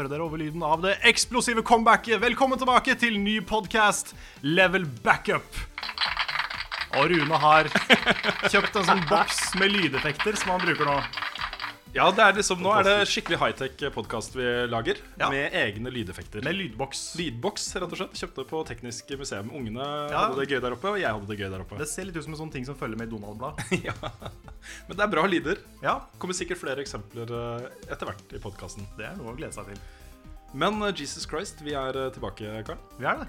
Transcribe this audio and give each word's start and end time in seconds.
Sliter 0.00 0.08
litt 0.08 0.08
med 0.08 0.08
å 0.08 0.08
høre 0.08 0.08
dere 0.08 0.24
over 0.24 0.38
lyden 0.38 0.62
av 0.62 0.80
det 0.82 0.98
eksplosive 1.04 1.62
comebacket. 1.62 2.20
Velkommen 2.20 2.58
tilbake 2.58 2.94
til 2.96 3.18
ny 3.18 3.40
podkast, 3.40 4.14
Level 4.42 4.86
Backup. 5.04 5.44
Og 6.96 7.10
Rune 7.10 7.36
har 7.38 7.68
kjøpt 8.50 8.76
en 8.76 8.86
sånn 8.86 9.04
boks 9.10 9.54
med 9.60 9.70
lydeffekter 9.70 10.36
som 10.36 10.56
han 10.56 10.64
bruker 10.64 10.88
nå. 10.88 10.96
Ja, 11.90 12.04
det 12.14 12.22
er 12.22 12.36
liksom, 12.38 12.60
Nå 12.62 12.70
er 12.70 12.84
det 12.86 12.92
skikkelig 13.10 13.38
high-tech 13.40 13.80
podkast 13.90 14.36
vi 14.38 14.44
lager. 14.70 15.00
Ja. 15.18 15.26
Med 15.32 15.54
egne 15.58 15.90
lydeffekter. 15.90 16.44
Med 16.46 16.54
lydboks. 16.54 17.00
Lydboks, 17.18 17.64
rett 17.82 17.90
og 17.96 17.98
slett. 17.98 18.14
Kjøpte 18.20 18.44
på 18.46 18.60
Teknisk 18.68 19.10
museum. 19.18 19.48
Ungene 19.58 19.82
Ja. 20.12 20.20
hadde 20.28 20.38
det 20.38 20.52
gøy 20.52 20.60
der 20.62 20.76
oppe, 20.76 20.92
og 20.92 21.00
jeg 21.00 21.10
hadde 21.10 21.26
det 21.26 21.38
gøy 21.40 21.48
der 21.50 21.64
oppe. 21.64 21.78
Det 21.80 21.88
ser 21.90 22.06
litt 22.06 22.14
ut 22.14 22.22
som 22.22 22.36
en 22.36 22.38
sånn 22.44 22.52
ting 22.54 22.64
som 22.68 22.76
følger 22.78 22.96
med 23.00 23.08
i 23.08 23.10
Donald-blad. 23.10 23.58
ja. 23.88 23.94
Men 24.86 25.00
det 25.00 25.02
er 25.02 25.10
bra 25.16 25.24
lyder. 25.26 25.58
Ja, 25.82 25.96
Kommer 26.22 26.38
sikkert 26.38 26.60
flere 26.62 26.78
eksempler 26.84 27.26
eh, 27.40 27.66
etter 27.90 28.06
hvert 28.06 28.36
i 28.38 28.42
podkasten. 28.44 28.86
det 28.96 29.08
er 29.10 29.18
noe 29.18 29.34
å 29.34 29.36
glede 29.40 29.56
seg 29.58 29.72
til. 29.72 29.82
Men 30.54 30.78
eh, 30.86 30.94
Jesus 30.94 31.26
Christ, 31.26 31.58
vi 31.66 31.74
er 31.74 31.98
eh, 32.04 32.12
tilbake, 32.14 32.54
Karl. 32.70 32.78
Vi 33.00 33.08
er 33.10 33.24
det. 33.24 33.28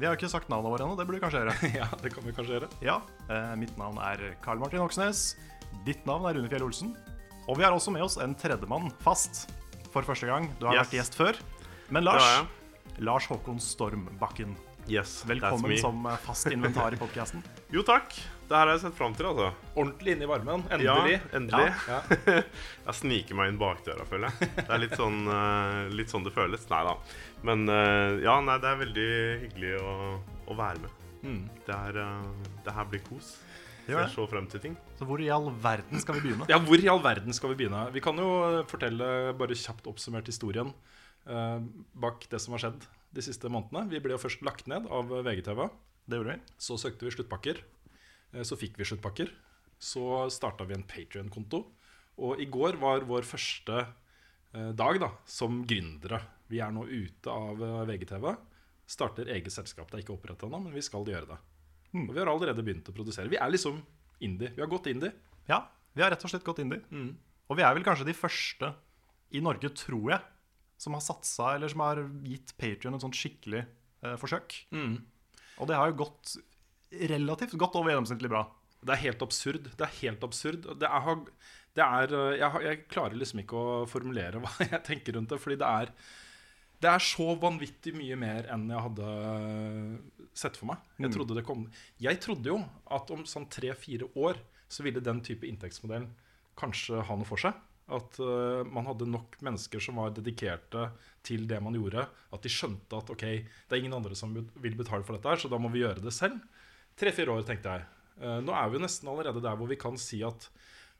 Vi 0.00 0.08
har 0.08 0.16
ikke 0.16 0.32
sagt 0.32 0.48
navnet 0.48 0.72
vårt 0.72 0.80
ennå. 0.86 0.96
Det 0.96 1.04
burde 1.04 1.20
vi 1.20 1.26
kanskje 1.26 1.44
gjøre. 1.44 1.72
ja, 1.84 1.90
det 2.00 2.14
kan 2.16 2.24
vi 2.24 2.32
kanskje 2.32 2.56
gjøre. 2.56 2.72
Ja, 2.88 3.02
mitt 3.60 3.76
navn 3.76 4.00
er 4.00 4.30
Karl 4.40 4.64
Martin 4.64 4.80
Hoksnes. 4.80 5.34
Ditt 5.84 6.08
navn 6.08 6.24
er 6.24 6.40
Rune 6.40 6.48
Fjell 6.48 6.64
Olsen. 6.64 6.96
Og 7.48 7.56
vi 7.58 7.64
har 7.64 7.72
også 7.72 7.92
med 7.94 8.04
oss 8.04 8.18
en 8.20 8.34
tredjemann 8.38 8.90
fast 9.04 9.46
for 9.92 10.04
første 10.04 10.28
gang. 10.28 10.50
Du 10.60 10.66
har 10.68 10.74
Yes. 10.76 10.86
vært 10.88 10.98
gjest 10.98 11.14
før. 11.16 11.38
Men 11.90 12.04
Lars, 12.04 12.46
Lars 12.98 13.26
Håkon 13.26 13.58
Stormbakken, 13.60 14.56
Yes, 14.88 15.22
velkommen 15.28 15.64
that's 15.64 15.68
me. 15.68 15.76
som 15.76 16.06
eh, 16.06 16.16
fast 16.24 16.46
inventar 16.48 16.92
i 16.92 16.96
podkasten. 16.96 17.42
Jo, 17.72 17.82
takk. 17.84 18.08
Det 18.48 18.56
her 18.56 18.64
har 18.64 18.70
jeg 18.72 18.80
sett 18.80 18.94
fram 18.96 19.12
til, 19.14 19.26
altså. 19.28 19.50
Ordentlig 19.76 20.14
inn 20.14 20.22
i 20.24 20.28
varmen. 20.28 20.62
Endelig. 20.72 21.18
Ja, 21.18 21.36
endelig. 21.36 21.74
Ja. 21.88 21.98
jeg 22.86 22.94
sniker 22.96 23.36
meg 23.36 23.50
inn 23.52 23.58
bakdøra, 23.60 24.06
føler 24.08 24.30
jeg. 24.32 24.48
Det 24.56 24.70
er 24.72 24.80
litt 24.80 24.96
sånn, 24.96 25.18
eh, 25.28 25.90
litt 25.92 26.08
sånn 26.08 26.24
det 26.24 26.32
føles. 26.32 26.64
Nei 26.72 26.80
da. 26.88 26.94
Men 27.44 27.68
eh, 27.68 28.22
ja, 28.24 28.38
nei, 28.40 28.56
det 28.64 28.70
er 28.72 28.80
veldig 28.80 29.08
hyggelig 29.44 29.74
å, 29.84 29.92
å 30.48 30.56
være 30.56 30.80
med. 30.86 30.96
Mm. 31.28 31.42
Det, 31.66 31.76
er, 31.76 32.00
eh, 32.06 32.48
det 32.64 32.72
her 32.78 32.88
blir 32.88 33.04
kos. 33.10 33.34
Gjør 33.88 34.02
Ser 34.02 34.04
det. 34.04 34.12
så 34.14 34.26
frem 34.28 34.46
til 34.52 34.60
ting. 34.60 34.74
Så 34.98 35.06
hvor 35.08 35.20
i 35.24 35.30
all 35.32 35.48
verden 35.64 36.00
skal 36.02 36.18
vi 36.18 36.26
begynne? 36.28 36.46
Ja, 36.50 36.58
hvor 36.60 36.76
i 36.82 36.88
all 36.92 37.00
verden 37.04 37.32
skal 37.36 37.54
vi 37.54 37.58
begynne? 37.62 37.86
Vi 37.94 38.02
kan 38.04 38.18
jo 38.20 38.28
fortelle 38.68 39.32
bare 39.38 39.56
kjapt 39.56 39.86
oppsummert 39.88 40.28
historien 40.28 40.74
eh, 41.26 41.60
bak 41.96 42.26
det 42.28 42.40
som 42.44 42.52
har 42.56 42.60
skjedd 42.66 42.84
de 43.16 43.24
siste 43.24 43.48
månedene. 43.48 43.86
Vi 43.88 44.00
ble 44.04 44.12
jo 44.12 44.20
først 44.20 44.44
lagt 44.44 44.68
ned 44.68 44.86
av 44.92 45.08
VGTV. 45.24 45.62
Det 46.08 46.20
gjorde 46.20 46.36
vi. 46.36 46.54
Så 46.60 46.76
søkte 46.80 47.08
vi 47.08 47.14
sluttpakker. 47.16 47.62
Eh, 48.34 48.44
Så 48.44 48.58
fikk 48.60 48.76
vi 48.76 48.84
sluttpakker. 48.84 49.32
Så 49.80 50.04
starta 50.34 50.66
vi 50.68 50.74
en 50.76 50.84
Patrion-konto. 50.84 51.62
Og 52.18 52.40
i 52.42 52.48
går 52.50 52.76
var 52.82 53.04
vår 53.08 53.24
første 53.24 53.78
eh, 54.52 54.72
dag 54.76 55.00
da, 55.00 55.12
som 55.24 55.62
gründere. 55.64 56.20
Vi 56.52 56.60
er 56.60 56.72
nå 56.76 56.84
ute 56.84 57.30
av 57.32 57.60
eh, 57.62 57.84
VGTV. 57.88 58.34
Starter 58.88 59.28
eget 59.32 59.52
selskap. 59.52 59.88
Det 59.90 59.96
er 60.00 60.04
ikke 60.04 60.16
opprettet 60.16 60.44
ennå, 60.48 60.60
men 60.64 60.74
vi 60.76 60.82
skal 60.84 61.04
gjøre 61.08 61.28
det. 61.32 61.38
Og 61.94 62.10
vi 62.12 62.20
har 62.20 62.28
allerede 62.28 62.62
begynt 62.64 62.88
å 62.90 62.94
produsere. 62.94 63.30
Vi 63.32 63.38
er 63.40 63.50
liksom 63.50 63.78
indie. 64.24 64.50
Vi 64.54 64.60
har 64.60 64.68
gått 64.70 64.86
indie. 64.90 65.12
Ja, 65.48 65.62
vi 65.96 66.02
har 66.04 66.10
rett 66.12 66.24
og 66.26 66.30
slett 66.30 66.44
gått 66.44 66.60
indie. 66.64 66.82
Og 67.48 67.56
vi 67.56 67.64
er 67.64 67.72
vel 67.74 67.84
kanskje 67.86 68.04
de 68.08 68.16
første 68.16 68.74
i 69.32 69.40
Norge, 69.44 69.70
tror 69.76 70.10
jeg, 70.12 70.20
som 70.80 70.94
har 70.94 71.00
satsa, 71.04 71.54
eller 71.56 71.68
som 71.72 71.80
har 71.80 72.02
gitt 72.28 72.52
Patrion 72.60 72.94
et 72.94 73.02
sånt 73.02 73.16
skikkelig 73.16 73.62
eh, 73.64 74.16
forsøk. 74.20 74.54
Og 75.58 75.66
det 75.68 75.76
har 75.76 75.90
jo 75.90 75.98
gått 76.04 76.36
relativt 77.08 77.56
godt 77.58 77.74
over 77.76 77.90
gjennomsnittlig 77.92 78.30
bra. 78.32 78.44
Det 78.84 78.94
er 78.94 79.02
helt 79.08 79.24
absurd. 79.24 79.66
Det 79.74 79.84
er 79.88 79.96
helt 80.04 80.22
absurd. 80.24 80.68
Det 80.78 80.86
er, 80.86 81.08
det 81.74 81.84
er 81.84 82.14
jeg, 82.38 82.62
jeg 82.68 82.84
klarer 82.92 83.18
liksom 83.18 83.42
ikke 83.42 83.58
å 83.58 83.82
formulere 83.90 84.38
hva 84.44 84.52
jeg 84.60 84.84
tenker 84.86 85.18
rundt 85.18 85.32
det, 85.34 85.40
fordi 85.42 85.58
det 85.60 85.68
er 85.82 85.92
det 86.78 86.86
er 86.92 87.02
så 87.02 87.32
vanvittig 87.42 87.90
mye 87.98 88.14
mer 88.14 88.46
enn 88.54 88.68
jeg 88.70 88.82
hadde 88.84 89.06
sett 90.38 90.58
for 90.58 90.70
meg. 90.70 90.82
Jeg 91.02 91.12
trodde, 91.14 91.36
det 91.38 91.44
kom, 91.46 91.66
jeg 92.02 92.20
trodde 92.22 92.52
jo 92.52 92.60
at 92.94 93.10
om 93.14 93.24
sånn 93.28 93.48
tre-fire 93.52 94.08
år 94.18 94.38
så 94.68 94.84
ville 94.86 95.02
den 95.04 95.22
type 95.24 95.48
inntektsmodell 95.48 96.06
kanskje 96.58 97.02
ha 97.06 97.16
noe 97.18 97.28
for 97.28 97.40
seg. 97.40 97.56
At 97.88 98.18
uh, 98.20 98.62
man 98.68 98.86
hadde 98.88 99.08
nok 99.08 99.38
mennesker 99.44 99.80
som 99.80 100.00
var 100.00 100.12
dedikerte 100.12 100.90
til 101.24 101.46
det 101.48 101.60
man 101.64 101.76
gjorde. 101.76 102.04
At 102.34 102.44
de 102.44 102.52
skjønte 102.52 103.00
at 103.00 103.12
ok, 103.14 103.24
det 103.24 103.76
er 103.76 103.80
ingen 103.80 103.96
andre 103.96 104.18
som 104.18 104.34
vil 104.36 104.76
betale 104.76 105.06
for 105.06 105.16
dette, 105.16 105.28
her, 105.30 105.40
så 105.40 105.50
da 105.50 105.60
må 105.60 105.72
vi 105.72 105.84
gjøre 105.84 106.04
det 106.04 106.12
selv. 106.14 106.36
Tre-fire 106.98 107.32
år, 107.32 107.46
tenkte 107.48 107.78
jeg. 107.78 107.88
Uh, 108.20 108.38
nå 108.44 108.52
er 108.52 108.68
vi 108.68 108.78
jo 108.78 108.84
nesten 108.84 109.08
allerede 109.10 109.44
der 109.44 109.56
hvor 109.56 109.70
vi 109.70 109.80
kan 109.80 109.96
si 110.00 110.20
at 110.26 110.50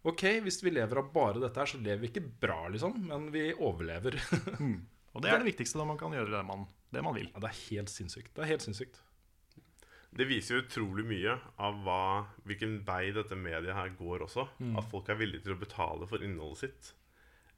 ok, 0.09 0.25
hvis 0.45 0.63
vi 0.65 0.73
lever 0.73 1.03
av 1.03 1.11
bare 1.13 1.43
dette 1.43 1.61
her, 1.61 1.69
så 1.69 1.81
lever 1.83 2.07
vi 2.07 2.13
ikke 2.13 2.29
bra, 2.41 2.63
liksom, 2.73 2.97
men 3.11 3.29
vi 3.35 3.51
overlever. 3.53 4.17
Og 5.17 5.25
det 5.25 5.33
er 5.33 5.43
det 5.43 5.51
viktigste 5.51 5.81
da 5.81 5.87
man 5.89 5.99
kan 6.01 6.15
gjøre 6.15 6.31
det 6.31 6.45
man, 6.47 6.65
det 6.95 7.03
man 7.05 7.17
vil. 7.17 7.29
ja, 7.33 7.43
det 7.43 7.51
er 7.51 7.61
helt 7.67 7.93
sinnssykt. 7.93 8.31
Det 8.37 8.45
er 8.45 8.53
helt 8.53 8.65
sinnssykt. 8.65 9.01
Det 10.11 10.25
viser 10.27 10.57
jo 10.57 10.63
utrolig 10.65 11.05
mye 11.07 11.35
av 11.61 11.77
hva, 11.85 12.27
hvilken 12.49 12.79
vei 12.87 13.11
dette 13.13 13.37
mediet 13.37 13.75
her 13.77 13.91
går 13.99 14.25
også. 14.25 14.47
At 14.81 14.89
folk 14.91 15.09
er 15.13 15.19
villige 15.21 15.45
til 15.45 15.53
å 15.55 15.61
betale 15.61 16.07
for 16.09 16.25
innholdet 16.25 16.59
sitt. 16.63 16.95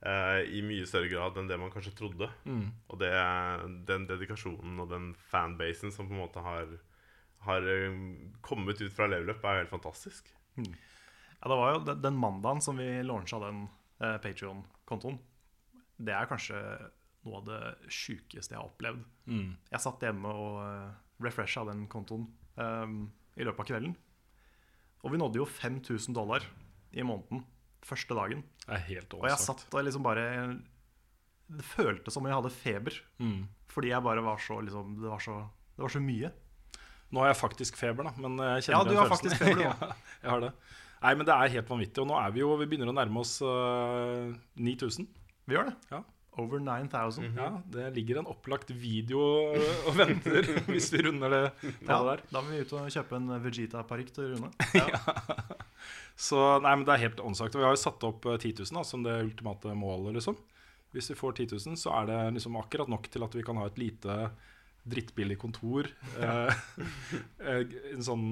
eh, 0.02 0.42
I 0.58 0.60
mye 0.66 0.84
større 0.86 1.08
grad 1.08 1.36
enn 1.38 1.46
det 1.48 1.58
man 1.60 1.70
kanskje 1.70 1.94
trodde. 1.96 2.28
Og 2.88 2.98
det, 2.98 3.12
den 3.86 4.06
dedikasjonen 4.08 4.80
og 4.80 4.88
den 4.90 5.14
fanbasen 5.14 5.92
som 5.92 6.08
på 6.08 6.14
en 6.16 6.22
måte 6.24 6.40
har, 6.42 6.66
har 7.46 7.62
eh, 7.62 7.94
kommet 8.42 8.80
ut 8.82 8.92
fra 8.92 9.06
Level 9.06 9.30
Up, 9.30 9.44
er 9.44 9.62
helt 9.62 9.70
fantastisk. 9.70 10.28
Ja, 10.56 11.48
det 11.48 11.56
var 11.56 11.72
jo 11.74 11.84
den, 11.86 12.02
den 12.02 12.16
mandagen 12.20 12.60
som 12.60 12.76
vi 12.76 12.88
launcha 13.02 13.38
den 13.46 13.68
eh, 14.00 14.18
Patrion-kontoen. 14.20 15.18
Det 16.00 16.12
er 16.16 16.26
kanskje 16.28 16.58
noe 17.24 17.36
av 17.40 17.46
det 17.46 17.62
sjukeste 17.92 18.54
jeg 18.54 18.58
har 18.60 18.68
opplevd. 18.68 19.02
Jeg 19.70 19.80
satt 19.84 20.02
hjemme 20.02 20.28
og 20.32 20.54
uh, 20.64 20.92
refresha 21.20 21.64
den 21.68 21.82
kontoen 21.92 22.24
eh, 22.60 22.94
i 23.40 23.46
løpet 23.46 23.64
av 23.64 23.68
kvelden. 23.72 23.94
Og 25.00 25.14
vi 25.14 25.20
nådde 25.20 25.40
jo 25.40 25.46
5000 25.48 26.16
dollar 26.16 26.44
i 26.92 27.04
måneden 27.06 27.44
første 27.86 28.12
dagen. 28.16 28.42
Det 28.66 28.76
er 28.76 28.84
helt 28.90 29.14
Og 29.16 29.24
jeg 29.30 29.40
satt 29.40 29.62
og 29.72 29.84
liksom 29.86 30.04
bare 30.04 30.24
Det 31.50 31.64
føltes 31.64 32.12
som 32.14 32.22
om 32.22 32.28
jeg 32.28 32.36
hadde 32.36 32.52
feber. 32.52 32.98
Mm. 33.18 33.48
Fordi 33.72 33.88
jeg 33.94 34.04
bare 34.04 34.22
var 34.22 34.38
så 34.44 34.60
liksom 34.60 34.98
Det 35.00 35.08
var 35.10 35.22
så, 35.24 35.38
det 35.76 35.82
var 35.86 35.94
så 35.94 36.02
mye. 36.04 36.30
Nå 37.10 37.24
har 37.24 37.32
jeg 37.32 37.40
faktisk 37.40 37.78
feber, 37.80 38.06
da. 38.06 38.12
Men 38.22 38.36
jeg 38.38 38.68
kjenner 38.68 38.76
Ja, 38.76 38.84
du 38.84 38.90
den 38.92 39.00
har 39.00 39.08
følelsen. 39.08 39.30
faktisk 39.32 39.42
feber, 39.42 39.62
ja, 39.66 39.94
jeg 40.22 40.30
har 40.30 40.44
det. 40.44 40.52
Nei, 41.00 41.14
men 41.16 41.26
det 41.26 41.34
er 41.34 41.54
helt 41.56 41.70
vanvittig. 41.72 42.02
Og 42.04 42.06
nå 42.10 42.18
er 42.20 42.30
vi 42.36 42.42
jo 42.44 42.52
Vi 42.60 42.68
begynner 42.70 42.92
å 42.92 42.94
nærme 42.94 43.22
oss 43.24 43.38
uh, 43.42 44.30
9000. 44.60 45.08
Vi 45.48 45.56
gjør 45.56 45.70
det. 45.72 45.76
Ja. 45.90 46.02
Over 46.40 46.62
9000. 46.64 47.30
Ja, 47.36 47.48
det 47.74 47.88
ligger 47.96 48.20
en 48.22 48.28
opplagt 48.32 48.70
video 48.72 49.20
og 49.86 49.96
venter 49.98 50.46
hvis 50.70 50.90
vi 50.94 51.02
runder 51.06 51.34
det 51.36 51.42
Ja, 51.84 51.98
der. 52.08 52.22
da 52.32 52.42
må 52.42 52.54
vi 52.54 52.62
ut 52.64 52.72
og 52.78 52.88
kjøpe 52.92 53.18
en 53.20 53.28
Vegeta-parykk 53.44 54.12
til 54.16 54.32
Rune. 54.34 54.50
Så 56.20 56.36
nei, 56.60 56.74
men 56.76 56.84
det 56.84 56.94
er 56.96 57.04
helt 57.06 57.20
åndssvakt. 57.24 57.56
Vi 57.56 57.64
har 57.64 57.72
jo 57.72 57.80
satt 57.80 58.02
opp 58.04 58.26
øh, 58.28 58.36
10 58.36 58.50
000 58.66 58.76
da, 58.80 58.84
som 58.84 59.04
det 59.06 59.14
ultimate 59.24 59.72
målet, 59.78 60.18
liksom. 60.18 60.36
Hvis 60.92 61.08
vi 61.12 61.16
får 61.16 61.36
10 61.38 61.46
000, 61.70 61.78
så 61.80 61.92
er 62.00 62.08
det 62.10 62.18
liksom 62.36 62.58
akkurat 62.60 62.90
nok 62.92 63.06
til 63.12 63.24
at 63.24 63.36
vi 63.38 63.44
kan 63.46 63.56
ha 63.60 63.68
et 63.70 63.78
lite 63.80 64.16
drittbillig 64.90 65.38
kontor. 65.40 65.88
eh, 66.20 66.52
eh, 67.40 67.62
en 67.94 68.04
sånn 68.04 68.26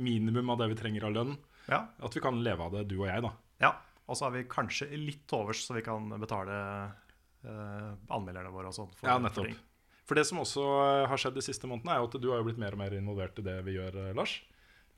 minimum 0.00 0.54
av 0.54 0.62
det 0.62 0.70
vi 0.72 0.78
trenger 0.80 1.06
av 1.10 1.14
lønn. 1.18 1.34
Ja. 1.68 1.84
At 2.04 2.16
vi 2.16 2.22
kan 2.24 2.42
leve 2.44 2.66
av 2.66 2.74
det, 2.78 2.86
du 2.90 2.98
og 3.02 3.08
jeg, 3.10 3.24
da. 3.26 3.34
ja. 3.68 3.74
Og 4.04 4.18
så 4.18 4.26
har 4.26 4.34
vi 4.34 4.42
kanskje 4.44 4.90
litt 5.00 5.32
overs, 5.32 5.62
så 5.64 5.72
vi 5.78 5.80
kan 5.86 6.10
betale 6.20 6.52
eh, 6.52 7.03
anmelderne 7.44 8.52
våre 8.52 8.70
og 8.70 8.74
sånn. 8.76 8.90
for- 8.94 9.08
Ja, 9.08 9.18
nettopp. 9.18 9.46
ting. 9.46 9.56
For 10.04 10.14
det 10.14 10.26
som 10.26 10.38
også 10.38 10.64
eh, 11.02 11.06
har 11.08 11.16
skjedd 11.16 11.34
de 11.34 11.40
siste 11.44 11.64
månedene, 11.66 11.94
er 11.94 12.02
jo 12.02 12.08
at 12.10 12.20
du 12.20 12.28
har 12.30 12.38
jo 12.42 12.44
blitt 12.44 12.58
mer 12.60 12.72
og 12.72 12.78
mer 12.78 12.90
involvert 12.92 13.38
i 13.38 13.42
det 13.46 13.64
vi 13.64 13.76
gjør, 13.78 13.96
eh, 14.08 14.12
Lars. 14.14 14.42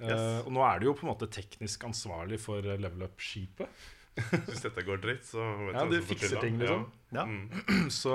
Yes. 0.01 0.11
Uh, 0.21 0.41
og 0.47 0.53
nå 0.53 0.61
er 0.67 0.79
du 0.81 0.87
jo 0.91 0.95
på 0.95 1.07
en 1.07 1.13
måte 1.15 1.29
teknisk 1.33 1.81
ansvarlig 1.89 2.39
for 2.43 2.59
eh, 2.59 2.77
Level 2.77 3.07
Up-skipet. 3.07 3.69
Hvis 4.17 4.63
dette 4.65 4.83
går 4.85 4.99
dritt, 5.01 5.25
så 5.25 5.41
vet 5.67 5.75
Ja, 5.75 5.85
jeg 5.85 5.91
du 5.91 5.97
hvem 5.97 6.03
som 6.03 6.09
får 6.09 6.21
fikser 6.21 6.41
ting, 6.41 6.59
liksom. 6.61 6.85
Ja. 7.13 7.25
Mm. 7.25 7.91
Så 8.03 8.13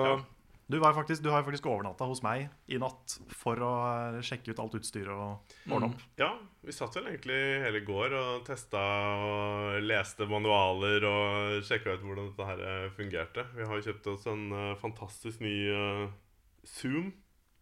Du, 0.71 0.77
var 0.79 0.93
faktisk, 0.95 1.23
du 1.25 1.29
har 1.33 1.43
faktisk 1.43 1.65
overnatta 1.67 2.05
hos 2.07 2.21
meg 2.23 2.45
i 2.71 2.77
natt 2.79 3.17
for 3.35 3.59
å 3.59 3.71
eh, 3.91 4.19
sjekke 4.23 4.53
ut 4.53 4.59
alt 4.63 4.77
utstyret 4.79 5.11
og 5.11 5.55
ordne 5.67 5.89
opp. 5.89 6.03
Ja, 6.21 6.29
vi 6.63 6.75
satt 6.75 6.95
vel 6.95 7.09
egentlig 7.09 7.39
hele 7.65 7.81
går 7.87 8.15
og 8.15 8.45
testa 8.47 8.79
og 9.25 9.81
leste 9.83 10.27
manualer 10.31 11.03
og 11.09 11.65
sjekka 11.67 11.97
ut 11.97 12.05
hvordan 12.05 12.29
dette 12.29 12.47
her 12.47 12.63
eh, 12.69 12.85
fungerte. 12.95 13.43
Vi 13.57 13.67
har 13.67 13.81
jo 13.81 13.87
kjøpt 13.89 14.07
oss 14.13 14.29
en 14.31 14.45
eh, 14.55 14.77
fantastisk 14.79 15.43
ny 15.43 15.55
Zoom, 16.67 17.11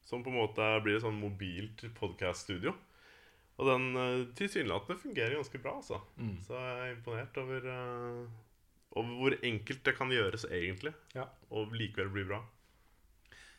som 0.06 0.22
på 0.26 0.30
en 0.34 0.38
måte 0.42 0.68
blir 0.86 1.00
et 1.00 1.06
sånn 1.06 1.18
mobilt 1.22 1.86
podcast-studio. 1.98 2.76
Og 3.60 3.68
den 3.68 3.90
uh, 3.96 4.28
tilsynelatende 4.40 4.96
fungerer 5.02 5.36
ganske 5.36 5.60
bra, 5.60 5.74
altså. 5.82 5.98
Så 6.46 6.56
jeg 6.56 6.78
er 6.86 6.94
imponert 6.94 7.36
over, 7.42 7.66
over 8.96 9.18
hvor 9.20 9.36
enkelt 9.44 9.82
det 9.84 9.94
kan 9.98 10.14
gjøres 10.14 10.46
egentlig, 10.48 10.94
Ja. 11.16 11.26
og 11.52 11.74
likevel 11.76 12.12
bli 12.14 12.24
bra. 12.30 12.40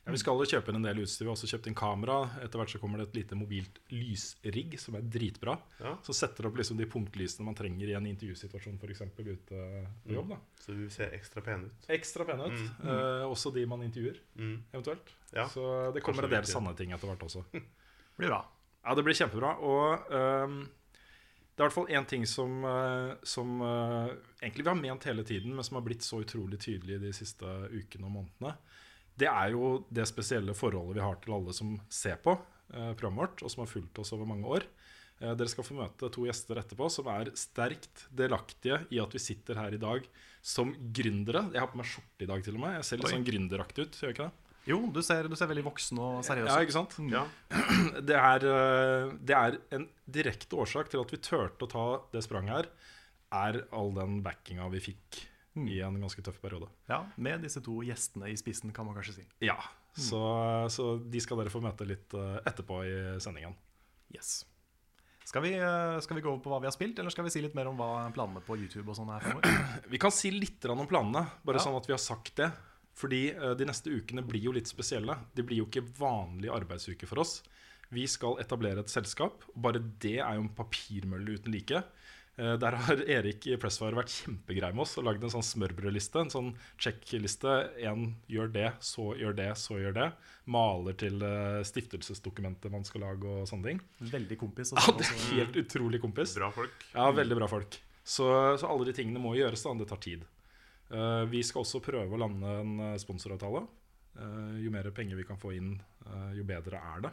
Ja, 0.06 0.12
vi 0.14 0.18
skal 0.18 0.38
jo 0.40 0.46
kjøpe 0.48 0.72
inn 0.72 0.78
en 0.80 0.86
del 0.86 1.02
utstyr. 1.02 1.26
Vi 1.26 1.28
har 1.28 1.36
også 1.36 1.48
kjøpt 1.50 1.66
inn 1.68 1.74
kamera. 1.76 2.14
Etter 2.42 2.58
hvert 2.58 2.72
så 2.72 2.78
kommer 2.80 2.98
det 3.02 3.08
et 3.10 3.18
lite 3.20 3.36
mobilt 3.36 3.76
lysrigg 3.92 4.78
som 4.80 4.96
er 4.96 5.02
dritbra. 5.12 5.58
Ja. 5.78 5.92
Så 6.06 6.14
setter 6.16 6.48
opp 6.48 6.56
liksom 6.56 6.78
de 6.80 6.86
punktlysene 6.88 7.44
man 7.44 7.54
trenger 7.58 7.92
i 7.92 7.96
en 7.98 8.08
intervjusituasjon 8.08 8.78
f.eks. 8.80 9.02
ute 9.18 9.60
på 10.06 10.14
jobb. 10.16 10.32
da 10.32 10.38
Så 10.64 10.72
du 10.78 10.86
ser 10.90 11.12
ekstra 11.18 11.44
pene 11.44 11.68
ut. 11.68 11.86
Ekstra 11.92 12.24
pene 12.24 12.48
ut. 12.48 12.64
Eh, 12.80 13.26
også 13.28 13.52
de 13.54 13.66
man 13.68 13.84
intervjuer, 13.84 14.16
Mm. 14.40 14.56
eventuelt. 14.72 15.12
Ja. 15.36 15.46
Så 15.48 15.92
det 15.94 16.02
kommer 16.02 16.22
Kanskje 16.22 16.24
en 16.24 16.30
del 16.30 16.42
viktig. 16.48 16.52
sanne 16.56 16.74
ting 16.80 16.92
etter 16.96 17.06
hvert 17.12 17.26
også. 17.28 17.44
Blir 18.18 18.28
bra. 18.32 18.40
Ja, 18.84 18.94
det 18.96 19.04
blir 19.04 19.14
kjempebra. 19.14 19.52
Og 19.60 20.10
um, 20.48 20.58
det 20.64 21.60
er 21.60 21.66
i 21.66 21.68
hvert 21.68 21.76
fall 21.76 21.92
én 21.92 22.06
ting 22.08 22.24
som, 22.26 22.64
eh, 22.64 23.14
som 23.22 23.60
uh, 23.60 24.08
egentlig 24.40 24.64
vi 24.64 24.70
har 24.72 24.80
ment 24.80 25.04
hele 25.04 25.22
tiden, 25.28 25.52
men 25.54 25.62
som 25.62 25.76
har 25.76 25.84
blitt 25.84 26.00
så 26.02 26.22
utrolig 26.24 26.58
tydelig 26.58 26.98
de 27.04 27.12
siste 27.12 27.44
ukene 27.68 28.08
og 28.08 28.14
månedene. 28.16 28.56
Det 29.20 29.28
er 29.28 29.52
jo 29.54 29.80
det 29.92 30.06
spesielle 30.08 30.54
forholdet 30.56 30.96
vi 30.98 31.04
har 31.04 31.18
til 31.20 31.36
alle 31.36 31.54
som 31.56 31.74
ser 31.92 32.20
på 32.24 32.34
eh, 32.36 32.92
programmet 32.94 33.26
vårt, 33.26 33.44
og 33.44 33.52
som 33.52 33.64
har 33.64 33.72
fulgt 33.72 34.00
oss 34.02 34.14
over 34.16 34.28
mange 34.28 34.48
år. 34.58 34.66
Eh, 35.20 35.34
dere 35.36 35.52
skal 35.52 35.66
få 35.66 35.76
møte 35.76 36.08
to 36.12 36.24
gjester 36.28 36.60
etterpå 36.62 36.88
som 36.92 37.08
er 37.12 37.32
sterkt 37.38 38.06
delaktige 38.16 38.80
i 38.94 39.00
at 39.02 39.16
vi 39.16 39.20
sitter 39.22 39.60
her 39.60 39.76
i 39.76 39.80
dag 39.80 40.06
som 40.40 40.72
gründere. 40.96 41.46
Jeg 41.52 41.60
har 41.60 41.68
på 41.72 41.80
meg 41.80 41.88
skjorte 41.90 42.24
i 42.24 42.30
dag, 42.30 42.44
til 42.44 42.56
og 42.56 42.64
med. 42.64 42.78
Jeg 42.78 42.88
ser 42.88 43.00
litt 43.00 43.10
Oi. 43.10 43.16
sånn 43.18 43.26
gründeraktig 43.26 43.84
ut. 43.84 43.98
Gjør 44.00 44.10
jeg 44.10 44.16
ikke 44.16 44.30
det? 44.30 44.46
Jo, 44.68 44.78
du 44.92 45.00
ser, 45.04 45.26
du 45.28 45.36
ser 45.38 45.48
veldig 45.50 45.64
voksen 45.66 46.00
og 46.00 46.20
seriøs 46.24 46.48
ut. 46.48 46.52
Ja, 46.52 46.64
ikke 46.64 46.76
sant? 46.76 46.96
Ja. 47.12 47.24
det 48.08 48.16
er, 48.16 48.46
eh, 48.48 49.12
det 49.20 49.36
er 49.36 49.58
en 49.76 49.86
direkte 50.04 50.60
årsak 50.60 50.92
til 50.92 51.02
at 51.02 51.12
vi 51.12 51.20
turte 51.24 51.68
å 51.68 51.70
ta 51.70 51.86
det 52.14 52.24
spranget 52.24 52.56
her, 52.56 52.70
er 53.30 53.60
all 53.76 53.92
den 53.94 54.20
backinga 54.24 54.66
vi 54.72 54.82
fikk 54.90 55.20
i 55.58 55.80
en 55.82 55.96
ganske 56.00 56.22
tøff 56.22 56.38
periode. 56.42 56.68
Ja, 56.88 57.02
Med 57.16 57.42
disse 57.42 57.60
to 57.64 57.80
gjestene 57.82 58.28
i 58.30 58.36
spissen, 58.38 58.72
kan 58.72 58.86
man 58.86 58.94
kanskje 58.94 59.16
si. 59.20 59.24
Ja, 59.42 59.56
så, 59.98 60.20
så 60.70 60.92
de 61.02 61.20
skal 61.20 61.40
dere 61.42 61.50
få 61.50 61.60
møte 61.64 61.86
litt 61.88 62.14
eh, 62.14 62.38
etterpå 62.46 62.84
i 62.86 62.94
sendingen. 63.20 63.56
Yes. 64.14 64.44
Skal 65.26 65.42
vi, 65.44 65.52
eh, 65.58 65.98
skal 66.02 66.16
vi 66.18 66.22
gå 66.24 66.30
over 66.32 66.42
på 66.42 66.50
hva 66.50 66.60
vi 66.62 66.66
har 66.70 66.74
spilt, 66.74 66.98
eller 66.98 67.10
skal 67.14 67.26
vi 67.26 67.30
si 67.34 67.42
litt 67.42 67.54
mer 67.58 67.68
om 67.70 67.76
hva 67.78 68.08
planene 68.14 68.42
på 68.46 68.56
YouTube 68.58 68.88
og 68.90 68.96
sånn 68.98 69.10
er 69.14 69.22
fremover? 69.26 69.60
Vi 69.92 69.98
kan 70.02 70.14
si 70.14 70.30
litt 70.34 70.64
om 70.70 70.80
planene, 70.90 71.24
bare 71.46 71.58
Ja. 71.60 71.64
sånn 71.66 71.76
at 71.78 71.86
vi 71.86 71.94
har 71.94 72.02
sagt 72.02 72.36
det. 72.40 72.50
Fordi 72.98 73.20
eh, 73.32 73.52
de 73.58 73.66
neste 73.68 73.90
ukene 73.94 74.22
blir 74.26 74.42
jo 74.48 74.52
litt 74.56 74.66
spesielle. 74.70 75.14
De 75.34 75.42
blir 75.46 75.62
jo 75.62 75.66
ikke 75.68 75.84
vanlige 75.98 76.54
arbeidsuker 76.56 77.06
for 77.10 77.22
oss. 77.22 77.40
Vi 77.90 78.04
skal 78.10 78.38
etablere 78.42 78.82
et 78.84 78.90
selskap. 78.92 79.42
Bare 79.54 79.80
det 79.82 80.18
er 80.22 80.34
jo 80.38 80.44
en 80.46 80.52
papirmølle 80.54 81.38
uten 81.38 81.54
like. 81.54 81.80
Eh, 82.40 82.54
Der 82.62 82.76
har 82.86 83.02
Erik 83.04 83.44
i 83.50 83.56
Pressfire 83.60 83.96
vært 83.98 84.12
kjempegrei 84.14 84.70
med 84.72 84.84
oss 84.86 84.96
og 85.00 85.04
lagd 85.06 85.24
en 85.26 85.32
sånn 85.34 85.44
smørbrødliste. 85.44 86.22
En 86.24 86.32
sånn 86.32 86.50
sjekkliste. 86.80 87.52
En 87.84 88.14
gjør 88.32 88.52
det, 88.54 88.68
så 88.84 89.10
gjør 89.20 89.36
det, 89.36 89.50
så 89.60 89.76
gjør 89.80 89.96
det. 89.98 90.08
Maler 90.50 90.96
til 91.00 91.20
eh, 91.26 91.60
stiftelsesdokumentet 91.68 92.72
man 92.72 92.86
skal 92.88 93.04
lage 93.04 93.28
og 93.42 93.48
sånne 93.50 93.72
ting. 93.74 93.82
Veldig 94.14 94.40
kompis. 94.40 94.72
Ja, 94.78 94.86
det 94.96 95.06
er 95.10 95.24
helt 95.42 95.60
utrolig 95.64 96.00
kompis. 96.02 96.34
Bra 96.40 96.50
folk. 96.54 96.86
Ja, 96.94 97.10
veldig 97.14 97.40
bra 97.42 97.50
folk. 97.50 97.80
Så, 98.00 98.26
så 98.58 98.66
alle 98.70 98.88
de 98.88 98.96
tingene 98.96 99.20
må 99.22 99.34
gjøres, 99.36 99.62
da. 99.66 99.76
Det 99.76 99.90
tar 99.90 100.00
tid. 100.02 100.24
Eh, 100.90 101.24
vi 101.30 101.44
skal 101.46 101.66
også 101.66 101.82
prøve 101.84 102.16
å 102.16 102.22
lande 102.24 102.56
en 102.64 102.76
sponsoravtale. 103.02 103.66
Eh, 104.16 104.54
jo 104.64 104.72
mer 104.74 104.88
penger 104.96 105.20
vi 105.20 105.28
kan 105.28 105.38
få 105.38 105.52
inn, 105.54 105.74
jo 106.34 106.42
bedre 106.48 106.80
er 106.80 107.02
det. 107.04 107.10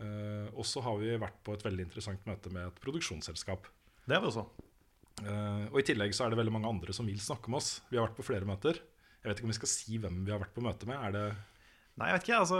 Eh, 0.00 0.48
og 0.56 0.64
så 0.66 0.82
har 0.84 0.98
vi 1.00 1.12
vært 1.20 1.38
på 1.44 1.54
et 1.54 1.64
veldig 1.64 1.86
interessant 1.86 2.26
møte 2.28 2.52
med 2.52 2.66
et 2.66 2.80
produksjonsselskap. 2.82 3.68
Det 4.06 4.16
har 4.16 4.24
vi 4.24 4.30
også. 4.30 4.46
Eh, 5.20 5.66
og 5.68 5.78
i 5.80 5.84
tillegg 5.86 6.14
så 6.16 6.24
er 6.24 6.32
det 6.32 6.40
veldig 6.40 6.54
mange 6.54 6.70
andre 6.70 6.94
som 6.96 7.08
vil 7.08 7.20
snakke 7.20 7.52
med 7.52 7.60
oss. 7.60 7.80
Vi 7.90 7.98
har 7.98 8.08
vært 8.08 8.18
på 8.18 8.26
flere 8.26 8.48
møter. 8.48 8.80
Jeg 9.20 9.28
vet 9.28 9.40
ikke 9.40 9.48
om 9.48 9.52
vi 9.52 9.58
skal 9.58 9.72
si 9.74 9.98
hvem 10.00 10.22
vi 10.24 10.32
har 10.32 10.40
vært 10.40 10.54
på 10.56 10.64
møte 10.64 10.88
med. 10.88 10.96
Er 10.96 11.16
det 11.16 11.24
Nei, 12.00 12.06
jeg 12.08 12.16
vet 12.16 12.28
ikke. 12.28 12.40
Altså, 12.40 12.58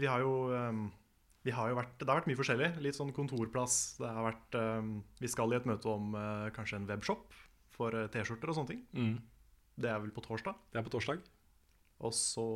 vi 0.00 0.08
har 0.08 0.22
jo 0.22 0.34
ehm, 0.56 0.84
vi 1.44 1.52
har 1.52 1.68
jo 1.68 1.76
vært, 1.76 1.96
Det 1.98 2.08
har 2.08 2.20
vært 2.22 2.30
mye 2.30 2.38
forskjellig. 2.38 2.68
Litt 2.86 2.96
sånn 2.96 3.12
kontorplass. 3.12 3.98
Det 3.98 4.08
har 4.08 4.24
vært, 4.30 4.56
ehm, 4.56 4.92
vi 5.20 5.28
skal 5.28 5.52
i 5.52 5.58
et 5.58 5.68
møte 5.68 5.90
om 5.90 6.14
eh, 6.16 6.48
kanskje 6.56 6.78
en 6.80 6.88
webshop 6.88 7.36
for 7.74 7.92
eh, 7.98 8.08
T-skjorter 8.14 8.52
og 8.52 8.56
sånne 8.56 8.72
ting. 8.72 9.18
Det 9.76 9.90
er 9.90 10.00
vel 10.00 10.14
på 10.14 10.24
torsdag. 10.24 10.56
Det 10.72 10.80
er 10.80 10.86
på 10.86 10.94
torsdag. 10.94 11.20
Og 12.02 12.14
så 12.16 12.46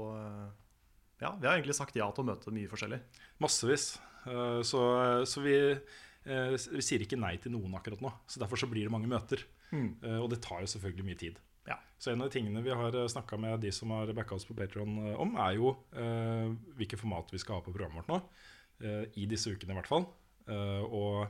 Ja, 1.20 1.30
vi 1.40 1.46
har 1.48 1.54
egentlig 1.56 1.76
sagt 1.76 1.96
ja 1.96 2.08
til 2.12 2.24
å 2.24 2.28
møte 2.28 2.52
mye 2.52 2.68
forskjellig. 2.68 2.98
Massevis. 3.40 3.94
Så, 4.68 4.80
så 5.24 5.40
vi, 5.40 5.54
eh, 6.26 6.52
vi 6.76 6.82
sier 6.84 7.02
ikke 7.06 7.18
nei 7.18 7.36
til 7.42 7.52
noen 7.54 7.74
akkurat 7.78 8.02
nå. 8.04 8.10
Så 8.26 8.40
Derfor 8.42 8.58
så 8.60 8.68
blir 8.70 8.84
det 8.88 8.92
mange 8.94 9.08
møter. 9.10 9.42
Eh, 9.72 10.18
Og 10.20 10.28
det 10.30 10.40
tar 10.42 10.60
jo 10.62 10.66
selvfølgelig 10.74 11.04
mye 11.08 11.18
tid. 11.22 11.38
Ja. 11.66 11.78
Så 11.98 12.12
en 12.12 12.20
av 12.22 12.28
de 12.30 12.36
tingene 12.38 12.62
vi 12.62 12.70
har 12.70 12.92
snakka 13.10 13.38
med 13.42 13.60
de 13.64 13.72
som 13.74 13.90
har 13.90 14.12
backa 14.14 14.36
oss 14.36 14.44
på 14.46 14.54
Patron 14.54 14.92
om, 15.18 15.32
er 15.42 15.56
jo 15.58 15.72
eh, 15.98 16.52
hvilke 16.78 16.98
format 17.00 17.32
vi 17.34 17.38
skal 17.42 17.56
ha 17.58 17.64
på 17.66 17.72
programmet 17.74 18.04
vårt 18.04 18.12
nå. 18.12 18.20
eh, 18.86 19.04
I 19.18 19.26
disse 19.26 19.50
ukene, 19.50 19.72
i 19.74 19.78
hvert 19.80 19.90
fall. 19.90 20.06
Eh, 20.46 20.84
og 20.86 21.26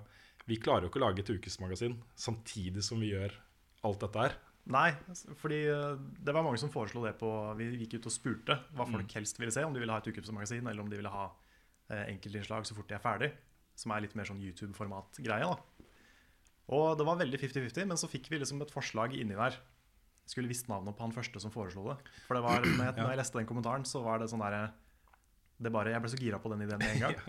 vi 0.46 0.58
klarer 0.60 0.84
jo 0.84 0.90
ikke 0.92 1.00
å 1.00 1.06
lage 1.06 1.24
et 1.24 1.30
ukesmagasin 1.38 1.96
samtidig 2.14 2.84
som 2.84 3.00
vi 3.00 3.14
gjør 3.14 3.32
alt 3.88 4.00
dette 4.04 4.26
her. 4.26 4.36
Nei, 4.66 4.90
fordi 5.40 5.62
eh, 5.70 5.96
det 6.26 6.34
var 6.34 6.42
mange 6.44 6.58
som 6.60 6.68
foreslo 6.74 7.04
det 7.06 7.14
på 7.20 7.28
Vi 7.56 7.70
gikk 7.84 7.96
ut 8.00 8.08
og 8.10 8.14
spurte 8.14 8.56
hva 8.76 8.84
folk 8.90 9.12
helst 9.16 9.38
ville 9.40 9.54
se. 9.54 9.64
Om 9.64 9.72
de 9.72 9.80
ville 9.80 9.94
ha 9.94 10.02
et 10.02 10.08
ukesmagasin, 10.12 10.66
eller 10.68 10.82
om 10.84 10.90
de 10.90 10.98
ville 11.00 11.12
ha 11.16 11.28
eh, 11.88 12.04
enkeltinnslag 12.12 12.66
så 12.68 12.74
fort 12.76 12.90
de 12.90 12.98
er 12.98 13.04
ferdig. 13.08 13.32
Som 13.76 13.92
er 13.92 14.04
litt 14.04 14.16
mer 14.18 14.28
sånn 14.28 14.40
YouTube-format-greie. 14.42 15.46
da 15.46 15.86
Og 16.74 16.96
det 16.98 17.06
var 17.06 17.20
veldig 17.20 17.40
50-50, 17.42 17.88
men 17.92 18.00
så 18.00 18.08
fikk 18.10 18.30
vi 18.32 18.40
liksom 18.40 18.62
et 18.64 18.72
forslag 18.72 19.14
inni 19.14 19.36
der. 19.36 19.58
Jeg 20.26 20.32
skulle 20.32 20.50
visst 20.50 20.70
navnet 20.70 20.96
på 20.96 21.04
han 21.04 21.14
første 21.14 21.38
som 21.42 21.52
foreslo 21.54 21.84
det. 21.92 21.98
For 22.26 22.34
det 22.38 22.42
var, 22.42 22.64
når 22.64 22.84
jeg, 22.88 22.96
når 22.98 23.12
jeg 23.12 23.20
leste 23.20 23.38
den 23.38 23.48
kommentaren, 23.48 23.84
så 23.86 24.02
var 24.02 24.18
det 24.18 24.30
sånn 24.32 24.42
derre 24.42 24.64
det 25.56 25.72
bare, 25.72 25.92
Jeg 25.94 26.02
ble 26.04 26.10
så 26.12 26.18
gira 26.20 26.40
på 26.42 26.50
den 26.52 26.66
ideen 26.66 26.82
med 26.82 26.96
en 26.96 27.04
gang. 27.08 27.20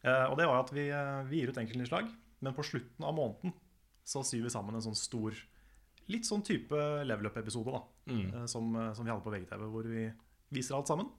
Eh, 0.00 0.30
og 0.32 0.38
det 0.40 0.46
var 0.48 0.62
at 0.62 0.70
vi, 0.72 0.86
eh, 0.88 1.18
vi 1.28 1.42
gir 1.42 1.50
ut 1.52 1.58
enkeltinnslag, 1.60 2.06
men 2.40 2.54
på 2.56 2.64
slutten 2.64 3.04
av 3.04 3.12
måneden 3.12 3.52
så 4.08 4.22
syr 4.24 4.46
vi 4.46 4.52
sammen 4.52 4.78
en 4.78 4.86
sånn 4.86 4.96
stor 4.96 5.36
Litt 6.08 6.24
sånn 6.24 6.40
type 6.40 6.78
level 7.04 7.28
up-episode 7.28 7.70
da 7.74 7.82
eh, 8.32 8.46
som, 8.48 8.70
eh, 8.80 8.88
som 8.96 9.04
vi 9.04 9.12
hadde 9.12 9.22
på 9.26 9.34
VGTV, 9.34 9.66
hvor 9.74 9.90
vi 9.92 10.06
viser 10.56 10.78
alt 10.78 10.88
sammen. 10.88 11.10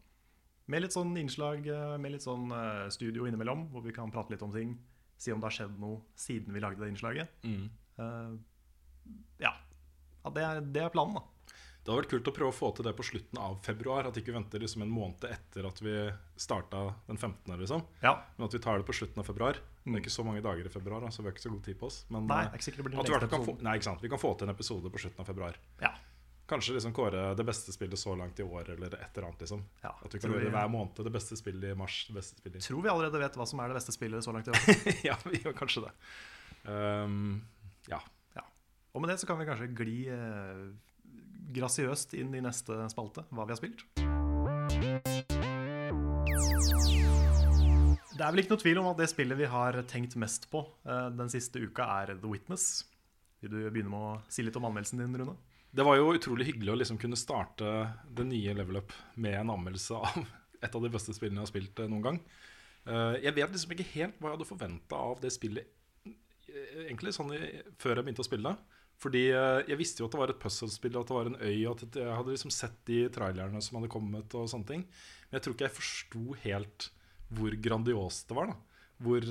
Med 0.72 0.86
litt 0.86 0.96
sånn 0.96 1.12
innslag, 1.20 1.66
eh, 1.68 1.98
med 2.00 2.16
litt 2.16 2.24
sånn 2.24 2.52
eh, 2.56 2.86
studio 2.94 3.28
innimellom, 3.28 3.68
hvor 3.74 3.84
vi 3.84 3.96
kan 3.96 4.14
prate 4.14 4.34
litt 4.34 4.46
om 4.46 4.54
ting. 4.56 4.78
Si 5.20 5.34
om 5.34 5.42
det 5.42 5.50
har 5.50 5.58
skjedd 5.58 5.76
noe 5.82 6.00
siden 6.18 6.56
vi 6.56 6.64
lagde 6.64 6.82
det 6.82 6.94
innslaget. 6.94 7.34
Eh, 8.00 8.32
ja. 9.44 9.52
ja 10.24 10.34
det, 10.38 10.48
er, 10.48 10.64
det 10.64 10.86
er 10.86 10.94
planen, 10.94 11.20
da. 11.20 11.28
Det 11.82 11.90
hadde 11.90 12.02
vært 12.04 12.12
kult 12.12 12.28
å 12.30 12.34
prøve 12.36 12.54
å 12.54 12.54
få 12.54 12.68
til 12.78 12.86
det 12.86 12.92
på 12.94 13.04
slutten 13.08 13.40
av 13.42 13.56
februar. 13.66 14.06
At 14.06 14.18
vi 14.18 14.22
ikke 14.22 14.36
venter 14.36 14.62
liksom 14.62 14.84
en 14.86 14.94
måned 14.94 15.26
etter 15.26 15.66
at 15.66 15.82
vi 15.82 15.96
starta 16.38 16.84
den 17.08 17.18
15. 17.18 17.56
Liksom. 17.58 17.82
Ja. 18.06 18.14
Men 18.38 18.46
at 18.46 18.54
vi 18.54 18.62
tar 18.62 18.78
det 18.78 18.86
på 18.86 18.96
slutten 19.00 19.24
av 19.24 19.26
februar. 19.26 19.58
Det 19.82 19.96
er 19.96 20.04
ikke 20.04 20.14
så 20.14 20.26
mange 20.28 20.44
dager 20.46 20.68
i 20.70 20.72
februar, 20.72 21.08
så 21.10 21.24
vi 21.24 21.32
har 21.32 21.34
ikke 21.34 21.48
så 21.48 21.54
god 21.56 21.64
tid 21.66 21.80
på 21.82 21.90
oss. 21.90 22.04
Men 22.14 22.30
Nei, 22.30 22.44
vi, 22.54 23.32
kan 23.34 23.48
få, 23.48 23.56
nei, 23.66 23.74
ikke 23.80 23.88
sant? 23.88 24.04
vi 24.06 24.12
kan 24.14 24.22
få 24.22 24.36
til 24.38 24.46
en 24.46 24.54
episode 24.54 24.94
på 24.94 25.02
slutten 25.02 25.26
av 25.26 25.32
februar. 25.32 25.58
Ja. 25.82 25.96
Kanskje 26.52 26.74
liksom 26.76 26.92
kåre 26.92 27.30
det 27.40 27.44
beste 27.48 27.72
spillet 27.72 28.00
så 28.00 28.12
langt 28.20 28.40
i 28.40 28.44
år, 28.44 28.74
eller 28.74 28.92
et 28.98 29.16
eller 29.16 29.30
annet. 29.30 29.40
liksom 29.40 29.62
Ja, 29.82 29.94
At 30.04 30.12
vi 30.12 30.20
kan 30.20 30.34
gjøre 30.36 30.50
hver 30.52 30.68
måned 30.74 30.98
det 31.08 31.14
beste 31.16 31.38
spillet 31.40 31.72
i 31.72 31.78
mars. 31.80 32.02
Det 32.10 32.16
beste 32.18 32.42
spillet 32.42 32.60
i 32.60 32.66
Tror 32.66 32.82
vi 32.84 32.90
allerede 32.92 33.22
vet 33.22 33.38
hva 33.40 33.46
som 33.48 33.62
er 33.64 33.72
det 33.72 33.78
beste 33.80 33.96
spillet 33.96 34.26
så 34.26 34.34
langt 34.36 34.50
i 34.50 34.52
år. 34.52 34.66
Ja, 35.10 35.16
vi 35.24 35.40
gjør 35.40 35.56
kanskje 35.56 35.86
det. 35.86 35.94
Um, 36.68 37.40
ja. 37.88 38.02
Ja. 38.36 38.44
Og 38.92 39.00
med 39.02 39.14
det 39.14 39.22
så 39.22 39.30
kan 39.30 39.40
vi 39.40 39.48
kanskje 39.48 39.70
gli 39.80 39.96
eh, 40.12 40.66
grasiøst 41.56 42.18
inn 42.20 42.36
i 42.36 42.44
neste 42.44 42.76
spalte, 42.92 43.24
hva 43.32 43.48
vi 43.48 43.56
har 43.56 43.62
spilt. 43.62 43.86
Det 48.12 48.28
er 48.28 48.36
vel 48.36 48.44
ikke 48.44 48.54
noe 48.58 48.64
tvil 48.66 48.82
om 48.84 48.90
at 48.92 49.00
det 49.00 49.08
spillet 49.10 49.40
vi 49.40 49.48
har 49.50 49.80
tenkt 49.90 50.20
mest 50.20 50.50
på 50.52 50.66
eh, 50.84 51.08
den 51.16 51.32
siste 51.32 51.64
uka, 51.64 51.88
er 52.04 52.12
The 52.18 52.28
Witness. 52.28 52.84
Vil 53.40 53.56
du 53.56 53.64
begynne 53.72 53.90
med 53.96 54.04
å 54.04 54.12
si 54.28 54.44
litt 54.44 54.60
om 54.60 54.68
anmeldelsen 54.68 55.00
din, 55.02 55.16
Rune? 55.24 55.40
Det 55.72 55.86
var 55.88 55.96
jo 55.96 56.12
utrolig 56.12 56.50
hyggelig 56.50 56.74
å 56.74 56.78
liksom 56.82 56.98
kunne 57.00 57.20
starte 57.20 57.68
det 58.12 58.26
nye 58.28 58.56
Level 58.58 58.82
Up 58.82 58.92
med 59.16 59.38
en 59.40 59.54
anmeldelse 59.54 59.96
av 59.96 60.18
et 60.66 60.76
av 60.76 60.84
de 60.84 60.92
beste 60.92 61.16
spillene 61.16 61.40
jeg 61.40 61.48
har 61.48 61.52
spilt 61.54 61.80
eh, 61.80 61.88
noen 61.92 62.04
gang. 62.08 62.20
Eh, 62.86 63.22
Jeg 63.24 63.36
vet 63.38 63.56
liksom 63.56 63.72
ikke 63.76 63.88
helt 63.94 64.20
hva 64.20 64.30
jeg 64.32 64.38
hadde 64.38 64.50
forventa 64.50 65.00
av 65.00 65.22
det 65.24 65.32
spillet 65.34 65.72
eh, 66.10 66.84
egentlig 66.90 67.16
sånn 67.16 67.32
før 67.80 67.96
jeg 68.02 68.08
begynte 68.08 68.26
å 68.26 68.28
spille. 68.28 68.56
Fordi 69.02 69.22
jeg 69.32 69.78
visste 69.80 70.04
jo 70.04 70.06
at 70.06 70.14
det 70.14 70.20
var 70.22 70.30
et 70.30 70.42
puzzle-spill, 70.44 70.94
at 71.00 71.10
det 71.10 71.16
var 71.16 71.30
en 71.32 71.40
øy, 71.42 71.64
og 71.66 71.80
at 71.88 71.96
jeg 71.98 72.12
hadde 72.14 72.36
liksom 72.36 72.52
sett 72.54 72.76
de 72.86 73.00
trailerne 73.10 73.58
som 73.66 73.80
hadde 73.80 73.90
kommet, 73.90 74.36
og 74.38 74.46
sånne 74.52 74.68
ting. 74.70 74.84
Men 75.32 75.40
jeg 75.40 75.46
tror 75.48 75.56
ikke 75.56 75.66
jeg 75.66 75.74
forsto 75.80 76.36
helt 76.44 76.86
hvor 77.34 77.56
grandios 77.66 78.20
det 78.30 78.38
var. 78.38 78.52
da 78.52 78.84
Hvor 79.02 79.26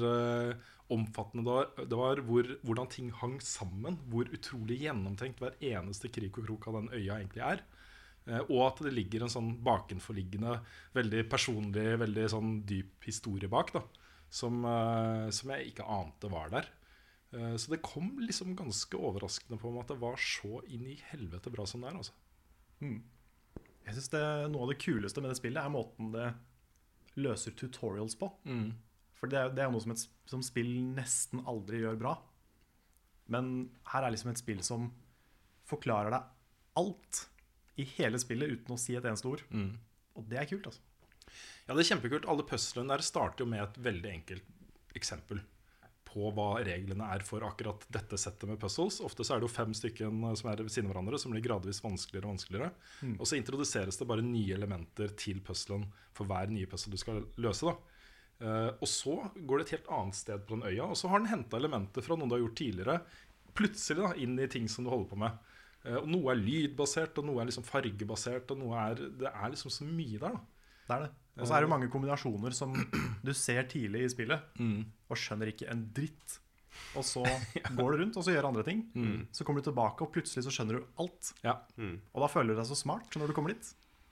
omfattende 0.91 1.45
det 1.47 1.53
var, 1.57 1.69
det 1.87 1.99
var 1.99 2.21
hvor, 2.27 2.49
hvordan 2.67 2.89
ting 2.91 3.11
hang 3.13 3.39
sammen. 3.41 3.99
Hvor 4.11 4.29
utrolig 4.31 4.81
gjennomtenkt 4.83 5.41
hver 5.43 5.57
eneste 5.61 6.11
krik 6.13 6.39
og 6.39 6.47
krok 6.49 6.69
av 6.69 6.81
den 6.81 6.91
øya 6.99 7.19
egentlig 7.21 7.45
er. 7.47 7.63
Eh, 8.27 8.41
Og 8.51 8.67
at 8.67 8.83
det 8.85 8.93
ligger 8.93 9.23
en 9.25 9.33
sånn 9.33 9.53
bakenforliggende, 9.65 10.59
veldig 10.95 11.23
personlig, 11.31 11.87
veldig 12.03 12.27
sånn 12.29 12.51
dyp 12.69 13.05
historie 13.09 13.49
bak. 13.49 13.73
da 13.73 13.83
Som, 14.31 14.65
eh, 14.65 15.31
som 15.31 15.51
jeg 15.51 15.73
ikke 15.73 15.87
ante 15.89 16.29
var 16.31 16.51
der. 16.51 16.69
Eh, 17.33 17.57
Så 17.57 17.71
det 17.71 17.83
kom 17.83 18.19
liksom 18.19 18.57
ganske 18.57 18.95
overraskende 18.99 19.59
på 19.59 19.71
meg 19.73 19.83
at 19.83 19.89
det 19.95 20.01
var 20.01 20.17
så 20.17 20.61
inn 20.69 20.87
i 20.87 21.01
helvete 21.13 21.51
bra 21.51 21.65
som 21.67 21.81
det 21.81 21.91
er. 21.93 21.97
altså 21.97 22.13
Jeg 23.87 23.95
synes 23.95 24.11
det, 24.11 24.51
Noe 24.53 24.63
av 24.63 24.69
det 24.69 24.79
kuleste 24.79 25.21
med 25.21 25.31
det 25.31 25.37
spillet 25.39 25.65
er 25.65 25.71
måten 25.71 26.13
det 26.13 26.35
løser 27.17 27.53
tutorials 27.53 28.15
på. 28.15 28.31
For 29.21 29.29
det 29.31 29.39
er, 29.39 29.51
det 29.53 29.65
er 29.65 29.73
noe 29.73 29.83
som, 29.85 29.93
et, 29.93 30.03
som 30.31 30.43
spill 30.45 30.71
nesten 30.97 31.43
aldri 31.51 31.83
gjør 31.83 31.99
bra. 32.01 32.15
Men 33.31 33.69
her 33.93 34.07
er 34.07 34.15
liksom 34.15 34.33
et 34.33 34.41
spill 34.41 34.63
som 34.67 34.89
forklarer 35.71 36.15
deg 36.17 36.81
alt 36.81 37.27
i 37.81 37.85
hele 37.97 38.19
spillet 38.21 38.57
uten 38.57 38.75
å 38.75 38.81
si 38.81 38.97
et 38.99 39.07
eneste 39.07 39.29
ord. 39.31 39.45
Og 40.19 40.27
det 40.29 40.41
er 40.41 40.49
kult, 40.51 40.67
altså. 40.71 40.83
Ja, 41.69 41.77
det 41.77 41.85
er 41.85 41.91
kjempekult. 41.93 42.27
Alle 42.33 42.43
puzzlene 42.49 42.91
der 42.97 43.05
starter 43.07 43.45
jo 43.45 43.51
med 43.53 43.63
et 43.63 43.77
veldig 43.85 44.11
enkelt 44.17 44.97
eksempel 44.99 45.39
på 46.11 46.33
hva 46.35 46.57
reglene 46.67 47.07
er 47.15 47.23
for 47.23 47.45
akkurat 47.47 47.85
dette 47.95 48.19
settet 48.19 48.49
med 48.51 48.59
puzzles. 48.59 48.97
Ofte 49.07 49.23
så 49.23 49.37
er 49.37 49.39
det 49.39 49.47
jo 49.47 49.53
fem 49.55 49.71
stykker 49.79 50.11
som 50.41 50.49
er 50.51 50.65
ved 50.65 50.73
siden 50.75 50.89
av 50.89 50.97
hverandre, 50.97 51.21
som 51.23 51.31
blir 51.31 51.45
gradvis 51.45 51.79
vanskeligere 51.85 52.27
og 52.27 52.33
vanskeligere. 52.35 52.73
Og 53.21 53.29
så 53.31 53.39
introduseres 53.39 54.01
det 54.01 54.09
bare 54.11 54.25
nye 54.27 54.57
elementer 54.57 55.15
til 55.15 55.39
puzzlen 55.47 55.87
for 56.17 56.27
hver 56.27 56.51
nye 56.51 56.67
puzzle 56.67 56.97
du 56.97 56.99
skal 56.99 57.23
løse. 57.39 57.71
da. 57.71 57.77
Eh, 58.41 58.71
og 58.81 58.89
så 58.89 59.17
går 59.37 59.61
det 59.61 59.67
et 59.67 59.75
helt 59.77 59.91
annet 59.93 60.17
sted 60.17 60.45
på 60.49 60.57
den 60.57 60.65
øya, 60.71 60.87
og 60.89 60.97
så 60.97 61.11
har 61.13 61.21
den 61.21 61.29
henta 61.33 61.59
elementer 61.61 62.05
fra 62.05 62.17
noe 62.17 62.29
du 62.31 62.37
har 62.39 62.45
gjort 62.47 62.59
tidligere, 62.61 62.99
plutselig 63.59 64.01
da, 64.01 64.13
inn 64.23 64.39
i 64.41 64.49
ting 64.49 64.69
som 64.73 64.87
du 64.87 64.93
holder 64.93 65.11
på 65.11 65.19
med. 65.21 65.57
Eh, 65.85 65.99
og 66.01 66.09
noe 66.09 66.33
er 66.33 66.41
lydbasert, 66.41 67.19
og 67.21 67.29
noe 67.29 67.43
er 67.43 67.51
liksom 67.51 67.67
fargebasert, 67.69 68.53
og 68.55 68.63
noe 68.63 68.85
er, 68.87 69.03
det 69.21 69.33
er 69.33 69.53
liksom 69.53 69.75
så 69.75 69.89
mye 69.89 70.21
der. 70.23 70.39
da. 70.39 70.45
Det 70.91 70.97
er 70.97 71.05
det. 71.07 71.11
Og 71.41 71.47
så 71.49 71.55
er 71.57 71.65
det 71.65 71.71
mange 71.73 71.89
kombinasjoner 71.93 72.53
som 72.57 72.73
du 73.27 73.33
ser 73.37 73.63
tidlig 73.71 74.07
i 74.07 74.13
spillet, 74.13 74.57
og 75.09 75.17
skjønner 75.21 75.53
ikke 75.53 75.69
en 75.73 75.85
dritt. 75.97 76.39
Og 76.97 77.05
så 77.07 77.23
går 77.79 77.93
du 77.93 78.01
rundt 78.03 78.17
og 78.19 78.25
så 78.27 78.33
gjør 78.35 78.49
andre 78.51 78.65
ting. 78.67 78.83
Så 79.37 79.45
kommer 79.45 79.61
du 79.63 79.69
tilbake, 79.69 80.05
og 80.07 80.13
plutselig 80.17 80.45
så 80.47 80.53
skjønner 80.55 80.81
du 80.81 80.89
alt. 81.03 81.31
Ja. 81.45 81.59
Og 82.15 82.25
da 82.25 82.29
føler 82.33 82.55
du 82.57 82.61
deg 82.61 82.69
så 82.69 82.77
smart 82.79 83.17
når 83.21 83.31
du 83.31 83.37
kommer 83.37 83.53
dit. 83.55 83.71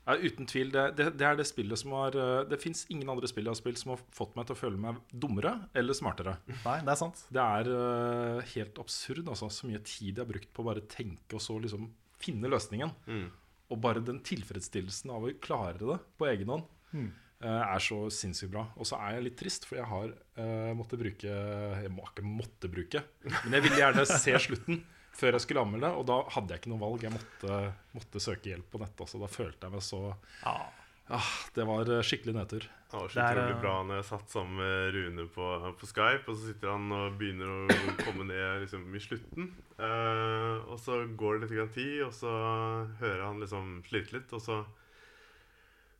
Ja, 0.08 0.16
uten 0.16 0.48
tvil. 0.48 0.70
Det, 0.72 0.84
det, 0.96 1.10
det 1.20 1.26
er 1.28 1.36
det 1.36 1.44
spillet 1.44 1.80
som 1.82 1.92
har 1.98 2.16
eh, 2.16 2.46
Det 2.48 2.56
fins 2.62 2.86
ingen 2.88 3.10
andre 3.12 3.28
spill 3.28 3.44
jeg 3.44 3.52
har 3.52 3.60
spilt 3.60 3.80
som 3.80 3.92
har 3.92 4.04
fått 4.16 4.38
meg 4.38 4.48
til 4.48 4.56
å 4.56 4.60
føle 4.62 4.80
meg 4.80 5.02
dummere 5.12 5.52
eller 5.76 5.96
smartere. 5.96 6.38
Nei, 6.62 6.78
det 6.86 6.94
er 6.94 7.00
sant. 7.02 7.20
Det 7.34 7.44
er 7.44 7.68
uh, 7.68 8.40
helt 8.54 8.80
absurd, 8.80 9.28
altså. 9.28 9.50
Så 9.52 9.68
mye 9.68 9.82
tid 9.84 10.14
jeg 10.14 10.22
har 10.22 10.30
brukt 10.30 10.50
på 10.54 10.64
å 10.64 10.70
bare 10.70 10.86
tenke 10.88 11.36
og 11.36 11.44
så 11.44 11.58
liksom 11.60 11.90
finne 12.18 12.48
løsningen. 12.50 12.94
Og 13.68 13.80
bare 13.84 14.00
den 14.00 14.22
tilfredsstillelsen 14.24 15.12
av 15.12 15.28
å 15.28 15.32
klare 15.44 15.76
det 15.82 15.98
på 16.16 16.26
egen 16.30 16.54
hånd 16.54 16.64
eh, 16.96 17.44
er 17.44 17.82
så 17.84 17.98
sinnssykt 18.08 18.54
bra. 18.54 18.64
Og 18.80 18.88
så 18.88 18.96
er 18.96 19.18
jeg 19.18 19.26
litt 19.26 19.36
trist, 19.42 19.68
for 19.68 19.76
jeg 19.76 19.90
har 19.90 20.14
uh, 20.40 20.70
måttet 20.78 21.02
bruke 21.02 21.34
Jeg 21.84 21.92
må 21.92 22.06
ikke 22.08 22.24
måtte 22.24 22.70
bruke, 22.72 23.04
men 23.42 23.58
jeg 23.58 23.66
ville 23.66 23.82
gjerne 23.82 24.06
se 24.08 24.40
slutten 24.48 24.80
før 25.18 25.34
jeg 25.34 25.44
skulle 25.44 25.64
anmelde, 25.66 25.92
og 25.98 26.06
da 26.08 26.18
hadde 26.34 26.54
jeg 26.54 26.62
ikke 26.62 26.72
noe 26.72 26.82
valg. 26.84 27.04
Jeg 27.04 27.14
måtte, 27.14 27.60
måtte 27.96 28.22
søke 28.22 28.52
hjelp 28.52 28.68
på 28.72 28.80
nettet. 28.82 29.04
Altså, 29.06 29.22
da 29.22 29.30
følte 29.30 29.66
jeg 29.66 29.74
meg 29.74 29.84
så 29.84 30.02
ah, 30.46 31.30
Det 31.56 31.66
var 31.68 31.90
eh, 31.94 32.04
skikkelig 32.06 32.36
nedtur. 32.36 32.68
Det 32.88 32.96
var 32.96 33.12
så 33.12 33.20
utrolig 33.20 33.54
eh, 33.56 33.60
bra 33.64 33.74
når 33.84 33.98
jeg 33.98 34.08
satt 34.08 34.32
sammen 34.32 34.60
med 34.62 34.94
Rune 34.94 35.28
på, 35.34 35.48
på 35.80 35.88
Skype, 35.90 36.24
og 36.24 36.38
så 36.38 36.52
sitter 36.52 36.72
han 36.72 36.94
og 36.94 37.18
begynner 37.20 37.50
å 37.52 37.96
komme 38.04 38.28
ned 38.30 38.64
liksom, 38.64 38.86
i 38.94 39.02
slutten. 39.04 39.50
Eh, 39.76 40.68
og 40.68 40.78
så 40.82 41.02
går 41.20 41.42
det 41.42 41.50
litt 41.50 41.74
tid, 41.76 42.02
og 42.06 42.14
så 42.16 42.34
hører 43.02 43.26
han 43.26 43.42
liksom 43.42 43.80
slite 43.88 44.20
litt, 44.20 44.32
og 44.36 44.44
så 44.44 44.62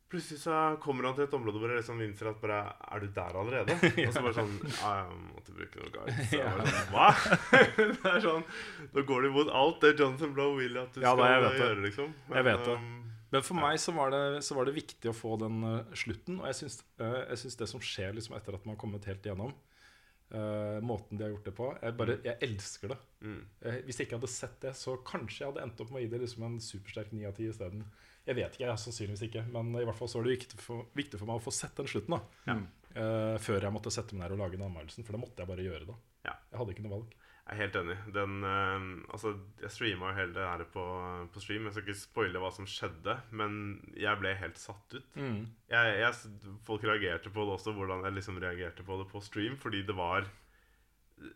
Plutselig 0.09 0.39
så 0.41 0.59
kommer 0.81 1.05
han 1.05 1.17
til 1.19 1.27
et 1.27 1.35
område 1.37 1.61
hvor 1.61 1.69
jeg 1.69 1.83
liksom 1.83 1.99
innser 2.01 2.31
at 2.31 2.39
bare 2.41 2.59
Er 2.95 3.03
du 3.05 3.09
der 3.13 3.35
allerede? 3.37 3.75
Og 4.07 4.15
så 4.15 4.23
bare 4.25 4.37
sånn 4.39 4.55
Ja, 4.65 4.93
jeg 5.03 5.19
måtte 5.35 5.57
bruke 5.59 5.83
noe 5.83 5.91
guides. 5.93 6.31
Bare 6.33 6.69
sånn, 6.71 6.87
Hva? 6.95 7.09
det 7.77 8.13
er 8.15 8.23
sånn 8.25 8.47
Da 8.95 9.05
går 9.11 9.27
det 9.27 9.33
imot 9.35 9.51
alt 9.61 9.85
det 9.85 9.91
Jonathan 10.01 10.33
Blow 10.39 10.57
vil 10.57 10.81
at 10.81 10.97
du 10.97 11.03
Ja, 11.05 11.13
skal 11.13 11.45
det. 11.45 11.53
gjøre, 11.61 11.83
liksom. 11.85 12.15
Jeg 12.33 12.49
vet 12.49 12.65
det. 12.71 12.77
um, 12.81 12.95
Men 13.37 13.45
for 13.45 13.61
meg 13.61 13.77
så 13.85 13.93
var, 13.93 14.15
det, 14.17 14.23
så 14.49 14.57
var 14.57 14.65
det 14.71 14.77
viktig 14.79 15.11
å 15.13 15.17
få 15.17 15.35
den 15.45 15.61
uh, 15.69 15.75
slutten. 15.93 16.39
Og 16.41 16.47
jeg 16.49 16.57
syns, 16.63 16.79
uh, 17.03 17.19
jeg 17.29 17.43
syns 17.45 17.59
det 17.61 17.69
som 17.75 17.83
skjer 17.85 18.17
liksom 18.17 18.39
etter 18.41 18.57
at 18.57 18.65
man 18.65 18.79
har 18.79 18.81
kommet 18.81 19.05
helt 19.13 19.29
igjennom, 19.29 19.53
uh, 20.33 20.79
måten 20.89 21.21
de 21.21 21.27
har 21.27 21.35
gjort 21.35 21.51
det 21.51 21.55
på 21.59 21.69
Jeg, 21.83 21.97
bare, 22.01 22.17
jeg 22.25 22.41
elsker 22.49 22.95
det. 22.95 22.99
mm. 23.29 23.41
Hvis 23.85 24.01
jeg 24.01 24.09
ikke 24.09 24.17
hadde 24.23 24.33
sett 24.33 24.57
det, 24.65 24.73
så 24.81 24.97
kanskje 25.05 25.43
jeg 25.45 25.51
hadde 25.53 25.67
endt 25.69 25.85
opp 25.85 25.93
med 25.93 26.01
å 26.01 26.07
gi 26.07 26.13
det 26.17 26.23
liksom 26.25 26.49
en 26.49 26.57
supersterk 26.65 27.13
9 27.13 27.29
av 27.29 27.37
10 27.37 27.53
isteden. 27.53 27.85
Jeg 28.29 28.37
vet 28.37 28.59
ikke, 28.59 28.67
jeg, 28.67 28.81
sannsynligvis 28.83 29.25
ikke, 29.31 29.47
men 29.55 29.71
i 29.81 29.87
hvert 29.89 29.97
fall 29.97 30.11
så 30.11 30.21
var 30.21 30.29
det 30.29 30.35
viktig 30.37 30.59
for, 30.61 30.89
viktig 30.99 31.21
for 31.21 31.31
meg 31.31 31.41
å 31.41 31.45
få 31.47 31.55
sett 31.55 31.79
den 31.79 31.89
slutten. 31.89 32.19
da 32.19 32.57
Eh, 32.99 33.37
Før 33.43 33.65
jeg 33.65 33.75
måtte 33.75 33.93
sette 33.95 34.17
meg 34.17 34.27
ned 34.27 34.37
og 34.37 34.43
lage 34.43 34.59
den 34.59 34.67
anmeldelsen, 34.67 35.07
for 35.07 35.17
det 35.17 35.23
måtte 35.23 35.43
jeg 35.43 35.51
bare 35.51 35.65
gjøre 35.65 35.89
da. 35.89 35.97
Ja. 36.27 36.35
Jeg 36.51 36.61
hadde 36.61 36.75
ikke 36.75 36.85
noe 36.87 36.95
valg. 36.99 37.15
Jeg 37.49 37.55
er 37.55 37.61
helt 37.63 37.77
enig. 37.81 37.95
Den, 38.13 38.33
uh, 38.45 39.13
altså, 39.15 39.31
jeg 39.63 39.73
streama 39.73 40.11
jo 40.11 40.17
hele 40.19 40.35
det 40.37 40.45
her 40.45 40.65
på, 40.69 40.83
på 41.33 41.41
stream. 41.41 41.65
Jeg 41.65 41.77
skal 41.77 41.87
ikke 41.87 42.01
spoile 42.03 42.43
hva 42.43 42.51
som 42.53 42.69
skjedde, 42.69 43.15
men 43.41 43.55
jeg 43.97 44.21
ble 44.21 44.35
helt 44.37 44.61
satt 44.61 44.99
ut. 44.99 45.07
Jeg, 45.73 45.95
jeg, 46.03 46.59
folk 46.69 46.85
reagerte 46.85 47.33
på 47.33 47.47
det 47.49 47.55
også, 47.57 47.73
hvordan 47.79 48.05
jeg 48.05 48.19
liksom 48.19 48.43
reagerte 48.45 48.85
på 48.85 49.01
det 49.01 49.09
på 49.09 49.25
stream, 49.25 49.57
fordi 49.63 49.81
det 49.89 49.97
var 49.97 50.29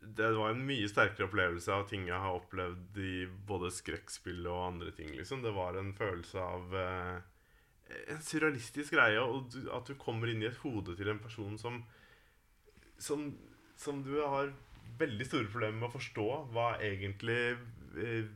Det 0.03 0.29
var 0.37 0.53
en 0.53 0.65
mye 0.67 0.89
sterkere 0.91 1.27
opplevelse 1.27 1.73
av 1.75 1.89
ting 1.91 2.07
jeg 2.09 2.23
har 2.23 2.37
opplevd 2.39 2.99
i 3.03 3.15
både 3.49 3.73
skrekkspill 3.75 4.47
og 4.47 4.67
andre 4.69 4.93
ting. 4.95 5.11
liksom 5.17 5.43
Det 5.43 5.55
var 5.57 5.79
en 5.79 5.93
følelse 5.97 6.39
av 6.43 6.77
eh, 6.79 7.17
en 8.13 8.23
surrealistisk 8.23 8.95
greie, 8.95 9.21
og 9.21 9.51
du, 9.53 9.67
at 9.75 9.89
du 9.89 9.99
kommer 10.01 10.31
inn 10.31 10.45
i 10.45 10.49
et 10.49 10.63
hode 10.63 10.95
til 10.97 11.11
en 11.13 11.23
person 11.23 11.59
som 11.61 11.83
som, 13.03 13.27
som 13.77 14.03
du 14.07 14.15
har 14.21 14.53
veldig 15.01 15.27
store 15.27 15.51
problemer 15.51 15.81
med 15.81 15.89
å 15.89 15.97
forstå 15.97 16.27
hva 16.55 16.69
egentlig 16.85 17.41
eh, 17.99 18.29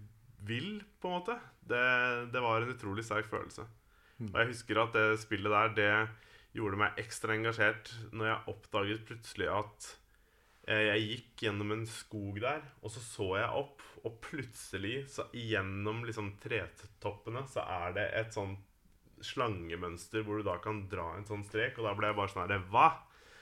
vil, 0.47 0.81
på 1.01 1.11
en 1.11 1.19
måte. 1.21 1.37
Det, 1.67 1.83
det 2.33 2.43
var 2.43 2.63
en 2.63 2.73
utrolig 2.75 3.05
sterk 3.07 3.29
følelse. 3.31 3.67
Og 4.27 4.39
jeg 4.41 4.51
husker 4.53 4.81
at 4.81 4.97
det 4.97 5.21
spillet 5.23 5.53
der, 5.53 5.77
det 5.77 6.57
gjorde 6.57 6.81
meg 6.81 6.99
ekstra 7.03 7.37
engasjert 7.37 7.93
når 8.17 8.31
jeg 8.31 8.53
oppdaget 8.55 9.07
plutselig 9.09 9.51
at 9.53 9.89
jeg 10.67 11.03
gikk 11.09 11.45
gjennom 11.47 11.73
en 11.77 11.85
skog 11.87 12.41
der, 12.43 12.63
og 12.83 12.91
så 12.91 13.01
så 13.05 13.27
jeg 13.39 13.51
opp, 13.61 13.83
og 14.05 14.17
plutselig, 14.25 15.05
så 15.11 15.29
gjennom 15.35 16.05
liksom 16.07 16.33
tretoppene, 16.43 17.45
så 17.51 17.63
er 17.63 17.93
det 17.97 18.07
et 18.19 18.35
sånn 18.35 18.57
slangemønster 19.25 20.25
hvor 20.27 20.41
du 20.41 20.47
da 20.47 20.59
kan 20.63 20.83
dra 20.91 21.13
en 21.17 21.25
sånn 21.29 21.45
strek, 21.47 21.79
og 21.81 21.87
da 21.89 21.95
ble 21.97 22.11
jeg 22.11 22.19
bare 22.19 22.33
sånn 22.35 22.51
her 22.51 22.65
Hva?! 22.73 22.89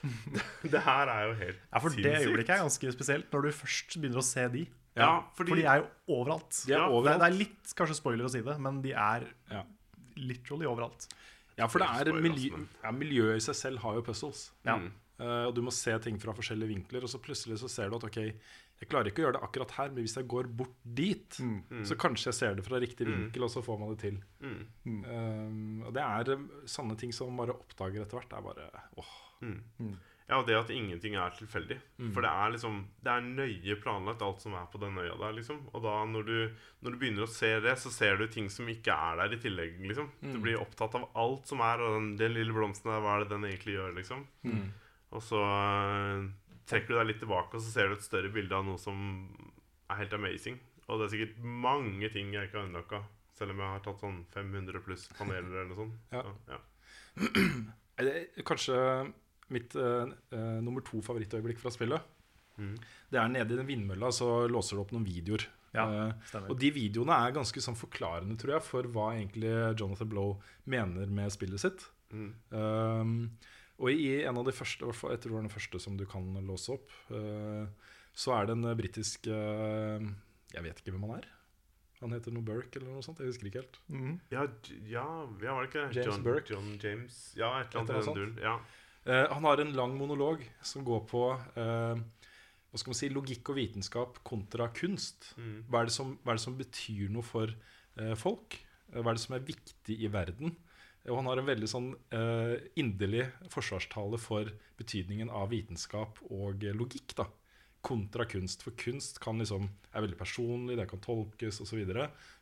det 0.73 0.81
her 0.85 1.09
er 1.09 1.21
jo 1.25 1.35
helt 1.39 1.61
Ja, 1.73 1.79
for 1.81 1.89
det 1.97 2.11
øyeblikket 2.21 2.53
er 2.55 2.61
ganske 2.61 2.91
spesielt, 2.93 3.31
når 3.33 3.47
du 3.47 3.55
først 3.57 3.95
begynner 3.97 4.21
å 4.21 4.25
se 4.25 4.43
de. 4.53 4.65
Ja, 4.95 5.07
fordi, 5.35 5.49
For 5.51 5.59
de 5.59 5.65
er 5.67 5.79
jo 5.81 5.87
overalt. 6.19 6.59
De 6.67 6.71
er 6.75 6.77
Ja, 6.77 6.85
overalt. 6.93 7.19
det 7.23 7.27
er 7.31 7.37
litt 7.39 7.73
kanskje 7.75 7.97
spoiler 7.97 8.27
å 8.27 8.31
si 8.31 8.41
det, 8.45 8.53
men 8.61 8.77
de 8.85 8.93
er 8.93 9.25
Ja. 9.51 9.63
literally 10.15 10.65
overalt. 10.69 11.07
Ja, 11.57 11.67
for 11.71 11.79
det 11.79 11.87
er 11.89 12.13
miljø, 12.13 12.51
altså, 12.53 12.67
ja, 12.83 12.91
miljøet 12.91 13.35
i 13.41 13.43
seg 13.47 13.55
selv 13.55 13.79
har 13.83 13.95
jo 13.97 14.01
puzzles. 14.05 14.51
Ja. 14.67 14.77
Mm. 14.77 14.91
Eh, 15.15 15.43
og 15.47 15.53
du 15.55 15.61
må 15.63 15.71
se 15.71 15.93
ting 16.03 16.17
fra 16.19 16.33
forskjellige 16.35 16.73
vinkler, 16.73 17.05
og 17.05 17.11
så 17.11 17.21
plutselig 17.23 17.59
så 17.61 17.69
ser 17.71 17.91
du 17.91 17.97
at 17.99 18.07
ok, 18.07 18.17
jeg 18.75 18.89
klarer 18.91 19.07
ikke 19.07 19.23
å 19.23 19.27
gjøre 19.27 19.37
det 19.37 19.45
akkurat 19.47 19.75
her, 19.77 19.91
men 19.93 20.03
hvis 20.03 20.17
jeg 20.19 20.27
går 20.27 20.49
bort 20.51 20.75
dit, 20.83 21.37
så 21.87 21.95
kanskje 21.99 22.27
jeg 22.31 22.39
ser 22.41 22.57
det 22.57 22.65
fra 22.67 22.81
riktig 22.83 23.07
vinkel, 23.07 23.45
og 23.47 23.53
så 23.53 23.63
får 23.63 23.79
man 23.79 23.93
det 23.93 24.01
til. 24.03 24.17
Mm. 24.43 24.97
Eh, 25.05 25.85
og 25.87 25.93
det 25.95 26.03
er 26.03 26.33
sanne 26.67 26.97
ting 26.99 27.15
som 27.15 27.31
man 27.31 27.45
bare 27.45 27.55
oppdager 27.55 28.03
etter 28.03 28.19
hvert. 28.19 28.29
Det 28.33 28.41
er 28.41 28.49
bare 28.49 28.67
åh. 28.99 29.15
Ja, 30.25 30.39
og 30.39 30.47
det 30.47 30.55
at 30.57 30.71
ingenting 30.73 31.15
er 31.21 31.35
tilfeldig. 31.37 31.77
For 32.15 32.25
det 32.25 32.29
er 32.33 32.53
liksom 32.55 32.79
Det 33.05 33.11
er 33.13 33.21
nøye 33.21 33.75
planlagt, 33.77 34.23
alt 34.25 34.41
som 34.41 34.55
er 34.57 34.65
på 34.71 34.79
den 34.81 34.97
øya 34.97 35.15
der, 35.21 35.35
liksom. 35.37 35.59
Og 35.71 35.83
da 35.85 35.99
når 36.09 36.23
du, 36.25 36.37
når 36.81 36.91
du 36.91 36.97
begynner 36.97 37.27
å 37.27 37.31
se 37.31 37.59
det, 37.61 37.75
så 37.77 37.91
ser 37.93 38.17
du 38.17 38.25
ting 38.27 38.49
som 38.49 38.67
ikke 38.67 38.91
er 38.91 39.21
der 39.21 39.35
i 39.37 39.39
tillegg, 39.39 39.77
liksom. 39.85 40.09
Du 40.33 40.39
blir 40.41 40.59
opptatt 40.59 40.97
av 40.97 41.11
alt 41.13 41.47
som 41.47 41.61
er, 41.61 41.79
og 41.79 41.99
den, 41.99 42.15
den 42.17 42.33
lille 42.33 42.55
blomsten 42.55 42.89
der, 42.91 43.03
hva 43.05 43.15
er 43.19 43.23
det 43.23 43.37
den 43.37 43.45
egentlig 43.45 43.77
gjør, 43.77 43.93
liksom. 44.01 44.25
Og 45.15 45.23
så 45.23 45.39
eh, 45.39 46.25
trekker 46.69 46.93
du 46.93 46.99
deg 46.99 47.09
litt 47.11 47.21
tilbake, 47.23 47.55
og 47.55 47.63
så 47.63 47.71
ser 47.71 47.89
du 47.89 47.97
et 47.97 48.05
større 48.05 48.31
bilde 48.33 48.55
av 48.57 48.65
noe 48.67 48.81
som 48.81 48.97
er 49.89 50.01
helt 50.01 50.15
amazing. 50.17 50.59
Og 50.85 50.99
det 50.99 51.07
er 51.07 51.13
sikkert 51.15 51.43
mange 51.65 52.09
ting 52.13 52.33
jeg 52.33 52.49
ikke 52.49 52.59
har 52.59 52.67
unnlokka, 52.67 53.01
selv 53.37 53.55
om 53.55 53.61
jeg 53.63 53.73
har 53.73 53.83
tatt 53.85 54.03
sånn 54.03 54.21
500 54.35 54.83
pluss 54.85 55.07
paneler 55.17 55.49
eller 55.49 55.71
noe 55.71 55.79
sånt. 55.81 55.99
Ja. 56.13 56.23
Så, 56.25 56.55
ja. 56.55 56.61
Kanskje 58.49 58.77
mitt 59.53 59.75
uh, 59.77 60.09
eh, 60.33 60.57
nummer 60.65 60.83
to 60.85 60.99
favorittøyeblikk 61.05 61.61
fra 61.61 61.71
spillet. 61.73 62.13
Mm. 62.57 62.73
Det 63.11 63.19
er 63.19 63.29
nede 63.31 63.53
i 63.53 63.59
den 63.59 63.67
vindmølla, 63.67 64.09
så 64.15 64.47
låser 64.49 64.77
du 64.77 64.83
opp 64.83 64.93
noen 64.95 65.05
videoer. 65.07 65.45
Ja, 65.75 65.85
uh, 65.91 66.37
og 66.47 66.55
de 66.61 66.69
videoene 66.75 67.17
er 67.25 67.35
ganske 67.35 67.61
sånn 67.61 67.77
forklarende, 67.77 68.37
tror 68.39 68.57
jeg, 68.57 68.65
for 68.67 68.87
hva 68.95 69.09
egentlig 69.17 69.51
Jonathan 69.75 70.11
Blow 70.11 70.37
mener 70.71 71.11
med 71.11 71.33
spillet 71.35 71.61
sitt. 71.61 71.85
Mm. 72.15 72.31
Um, 72.55 73.15
og 73.79 73.91
i 73.91 74.23
en 74.23 74.39
av 74.39 74.47
de 74.47 74.53
første, 74.55 74.87
jeg 74.87 74.95
tror 74.95 75.19
det 75.19 75.35
var 75.35 75.47
den 75.47 75.53
første 75.53 75.81
som 75.83 75.97
du 75.99 76.05
kan 76.09 76.27
låse 76.47 76.75
opp, 76.75 76.93
eh, 77.11 77.65
så 78.15 78.35
er 78.37 78.47
det 78.47 78.55
en 78.55 78.69
eh, 78.69 78.77
britisk 78.79 79.27
eh, 79.27 80.05
Jeg 80.55 80.63
vet 80.63 80.79
ikke 80.79 80.93
hvem 80.95 81.07
han 81.09 81.17
er. 81.17 81.27
Han 82.01 82.13
heter 82.15 82.33
noe 82.35 82.45
Burke 82.45 82.79
eller 82.79 82.91
noe 82.93 83.03
sånt. 83.05 83.21
Jeg 83.23 83.31
husker 83.31 83.49
ikke 83.49 83.63
helt. 83.63 83.77
Mhm. 83.91 84.15
Ja, 84.31 84.45
ja, 84.87 85.05
ja, 85.41 85.53
var 85.55 85.65
det 85.65 85.69
ikke? 85.71 85.85
James 85.95 86.09
John, 86.09 86.25
Burke. 86.25 86.51
John 86.53 86.73
James 86.81 87.19
Ja, 87.39 87.53
et 87.59 87.71
eller 87.71 87.83
Et 87.83 87.89
eller 87.89 88.01
annet 88.01 88.19
duren. 88.19 88.35
Ja. 88.43 88.57
Eh, 89.05 89.25
han 89.31 89.45
har 89.45 89.61
en 89.61 89.73
lang 89.77 89.95
monolog 89.97 90.43
som 90.65 90.85
går 90.85 91.03
på 91.09 91.23
eh, 91.35 91.99
hva 91.99 92.81
skal 92.81 92.91
man 92.91 92.99
si, 92.99 93.09
logikk 93.13 93.51
og 93.53 93.59
vitenskap 93.59 94.19
kontra 94.27 94.67
kunst. 94.75 95.33
Mm. 95.39 95.63
Hva, 95.69 95.81
er 95.81 95.89
det 95.91 95.95
som, 95.95 96.15
hva 96.23 96.33
er 96.33 96.39
det 96.39 96.45
som 96.45 96.57
betyr 96.59 97.11
noe 97.13 97.25
for 97.25 97.51
eh, 97.51 98.15
folk? 98.19 98.57
Hva 98.91 99.11
er 99.11 99.17
det 99.17 99.23
som 99.23 99.37
er 99.37 99.45
viktig 99.45 99.99
i 100.03 100.11
verden? 100.11 100.55
Og 101.05 101.19
han 101.19 101.27
har 101.29 101.37
en 101.37 101.49
veldig 101.49 101.67
sånn 101.69 101.89
uh, 102.15 102.55
inderlig 102.81 103.27
forsvarstale 103.53 104.17
for 104.21 104.49
betydningen 104.79 105.29
av 105.29 105.51
vitenskap 105.53 106.21
og 106.33 106.65
logikk. 106.73 107.13
da 107.19 107.27
kontra 107.85 108.25
kunst. 108.25 108.63
For 108.65 108.75
kunst 108.79 109.19
kan 109.23 109.39
liksom, 109.41 109.69
er 109.93 110.05
veldig 110.05 110.19
personlig, 110.19 110.77
det 110.79 110.87
kan 110.89 111.01
tolkes 111.03 111.61
osv. 111.63 111.83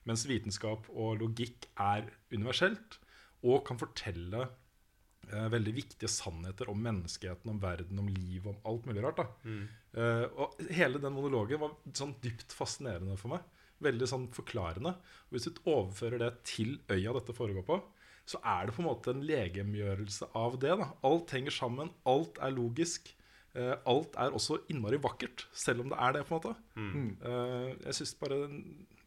Mens 0.07 0.27
vitenskap 0.29 0.87
og 0.93 1.19
logikk 1.21 1.67
er 1.81 2.07
universelt 2.33 2.99
og 3.43 3.65
kan 3.67 3.79
fortelle 3.81 4.45
uh, 4.47 5.47
veldig 5.51 5.73
viktige 5.75 6.11
sannheter 6.11 6.71
om 6.71 6.79
menneskeheten, 6.83 7.51
om 7.51 7.59
verden, 7.63 7.99
om 7.99 8.11
liv, 8.11 8.47
om 8.47 8.61
alt 8.69 8.87
mulig 8.87 9.03
rart. 9.03 9.19
da. 9.19 9.27
Mm. 9.43 9.65
Uh, 9.97 10.45
og 10.45 10.63
hele 10.71 11.01
den 11.03 11.15
monologen 11.15 11.61
var 11.65 11.75
sånn 11.91 12.15
dypt 12.23 12.55
fascinerende 12.55 13.19
for 13.19 13.35
meg. 13.35 13.43
Veldig 13.83 14.07
sånn 14.07 14.29
forklarende. 14.31 14.95
Og 15.27 15.35
hvis 15.35 15.49
du 15.49 15.59
overfører 15.65 16.23
det 16.23 16.31
til 16.47 16.77
øya 16.87 17.17
dette 17.17 17.35
foregår 17.35 17.67
på, 17.67 17.81
så 18.29 18.39
er 18.39 18.67
det 18.67 18.75
på 18.75 18.83
en 18.83 18.87
måte 18.87 19.11
en 19.11 19.25
legemgjørelse 19.27 20.29
av 20.39 20.55
det. 20.61 20.77
da. 20.79 20.87
Alt 21.07 21.33
henger 21.35 21.55
sammen, 21.55 21.91
alt 22.07 22.39
er 22.43 22.55
logisk. 22.55 23.11
Eh, 23.53 23.73
alt 23.85 24.15
er 24.17 24.33
også 24.33 24.61
innmari 24.71 24.97
vakkert, 25.01 25.45
selv 25.53 25.83
om 25.83 25.91
det 25.91 25.99
er 25.99 26.15
det. 26.15 26.23
på 26.27 26.37
en 26.37 26.39
måte. 26.39 26.53
Mm. 26.79 27.09
Eh, 27.19 27.67
jeg 27.89 27.99
syns 27.99 28.15
bare 28.21 28.39
den 28.45 28.63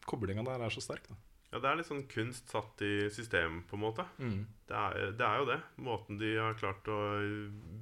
koblinga 0.06 0.44
der 0.46 0.66
er 0.66 0.70
så 0.70 0.84
sterk. 0.84 1.08
da. 1.08 1.16
ja, 1.50 1.62
det 1.62 1.70
er 1.70 1.80
litt 1.80 1.88
sånn 1.88 2.04
kunst 2.10 2.52
satt 2.52 2.84
i 2.84 3.08
system, 3.10 3.62
på 3.66 3.78
en 3.78 3.84
måte. 3.86 4.06
Mm. 4.20 4.44
Det 4.68 4.76
er, 4.76 5.16
det 5.16 5.26
er 5.26 5.40
jo 5.40 5.48
det. 5.48 5.58
Måten 5.88 6.20
de 6.20 6.36
har 6.36 6.60
klart 6.60 6.86
å 6.92 7.00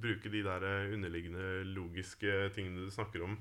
bruke 0.01 0.31
de 0.31 0.41
der 0.47 0.65
underliggende 0.95 1.65
logiske 1.75 2.49
tingene 2.55 2.87
du 2.87 2.95
snakker 2.95 3.27
om, 3.27 3.37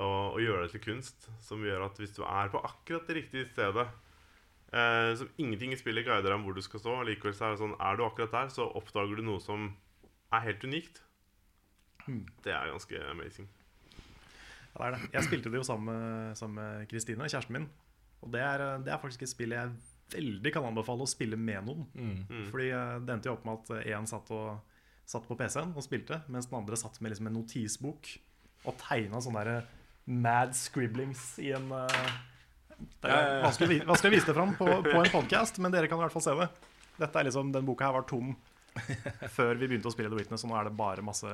og, 0.00 0.34
og 0.34 0.42
gjøre 0.42 0.66
det 0.66 0.74
til 0.74 0.86
kunst, 0.90 1.30
som 1.46 1.62
gjør 1.64 1.86
at 1.86 1.98
hvis 1.98 2.14
du 2.18 2.24
er 2.26 2.50
på 2.50 2.60
akkurat 2.66 3.06
det 3.06 3.22
riktige 3.22 3.48
stedet 3.54 3.88
eh, 4.72 5.14
Som 5.20 5.28
ingenting 5.38 5.72
i 5.72 5.78
spillet 5.80 6.04
guider 6.06 6.28
deg 6.30 6.36
om 6.38 6.44
hvor 6.46 6.54
du 6.56 6.62
skal 6.62 6.80
stå, 6.80 6.96
likevel 7.08 7.34
så 7.36 7.46
er 7.48 7.54
det 7.56 7.62
sånn 7.62 7.76
Er 7.80 7.96
du 7.98 8.04
akkurat 8.06 8.34
der, 8.36 8.48
så 8.54 8.66
oppdager 8.78 9.16
du 9.20 9.22
noe 9.26 9.40
som 9.42 9.70
er 10.32 10.44
helt 10.46 10.64
unikt. 10.64 11.02
Det 12.44 12.52
er 12.54 12.70
ganske 12.70 13.00
amazing. 13.10 13.48
Ja, 14.70 14.78
det 14.78 14.86
er 14.86 14.94
det. 14.96 15.08
Jeg 15.12 15.26
spilte 15.26 15.50
det 15.50 15.58
jo 15.60 15.66
sammen 15.66 16.54
med- 16.54 16.88
Kristine, 16.88 17.26
kjæresten 17.28 17.52
min. 17.58 17.68
Og 18.22 18.30
det 18.32 18.40
er, 18.40 18.78
det 18.84 18.92
er 18.92 18.98
faktisk 19.02 19.22
et 19.22 19.28
spill 19.32 19.50
jeg 19.56 19.72
veldig 20.10 20.52
kan 20.52 20.64
anbefale 20.64 21.02
å 21.02 21.08
spille 21.10 21.36
med 21.36 21.64
noen. 21.66 21.86
Mm. 21.94 22.46
Fordi 22.50 22.68
eh, 22.70 22.98
det 23.04 23.14
endte 23.14 23.30
jo 23.30 23.34
opp 23.36 23.44
med 23.46 23.58
at 23.70 23.86
én 23.86 24.06
satt, 24.06 24.30
satt 25.06 25.26
på 25.28 25.36
PC-en 25.38 25.74
og 25.74 25.82
spilte, 25.86 26.22
mens 26.28 26.46
den 26.50 26.58
andre 26.60 26.76
satt 26.78 27.00
med 27.00 27.10
liksom 27.12 27.26
en 27.30 27.38
notisbok 27.40 28.10
og 28.68 28.76
tegna 28.82 29.20
sånne 29.24 29.44
der 29.46 29.68
mad 30.06 30.54
scriblings 30.54 31.38
i 31.42 31.50
en 31.56 31.70
eh, 31.72 32.10
Det 33.00 33.12
er 33.12 33.42
vanskelig, 33.44 33.80
vanskelig 33.88 34.10
å 34.10 34.16
vise 34.16 34.28
det 34.30 34.36
fram 34.36 34.54
på, 34.58 34.68
på 34.86 34.96
en 35.00 35.12
podcast, 35.12 35.60
men 35.62 35.74
dere 35.74 35.88
kan 35.90 36.00
i 36.00 36.04
hvert 36.04 36.14
fall 36.16 36.26
se 36.26 36.36
det. 36.40 36.48
Dette 37.00 37.20
er 37.20 37.28
liksom, 37.30 37.52
Den 37.54 37.68
boka 37.68 37.88
her 37.88 37.96
var 37.96 38.06
tom 38.08 38.34
før 39.36 39.54
vi 39.56 39.66
begynte 39.66 39.90
å 39.90 39.94
spille 39.94 40.10
The 40.12 40.18
Witness, 40.20 40.44
og 40.46 40.52
nå 40.52 40.60
er 40.60 40.68
det 40.68 40.76
bare 40.78 41.04
masse 41.04 41.30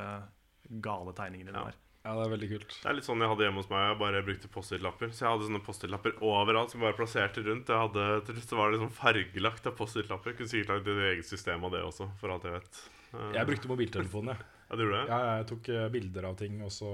gale 0.83 1.15
tegninger 1.17 1.49
i 1.49 1.53
den 1.53 1.61
her. 1.63 1.77
Ja, 2.07 2.13
det 2.15 2.23
er 2.23 2.33
veldig 2.37 2.49
kult. 2.53 2.75
Det 2.79 2.87
er 2.87 2.95
litt 2.95 3.07
sånn 3.07 3.23
jeg 3.23 3.31
hadde 3.33 3.43
hjemme 3.43 3.59
hos 3.59 3.71
meg. 3.71 3.81
Jeg 3.83 3.99
bare 3.99 4.21
brukte 4.23 4.51
Post-It-lapper. 4.55 5.11
Så 5.11 5.25
jeg 5.25 5.33
hadde 5.33 5.47
sånne 5.49 5.61
Post-It-lapper 5.67 6.21
overalt 6.23 6.71
som 6.71 6.85
bare 6.85 6.95
plasserte 6.95 7.43
rundt. 7.43 7.73
Jeg 7.73 7.83
hadde, 7.83 8.05
til 8.29 8.37
slutt 8.39 8.53
var 8.55 8.71
det 8.71 8.77
liksom 8.77 8.93
fargelagt 8.95 9.67
av 9.67 9.75
Post-It-lapper. 9.81 10.37
Kunne 10.39 10.53
sikkert 10.53 10.71
lagd 10.71 10.91
et 10.93 11.01
eget 11.09 11.27
system 11.27 11.67
av 11.67 11.75
det 11.75 11.83
også, 11.83 12.07
for 12.21 12.31
alt 12.31 12.47
jeg 12.47 12.55
vet. 12.61 12.79
Jeg 13.35 13.49
brukte 13.51 13.71
mobiltelefonen, 13.73 14.37
jeg. 14.37 14.47
Ja, 14.69 14.79
du 14.79 14.85
gjorde 14.85 15.01
det? 15.01 15.11
Ja, 15.11 15.19
jeg 15.41 15.49
tok 15.51 15.73
eh, 15.75 15.89
bilder 15.97 16.29
av 16.31 16.39
ting, 16.39 16.61
og 16.63 16.71
så 16.75 16.93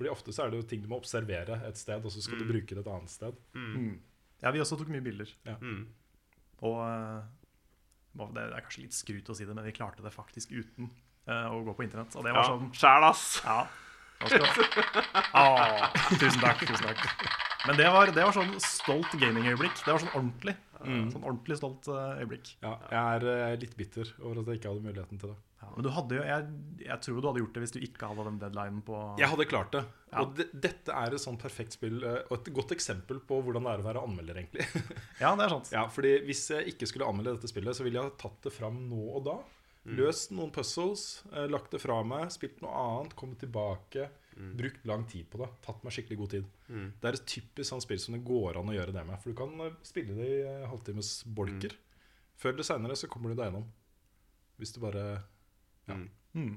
Fordi 0.00 0.08
ofte 0.08 0.32
så 0.32 0.46
er 0.46 0.52
det 0.52 0.62
jo 0.62 0.64
ting 0.64 0.80
du 0.80 0.88
må 0.88 0.96
observere 0.96 1.58
et 1.68 1.76
sted, 1.76 2.00
og 2.00 2.08
så 2.14 2.22
skal 2.24 2.40
du 2.40 2.46
bruke 2.48 2.72
det 2.72 2.80
et 2.80 2.88
annet 2.88 3.12
sted. 3.12 3.36
Ja, 4.40 4.48
vi 4.54 4.62
også 4.62 4.78
tok 4.80 4.88
mye 4.88 5.04
bilder. 5.04 5.28
Mm. 5.60 5.82
Og 6.64 6.78
eh, 6.86 8.30
det 8.32 8.46
er 8.46 8.64
kanskje 8.64 8.86
litt 8.86 8.96
skrut 8.96 9.28
å 9.28 9.36
si 9.36 9.44
det, 9.44 9.52
men 9.52 9.66
vi 9.68 9.74
klarte 9.76 10.00
det 10.00 10.12
faktisk 10.14 10.54
uten 10.56 10.88
uh, 11.28 11.52
å 11.52 11.60
gå 11.66 11.74
på 11.76 11.84
internett. 11.84 12.16
Og 12.16 12.24
det 12.24 12.32
var 12.32 12.48
Ja, 12.48 12.54
sånn 12.54 12.72
Sjæl, 12.80 13.06
ass! 13.10 13.26
Ja. 13.44 13.60
Ah, 15.32 15.92
Tusen 16.20 16.40
takk. 16.42 16.64
tusen 16.68 16.84
takk 16.84 17.22
Men 17.66 17.78
det 17.78 17.86
var, 17.92 18.10
det 18.12 18.24
var 18.24 18.34
sånn 18.36 18.50
stolt 18.60 19.12
gaming-øyeblikk. 19.20 19.78
Det 19.84 19.94
var 19.94 20.02
sånn 20.02 20.12
ordentlig. 20.16 20.56
Sånn 20.86 21.22
ordentlig 21.24 21.58
stolt 21.60 21.88
eh, 21.92 22.22
øyeblikk. 22.22 22.54
Ja, 22.64 22.74
jeg 22.90 23.20
er 23.20 23.28
eh, 23.34 23.54
litt 23.60 23.76
bitter 23.78 24.10
over 24.22 24.40
at 24.40 24.50
jeg 24.50 24.60
ikke 24.60 24.72
hadde 24.72 24.84
muligheten 24.86 25.20
til 25.20 25.32
det. 25.32 25.38
Ja, 25.60 25.68
men 25.74 25.84
du 25.84 25.90
hadde 25.92 26.16
jo 26.16 26.22
jeg, 26.24 26.44
jeg 26.86 27.04
tror 27.04 27.16
du 27.20 27.26
hadde 27.28 27.40
gjort 27.42 27.56
det 27.56 27.62
hvis 27.66 27.74
du 27.74 27.82
ikke 27.84 28.08
hadde 28.08 28.24
den 28.30 28.38
deadlinen 28.40 28.80
på 28.86 29.00
Jeg 29.20 29.28
hadde 29.28 29.46
klart 29.50 29.74
det. 29.76 29.82
Ja. 30.08 30.22
Og 30.22 30.32
de, 30.38 30.46
dette 30.66 30.96
er 30.96 31.14
et 31.14 31.22
sånn 31.22 31.36
perfekt 31.40 31.76
spill, 31.76 31.98
eh, 32.00 32.22
og 32.30 32.38
et 32.38 32.52
godt 32.56 32.72
eksempel 32.76 33.20
på 33.28 33.42
hvordan 33.44 33.68
det 33.68 33.74
er 33.74 33.84
å 33.84 33.88
være 33.90 34.04
anmelder, 34.08 34.40
egentlig. 34.40 34.66
Ja, 35.20 35.34
det 35.36 35.46
er 35.46 35.54
sant. 35.56 35.72
ja, 35.76 35.84
fordi 35.92 36.16
Hvis 36.26 36.46
jeg 36.54 36.72
ikke 36.72 36.88
skulle 36.88 37.08
anmelde 37.10 37.36
dette 37.36 37.52
spillet, 37.52 37.76
så 37.76 37.84
ville 37.86 38.00
jeg 38.00 38.08
ha 38.08 38.16
tatt 38.20 38.40
det 38.48 38.54
fram 38.56 38.80
nå 38.88 39.04
og 39.20 39.26
da. 39.28 39.38
Løst 39.96 40.32
noen 40.36 40.50
puzzles, 40.52 41.22
eh, 41.32 41.46
lagt 41.48 41.72
det 41.72 41.80
fra 41.80 42.00
meg, 42.04 42.28
spilt 42.34 42.60
noe 42.64 42.72
annet, 42.76 43.14
kommet 43.16 43.40
tilbake. 43.40 44.08
Brukt 44.56 44.86
lang 44.86 45.04
tid 45.10 45.26
på 45.30 45.40
det. 45.42 45.48
Tatt 45.64 45.82
meg 45.84 45.94
skikkelig 45.94 46.18
god 46.20 46.30
tid. 46.36 46.48
Det 47.00 47.10
er 47.10 47.18
et 47.18 47.28
typisk 47.28 47.68
sånn 47.68 47.82
spill 47.84 48.00
som 48.02 48.16
det 48.16 48.22
går 48.26 48.60
an 48.60 48.70
å 48.72 48.76
gjøre 48.76 48.94
det 48.96 49.04
med. 49.08 49.20
For 49.20 49.32
du 49.32 49.38
kan 49.38 49.52
eh, 49.66 49.78
spille 49.86 50.16
det 50.16 50.28
i 50.28 50.40
eh, 50.46 50.66
halvtimes 50.70 51.12
bolker. 51.26 51.74
Før 52.40 52.54
eller 52.54 52.66
seinere 52.66 52.96
så 52.96 53.10
kommer 53.12 53.32
du 53.32 53.36
deg 53.40 53.50
gjennom. 53.50 53.66
Hvis 54.60 54.72
du 54.76 54.80
bare 54.82 55.04
ja. 55.88 55.96
Mm. 56.36 56.54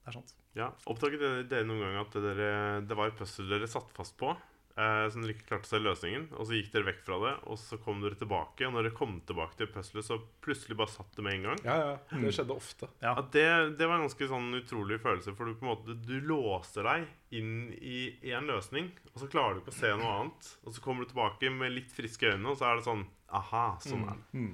Det 0.00 0.12
er 0.12 0.16
sant. 0.16 0.34
Ja, 0.56 0.70
Oppdaget 0.90 1.20
dere, 1.22 1.42
dere 1.50 1.66
noen 1.68 1.82
gang 1.84 1.98
at 2.00 2.16
dere, 2.22 2.50
det 2.86 2.96
var 2.98 3.10
et 3.10 3.18
puzzle 3.18 3.46
dere 3.50 3.68
satt 3.70 3.90
fast 3.94 4.16
på, 4.18 4.32
eh, 4.80 5.04
som 5.12 5.22
dere 5.22 5.34
ikke 5.36 5.46
klarte 5.50 5.68
å 5.68 5.72
se 5.74 5.80
løsningen, 5.82 6.26
og 6.32 6.48
så 6.48 6.56
gikk 6.56 6.70
dere 6.72 6.88
vekk 6.88 7.02
fra 7.04 7.18
det, 7.24 7.34
og 7.52 7.60
så 7.60 7.78
kom 7.84 8.00
dere 8.04 8.18
tilbake, 8.20 8.64
og 8.66 8.74
når 8.74 8.88
dere 8.88 8.96
kom 8.96 9.18
tilbake 9.28 9.58
til 9.60 9.70
puzzlet, 9.74 10.06
så 10.06 10.18
plutselig 10.44 10.78
bare 10.80 10.94
satt 10.94 11.12
det 11.18 11.26
med 11.26 11.38
en 11.38 11.48
gang? 11.50 11.62
ja, 11.66 11.76
ja. 11.84 12.18
Det 12.24 12.34
skjedde 12.36 12.56
ofte. 12.56 12.90
Ja. 13.04 13.10
Ja, 13.10 13.26
det, 13.34 13.46
det 13.78 13.86
var 13.88 13.98
en 13.98 14.06
ganske 14.06 14.28
sånn 14.30 14.50
utrolig 14.60 15.00
følelse, 15.02 15.34
for 15.36 15.48
du 15.48 15.56
på 15.58 15.66
en 15.66 15.72
måte 15.72 15.96
Du 16.06 16.16
låser 16.24 16.86
deg 16.86 17.08
inn 17.36 17.70
i 17.76 18.00
én 18.32 18.48
løsning, 18.48 18.90
og 19.12 19.22
så 19.22 19.30
klarer 19.30 19.56
du 19.56 19.64
ikke 19.64 19.74
å 19.74 19.80
se 19.80 19.90
noe 19.98 20.12
annet. 20.18 20.52
Og 20.64 20.74
så 20.74 20.84
kommer 20.84 21.04
du 21.04 21.12
tilbake 21.12 21.50
med 21.54 21.74
litt 21.74 21.92
friske 21.94 22.32
øyne, 22.32 22.46
og 22.50 22.58
så 22.58 22.70
er 22.70 22.80
det 22.80 22.86
sånn 22.88 23.06
Aha, 23.30 23.64
sånn 23.84 24.08
er 24.10 24.16
det. 24.18 24.46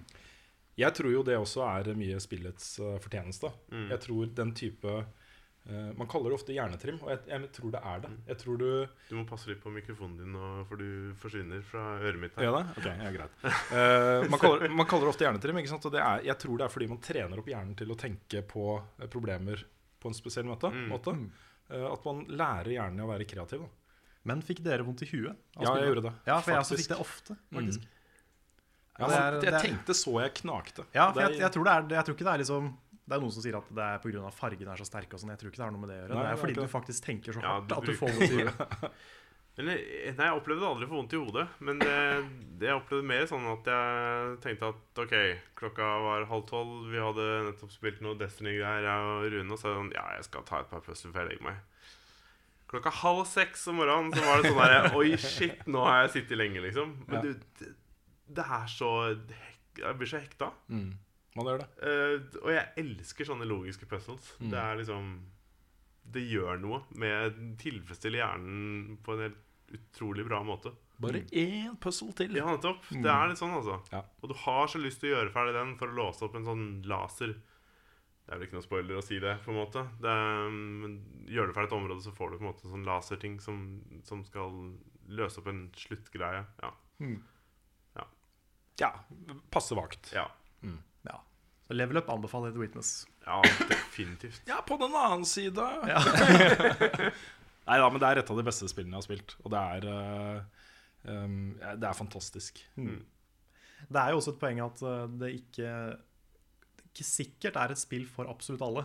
Jeg 0.76 0.92
tror 0.92 1.12
jo 1.14 1.22
det 1.24 1.38
også 1.40 1.62
er 1.64 1.94
mye 1.96 2.18
spillets 2.20 2.74
eh, 2.84 2.98
fortjeneste. 3.00 3.48
Mm. 3.72 3.86
Jeg 3.94 4.02
tror 4.04 4.34
den 4.36 4.52
type 4.56 4.96
Man 5.66 6.06
kaller 6.06 6.30
det 6.30 6.36
ofte 6.38 6.54
hjernetrim, 6.54 6.98
og 7.02 7.08
jeg, 7.10 7.20
jeg 7.26 7.48
tror 7.56 7.72
det 7.74 7.80
er 7.92 8.02
det. 8.04 8.10
Jeg 8.28 8.38
tror 8.38 8.58
du 8.60 8.66
Du 9.08 9.14
må 9.18 9.24
passe 9.26 9.48
litt 9.50 9.58
på 9.64 9.72
mikrofonen 9.74 10.16
din, 10.20 10.28
nå, 10.36 10.50
for 10.68 10.78
du 10.78 11.14
forsvinner 11.18 11.64
fra 11.66 11.86
øret 11.98 12.20
mitt. 12.22 12.36
her 12.38 12.46
Ja 12.46 12.52
da? 12.54 12.60
Ok, 12.76 12.86
ja, 12.86 13.10
greit. 13.16 13.40
uh, 13.42 14.28
man, 14.30 14.38
kaller, 14.38 14.68
man 14.70 14.86
kaller 14.86 15.08
det 15.08 15.14
ofte 15.16 15.26
hjernetrim. 15.26 15.58
Ikke 15.58 15.72
sant? 15.72 15.88
Og 15.90 15.96
det 15.96 16.04
er, 16.04 16.22
jeg 16.28 16.38
tror 16.44 16.60
det 16.60 16.68
er 16.68 16.74
fordi 16.76 16.88
man 16.92 17.00
trener 17.02 17.42
opp 17.42 17.50
hjernen 17.50 17.74
til 17.82 17.90
å 17.90 17.98
tenke 17.98 18.44
på 18.46 18.68
eh, 19.00 19.08
problemer 19.10 19.64
på 19.98 20.12
en 20.12 20.14
spesiell 20.20 20.46
måte. 20.46 20.70
Mm. 20.70 20.86
måte. 20.94 21.16
Uh, 21.66 21.88
at 21.90 22.06
man 22.06 22.22
lærer 22.30 22.72
hjernen 22.76 23.02
å 23.02 23.10
være 23.10 23.26
kreativ. 23.26 23.66
Da. 23.66 23.98
Men 24.30 24.46
fikk 24.46 24.62
dere 24.62 24.86
vondt 24.86 25.02
i 25.02 25.10
huet? 25.10 25.34
Altså, 25.56 25.66
Ja, 25.66 25.76
jeg 25.82 25.90
gjorde 25.90 26.06
det. 26.08 26.14
Ja, 26.30 26.38
for 26.42 26.54
jeg 26.54 26.62
også 26.62 26.78
fikk 26.78 26.92
det 26.94 27.02
ofte, 27.02 27.36
faktisk. 27.54 27.92
Ja, 28.96 29.06
det 29.10 29.16
er- 29.16 29.20
man, 29.20 29.34
er- 29.36 29.44
jeg 29.50 29.60
tenkte 29.66 29.94
så 29.94 30.12
jeg 30.22 30.32
knakte. 30.38 30.86
Ja, 30.94 31.10
for 31.12 31.20
jeg, 31.26 31.40
jeg, 31.42 31.50
tror 31.52 31.64
det 31.66 31.72
er, 31.74 31.88
jeg 31.98 32.04
tror 32.06 32.14
ikke 32.16 32.24
det 32.30 32.32
er 32.32 32.40
liksom 32.46 32.70
Det 33.06 33.14
er 33.14 33.20
noen 33.22 33.30
som 33.36 33.42
sier 33.44 33.54
at 33.60 33.68
det 33.70 33.84
er 33.86 34.00
pga. 34.02 34.30
fargene 34.34 34.72
er 34.72 34.80
så 34.82 34.86
sterke. 34.88 35.14
og 35.14 35.20
sånn 35.22 35.30
Jeg 35.30 35.38
tror 35.38 35.52
ikke 35.52 35.60
det 35.62 35.66
har 35.68 35.74
noe 35.76 35.84
med 35.84 35.90
det 35.92 35.98
å 35.98 36.00
gjøre. 36.02 36.14
Nei, 36.16 36.24
det 36.26 36.32
er 36.32 36.40
fordi 36.42 36.54
det. 36.56 36.64
du 36.66 36.72
faktisk 36.72 37.04
tenker 37.06 37.32
så 37.36 37.44
Ja, 37.44 37.52
hardt 37.60 37.68
du 37.70 37.74
at 37.76 37.86
du 37.86 37.94
får 37.94 38.16
vondt 38.16 38.32
i 38.34 38.40
hodet. 38.42 38.90
Eller, 39.56 39.78
nei, 40.18 40.24
jeg 40.28 40.36
opplevde 40.36 40.66
aldri 40.68 40.84
for 40.88 40.98
vondt 40.98 41.14
i 41.16 41.20
hodet. 41.22 41.44
Men 41.64 41.78
det, 41.80 41.92
det 42.60 42.66
jeg 42.68 42.76
opplevde 42.76 43.06
mer 43.08 43.22
sånn 43.30 43.46
at 43.54 43.70
jeg 43.72 44.34
tenkte 44.44 44.68
at 44.74 45.00
OK, 45.00 45.14
klokka 45.56 45.86
var 46.04 46.26
halv 46.28 46.44
tolv. 46.50 46.74
Vi 46.92 47.00
hadde 47.00 47.28
nettopp 47.46 47.72
spilt 47.72 48.02
noe 48.04 48.18
Destiny-greier, 48.20 48.84
jeg 48.84 49.06
og 49.14 49.30
Rune. 49.32 49.54
Og 49.56 49.62
så 49.62 49.72
sånn, 49.78 49.88
ja, 49.96 50.04
jeg 50.18 50.26
skal 50.28 50.44
ta 50.50 50.60
et 50.60 50.68
par 50.74 50.84
puzzle 50.84 51.14
før 51.14 51.24
jeg 51.24 51.30
legger 51.38 51.46
meg. 51.48 51.62
Klokka 52.68 52.90
halv 53.00 53.22
seks 53.30 53.64
om 53.70 53.78
morgenen 53.80 54.12
så 54.12 54.26
var 54.26 54.42
det 54.42 54.50
sånn 54.50 54.60
der 54.60 54.98
Oi, 54.98 55.08
shit, 55.22 55.60
nå 55.70 55.84
har 55.86 56.02
jeg 56.02 56.14
sittet 56.18 56.36
lenge, 56.42 56.60
liksom. 56.66 56.92
Men 57.06 57.16
Ja. 57.16 57.22
du, 57.22 57.48
det, 57.62 57.72
det 58.36 58.44
er 58.58 58.66
så 58.68 58.90
Jeg 59.78 59.96
blir 60.00 60.10
så 60.10 60.18
hekta. 60.20 60.50
Mm. 60.68 60.90
Man 61.36 61.50
gjør 61.50 61.62
det. 61.62 61.70
Uh, 61.80 62.42
og 62.42 62.52
jeg 62.54 62.84
elsker 62.84 63.28
sånne 63.28 63.48
logiske 63.48 63.88
puzzles. 63.90 64.32
Mm. 64.40 64.50
Det 64.52 64.62
er 64.62 64.78
liksom 64.80 65.10
Det 66.16 66.22
gjør 66.22 66.60
noe 66.62 66.84
med 67.02 67.40
Tilfredsstiller 67.60 68.22
hjernen 68.22 68.98
på 69.04 69.16
en 69.16 69.24
helt 69.26 69.42
utrolig 69.76 70.24
bra 70.26 70.40
måte. 70.46 70.70
Bare 71.02 71.24
én 71.34 71.74
puzzle 71.82 72.14
til. 72.16 72.36
Ja, 72.38 72.46
nettopp. 72.54 72.86
Det 72.88 73.10
er 73.10 73.28
litt 73.28 73.40
sånn, 73.40 73.56
altså. 73.58 73.80
Ja. 73.92 74.04
Og 74.22 74.30
du 74.30 74.36
har 74.46 74.70
så 74.70 74.80
lyst 74.80 75.02
til 75.02 75.10
å 75.10 75.16
gjøre 75.18 75.34
ferdig 75.34 75.56
den 75.58 75.74
for 75.80 75.90
å 75.90 75.96
låse 75.98 76.24
opp 76.24 76.38
en 76.38 76.46
sånn 76.46 76.66
laser. 76.88 77.34
Det 77.36 78.32
er 78.32 78.38
vel 78.38 78.46
ikke 78.46 78.56
noe 78.56 78.64
spoiler 78.64 78.98
å 78.98 79.04
si 79.04 79.18
det, 79.22 79.36
på 79.44 79.52
en 79.52 79.58
måte. 79.58 79.82
Det 80.02 80.10
er, 80.10 80.48
men 80.54 80.96
gjør 81.30 81.50
du 81.50 81.56
ferdig 81.58 81.70
et 81.70 81.76
område, 81.76 82.02
så 82.06 82.14
får 82.16 82.32
du 82.32 82.38
på 82.38 82.44
en 82.44 82.48
måte 82.48 82.66
en 82.66 82.74
sånn 82.76 82.88
laserting 82.88 83.36
som, 83.42 83.60
som 84.08 84.24
skal 84.26 84.56
løse 85.20 85.42
opp 85.42 85.50
en 85.52 85.66
sluttgreie. 85.78 86.46
Ja. 86.62 86.72
Ja, 88.80 88.90
passe 89.50 89.76
vagt. 89.78 90.10
Ja. 90.16 90.26
Ja. 90.64 90.74
Så 91.66 91.74
Level 91.74 91.98
Up 91.98 92.08
anbefaler 92.14 92.52
The 92.54 92.60
Witness. 92.62 92.90
ja, 93.26 93.40
definitivt. 93.68 94.42
Ja, 94.46 94.60
på 94.62 94.76
den 94.78 94.94
annen 94.94 95.24
side 95.26 95.58
Nei 97.66 97.78
da, 97.82 97.88
men 97.90 97.98
det 97.98 98.06
er 98.08 98.20
et 98.20 98.28
av 98.30 98.38
de 98.38 98.44
beste 98.46 98.68
spillene 98.70 98.94
jeg 98.94 99.00
har 99.00 99.06
spilt. 99.08 99.32
Og 99.42 99.50
det 99.50 99.58
er 99.74 99.82
uh, 99.90 100.38
um, 101.10 101.56
Det 101.58 101.88
er 101.88 101.96
fantastisk. 101.98 102.60
Det 102.78 103.98
er 103.98 104.12
jo 104.12 104.20
også 104.20 104.32
et 104.36 104.40
poeng 104.40 104.60
at 104.64 104.78
eh, 104.86 105.02
det 105.20 105.30
ikke, 105.40 105.70
det 106.78 106.84
ikke 106.92 107.04
sikkert 107.06 107.58
er 107.60 107.68
et 107.74 107.80
spill 107.80 108.06
for 108.08 108.30
absolutt 108.30 108.62
alle. 108.64 108.84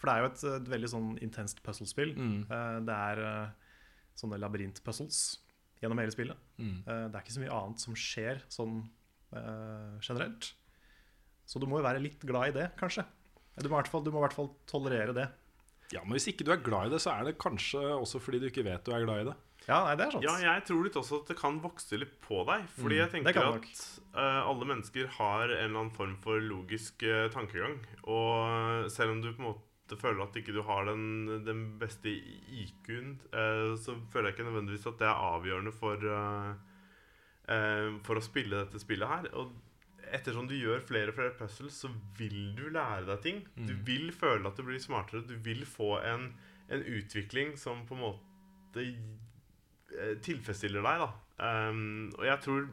For 0.00 0.08
det 0.08 0.14
er 0.14 0.20
jo 0.24 0.30
et, 0.30 0.40
et 0.56 0.70
veldig 0.72 0.90
sånn 0.92 1.10
intenst 1.24 1.60
puzzlespill. 1.64 2.12
Uh, 2.48 2.78
Det 2.88 2.96
er 2.96 3.16
uh, 3.22 3.48
sånne 4.18 4.40
labyrintpuzzles 4.40 5.18
gjennom 5.84 6.00
hele 6.00 6.14
spillet. 6.16 6.38
Mm. 6.56 6.78
Det 6.88 7.12
er 7.12 7.20
ikke 7.20 7.34
så 7.34 7.42
mye 7.42 7.52
annet 7.52 7.82
som 7.84 7.92
skjer 8.00 8.38
sånn 8.48 8.78
generelt. 10.00 10.46
Så 11.46 11.62
du 11.62 11.68
må 11.70 11.80
jo 11.80 11.86
være 11.86 12.02
litt 12.02 12.22
glad 12.26 12.50
i 12.50 12.56
det, 12.58 12.70
kanskje. 12.80 13.06
Du 13.56 13.68
må 13.70 13.76
i 13.76 13.80
hvert 13.80 13.90
fall, 13.92 14.04
du 14.04 14.12
må 14.12 14.20
i 14.20 14.26
hvert 14.26 14.36
fall 14.36 14.50
tolerere 14.68 15.14
det. 15.16 15.26
Ja, 15.94 16.02
Men 16.02 16.16
hvis 16.16 16.26
ikke 16.32 16.44
du 16.46 16.50
er 16.52 16.62
glad 16.64 16.88
i 16.88 16.96
det, 16.96 17.00
så 17.04 17.12
er 17.14 17.28
det 17.28 17.36
kanskje 17.38 17.80
også 17.94 18.18
fordi 18.22 18.40
du 18.42 18.48
ikke 18.48 18.66
vet 18.66 18.84
du 18.86 18.90
er 18.94 19.04
glad 19.06 19.22
i 19.22 19.28
det. 19.28 19.36
Ja, 19.66 19.80
nei, 19.82 19.94
det 19.98 20.04
er 20.04 20.14
sant. 20.14 20.26
Ja, 20.26 20.34
jeg 20.42 20.64
tror 20.68 20.82
litt 20.86 20.98
også 20.98 21.20
at 21.22 21.30
det 21.30 21.38
kan 21.38 21.60
vokse 21.62 21.98
litt 21.98 22.18
på 22.22 22.42
deg. 22.46 22.66
Fordi 22.76 22.98
jeg 23.00 23.12
tenker 23.14 23.38
at 23.40 23.80
uh, 24.14 24.42
alle 24.46 24.68
mennesker 24.68 25.08
har 25.16 25.46
en 25.46 25.56
eller 25.56 25.80
annen 25.80 25.94
form 25.94 26.14
for 26.22 26.42
logisk 26.42 27.02
uh, 27.06 27.26
tankegang. 27.34 27.80
Og 28.06 28.90
selv 28.94 29.16
om 29.16 29.22
du 29.24 29.32
på 29.32 29.42
en 29.42 29.48
måte 29.48 29.98
føler 29.98 30.22
at 30.22 30.38
ikke 30.38 30.54
du 30.54 30.62
har 30.66 30.86
den, 30.90 31.42
den 31.46 31.64
beste 31.80 32.10
IQ-en, 32.10 33.16
uh, 33.34 33.74
så 33.78 33.96
føler 34.12 34.30
jeg 34.30 34.36
ikke 34.36 34.48
nødvendigvis 34.50 34.86
at 34.90 34.98
det 35.02 35.10
er 35.10 35.26
avgjørende 35.32 35.74
for, 35.74 36.06
eh, 36.20 36.50
eh, 37.54 37.90
for 38.06 38.18
å 38.18 38.24
spille 38.24 38.64
dette 38.64 38.82
spillet 38.82 39.10
her. 39.10 39.30
Og 39.38 39.54
ettersom 40.14 40.48
du 40.48 40.54
gjør 40.56 40.82
flere 40.86 41.12
og 41.12 41.18
flere 41.18 41.34
puzzles, 41.38 41.80
så 41.82 41.90
vil 42.18 42.54
du 42.56 42.66
lære 42.72 43.06
deg 43.08 43.22
ting. 43.24 43.42
Du 43.68 43.74
vil 43.86 44.12
føle 44.14 44.48
at 44.48 44.58
du 44.58 44.66
blir 44.66 44.80
smartere. 44.82 45.24
Du 45.26 45.36
vil 45.42 45.64
få 45.66 45.96
en, 46.06 46.30
en 46.68 46.82
utvikling 46.82 47.56
som 47.58 47.84
på 47.88 47.96
en 47.96 48.04
måte 48.04 48.84
eh, 48.86 50.16
tilfredsstiller 50.22 50.84
deg, 50.86 51.06
da. 51.06 51.12
Um, 51.36 52.12
og 52.16 52.24
jeg 52.24 52.40
tror 52.46 52.68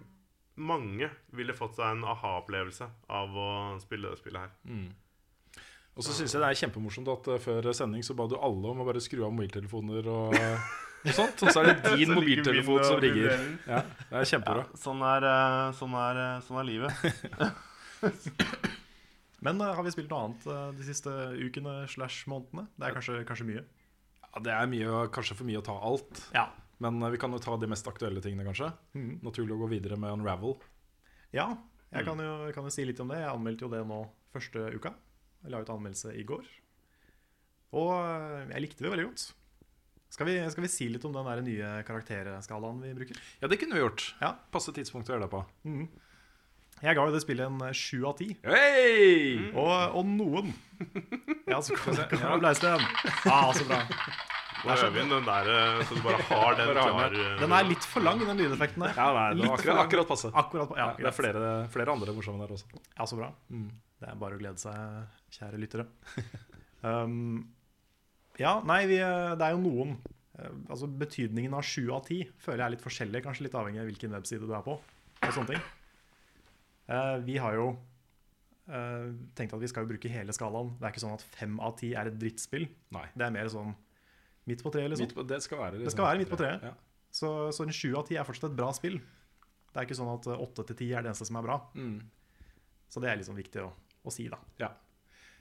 mange 0.56 1.10
ville 1.36 1.56
fått 1.58 1.80
seg 1.80 1.98
en 1.98 2.06
aha-opplevelse 2.08 2.88
av 3.12 3.34
å 3.36 3.50
spille 3.82 4.12
det 4.12 4.22
spillet 4.22 4.46
her. 4.46 4.54
Og 5.93 6.06
så 6.06 6.13
syns 6.15 6.34
jeg 6.34 6.41
det 6.41 6.50
er 6.50 6.60
kjempemorsomt 6.63 7.10
at 7.13 7.28
eh, 7.34 7.41
før 7.41 7.69
sending 7.76 8.06
så 8.06 8.15
ba 8.17 8.26
du 8.30 8.38
alle 8.38 8.72
om 8.72 8.82
å 8.82 8.88
bare 8.88 9.02
skru 9.04 9.24
av 9.26 9.34
mobiltelefoner 9.34 10.10
og, 10.10 10.34
og 11.03 11.15
sånt. 11.17 11.43
Og 11.43 11.51
så 11.53 11.61
er 11.61 11.69
det 11.69 11.93
din 11.99 12.13
mobiltelefon 12.15 12.85
som 12.85 13.01
ringer. 13.03 13.35
Ja, 13.67 13.81
det 13.83 14.21
er 14.21 14.29
kjempebra. 14.29 14.65
sånn, 14.79 15.03
er, 15.07 15.27
eh, 15.29 15.67
sånn, 15.79 15.97
er, 15.99 16.21
eh, 16.23 16.39
sånn 16.47 16.59
er 16.61 16.67
livet. 16.69 16.91
Men 19.43 19.59
eh, 19.59 19.73
har 19.75 19.83
vi 19.85 19.93
spilt 19.95 20.11
noe 20.13 20.29
annet 20.29 20.77
de 20.79 20.87
siste 20.87 21.13
ukene 21.39 21.83
slash 21.91 22.27
månedene? 22.31 22.67
Det 22.77 22.89
er 22.89 22.97
kanskje, 22.97 23.19
kanskje 23.27 23.49
mye. 23.51 23.65
Ja, 24.23 24.43
det 24.47 24.55
er 24.55 24.71
mye, 24.71 25.05
kanskje 25.13 25.37
for 25.39 25.49
mye 25.49 25.61
å 25.61 25.65
ta 25.65 25.77
alt. 25.91 26.25
Ja. 26.35 26.47
Men 26.83 27.03
vi 27.13 27.19
kan 27.21 27.31
jo 27.35 27.41
ta 27.43 27.55
de 27.59 27.69
mest 27.69 27.87
aktuelle 27.87 28.23
tingene, 28.23 28.47
kanskje. 28.47 28.71
Mm. 28.97 29.19
Naturlig 29.23 29.55
å 29.55 29.61
gå 29.61 29.69
videre 29.75 29.99
med 29.99 30.15
Unravel. 30.17 30.57
Ja, 31.35 31.51
jeg 31.93 32.07
kan 32.07 32.19
jo, 32.21 32.33
kan 32.55 32.65
jo 32.65 32.73
si 32.73 32.85
litt 32.87 32.99
om 33.03 33.11
det. 33.13 33.21
Jeg 33.21 33.29
anmeldte 33.29 33.67
jo 33.67 33.71
det 33.71 33.83
nå 33.87 34.01
første 34.33 34.65
uka. 34.73 34.95
Jeg 35.43 35.53
la 35.53 35.61
ut 35.61 35.69
anmeldelse 35.69 36.15
i 36.17 36.25
går. 36.27 36.43
Og 37.77 37.93
jeg 38.49 38.63
likte 38.63 38.85
det 38.85 38.91
veldig 38.93 39.05
godt. 39.11 39.25
Skal 40.13 40.28
vi, 40.30 40.34
skal 40.54 40.62
vi 40.62 40.69
si 40.69 40.86
litt 40.93 41.06
om 41.10 41.13
den 41.15 41.26
der 41.26 41.39
nye 41.41 41.69
karakterskalaen 41.88 42.82
vi 42.84 42.91
bruker? 42.93 43.17
Ja, 43.41 43.47
det 43.49 43.58
kunne 43.62 43.73
vi 43.73 43.82
gjort. 43.82 44.04
Ja. 44.21 44.36
Passe 44.54 44.73
tidspunkt 44.76 45.10
å 45.10 45.15
gjøre 45.15 45.26
det 45.26 45.32
på. 45.32 45.39
Jeg 46.84 46.97
ga 46.99 47.06
jo 47.08 47.13
det 47.15 47.21
spillet 47.23 47.47
en 47.47 47.73
sju 47.73 48.04
av 48.06 48.13
ti. 48.19 48.28
Hei! 48.45 49.49
Og, 49.56 49.95
og 49.97 50.06
noen 50.06 50.52
Ja, 51.49 51.62
så 51.65 51.78
kom 51.80 51.97
kom 52.12 52.21
til 52.62 52.76
den. 52.76 52.86
Ah, 53.32 53.49
så 53.56 53.65
bra. 53.65 53.80
Nå 54.63 54.76
øver 54.78 54.93
vi 54.95 55.02
inn 55.02 55.10
den 55.12 55.26
der, 55.28 55.49
eh, 55.52 55.80
så 55.88 55.97
du 55.97 56.04
bare 56.06 56.21
har 56.30 56.54
den 56.60 56.69
klar. 56.78 57.10
den. 57.12 57.17
eh, 57.49 57.58
er 57.58 57.65
litt 57.67 57.88
for 57.95 58.06
lang, 58.06 58.21
den 58.23 58.38
lydeffekten 58.39 58.86
der. 58.86 58.93
Ja, 58.95 59.08
nei, 59.17 59.26
det 59.34 59.41
Litt 59.41 59.49
var 59.49 59.58
akkurat, 59.58 59.82
akkurat 59.88 60.12
passe. 60.13 60.32
Akkurat 60.43 60.71
ja, 60.78 60.86
Ja, 60.86 60.93
det 61.02 61.10
er 61.10 61.17
flere, 61.17 61.49
flere 61.73 61.95
andre 61.97 62.15
morsomme 62.15 62.45
der 62.45 62.54
også. 62.56 62.80
Ja, 62.93 63.08
så 63.10 63.17
bra. 63.19 63.32
Det 63.49 64.08
er 64.13 64.21
bare 64.21 64.38
å 64.38 64.39
glede 64.39 64.62
seg, 64.62 65.19
kjære 65.39 65.63
lyttere. 65.65 65.89
Um, 66.84 67.45
ja, 68.41 68.58
nei, 68.65 68.82
vi, 68.89 68.98
det 68.98 69.46
er 69.46 69.54
jo 69.54 69.62
noen 69.62 69.96
eh, 70.39 70.52
Altså 70.74 70.88
Betydningen 70.89 71.54
av 71.54 71.65
sju 71.67 71.86
av 71.93 72.06
ti 72.08 72.24
føler 72.41 72.63
jeg 72.63 72.65
er 72.65 72.76
litt 72.76 72.86
forskjellig, 72.86 73.24
kanskje 73.26 73.48
litt 73.48 73.58
avhengig 73.60 73.84
av 73.84 73.89
hvilken 73.91 74.15
webside 74.17 74.48
du 74.48 74.54
er 74.56 74.65
på. 74.65 74.78
Og 75.24 75.34
sånne 75.36 75.54
ting. 75.54 75.65
Eh, 76.91 77.17
vi 77.28 77.38
har 77.39 77.56
jo 77.58 77.67
eh, 78.67 79.12
tenkt 79.38 79.56
at 79.56 79.62
vi 79.62 79.69
skal 79.72 79.86
jo 79.86 79.93
bruke 79.93 80.12
hele 80.12 80.36
skalaen. 80.36 80.74
Det 80.80 80.88
er 80.88 80.96
ikke 80.96 81.06
sånn 81.06 81.15
at 81.15 81.26
fem 81.36 81.60
av 81.63 81.78
ti 81.80 81.93
er 81.98 82.12
et 82.12 82.17
drittspill. 82.19 82.67
Nei. 82.96 83.06
Det 83.15 83.28
er 83.28 83.36
mer 83.36 83.52
sånn 83.54 83.74
midt 84.50 84.63
på 84.65 84.74
treet, 84.74 84.91
liksom. 84.91 85.08
Midt 85.08 85.17
på, 85.17 85.28
det 85.28 85.39
skal 85.46 85.62
være, 85.62 85.80
liksom, 85.80 85.89
Det 85.91 85.96
skal 85.96 86.10
være 86.10 86.24
midt 86.24 86.34
på 86.34 86.41
treet. 86.41 86.65
Ja. 86.67 86.74
Så, 87.13 87.30
så 87.56 87.67
en 87.67 87.76
sju 87.76 87.93
av 88.00 88.08
ti 88.10 88.17
er 88.17 88.28
fortsatt 88.28 88.50
et 88.50 88.58
bra 88.58 88.72
spill. 88.76 88.98
Det 89.74 89.80
er 89.80 89.88
ikke 89.88 89.98
sånn 89.98 90.12
at 90.13 90.28
eh, 90.30 90.43
åtte 90.48 90.65
til 90.69 90.80
ti 90.82 90.89
er 90.91 91.06
det 91.06 91.13
eneste 91.13 91.30
som 91.30 91.39
er 91.39 91.46
bra. 91.46 91.60
Mm. 91.78 92.00
Så 92.91 93.02
det 93.04 93.10
er 93.10 93.22
liksom 93.22 93.38
viktig 93.38 93.63
å, 93.63 93.69
å 94.04 94.13
si, 94.13 94.28
da. 94.30 94.41
Ja. 94.62 94.74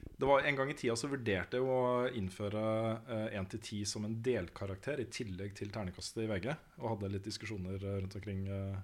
Det 0.03 0.27
var 0.29 0.45
En 0.47 0.57
gang 0.57 0.71
i 0.71 0.75
tida 0.79 0.95
så 0.99 1.09
vurderte 1.11 1.59
jeg 1.59 1.67
å 1.67 2.09
innføre 2.15 2.62
eh, 3.11 3.38
1 3.38 3.49
til 3.55 3.61
10 3.61 3.88
som 3.91 4.05
en 4.07 4.19
delkarakter 4.23 5.01
i 5.03 5.09
tillegg 5.11 5.55
til 5.59 5.73
ternekastet 5.75 6.25
i 6.25 6.29
VG, 6.31 6.49
og 6.79 6.91
hadde 6.93 7.11
litt 7.11 7.27
diskusjoner 7.27 7.79
eh, 7.83 7.97
rundt 8.03 8.19
omkring 8.21 8.45
eh, 8.47 8.77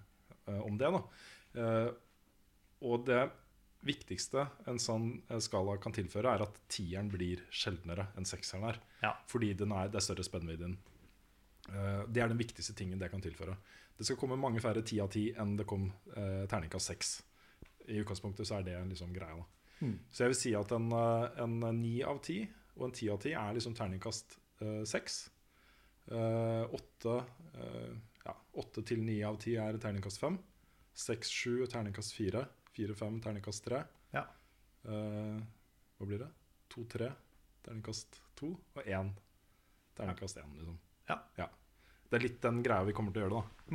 eh, 0.48 0.60
om 0.64 0.78
det. 0.80 0.90
da. 0.94 1.02
Eh, 1.62 1.90
og 2.88 3.06
det 3.06 3.22
viktigste 3.86 4.48
en 4.70 4.80
sånn 4.82 5.10
eh, 5.28 5.38
skala 5.42 5.76
kan 5.82 5.94
tilføre, 5.94 6.34
er 6.34 6.46
at 6.48 6.58
tieren 6.74 7.10
blir 7.12 7.44
sjeldnere 7.54 8.08
enn 8.18 8.26
sekseren 8.26 8.66
er. 8.72 8.82
Ja. 9.04 9.14
Fordi 9.30 9.52
den 9.58 9.74
er, 9.74 9.92
det 9.92 10.00
er 10.02 10.08
større 10.08 10.26
spennvidde 10.26 10.74
det 11.68 12.22
er 12.22 12.30
den 12.30 12.38
viktigste 12.40 12.72
tingen 12.72 12.96
det 12.96 13.10
kan 13.12 13.20
tilføre. 13.20 13.52
Det 13.98 14.06
skal 14.06 14.16
komme 14.16 14.38
mange 14.40 14.60
færre 14.64 14.80
ti 14.86 15.00
av 15.04 15.10
ti 15.12 15.26
enn 15.36 15.56
det 15.58 15.66
kom 15.68 15.88
eh, 16.14 16.46
terningkast 16.48 16.92
seks. 16.92 17.10
I 17.92 17.98
utgangspunktet 18.00 18.48
så 18.48 18.58
er 18.58 18.64
det 18.68 18.76
liksom 18.88 19.12
greia. 19.12 19.36
da. 19.36 19.57
Så 20.10 20.24
jeg 20.24 20.32
vil 20.32 20.40
si 20.40 20.52
at 20.58 20.72
en, 20.74 20.90
eh, 20.92 21.42
en 21.44 21.58
9 21.80 21.94
av 22.08 22.20
10 22.22 22.48
og 22.78 22.84
en 22.88 22.94
10 22.94 23.10
av 23.14 23.18
10 23.22 23.34
er 23.38 23.56
liksom 23.56 23.74
terningkast 23.78 24.38
eh, 24.62 24.82
6. 24.86 25.18
Eh, 26.08 26.74
8, 26.78 27.16
eh, 27.58 27.92
ja, 28.24 28.34
8 28.62 28.84
til 28.90 29.02
9 29.04 29.18
av 29.28 29.38
10 29.38 29.58
er 29.64 29.78
terningkast 29.82 30.22
5. 30.22 30.38
6, 30.98 31.30
7 31.30 31.62
er 31.62 31.72
terningkast 31.74 32.14
4. 32.16 32.44
4, 32.78 32.98
5 32.98 33.20
terningkast 33.26 33.66
3. 33.66 33.82
Ja. 34.14 34.24
Eh, 34.88 35.38
hva 35.98 36.06
blir 36.10 36.22
det? 36.24 36.30
2, 36.74 36.84
3 36.96 37.12
terningkast 37.66 38.20
2 38.40 38.52
og 38.54 38.82
1 38.84 39.14
terningkast 39.98 40.42
1. 40.42 40.52
Liksom. 40.58 40.78
Ja. 41.38 41.48
Det 42.08 42.16
er 42.16 42.24
litt 42.24 42.42
den 42.44 42.62
greia 42.64 42.86
vi 42.86 42.94
kommer 42.96 43.12
til 43.12 43.24
å 43.24 43.26
gjøre, 43.26 43.40
da. 43.42 43.74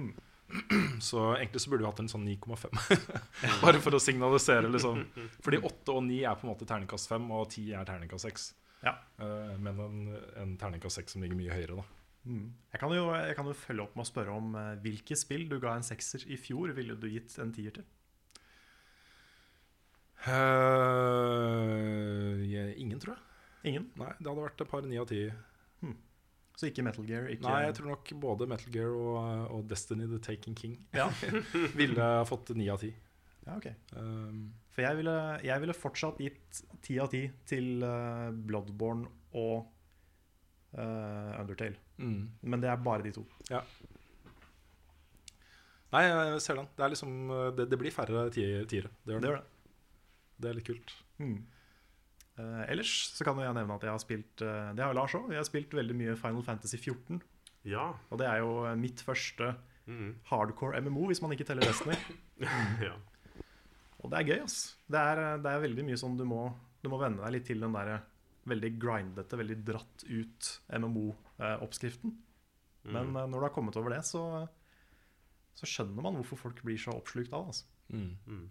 Så 1.07 1.19
egentlig 1.35 1.61
så 1.63 1.71
burde 1.71 1.83
vi 1.83 1.89
hatt 1.89 2.01
en 2.03 2.11
sånn 2.11 2.25
9,5. 2.27 2.75
Bare 3.63 3.79
for 3.83 3.95
å 3.97 4.01
signalisere, 4.01 4.69
liksom. 4.71 5.01
Fordi 5.43 5.59
8 5.65 5.95
og 5.95 6.03
9 6.05 6.19
er 6.29 6.37
på 6.39 6.45
en 6.47 6.51
måte 6.53 6.67
terningkast 6.69 7.09
5, 7.11 7.25
og 7.33 7.47
10 7.49 7.73
er 7.79 7.87
terningkast 7.89 8.27
6. 8.29 8.45
Ja. 8.83 8.93
Eh, 9.23 9.53
men 9.63 9.79
en, 9.83 9.97
en 10.43 10.53
terningkast 10.61 11.01
6 11.01 11.15
som 11.15 11.23
ligger 11.25 11.39
mye 11.39 11.55
høyere, 11.55 11.79
da. 11.81 11.87
Jeg 12.23 12.79
kan, 12.79 12.93
jo, 12.95 13.09
jeg 13.19 13.35
kan 13.35 13.49
jo 13.49 13.53
følge 13.57 13.83
opp 13.83 13.97
med 13.99 14.05
å 14.05 14.07
spørre 14.07 14.31
om 14.31 14.53
uh, 14.55 14.77
hvilke 14.79 15.11
spill 15.19 15.41
du 15.51 15.57
ga 15.59 15.73
en 15.75 15.83
sekser 15.83 16.21
i 16.31 16.37
fjor, 16.39 16.71
ville 16.77 16.95
du 16.95 17.09
gitt 17.11 17.33
en 17.43 17.49
tier 17.51 17.73
til? 17.75 17.83
Uh, 20.23 22.39
jeg- 22.47 22.77
ingen, 22.79 23.01
tror 23.03 23.17
jeg. 23.17 23.25
Ingen? 23.73 23.89
Nei, 23.99 24.13
det 24.19 24.29
hadde 24.29 24.45
vært 24.45 24.63
et 24.63 24.71
par 24.71 24.87
9 24.87 25.01
av 25.01 25.09
10. 25.11 25.33
Så 26.55 26.67
ikke 26.69 26.83
Metal 26.85 27.05
Gear? 27.09 27.25
Ikke 27.33 27.47
Nei, 27.47 27.63
jeg 27.65 27.75
tror 27.79 27.87
nok 27.95 28.11
både 28.21 28.45
Metal 28.47 28.71
Gear 28.75 28.91
og, 28.93 29.47
og 29.55 29.63
Destiny 29.71 30.05
The 30.11 30.19
Taking 30.21 30.53
King 30.55 30.75
Ja, 30.93 31.07
ville 31.79 32.09
fått 32.29 32.51
ni 32.55 32.67
av 32.69 32.77
ti. 32.83 32.91
ja 33.47 33.55
ok. 33.57 33.67
Um, 33.97 34.43
For 34.75 34.85
jeg 34.85 34.97
ville, 35.01 35.15
jeg 35.43 35.63
ville 35.63 35.73
fortsatt 35.77 36.21
gitt 36.21 36.61
ti 36.85 36.99
av 37.01 37.09
ti 37.11 37.23
til 37.49 37.81
eh, 37.83 38.29
Bloodborne 38.33 39.09
og 39.33 39.65
uh, 40.77 41.33
Undertale. 41.41 41.75
mm. 41.97 42.21
Men 42.41 42.61
det 42.63 42.69
er 42.71 42.77
bare 42.85 43.03
de 43.05 43.11
to. 43.17 43.25
Nei, 45.93 46.01
jeg 46.09 46.39
ser 46.41 46.57
den. 46.57 46.69
Det, 46.77 46.87
liksom, 46.95 47.11
det, 47.57 47.67
det 47.69 47.77
blir 47.81 47.93
færre 47.93 48.23
ti- 48.33 48.45
tiere. 48.69 48.89
Det, 49.05 49.13
gjør 49.13 49.19
Det 49.19 49.27
det. 49.27 49.29
gjør 49.29 49.41
det. 49.41 49.43
det 50.41 50.49
er 50.49 50.57
litt 50.57 50.69
kult. 50.69 50.93
Mm. 51.21 51.35
Eh, 52.33 52.63
ellers 52.73 52.91
så 53.13 53.25
kan 53.27 53.37
jeg 53.37 53.53
nevne 53.53 53.75
at 53.77 53.83
jeg 53.85 53.93
har 53.93 54.01
spilt 54.01 54.41
uh, 54.41 54.71
Det 54.73 54.81
har 54.81 54.89
jo 54.89 54.97
Lars 54.97 55.13
òg. 55.19 55.29
Jeg 55.29 55.41
har 55.41 55.47
spilt 55.47 55.75
veldig 55.77 55.97
mye 55.99 56.15
Final 56.17 56.45
Fantasy 56.45 56.79
14. 56.79 57.21
Ja. 57.69 57.91
Og 58.09 58.19
det 58.19 58.27
er 58.27 58.41
jo 58.41 58.63
eh, 58.67 58.77
mitt 58.79 59.03
første 59.05 59.53
mm. 59.85 60.09
hardcore 60.31 60.81
MMO, 60.81 61.05
hvis 61.11 61.21
man 61.23 61.35
ikke 61.35 61.45
teller 61.47 61.69
Destiny. 61.69 61.97
ja. 62.87 62.95
Og 64.01 64.09
det 64.11 64.19
er 64.19 64.31
gøy, 64.31 64.41
ass. 64.47 64.57
Det 64.89 64.99
er, 64.99 65.21
det 65.43 65.51
er 65.51 65.63
veldig 65.63 65.85
mye 65.87 65.99
sånn 65.99 66.17
du 66.19 66.25
må, 66.27 66.47
du 66.83 66.89
må 66.91 66.99
venne 66.99 67.21
deg 67.21 67.37
litt 67.37 67.47
til 67.51 67.63
den 67.63 67.77
der 67.77 67.93
veldig 68.49 68.73
grindete, 68.75 69.39
veldig 69.39 69.59
dratt 69.63 70.03
ut 70.09 70.49
MMO-oppskriften. 70.73 72.17
Men 72.91 73.13
uh, 73.15 73.23
når 73.29 73.37
du 73.37 73.45
har 73.45 73.55
kommet 73.55 73.77
over 73.79 73.93
det, 73.93 74.01
så, 74.09 74.25
så 75.55 75.69
skjønner 75.69 76.03
man 76.03 76.17
hvorfor 76.17 76.41
folk 76.49 76.65
blir 76.65 76.81
så 76.81 76.97
oppslukt 76.97 77.31
av 77.31 77.45
det. 77.45 77.53
Altså. 77.53 77.69
Mm. 77.93 78.43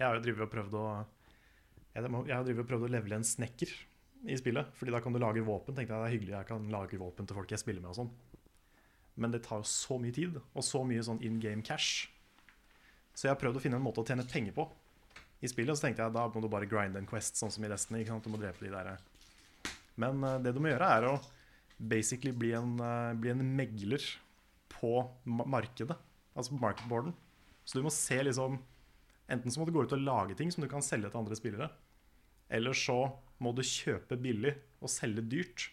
Jeg 0.00 0.08
har 0.08 0.16
jo 0.16 0.24
drivet 0.24 0.48
og 0.48 0.52
prøvd 0.56 0.76
å 0.80 0.88
jeg, 1.94 2.06
har 2.06 2.44
drivet 2.46 2.62
og 2.64 2.68
prøvd 2.70 2.86
å 2.86 2.92
levele 2.94 3.18
en 3.18 3.26
snekker 3.26 3.72
i 4.30 4.36
spillet. 4.38 4.70
Fordi 4.78 4.94
da 4.94 5.00
kan 5.02 5.14
du 5.14 5.20
lage 5.22 5.44
våpen. 5.44 5.74
Tenkte 5.74 5.94
jeg 5.94 6.02
det 6.02 6.08
er 6.08 6.14
hyggelig 6.14 6.36
jeg 6.36 6.48
kan 6.50 6.68
lage 6.72 7.00
våpen 7.00 7.28
til 7.28 7.38
folk 7.38 7.50
jeg 7.50 7.62
spiller 7.62 7.82
med 7.82 7.92
og 7.92 7.98
sånn. 8.02 8.12
Men 9.20 9.34
det 9.34 9.42
tar 9.44 9.64
så 9.68 9.98
mye 10.00 10.14
tid, 10.16 10.38
og 10.38 10.64
så 10.64 10.82
mye 10.86 11.02
sånn 11.04 11.20
in 11.26 11.40
game 11.42 11.64
cash. 11.66 12.08
Så 13.12 13.26
jeg 13.26 13.34
har 13.34 13.40
prøvd 13.40 13.58
å 13.58 13.62
finne 13.64 13.80
en 13.80 13.84
måte 13.84 14.00
å 14.00 14.06
tjene 14.06 14.24
penger 14.28 14.54
på 14.56 14.64
i 15.42 15.50
spillet. 15.50 15.76
Så 15.76 15.88
tenkte 15.88 16.06
jeg 16.06 16.14
da 16.14 16.28
må 16.30 16.42
du 16.42 16.48
bare 16.52 16.68
grinde 16.70 17.00
en 17.02 17.08
quest, 17.10 17.40
sånn 17.40 17.52
som 17.52 17.66
i 17.66 17.72
Destiny. 17.72 18.04
Ikke 18.04 18.14
sant? 18.14 18.24
Du 18.24 18.32
må 18.32 18.40
drepe 18.40 18.64
de 18.64 18.72
der. 18.72 18.94
Men 20.00 20.24
eh, 20.24 20.38
det 20.46 20.54
du 20.56 20.62
må 20.62 20.70
gjøre, 20.70 20.88
er 20.96 21.08
å 21.10 21.14
basically 21.90 22.32
bli 22.36 22.54
en, 22.56 22.76
eh, 22.84 23.12
bli 23.20 23.34
en 23.34 23.44
megler 23.58 24.04
på 24.72 24.94
markedet. 25.26 25.98
Altså 26.36 26.54
på 26.54 26.62
marketboarden. 26.62 27.16
Så 27.66 27.78
du 27.78 27.84
må 27.84 27.92
se 27.92 28.16
liksom 28.22 28.60
Enten 29.30 29.52
så 29.52 29.60
må 29.60 29.68
du 29.68 29.74
gå 29.74 29.84
ut 29.86 29.94
og 29.94 30.02
lage 30.02 30.36
ting 30.38 30.50
som 30.52 30.64
du 30.64 30.68
kan 30.70 30.84
selge 30.84 31.10
til 31.10 31.20
andre 31.20 31.38
spillere. 31.38 31.70
Eller 32.50 32.74
så 32.74 32.98
må 33.40 33.52
du 33.54 33.62
kjøpe 33.64 34.18
billig 34.20 34.56
og 34.82 34.90
selge 34.90 35.22
dyrt. 35.22 35.68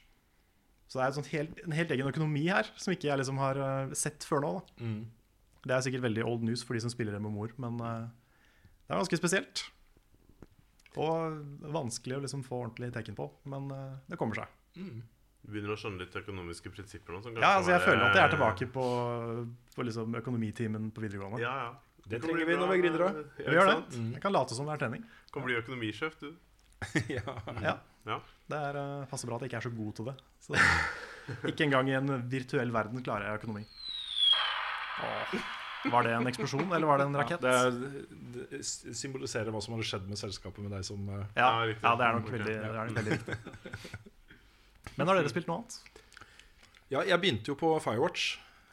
Så 0.87 0.99
det 0.99 1.03
er 1.03 1.09
et 1.09 1.17
sånt 1.17 1.31
helt, 1.33 1.57
en 1.65 1.75
helt 1.75 1.91
egen 1.91 2.07
økonomi 2.07 2.45
her 2.47 2.69
som 2.79 2.93
ikke 2.93 3.09
jeg 3.09 3.19
liksom 3.19 3.41
har 3.41 3.59
eh, 3.59 3.95
sett 3.97 4.23
før 4.27 4.43
nå. 4.43 4.51
Da. 4.59 4.85
Mm. 4.85 5.01
Det 5.67 5.75
er 5.75 5.83
sikkert 5.83 6.05
veldig 6.05 6.23
old 6.23 6.45
news 6.47 6.63
for 6.63 6.77
de 6.77 6.83
som 6.85 6.93
spiller 6.93 7.17
MMO-er, 7.19 7.57
men 7.59 7.81
eh, 7.83 8.05
det 8.85 8.93
er 8.93 9.01
ganske 9.01 9.19
spesielt. 9.19 9.65
Og 10.97 11.41
vanskelig 11.75 12.17
å 12.17 12.23
liksom 12.23 12.45
få 12.45 12.61
ordentlig 12.63 12.93
tekken 12.95 13.17
på, 13.17 13.27
men 13.51 13.67
eh, 13.73 13.97
det 14.07 14.21
kommer 14.21 14.39
seg. 14.39 14.53
Du 14.77 15.51
begynner 15.51 15.73
å 15.75 15.79
skjønne 15.79 16.05
litt 16.05 16.15
økonomiske 16.15 16.71
prinsipper 16.71 17.17
nå. 17.17 17.35
Ja, 17.35 17.57
altså 17.57 17.73
Jeg 17.73 17.83
føler 17.83 18.07
at 18.07 18.15
jeg 18.15 18.23
er 18.23 18.33
tilbake 18.33 18.69
på, 18.71 18.87
på 19.75 19.85
liksom 19.89 20.15
økonomitimen 20.21 20.89
på 20.93 21.03
videregående. 21.03 21.41
Ja, 21.43 21.53
ja. 21.65 21.86
Det 22.07 22.21
trenger 22.23 22.45
vi 22.47 22.55
når 22.57 22.69
vi 22.71 22.77
er 22.77 22.83
gründere. 22.85 23.09
Vi 23.39 23.55
gjør 23.57 23.71
det. 23.73 24.01
Jeg 24.15 24.21
kan 24.23 24.33
late 24.35 24.55
som 24.57 24.67
det 24.69 24.75
er 24.77 24.81
trening. 24.85 25.03
Kan 25.33 25.43
bli 25.47 25.57
økonomisjef, 25.59 26.15
du. 26.21 26.29
ja. 27.17 27.23
Ja. 27.63 27.75
Ja. 28.07 28.17
Det 28.47 28.57
er, 28.69 28.77
eh, 28.79 29.05
passer 29.11 29.27
bra 29.27 29.35
at 29.39 29.43
jeg 29.43 29.51
ikke 29.51 29.59
er 29.59 29.65
så 29.67 29.73
god 29.75 29.93
til 29.97 30.07
det. 30.11 30.15
Så 30.45 30.55
ikke 31.51 31.65
engang 31.67 31.89
i 31.91 31.95
en 31.97 32.13
virtuell 32.31 32.71
verden 32.71 33.03
klarer 33.03 33.27
jeg 33.31 33.41
økonomi. 33.41 33.65
Åh. 35.03 35.37
Var 35.91 36.03
det 36.07 36.13
en 36.17 36.27
eksplosjon, 36.27 36.71
eller 36.73 36.87
var 36.89 36.99
det 36.99 37.05
en 37.07 37.15
rakett? 37.19 37.43
Det, 37.43 37.51
er, 37.53 37.75
det 38.57 38.61
symboliserer 38.97 39.51
hva 39.53 39.61
som 39.63 39.75
hadde 39.75 39.85
skjedd 39.87 40.07
med 40.09 40.19
selskapet 40.19 40.63
med 40.65 40.73
deg 40.73 40.83
som 40.87 41.03
eh, 41.13 41.25
ja, 41.37 41.49
Ja, 41.67 41.75
ja, 41.75 41.91
det 41.99 42.07
er 42.07 42.17
nok 42.17 42.31
veldig, 42.33 42.55
det 42.55 42.71
er 42.71 42.89
nok 42.89 42.97
veldig 42.97 43.13
riktig. 43.13 43.37
Men 44.97 45.11
har 45.11 45.19
dere 45.19 45.31
spilt 45.31 45.47
noe 45.51 45.61
annet? 45.61 45.77
Ja, 46.91 47.03
jeg 47.03 47.19
begynte 47.21 47.51
jo 47.51 47.57
på 47.59 47.69
Firewatch. 47.83 48.25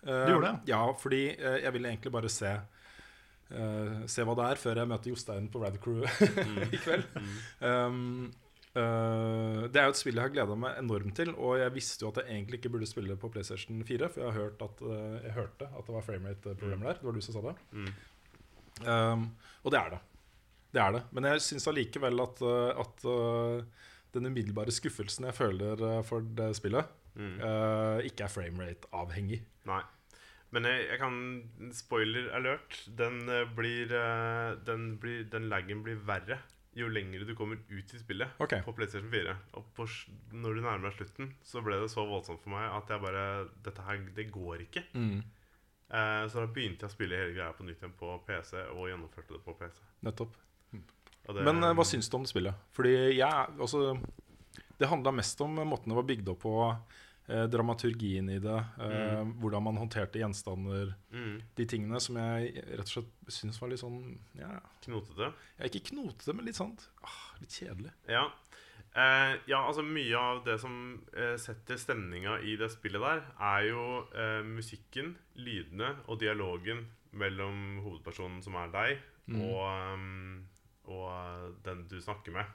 Eh, 0.06 0.22
Du 0.28 0.32
gjorde 0.36 0.52
det? 0.54 0.70
Ja, 0.72 0.80
fordi 1.02 1.22
eh, 1.34 1.58
jeg 1.66 1.74
ville 1.76 1.92
egentlig 1.92 2.14
bare 2.14 2.30
se 2.32 2.54
eh, 3.50 4.06
Se 4.10 4.24
hva 4.24 4.34
det 4.38 4.46
er, 4.52 4.60
før 4.60 4.80
jeg 4.80 4.90
møter 4.90 5.12
Jostein 5.12 5.50
på 5.52 5.60
Radcrew 5.62 6.04
i 6.74 6.80
kveld. 6.80 7.04
Um, 7.60 8.30
uh, 8.76 9.66
det 9.68 9.80
er 9.80 9.88
jo 9.88 9.94
et 9.94 10.00
spill 10.00 10.18
jeg 10.18 10.26
har 10.26 10.32
gleda 10.34 10.56
meg 10.58 10.80
enormt 10.80 11.16
til, 11.18 11.34
og 11.34 11.58
jeg 11.60 11.74
visste 11.76 12.06
jo 12.06 12.12
at 12.12 12.22
jeg 12.22 12.32
egentlig 12.36 12.60
ikke 12.60 12.72
burde 12.76 12.88
spille 12.90 13.16
på 13.20 13.30
PlayStation 13.34 13.84
4, 13.84 14.10
for 14.10 14.24
jeg, 14.24 14.32
har 14.32 14.40
hørt 14.40 14.64
at, 14.66 14.82
uh, 14.86 15.20
jeg 15.22 15.36
hørte 15.36 15.70
at 15.70 15.86
det 15.86 15.96
var 15.96 16.08
framerate-problemer 16.08 16.90
der. 16.90 17.00
Det 17.00 17.08
var 17.08 17.16
du 17.18 17.24
som 17.24 17.36
sa 17.38 17.44
det. 17.50 17.56
Mm. 17.72 17.94
Um, 18.84 19.24
og 19.62 19.74
det 19.74 19.80
er 19.80 19.94
det. 19.94 20.02
Det 20.74 20.82
er 20.82 20.94
det. 20.98 21.02
Men 21.14 21.30
jeg 21.30 21.42
syns 21.46 21.68
allikevel 21.70 22.18
at, 22.24 22.40
at 22.82 23.04
den 24.16 24.26
umiddelbare 24.26 24.72
skuffelsen 24.74 25.28
jeg 25.28 25.36
føler 25.38 26.02
for 26.06 26.26
det 26.36 26.50
spillet, 26.58 27.00
Mm. 27.14 27.36
ikke 28.08 28.24
er 28.26 28.30
framerate-avhengig. 28.32 29.36
Nei. 29.70 29.76
Men 30.54 30.68
jeg, 30.70 30.86
jeg 30.86 31.00
kan 31.00 31.14
Spoiler 31.74 32.28
alert. 32.36 32.80
Den 32.98 33.24
eh, 33.28 33.46
blir 33.56 33.90
eh, 33.90 34.50
Den, 34.66 34.94
blir, 35.02 35.24
den 35.32 35.48
laggen 35.52 35.82
blir 35.86 36.02
verre 36.06 36.42
jo 36.74 36.88
lenger 36.90 37.22
du 37.22 37.34
kommer 37.38 37.58
ut 37.68 37.94
i 37.94 37.98
spillet 38.00 38.40
okay. 38.42 38.62
på 38.66 38.72
PlayStation 38.74 39.10
4. 39.10 39.34
Og 39.58 39.66
på, 39.76 39.86
når 40.34 40.56
du 40.56 40.62
nærmer 40.64 40.88
deg 40.88 40.96
slutten, 40.98 41.30
så 41.46 41.62
ble 41.62 41.78
det 41.78 41.90
så 41.92 42.02
voldsomt 42.08 42.42
for 42.42 42.54
meg 42.56 42.66
at 42.66 42.90
jeg 42.90 43.02
bare 43.04 43.24
Dette 43.62 43.84
her, 43.86 44.00
det 44.16 44.26
går 44.34 44.64
ikke. 44.66 44.82
Mm. 44.98 45.20
Eh, 45.94 46.24
så 46.30 46.42
da 46.42 46.48
begynte 46.50 46.84
jeg 46.84 46.90
å 46.90 46.94
spille 46.96 47.20
hele 47.20 47.36
greia 47.36 47.54
på 47.54 47.66
nytt 47.66 47.82
igjen 47.82 47.94
på 47.98 48.16
PC, 48.26 48.56
og 48.74 48.88
gjennomførte 48.90 49.36
det 49.36 49.42
på 49.44 49.54
PC. 49.60 49.80
Nettopp. 50.08 50.36
Og 50.74 51.38
det, 51.38 51.46
Men 51.46 51.62
eh, 51.62 51.76
hva 51.78 51.86
syns 51.88 52.10
du 52.10 52.18
om 52.18 52.26
det 52.26 52.32
spillet? 52.34 52.66
Fordi 52.76 52.94
jeg 53.14 53.30
altså, 53.30 53.94
Det 54.76 54.90
handla 54.90 55.14
mest 55.14 55.40
om 55.46 55.62
måten 55.62 55.92
det 55.92 56.00
var 56.00 56.08
bygd 56.10 56.34
opp 56.34 56.42
på, 56.42 56.56
eh, 57.28 57.44
dramaturgien 57.50 58.30
i 58.32 58.38
det, 58.42 58.60
eh, 58.86 59.24
hvordan 59.42 59.66
man 59.66 59.80
håndterte 59.82 60.20
gjenstander, 60.22 60.94
mm, 61.14 61.34
de 61.58 61.66
tingene 61.70 62.00
som 62.02 62.18
jeg 62.20 62.54
rett 62.64 62.86
og 62.86 62.92
slett 62.92 63.34
syns 63.38 63.60
var 63.62 63.72
litt 63.72 63.82
sånn 63.82 64.00
ja, 64.38 64.56
Knotete. 64.84 65.32
er 65.58 65.70
Ikke 65.70 65.88
knotete, 65.90 66.34
men 66.36 66.48
litt 66.48 66.60
sånn 66.60 66.74
ah, 67.02 67.20
litt 67.40 67.60
kjedelig. 67.60 67.94
Ja. 68.10 68.26
Eh, 68.94 69.32
ja, 69.50 69.58
altså 69.58 69.82
mye 69.82 70.18
av 70.18 70.44
det 70.46 70.60
som 70.62 70.74
eh, 71.18 71.34
setter 71.42 71.80
stemninga 71.80 72.36
i 72.46 72.54
det 72.60 72.68
spillet 72.70 73.02
der, 73.02 73.24
er 73.42 73.64
jo 73.66 73.86
eh, 74.14 74.42
musikken, 74.46 75.16
lydene 75.34 75.96
og 76.06 76.20
dialogen 76.22 76.84
mellom 77.18 77.80
hovedpersonen, 77.82 78.38
som 78.42 78.54
er 78.58 78.70
deg, 78.74 79.02
og, 79.34 79.58
um, 79.94 80.46
og 80.90 81.04
eh, 81.10 81.50
den 81.66 81.84
du 81.90 81.96
snakker 82.02 82.34
med. 82.36 82.54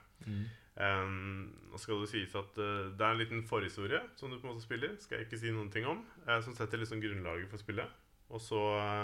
Nå 0.80 1.78
skal 1.80 2.00
det 2.02 2.10
sies 2.12 2.34
at 2.38 2.58
uh, 2.60 2.90
det 2.96 3.04
er 3.04 3.14
en 3.14 3.20
liten 3.20 3.42
forhistorie 3.48 4.00
som 4.16 4.30
du 4.30 4.38
på 4.38 4.46
en 4.46 4.54
måte 4.54 4.64
spiller, 4.64 4.94
skal 5.02 5.18
jeg 5.18 5.28
ikke 5.28 5.40
si 5.42 5.52
noen 5.54 5.72
ting 5.72 5.88
om, 5.88 6.04
Uh, 6.24 6.38
som 6.44 6.54
setter 6.56 6.80
liksom 6.80 7.02
grunnlaget 7.02 7.50
for 7.50 7.60
spillet. 7.60 7.98
Og 8.30 8.40
så, 8.40 8.60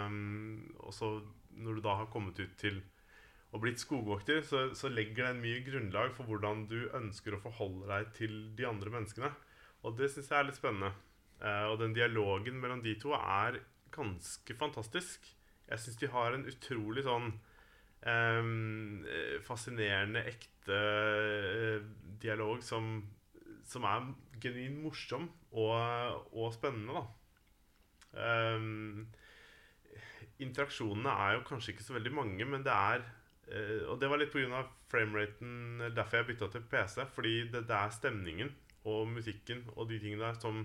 um, 0.07 0.63
og 0.79 0.95
så 0.95 1.11
når 1.57 1.79
du 1.79 1.83
da 1.85 1.97
har 2.03 2.13
kommet 2.13 2.39
ut 2.39 2.55
til 2.61 2.81
og 3.55 3.63
blitt 3.63 3.81
skogvokter, 3.81 4.43
så, 4.45 4.67
så 4.77 4.91
legger 4.93 5.31
den 5.31 5.41
mye 5.41 5.63
grunnlag 5.65 6.13
for 6.17 6.29
hvordan 6.29 6.67
du 6.71 6.91
ønsker 6.97 7.37
å 7.37 7.41
forholde 7.41 7.87
deg 7.89 8.11
til 8.19 8.35
de 8.59 8.67
andre 8.69 8.93
menneskene. 8.93 9.31
Og 9.87 9.97
det 9.99 10.11
syns 10.13 10.29
jeg 10.33 10.39
er 10.39 10.49
litt 10.49 10.59
spennende. 10.59 10.93
Uh, 11.41 11.73
og 11.73 11.81
den 11.81 11.97
dialogen 11.97 12.61
mellom 12.61 12.83
de 12.85 12.97
to 13.01 13.15
er 13.17 13.61
ganske 13.95 14.57
fantastisk. 14.59 15.29
Jeg 15.67 15.83
syns 15.83 16.01
de 16.01 16.11
har 16.13 16.35
en 16.35 16.47
utrolig 16.49 17.07
sånn 17.07 17.33
eh, 18.07 19.37
fascinerende, 19.47 20.23
ekte 20.31 20.77
eh, 20.77 21.87
dialog 22.23 22.63
som, 22.65 23.01
som 23.67 23.87
er 23.89 24.11
genuint 24.43 24.81
morsom 24.85 25.29
og, 25.57 26.27
og 26.37 26.53
spennende, 26.55 27.01
da. 27.01 27.07
Um, 28.17 29.07
interaksjonene 30.41 31.13
er 31.13 31.37
jo 31.37 31.45
kanskje 31.49 31.75
ikke 31.75 31.85
så 31.85 31.97
veldig 31.97 32.13
mange, 32.17 32.47
men 32.49 32.63
det 32.65 32.73
er 32.73 33.03
uh, 33.05 33.91
Og 33.93 34.01
det 34.01 34.09
var 34.09 34.21
litt 34.21 34.33
pga. 34.33 34.63
frameraten, 34.89 35.83
derfor 35.97 36.17
jeg 36.17 36.27
bytta 36.31 36.49
til 36.53 36.65
PC. 36.71 37.05
Fordi 37.13 37.35
det, 37.53 37.67
det 37.69 37.77
er 37.77 37.91
stemningen 37.91 38.55
og 38.87 39.09
musikken 39.09 39.65
og 39.75 39.89
de 39.91 39.99
tingene 39.99 40.23
der 40.23 40.39
som, 40.41 40.63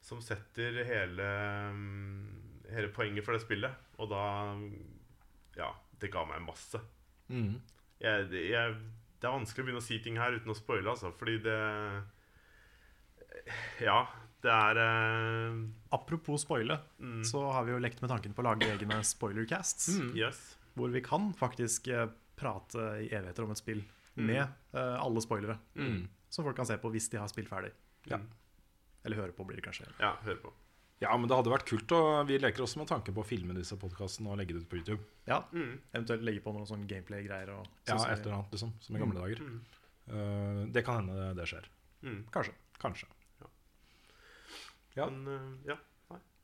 som 0.00 0.22
setter 0.24 0.82
hele, 0.88 1.28
um, 1.70 2.64
hele 2.72 2.88
poenget 2.88 3.24
for 3.24 3.36
det 3.36 3.42
spillet. 3.44 3.74
Og 3.98 4.10
da 4.10 4.24
Ja, 5.58 5.74
det 6.00 6.10
ga 6.12 6.24
meg 6.28 6.42
masse. 6.46 6.80
Mm. 7.30 7.58
Jeg, 8.00 8.30
jeg, 8.50 8.74
det 9.20 9.28
er 9.28 9.34
vanskelig 9.36 9.62
å 9.62 9.66
begynne 9.68 9.82
å 9.82 9.86
si 9.86 9.98
ting 10.02 10.16
her 10.18 10.36
uten 10.38 10.50
å 10.52 10.56
spoile, 10.58 10.90
altså. 10.94 11.12
Fordi 11.20 11.38
det 11.44 11.58
Ja, 13.84 14.00
det 14.42 14.50
er 14.54 14.80
eh, 14.80 15.58
Apropos 15.94 16.42
spoile, 16.46 16.78
mm, 16.98 17.22
så 17.28 17.42
har 17.52 17.66
vi 17.66 17.74
jo 17.74 17.80
lekt 17.82 18.00
med 18.02 18.10
tanken 18.12 18.34
på 18.36 18.42
å 18.44 18.48
lage 18.50 18.68
egne 18.72 19.00
spoilercasts. 19.06 19.90
Yes. 20.16 20.40
Hvor 20.78 20.92
vi 20.94 21.02
kan 21.04 21.30
faktisk 21.36 21.88
eh, 21.92 22.06
prate 22.40 22.84
i 23.04 23.10
evigheter 23.12 23.46
om 23.48 23.56
et 23.56 23.60
spill 23.62 23.82
Mm. 24.18 24.24
med 24.26 24.40
eh, 24.74 24.96
alle 25.00 25.20
spoilere. 25.22 25.54
Mm. 25.78 26.00
Som 26.28 26.44
folk 26.44 26.56
kan 26.58 26.66
se 26.66 26.74
på 26.82 26.90
hvis 26.92 27.06
de 27.12 27.16
har 27.20 27.28
spilt 27.30 27.48
ferdig. 27.48 27.70
Ja. 28.10 28.18
Eller 29.06 29.20
høre 29.20 29.32
på, 29.32 29.44
blir 29.46 29.56
det 29.60 29.62
kanskje. 29.64 29.86
Ja, 30.02 30.16
høre 30.26 30.40
på. 30.42 30.50
Ja, 31.00 31.14
men 31.16 31.30
det 31.30 31.36
hadde 31.38 31.52
vært 31.52 31.68
kult. 31.68 31.92
Og 31.96 32.28
vi 32.28 32.38
leker 32.40 32.64
også 32.64 32.80
med 32.82 32.90
tanken 32.90 33.16
på 33.16 33.22
å 33.22 33.26
filme 33.26 33.56
disse 33.56 33.78
podkastene 33.80 34.32
og 34.32 34.40
legge 34.40 34.56
det 34.56 34.64
ut 34.64 34.70
på 34.70 34.80
YouTube. 34.80 35.00
Ja, 35.28 35.42
Eventuelt 35.94 36.26
legge 36.26 36.44
på 36.44 36.52
noen 36.56 36.68
sånn 36.68 36.86
gameplay-greier. 36.90 37.54
og 37.56 37.68
Ja, 37.88 37.96
et 38.04 38.20
eller 38.20 38.40
annet, 38.40 38.56
liksom. 38.56 38.74
Som 38.84 38.96
i 38.96 39.02
gamle 39.02 39.22
dager. 39.22 39.40
Uh, 40.10 40.66
det 40.72 40.84
kan 40.84 41.00
hende 41.00 41.30
det 41.38 41.46
skjer. 41.48 41.68
Mm. 42.04 42.24
Kanskje. 42.34 42.56
Kanskje. 42.82 43.08
Ja. 44.98 45.06
Men 45.06 45.22
uh, 45.28 45.70
ja. 45.70 45.78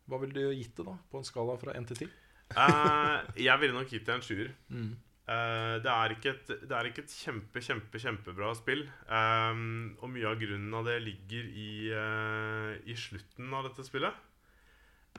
Hva 0.06 0.20
ville 0.22 0.36
du 0.38 0.54
gitt 0.54 0.76
det, 0.78 0.86
da? 0.86 0.94
På 1.10 1.18
en 1.18 1.26
skala 1.26 1.56
fra 1.58 1.74
1 1.74 1.90
til 1.90 2.06
10? 2.06 2.14
uh, 2.54 3.26
jeg 3.34 3.58
ville 3.60 3.74
nok 3.74 3.90
gitt 3.90 4.06
det 4.06 4.14
en 4.14 4.24
sjuer. 4.24 4.54
Eh, 5.26 5.76
det, 5.82 5.90
er 5.90 6.12
ikke 6.14 6.30
et, 6.30 6.50
det 6.70 6.74
er 6.76 6.86
ikke 6.86 7.02
et 7.02 7.10
kjempe, 7.10 7.62
kjempe, 7.64 7.98
kjempebra 7.98 8.52
spill. 8.54 8.84
Um, 9.10 9.96
og 9.98 10.12
mye 10.14 10.28
av 10.30 10.38
grunnen 10.38 10.76
av 10.78 10.86
det 10.86 11.00
ligger 11.02 11.48
i, 11.50 11.70
uh, 11.90 12.76
i 12.86 12.94
slutten 12.94 13.50
av 13.50 13.66
dette 13.66 13.82
spillet. 13.88 14.14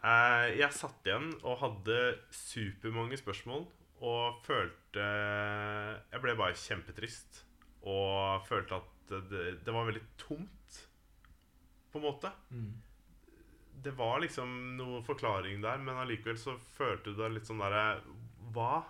Eh, 0.04 0.48
jeg 0.60 0.74
satt 0.78 1.08
igjen 1.08 1.32
og 1.42 1.58
hadde 1.64 1.98
supermange 2.34 3.18
spørsmål 3.20 3.64
og 4.06 4.42
følte 4.46 5.02
Jeg 5.02 6.22
ble 6.22 6.36
bare 6.38 6.58
kjempetrist. 6.58 7.44
Og 7.88 8.44
følte 8.48 8.82
at 8.82 9.14
det, 9.32 9.46
det 9.64 9.74
var 9.74 9.88
veldig 9.88 10.04
tomt, 10.20 10.78
på 11.92 12.00
en 12.02 12.04
måte. 12.04 12.30
Det 13.88 13.94
var 13.96 14.20
liksom 14.20 14.76
noe 14.76 15.02
forklaring 15.06 15.62
der, 15.64 15.78
men 15.80 15.96
allikevel 16.02 16.38
så 16.42 16.58
følte 16.76 17.14
du 17.14 17.22
deg 17.22 17.36
litt 17.38 17.48
sånn 17.48 17.62
derre 17.62 18.02
Hva? 18.54 18.84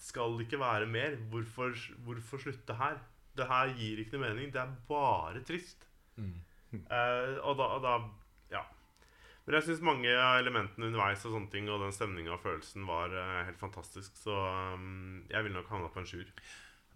Skal 0.00 0.34
det 0.36 0.46
ikke 0.48 0.60
være 0.60 0.86
mer? 0.90 1.14
Hvorfor, 1.30 1.72
hvorfor 2.04 2.42
slutte 2.42 2.74
her? 2.76 2.98
Det 3.36 3.46
her 3.48 3.70
gir 3.76 4.00
ikke 4.02 4.16
noe 4.16 4.26
mening. 4.28 4.50
Det 4.52 4.60
er 4.60 4.74
bare 4.88 5.42
trist. 5.46 5.86
Eh, 6.72 7.36
og, 7.46 7.54
da, 7.60 7.66
og 7.76 7.82
da. 7.84 7.94
Men 9.46 9.60
jeg 9.60 9.68
syns 9.68 9.82
mange 9.86 10.10
av 10.10 10.40
elementene 10.40 10.88
underveis 10.88 11.22
og 11.22 11.36
sånne 11.36 11.50
ting 11.52 11.68
og 11.70 11.78
den 11.84 11.94
stemninga 11.94 12.32
og 12.34 12.40
følelsen 12.42 12.86
var 12.88 13.12
eh, 13.14 13.42
helt 13.46 13.60
fantastisk. 13.60 14.16
Så 14.18 14.34
um, 14.34 15.20
jeg 15.30 15.46
ville 15.46 15.54
nok 15.54 15.70
havna 15.70 15.90
på 15.94 16.02
en 16.02 16.08
sjuer. 16.10 16.32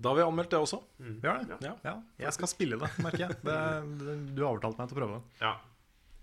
Da 0.01 0.11
har 0.11 0.19
vi 0.19 0.25
anmeldt 0.25 0.51
det 0.51 0.59
også. 0.59 0.81
Vi 0.99 1.29
har 1.29 1.45
det? 1.45 1.61
Ja. 1.63 1.75
Ja, 1.85 1.95
jeg 2.19 2.33
skal 2.35 2.51
spille 2.51 2.79
det, 2.81 2.89
merker 3.05 3.27
jeg. 3.27 3.37
Det, 3.45 3.57
det, 4.01 4.17
du 4.33 4.43
har 4.43 4.55
overtalt 4.55 4.81
meg 4.81 4.91
til 4.91 4.97
å 4.97 5.01
prøve 5.03 5.19
det. 5.19 5.43
Ja. 5.45 5.53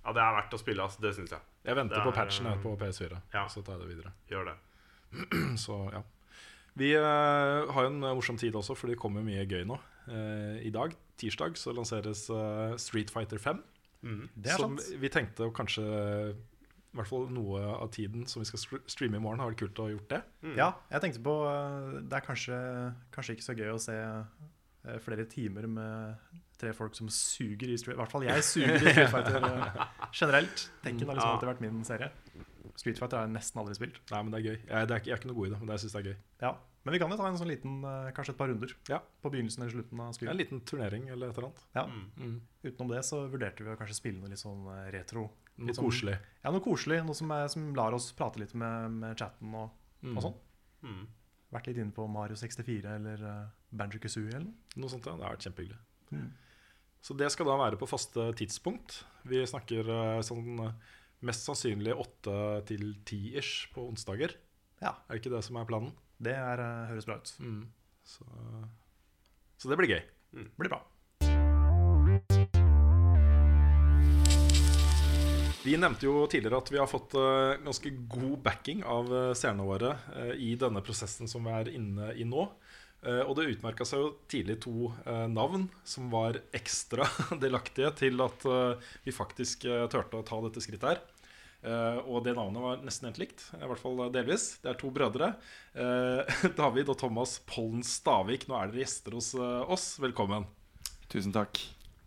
ja, 0.01 0.15
det 0.17 0.23
er 0.25 0.35
verdt 0.39 0.57
å 0.57 0.59
spille, 0.59 0.87
altså. 0.89 1.03
Det 1.05 1.13
syns 1.15 1.35
jeg. 1.37 1.47
Jeg 1.69 1.77
venter 1.77 2.01
er, 2.01 2.07
på 2.09 2.15
patchen 2.15 2.49
her 2.49 2.59
på 2.63 2.73
PS4, 2.79 3.21
ja. 3.35 3.45
så 3.53 3.61
tar 3.61 3.77
jeg 3.77 3.85
det 3.85 3.89
videre. 3.93 4.13
Gjør 4.31 4.49
det. 4.49 4.57
Så 5.65 5.77
ja. 5.93 6.01
Vi 6.77 6.91
uh, 6.93 7.69
har 7.73 7.87
jo 7.87 7.89
en 7.89 8.03
eh, 8.03 8.13
morsom 8.17 8.37
tid 8.37 8.55
også, 8.57 8.75
for 8.77 8.91
det 8.91 8.99
kommer 9.01 9.23
mye 9.25 9.45
gøy 9.49 9.63
nå. 9.65 9.79
Uh, 10.09 10.59
I 10.61 10.69
dag, 10.73 10.93
tirsdag, 11.17 11.57
så 11.57 11.73
lanseres 11.73 12.27
uh, 12.29 12.75
Street 12.81 13.09
Fighter 13.13 13.41
5. 13.41 13.63
Det 14.03 14.51
er 14.53 14.57
som 14.61 14.77
sant. 14.77 14.99
vi 15.01 15.09
tenkte 15.09 15.47
å 15.47 15.53
kanskje 15.55 15.83
I 16.37 16.97
hvert 16.97 17.09
fall 17.09 17.27
noe 17.33 17.59
av 17.77 17.89
tiden 17.93 18.25
som 18.29 18.41
vi 18.41 18.47
skal 18.49 18.79
streame 18.89 19.17
i 19.19 19.21
morgen, 19.21 19.39
har 19.43 19.51
vært 19.51 19.59
kult 19.65 19.79
å 19.79 19.87
ha 19.87 19.91
gjort 19.93 20.09
det. 20.13 20.21
Ja, 20.57 20.69
jeg 20.93 21.01
tenkte 21.03 21.21
på 21.25 21.33
eh, 21.49 21.97
Det 22.09 22.17
er 22.19 22.25
kanskje, 22.25 22.59
kanskje 23.13 23.35
ikke 23.37 23.45
så 23.47 23.55
gøy 23.57 23.71
å 23.73 23.79
se 23.83 23.97
eh, 23.97 24.99
flere 25.03 25.25
timer 25.29 25.67
med 25.67 26.15
tre 26.57 26.71
folk 26.73 26.95
som 26.97 27.09
suger 27.13 27.69
i 27.69 27.75
Street 27.77 27.93
I 27.93 27.99
hvert 28.01 28.09
fall 28.15 28.23
jeg 28.25 28.41
suger 28.47 28.79
i 28.79 28.79
Street 28.81 29.11
Fighter 29.13 29.43
eh, 29.45 29.81
generelt. 30.21 30.63
Tekken 30.85 31.05
har 31.11 31.19
liksom 31.19 31.33
alltid 31.35 31.51
vært 31.51 31.61
min 31.67 31.83
serie. 31.85 32.09
Street 32.77 32.97
Fighter 32.97 33.19
har 33.19 33.27
jeg 33.27 33.35
nesten 33.35 33.61
aldri 33.61 33.75
spilt. 33.77 33.99
Nei, 34.13 34.23
men 34.23 34.33
det 34.33 34.39
er 34.39 34.47
gøy. 34.47 34.57
Jeg, 34.57 34.87
det 34.89 34.95
er, 34.95 34.99
ikke- 35.01 35.09
jeg 35.11 35.15
er 35.17 35.21
ikke 35.21 35.29
noe 35.33 35.37
god 35.41 35.47
i 35.47 35.51
det, 35.53 35.59
men 35.61 35.71
jeg 35.75 35.83
syns 35.83 35.93
det 35.97 36.01
er 36.01 36.09
gøy. 36.11 36.17
Ja, 36.47 36.51
Men 36.87 36.93
vi 36.95 36.99
kan 37.01 37.11
jo 37.11 37.17
ta 37.19 37.27
en 37.27 37.35
sånn 37.39 37.49
liten, 37.51 37.81
eh, 37.83 38.11
kanskje 38.15 38.31
et 38.31 38.37
par 38.39 38.47
runder 38.47 38.71
Ja. 38.87 39.01
på 39.21 39.29
begynnelsen 39.33 39.59
eller 39.65 39.73
slutten 39.75 39.99
av 39.99 40.15
En 40.31 40.37
liten 40.39 40.61
turnering 40.63 41.09
eller 41.11 41.29
et 41.33 41.37
eller 41.37 41.49
annet. 41.49 41.63
Ja. 41.75 41.83
Mm. 42.15 42.37
Utenom 42.63 42.87
det 42.93 43.01
så 43.03 43.19
vurderte 43.29 43.59
vi 43.65 43.73
å 43.73 43.77
kanskje 43.77 43.97
spille 43.99 44.21
noe 44.21 44.29
litt 44.31 44.39
sånn 44.39 44.63
eh, 44.71 44.91
retro. 44.95 45.25
Noe 45.57 45.67
Litt 45.67 45.75
sånn- 45.75 45.89
koselig. 45.89 46.17
Ja, 46.45 46.51
noe 46.51 46.61
koselig. 46.63 47.01
Noe 47.05 47.13
som, 47.17 47.31
er, 47.31 47.47
som 47.49 47.73
lar 47.75 47.91
oss 47.97 48.11
prate 48.13 48.37
litt 48.39 48.53
med, 48.55 48.91
med 48.91 49.17
chatten 49.17 49.53
og, 49.53 49.71
Mm. 50.03 50.15
og 50.17 50.23
sånn. 50.23 50.35
Mm. 50.83 51.07
Vært 51.51 51.67
litt 51.67 51.77
inne 51.77 51.91
på 51.91 52.07
Mario 52.09 52.35
64 52.35 52.95
eller 52.95 53.23
uh, 53.23 53.47
Banjo 53.73 53.99
Kazooie 53.99 54.29
eller 54.33 54.45
noe. 54.45 54.53
Noe 54.77 54.89
sånt, 54.89 55.05
ja. 55.05 55.15
Det 55.17 55.23
har 55.25 55.35
vært 55.35 55.47
kjempehyggelig. 55.47 55.79
Mm. 56.13 56.31
Så 57.01 57.17
det 57.17 57.31
skal 57.31 57.45
da 57.47 57.57
være 57.57 57.77
på 57.79 57.87
faste 57.87 58.31
tidspunkt. 58.35 59.03
Vi 59.25 59.43
snakker 59.45 60.21
sånn 60.23 60.73
mest 61.21 61.45
sannsynlig 61.47 61.95
åtte 61.97 62.65
til 62.67 62.93
ti-ish 63.03 63.71
på 63.73 63.87
onsdager. 63.89 64.35
Ja, 64.81 64.93
Er 65.09 65.15
det 65.17 65.23
ikke 65.25 65.35
det 65.35 65.43
som 65.43 65.57
er 65.57 65.65
planen? 65.65 65.91
Det 66.17 66.33
er, 66.33 66.61
eh, 66.61 66.85
høres 66.91 67.07
bra 67.07 67.17
ut. 67.21 67.33
Så, 68.07 68.25
så 69.57 69.69
det 69.69 69.77
blir 69.79 69.91
gøy. 69.93 70.03
Blir 70.57 70.71
bra. 70.71 70.81
Vi 75.67 75.75
nevnte 75.75 76.07
jo 76.07 76.21
tidligere 76.31 76.61
at 76.61 76.69
vi 76.71 76.79
har 76.79 76.89
fått 76.89 77.17
eh, 77.19 77.59
ganske 77.65 77.91
god 78.09 78.37
backing 78.45 78.85
av 78.87 79.11
eh, 79.13 79.33
seerne 79.37 79.67
våre 79.67 79.93
i 80.39 80.55
denne 80.59 80.81
prosessen 80.85 81.29
som 81.29 81.45
vi 81.45 81.53
er 81.53 81.73
inne 81.75 82.13
i 82.15 82.27
nå. 82.27 82.49
Og 83.07 83.35
det 83.37 83.43
utmerka 83.53 83.85
seg 83.85 84.01
jo 84.01 84.07
tidlig 84.27 84.55
to 84.65 84.89
navn 85.29 85.67
som 85.87 86.07
var 86.11 86.39
ekstra 86.57 87.05
delaktige 87.43 87.91
til 87.95 88.17
at 88.25 88.41
vi 89.05 89.13
faktisk 89.15 89.67
turte 89.93 90.17
å 90.17 90.25
ta 90.25 90.39
dette 90.43 90.63
skrittet 90.65 90.89
her. 90.89 91.03
Eh, 91.65 91.99
og 92.05 92.21
det 92.25 92.35
navnet 92.37 92.61
var 92.61 92.83
nesten 92.85 93.09
helt 93.09 93.21
likt, 93.21 93.47
i 93.57 93.63
hvert 93.65 93.81
fall 93.81 94.01
delvis. 94.13 94.49
Det 94.61 94.71
er 94.71 94.77
to 94.79 94.91
brødre. 94.93 95.31
Eh, 95.73 96.37
David 96.59 96.91
og 96.93 96.99
Thomas 97.01 97.37
Pollen 97.49 97.85
Stavik, 97.85 98.47
nå 98.47 98.57
er 98.59 98.71
dere 98.71 98.83
gjester 98.83 99.17
hos 99.17 99.33
eh, 99.37 99.73
oss. 99.73 99.89
Velkommen. 100.03 100.45
Tusen 101.11 101.33
takk. 101.35 101.59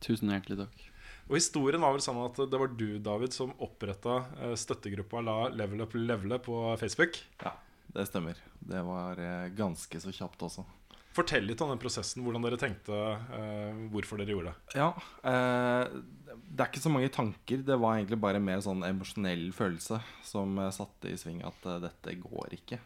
Tusen 0.05 0.33
hjertelig 0.33 0.63
takk. 0.63 0.87
Og 1.31 1.37
historien 1.39 1.83
var 1.83 1.95
vel 1.95 2.03
sånn 2.03 2.19
at 2.25 2.39
det 2.51 2.59
var 2.59 2.73
du, 2.75 2.99
David, 3.03 3.35
som 3.35 3.53
oppretta 3.63 4.17
støttegruppa 4.59 5.21
La 5.23 5.37
Level 5.55 5.85
Up 5.85 5.95
Levele 5.95 6.41
på 6.43 6.57
Facebook. 6.81 7.21
Ja, 7.45 7.53
det 7.95 8.09
stemmer. 8.11 8.41
Det 8.59 8.83
var 8.83 9.21
ganske 9.55 10.01
så 10.03 10.11
kjapt 10.11 10.43
også. 10.43 10.65
Fortell 11.11 11.43
litt 11.49 11.61
om 11.65 11.73
den 11.73 11.81
prosessen, 11.83 12.23
hvordan 12.23 12.45
dere 12.47 12.59
tenkte, 12.61 12.95
eh, 13.35 13.79
hvorfor 13.91 14.21
dere 14.21 14.31
gjorde 14.31 14.53
det. 14.53 14.77
Ja, 14.79 14.93
eh, 15.27 15.89
det 16.31 16.63
er 16.63 16.69
ikke 16.71 16.83
så 16.85 16.93
mange 16.93 17.11
tanker. 17.11 17.65
Det 17.67 17.79
var 17.83 17.97
egentlig 17.97 18.21
bare 18.23 18.43
mer 18.43 18.63
sånn 18.63 18.85
emosjonell 18.87 19.49
følelse 19.55 19.99
som 20.27 20.55
eh, 20.63 20.71
satte 20.75 21.11
i 21.11 21.19
sving 21.19 21.41
at 21.47 21.67
eh, 21.67 21.81
dette 21.83 22.15
går 22.23 22.55
ikke. 22.61 22.79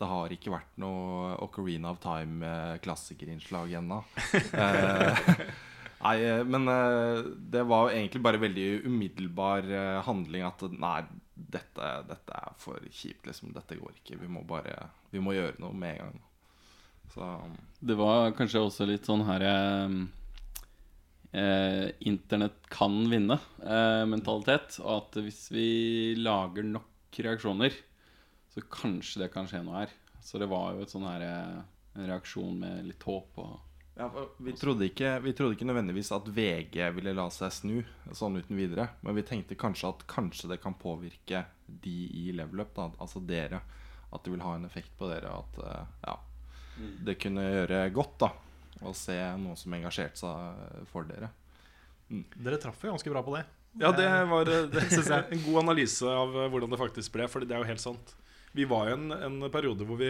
Det 0.00 0.08
har 0.08 0.32
ikke 0.32 0.54
vært 0.54 0.78
noe 0.80 1.34
Ocarina 1.44 1.92
of 1.92 2.00
Time-klassikerinnslag 2.04 3.76
ennå. 3.82 4.00
Eh, 6.00 6.06
nei, 6.06 6.14
eh, 6.24 6.40
men 6.48 6.64
det 7.52 7.60
var 7.68 7.90
egentlig 7.92 8.22
bare 8.24 8.40
veldig 8.40 8.68
umiddelbar 8.88 9.68
handling 10.06 10.46
at 10.48 10.64
nei, 10.72 11.02
dette, 11.36 11.90
dette 12.08 12.40
er 12.40 12.56
for 12.56 12.80
kjipt, 12.88 13.28
liksom. 13.28 13.52
Dette 13.52 13.76
går 13.76 14.00
ikke. 14.00 14.16
Vi 14.22 14.32
må 14.32 14.46
bare 14.48 14.86
Vi 15.12 15.20
må 15.20 15.36
gjøre 15.36 15.60
noe 15.60 15.76
med 15.76 15.98
en 15.98 16.06
gang. 16.06 16.22
Så 17.10 17.26
Det 17.80 17.96
var 17.98 18.32
kanskje 18.38 18.62
også 18.62 18.86
litt 18.86 19.08
sånn 19.08 19.24
her 19.26 19.44
eh, 19.48 19.94
eh, 21.32 21.86
Internett 22.06 22.68
kan 22.70 23.02
vinne-mentalitet. 23.10 24.78
og 24.84 24.92
at 24.96 25.22
hvis 25.24 25.48
vi 25.54 25.68
lager 26.18 26.66
nok 26.66 27.18
reaksjoner, 27.18 27.74
så 28.54 28.62
kanskje 28.70 29.24
det 29.24 29.32
kan 29.34 29.48
skje 29.50 29.64
noe 29.66 29.82
her. 29.84 29.96
Så 30.22 30.38
det 30.38 30.50
var 30.50 30.74
jo 30.74 30.84
et 30.84 30.92
sånn 30.92 31.08
her 31.08 31.24
eh, 31.26 31.58
en 31.96 32.06
reaksjon 32.06 32.54
med 32.60 32.86
litt 32.92 33.02
håp 33.02 33.42
og 33.42 33.58
Ja, 34.00 34.06
vi 34.38 34.54
trodde, 34.56 34.86
ikke, 34.86 35.18
vi 35.20 35.32
trodde 35.36 35.56
ikke 35.56 35.66
nødvendigvis 35.68 36.12
at 36.14 36.28
VG 36.32 36.78
ville 36.96 37.12
la 37.12 37.26
seg 37.34 37.50
snu 37.52 37.80
sånn 38.16 38.38
uten 38.38 38.56
videre. 38.56 38.86
Men 39.04 39.18
vi 39.18 39.26
tenkte 39.28 39.58
kanskje 39.60 39.90
at 39.90 40.06
kanskje 40.08 40.48
det 40.54 40.60
kan 40.62 40.78
påvirke 40.78 41.42
de 41.66 41.96
i 42.22 42.30
level 42.32 42.62
up, 42.62 42.70
da, 42.78 42.86
altså 43.02 43.20
dere. 43.20 43.60
At 44.10 44.24
det 44.24 44.32
vil 44.32 44.46
ha 44.46 44.54
en 44.56 44.64
effekt 44.64 44.94
på 44.96 45.10
dere. 45.10 45.34
At 45.42 45.60
eh, 45.66 45.90
ja, 46.06 46.16
det 47.06 47.18
kunne 47.20 47.42
gjøre 47.44 47.82
godt 47.96 48.16
da 48.24 48.30
å 48.88 48.94
se 48.96 49.16
noen 49.36 49.58
som 49.60 49.74
engasjerte 49.76 50.16
seg 50.22 50.86
for 50.88 51.04
dere. 51.08 51.28
Dere 52.10 52.58
traff 52.62 52.80
jo 52.82 52.94
ganske 52.94 53.12
bra 53.12 53.22
på 53.26 53.34
det. 53.36 53.44
Ja, 53.78 53.92
det 53.94 54.06
var 54.30 54.48
eh, 54.50 54.64
det, 54.72 54.86
Synes 54.90 55.10
jeg. 55.12 55.26
en 55.36 55.42
god 55.44 55.60
analyse 55.62 56.08
av 56.10 56.32
eh, 56.34 56.48
hvordan 56.50 56.72
det 56.72 56.80
faktisk 56.80 57.12
ble. 57.14 57.28
For 57.30 57.44
det 57.46 57.54
er 57.54 57.62
jo 57.62 57.68
helt 57.70 57.82
sant. 57.84 58.14
Vi 58.56 58.64
var 58.66 58.88
i 58.90 58.94
en, 58.96 59.12
en 59.14 59.36
periode 59.52 59.86
hvor 59.86 60.00
vi, 60.00 60.08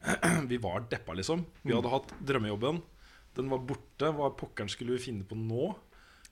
vi 0.52 0.58
var 0.62 0.84
deppa, 0.92 1.16
liksom. 1.18 1.42
Vi 1.64 1.74
hadde 1.74 1.90
hatt 1.90 2.12
drømmejobben. 2.28 2.78
Den 3.34 3.50
var 3.50 3.64
borte. 3.66 4.12
Hva 4.14 4.28
pokkeren 4.38 4.70
skulle 4.70 4.94
vi 4.98 5.06
finne 5.08 5.26
på 5.26 5.38
nå? 5.38 5.72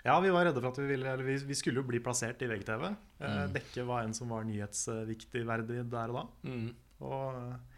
Ja, 0.04 0.20
vi 0.22 0.30
var 0.30 0.46
redde 0.46 0.60
for 0.62 0.70
at 0.70 0.78
vi 0.78 0.86
ville 0.92 1.08
Eller 1.10 1.26
vi, 1.26 1.34
vi 1.48 1.56
skulle 1.58 1.80
jo 1.82 1.88
bli 1.88 1.98
plassert 2.04 2.44
i 2.46 2.50
VGTV. 2.52 2.84
Eh, 2.92 2.94
Mm. 3.18 3.56
Dekke 3.56 3.88
var 3.88 4.04
en 4.06 4.14
som 4.14 4.30
var 4.30 4.46
nyhetsviktig 4.46 5.42
verdig 5.48 5.82
der 5.90 6.12
og 6.14 6.20
da. 6.20 6.24
Mm. 6.52 6.68
Og 7.02 7.40
eh, 7.42 7.77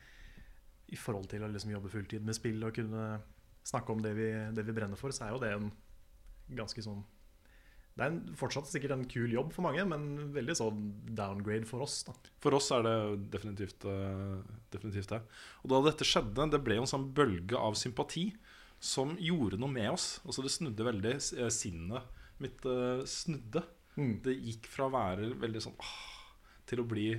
i 0.91 0.99
forhold 0.99 1.28
til 1.30 1.45
å 1.47 1.51
liksom 1.51 1.72
jobbe 1.74 1.93
fulltid 1.93 2.24
med 2.26 2.36
spill 2.36 2.62
og 2.66 2.74
kunne 2.76 3.20
snakke 3.66 3.93
om 3.95 4.03
det 4.03 4.12
vi, 4.16 4.28
det 4.57 4.64
vi 4.66 4.74
brenner 4.74 4.99
for, 4.99 5.12
så 5.14 5.26
er 5.26 5.34
jo 5.34 5.41
det 5.43 5.51
en 5.55 5.70
ganske 6.59 6.82
sånn 6.82 7.03
Det 7.95 8.05
er 8.07 8.12
en, 8.14 8.20
fortsatt 8.38 8.70
sikkert 8.70 8.95
en 8.95 9.05
kul 9.11 9.30
jobb 9.34 9.51
for 9.53 9.66
mange, 9.66 9.82
men 9.86 10.30
veldig 10.32 10.55
sånn 10.57 10.78
downgrade 11.18 11.66
for 11.68 11.84
oss. 11.84 12.01
da 12.07 12.14
For 12.41 12.57
oss 12.57 12.70
er 12.72 12.86
det 12.86 12.95
definitivt, 13.34 13.84
eh, 13.84 14.38
definitivt 14.72 15.11
det. 15.12 15.18
Og 15.62 15.74
da 15.74 15.82
dette 15.91 16.07
skjedde, 16.09 16.47
det 16.55 16.62
ble 16.64 16.78
jo 16.78 16.86
en 16.86 16.93
sånn 16.95 17.11
bølge 17.14 17.59
av 17.59 17.76
sympati 17.76 18.30
som 18.80 19.12
gjorde 19.20 19.59
noe 19.61 19.68
med 19.74 19.91
oss. 19.93 20.07
Altså 20.24 20.47
Det 20.47 20.55
snudde 20.55 20.86
veldig. 20.86 21.14
eh, 21.36 21.51
Sinnet 21.53 22.16
mitt 22.41 22.64
eh, 22.64 23.05
snudde. 23.05 23.66
Mm. 23.99 24.14
Det 24.24 24.38
gikk 24.38 24.70
fra 24.72 24.86
å 24.88 24.95
være 24.95 25.34
veldig 25.43 25.61
sånn 25.66 25.76
åh, 25.76 25.99
til 26.70 26.80
å 26.80 26.88
bli 26.88 27.11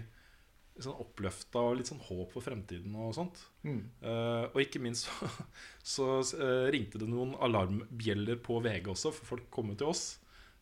sånn 0.79 1.01
oppløfta 1.03 1.61
og 1.67 1.77
litt 1.79 1.91
sånn 1.91 2.01
håp 2.05 2.33
for 2.33 2.45
fremtiden 2.45 2.95
og 2.95 3.13
sånt. 3.17 3.43
Mm. 3.67 3.83
Uh, 4.03 4.47
og 4.53 4.61
ikke 4.63 4.81
minst 4.83 5.09
så, 5.09 5.29
så 5.95 6.09
uh, 6.39 6.69
ringte 6.73 7.01
det 7.01 7.09
noen 7.11 7.35
alarmbjeller 7.43 8.41
på 8.43 8.61
VG 8.63 8.91
også, 8.93 9.13
for 9.15 9.35
folk 9.35 9.49
kom 9.53 9.73
jo 9.73 9.79
til 9.81 9.91
oss 9.91 10.05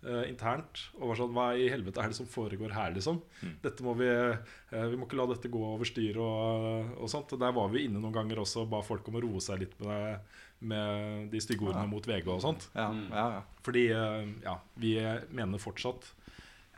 uh, 0.08 0.26
internt 0.26 0.84
og 0.98 1.12
var 1.12 1.22
sånn 1.22 1.34
Hva 1.38 1.48
i 1.60 1.70
helvete 1.72 2.04
er 2.04 2.12
det 2.12 2.20
som 2.20 2.30
foregår 2.30 2.76
her, 2.76 2.92
liksom? 2.98 3.22
Dette 3.64 3.86
må 3.86 3.96
vi 4.00 4.10
Vi 4.10 5.00
må 5.00 5.08
ikke 5.08 5.22
la 5.22 5.30
dette 5.32 5.52
gå 5.52 5.64
over 5.72 5.88
styr 5.88 6.20
og, 6.24 6.94
og 7.00 7.10
sånt. 7.12 7.34
Og 7.36 7.42
der 7.42 7.56
var 7.56 7.72
vi 7.74 7.86
inne 7.88 8.02
noen 8.02 8.16
ganger 8.16 8.44
også 8.44 8.66
og 8.66 8.72
ba 8.74 8.84
folk 8.86 9.08
om 9.10 9.20
å 9.20 9.26
roe 9.26 9.44
seg 9.44 9.64
litt 9.64 9.80
med, 9.82 10.36
med 10.60 11.30
de 11.32 11.42
stygge 11.42 11.70
ordene 11.70 11.90
mot 11.92 12.06
VG 12.06 12.28
og 12.30 12.44
sånt. 12.44 12.70
Ja, 12.76 12.92
ja, 13.14 13.28
ja. 13.40 13.44
Fordi 13.66 13.88
ja, 13.90 14.60
vi 14.80 14.98
mener 15.36 15.62
fortsatt 15.62 16.12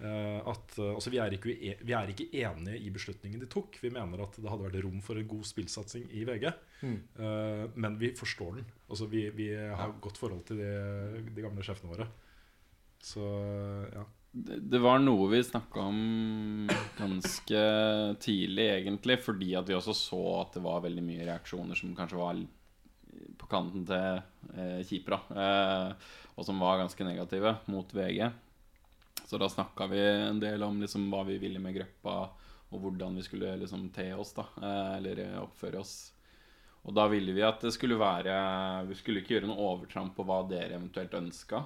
at 0.01 0.77
eh, 0.79 0.93
altså 0.95 1.11
vi, 1.13 1.19
er 1.21 1.35
ikke, 1.35 1.55
vi 1.85 1.93
er 1.93 2.11
ikke 2.11 2.29
enige 2.41 2.79
i 2.81 2.91
beslutningen 2.93 3.41
de 3.41 3.49
tok. 3.51 3.77
Vi 3.83 3.91
mener 3.93 4.23
at 4.23 4.37
det 4.39 4.49
hadde 4.49 4.65
vært 4.65 4.79
rom 4.85 5.01
for 5.05 5.19
en 5.19 5.29
god 5.29 5.45
spillsatsing 5.47 6.07
i 6.17 6.23
VG. 6.27 6.47
Mm. 6.81 6.97
Uh, 7.19 7.65
men 7.77 7.99
vi 8.01 8.13
forstår 8.17 8.57
den. 8.57 8.71
Altså 8.89 9.05
vi, 9.11 9.27
vi 9.37 9.51
har 9.53 9.93
godt 10.01 10.17
forhold 10.17 10.41
til 10.47 10.63
de, 10.63 10.71
de 11.29 11.45
gamle 11.45 11.65
sjefene 11.65 11.93
våre. 11.93 12.09
Så 13.01 13.21
ja. 13.93 14.07
Det, 14.31 14.61
det 14.71 14.79
var 14.79 15.01
noe 15.03 15.27
vi 15.33 15.41
snakka 15.43 15.83
om 15.91 16.69
ganske 16.97 17.61
tidlig, 18.23 18.69
egentlig, 18.77 19.17
fordi 19.25 19.53
at 19.59 19.67
vi 19.67 19.75
også 19.75 19.95
så 19.97 20.21
at 20.39 20.55
det 20.55 20.63
var 20.63 20.85
veldig 20.85 21.03
mye 21.03 21.25
reaksjoner 21.27 21.77
som 21.77 21.91
kanskje 21.97 22.21
var 22.21 22.39
på 23.41 23.49
kanten 23.51 23.83
til 23.89 24.21
eh, 24.55 24.79
kjipe. 24.87 25.19
eh, 25.35 26.13
og 26.37 26.47
som 26.47 26.63
var 26.63 26.79
ganske 26.79 27.05
negative 27.05 27.57
mot 27.73 27.91
VG. 27.91 28.31
Så 29.32 29.38
da 29.38 29.47
snakka 29.49 29.86
vi 29.88 29.99
en 30.09 30.39
del 30.43 30.63
om 30.63 30.82
liksom, 30.82 31.05
hva 31.07 31.21
vi 31.23 31.38
ville 31.39 31.59
med 31.63 31.71
gruppa, 31.77 32.15
og 32.67 32.82
hvordan 32.84 33.15
vi 33.15 33.21
skulle 33.23 33.53
liksom, 33.61 33.86
te 33.95 34.09
oss, 34.11 34.34
da, 34.36 34.43
eh, 34.59 34.89
eller 34.97 35.21
eh, 35.23 35.38
oppføre 35.39 35.79
oss. 35.79 35.93
Og 36.84 36.91
da 36.97 37.05
ville 37.07 37.32
vi 37.32 37.45
at 37.47 37.63
det 37.63 37.71
skulle 37.71 37.95
være 37.95 38.34
Vi 38.89 38.97
skulle 38.99 39.21
ikke 39.21 39.38
gjøre 39.38 39.47
noe 39.47 39.69
overtramp 39.69 40.17
på 40.17 40.25
hva 40.27 40.41
dere 40.49 40.75
eventuelt 40.75 41.15
ønska 41.15 41.61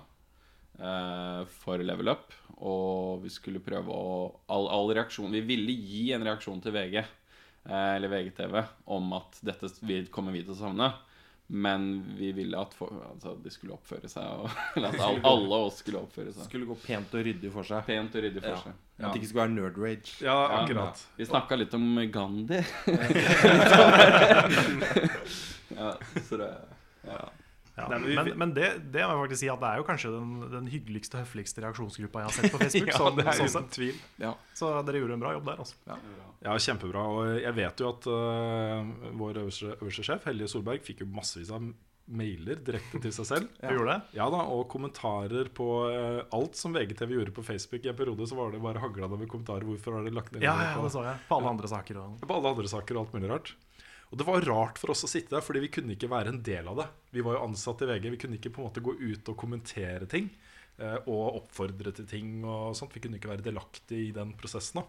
eh, 0.78 1.41
for 1.55 1.82
level 1.82 2.13
up. 2.13 2.38
Og 2.61 3.26
vi 3.26 3.34
skulle 3.34 3.63
prøve 3.66 3.97
å 3.97 4.13
all, 4.45 4.70
all 4.70 4.93
reaksjon 4.99 5.34
Vi 5.34 5.41
ville 5.49 5.74
gi 5.74 6.11
en 6.13 6.28
reaksjon 6.30 6.61
til 6.61 6.78
VG, 6.78 6.99
eh, 7.01 7.91
eller 7.95 8.13
VGTV, 8.13 8.61
om 8.93 9.09
at 9.18 9.41
dette 9.41 9.74
kommer 10.13 10.38
vi 10.38 10.45
til 10.45 10.53
å 10.53 10.61
savne. 10.61 10.93
Men 11.48 12.16
vi 12.18 12.32
ville 12.34 12.58
at 12.58 12.74
for, 12.74 12.89
altså, 13.12 13.36
de 13.43 13.50
skulle 13.54 13.74
oppføre 13.76 14.10
seg, 14.10 14.24
og, 14.26 14.50
eller 14.76 14.88
at 14.89 15.00
alle, 15.08 15.22
alle 15.30 15.56
oss 15.68 15.78
skulle 15.84 16.00
oppføre 16.02 16.32
seg. 16.34 16.43
Skulle 16.50 16.66
gå 16.66 16.74
pent 16.86 17.14
og 17.14 17.22
ryddig 17.28 17.52
for 17.54 17.64
seg. 17.68 17.84
Pent 17.86 18.16
og 18.18 18.22
ryddig 18.26 18.41
for 18.41 18.50
Ja. 18.56 18.62
seg. 18.64 18.74
At 18.96 19.12
det 19.12 19.20
ikke 19.20 19.28
skulle 19.28 19.43
være 19.43 19.56
nerd 19.58 19.76
rage. 19.84 20.12
Ja, 20.24 20.36
akkurat. 20.62 21.02
Vi 21.20 21.26
snakka 21.28 21.58
litt 21.60 21.74
om 21.76 21.84
Gandhi. 22.14 22.62
ja, 25.76 25.89
så 26.30 26.38
det 26.39 26.48
ja. 27.04 27.20
Ja, 27.76 27.89
men 27.91 28.30
men 28.39 28.53
det, 28.55 28.69
det 28.93 29.03
må 29.03 29.15
jeg 29.15 29.21
faktisk 29.26 29.41
si 29.41 29.49
at 29.51 29.59
det 29.59 29.69
er 29.69 29.82
jo 29.82 29.86
kanskje 29.88 30.11
den, 30.13 30.36
den 30.53 30.67
hyggeligste, 30.71 31.19
høfligste 31.19 31.63
reaksjonsgruppa 31.65 32.21
jeg 32.23 32.30
har 32.30 32.36
sett 32.38 32.53
på 32.53 32.61
Facebook. 32.61 32.91
Ja, 32.93 32.99
sånn, 33.01 33.17
det 33.17 33.26
er 33.26 33.39
sånn 33.39 33.49
uten 33.51 33.73
tvil. 33.76 33.97
Ja. 34.21 34.32
Så 34.55 34.69
dere 34.88 35.01
gjorde 35.01 35.17
en 35.17 35.26
bra 35.26 35.34
jobb 35.36 35.49
der, 35.49 35.63
altså. 35.65 35.97
Ja, 36.45 36.55
kjempebra. 36.67 37.03
Og 37.11 37.41
jeg 37.41 37.57
vet 37.57 37.84
jo 37.84 37.89
at 37.91 38.07
uh, 38.07 39.09
vår 39.19 39.41
øverste, 39.43 39.73
øverste 39.82 40.05
sjef, 40.07 40.30
Helje 40.30 40.47
Solberg, 40.51 40.86
fikk 40.86 41.03
jo 41.03 41.09
massevis 41.11 41.51
av 41.55 41.67
mailer 42.05 42.59
direkte 42.61 43.01
til 43.01 43.13
seg 43.15 43.28
selv. 43.28 43.51
ja. 43.65 43.99
Ja 44.15 44.30
da, 44.32 44.43
Og 44.53 44.67
kommentarer 44.71 45.49
på 45.57 45.69
uh, 45.89 46.21
alt 46.38 46.59
som 46.59 46.76
VGTV 46.76 47.17
gjorde 47.17 47.36
på 47.36 47.43
Facebook. 47.43 47.84
I 47.84 47.91
en 47.91 47.99
periode 47.99 48.30
så 48.30 48.38
var 48.39 48.55
det 48.55 48.63
bare 48.63 48.84
hagla 48.84 49.09
det 49.11 49.19
med 49.26 49.32
kommentarer. 49.32 49.67
Hvorfor 49.67 49.97
har 49.97 50.07
dere 50.07 50.15
lagt 50.15 50.36
ned 50.36 50.45
Ja, 50.45 50.55
ja, 50.69 50.76
det 50.80 50.93
så 50.95 51.03
jeg. 51.03 51.23
På 51.28 51.41
alle 51.41 51.55
andre 51.57 51.71
saker. 51.76 52.03
Og... 52.05 52.23
på 52.23 52.39
alle 52.39 52.55
andre 52.55 52.71
saker 52.71 52.95
og 52.95 53.05
alt 53.05 53.17
mulig 53.17 53.34
rart? 53.34 53.55
Og 54.12 54.18
det 54.20 54.28
var 54.28 54.45
rart 54.47 54.78
for 54.82 54.91
oss 54.93 55.03
å 55.03 55.10
sitte 55.10 55.34
der, 55.36 55.41
fordi 55.45 55.64
vi 55.66 55.72
kunne 55.74 55.95
ikke 55.95 56.10
være 56.12 56.30
en 56.34 56.41
del 56.45 56.68
av 56.72 56.78
det. 56.84 56.88
Vi 57.16 57.24
var 57.26 57.38
jo 57.39 57.45
ansatt 57.47 57.82
i 57.82 57.88
VG. 57.89 58.10
Vi 58.14 58.20
kunne 58.22 58.38
ikke 58.39 58.51
på 58.53 58.62
en 58.62 58.68
måte 58.70 58.84
gå 58.86 58.93
ut 58.99 59.32
og 59.32 59.38
kommentere 59.41 60.06
ting. 60.08 60.30
eh, 60.78 60.97
Og 61.08 61.41
oppfordre 61.41 61.91
til 61.95 62.06
ting 62.06 62.43
og 62.45 62.76
sånt. 62.76 62.93
Vi 62.93 62.99
kunne 63.01 63.18
ikke 63.18 63.32
være 63.34 63.43
delaktige 63.45 64.10
i 64.10 64.12
den 64.16 64.34
prosessen. 64.38 64.82
da 64.82 64.88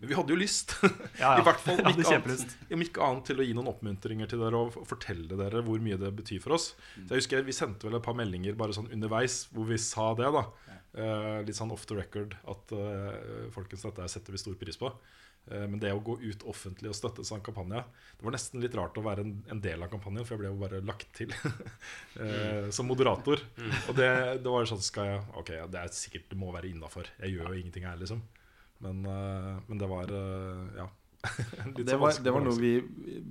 men 0.00 0.08
vi 0.10 0.14
hadde 0.18 0.32
jo 0.34 0.36
lyst. 0.36 0.72
Ja, 1.22 1.36
ja. 1.36 1.38
I 1.38 1.44
hvert 1.46 1.60
fall 1.62 1.78
om 1.78 1.86
ikke, 1.92 2.16
annet, 2.16 2.54
om 2.74 2.80
ikke 2.82 3.02
annet 3.06 3.24
til 3.30 3.38
å 3.38 3.44
gi 3.46 3.52
noen 3.54 3.68
oppmuntringer 3.70 4.26
til 4.28 4.40
dere 4.42 4.58
og 4.58 4.74
fortelle 4.90 5.36
dere 5.38 5.62
hvor 5.62 5.78
mye 5.78 5.96
det 6.00 6.10
betyr 6.18 6.40
for 6.42 6.56
oss. 6.56 6.72
Så 6.96 7.14
jeg 7.14 7.20
husker 7.22 7.44
Vi 7.46 7.54
sendte 7.54 7.86
vel 7.86 7.94
et 8.00 8.02
par 8.02 8.16
meldinger 8.18 8.56
bare 8.58 8.74
sånn 8.74 8.90
underveis 8.92 9.44
hvor 9.54 9.68
vi 9.70 9.78
sa 9.78 10.12
det. 10.18 10.30
da 10.34 10.44
Eh, 10.94 11.40
Litt 11.46 11.56
sånn 11.58 11.72
off 11.74 11.86
the 11.90 11.94
record 11.98 12.36
at 12.46 12.70
eh, 12.74 13.46
folkens, 13.54 13.82
dette 13.86 14.04
setter 14.12 14.30
vi 14.34 14.38
stor 14.38 14.54
pris 14.58 14.76
på. 14.78 14.90
Eh, 15.50 15.66
men 15.68 15.76
det 15.82 15.92
å 15.92 16.00
gå 16.04 16.16
ut 16.22 16.44
offentlig 16.48 16.88
og 16.88 16.96
støtte 16.96 17.24
sånn 17.26 17.42
kampanje 17.44 17.82
Det 18.16 18.24
var 18.24 18.32
nesten 18.32 18.62
litt 18.64 18.76
rart 18.78 18.96
å 18.96 19.04
være 19.04 19.26
en, 19.26 19.34
en 19.52 19.60
del 19.60 19.84
av 19.84 19.90
kampanjen, 19.92 20.24
for 20.24 20.36
jeg 20.36 20.40
ble 20.40 20.52
jo 20.52 20.60
bare 20.62 20.80
lagt 20.84 21.10
til 21.18 21.34
eh, 22.22 22.70
som 22.72 22.88
moderator. 22.88 23.42
Og 23.88 23.92
det, 23.98 24.10
det 24.40 24.54
var 24.56 24.70
sånn 24.70 24.82
skal 24.84 25.10
jeg, 25.10 25.22
Ok, 25.42 25.52
det 25.68 25.82
er 25.82 25.92
sikkert 25.92 26.30
det 26.32 26.40
må 26.40 26.52
være 26.54 26.70
innafor. 26.72 27.10
Jeg 27.20 27.36
gjør 27.36 27.52
jo 27.52 27.60
ingenting 27.60 27.88
her, 27.88 28.00
liksom. 28.00 28.22
Men, 28.84 29.04
eh, 29.08 29.54
men 29.68 29.80
det 29.80 29.90
var 29.90 30.14
Ja. 30.78 30.88
Det 31.84 31.96
var, 31.98 32.12
det 32.22 32.32
var 32.34 32.40
noe 32.44 32.54
vi 32.58 32.72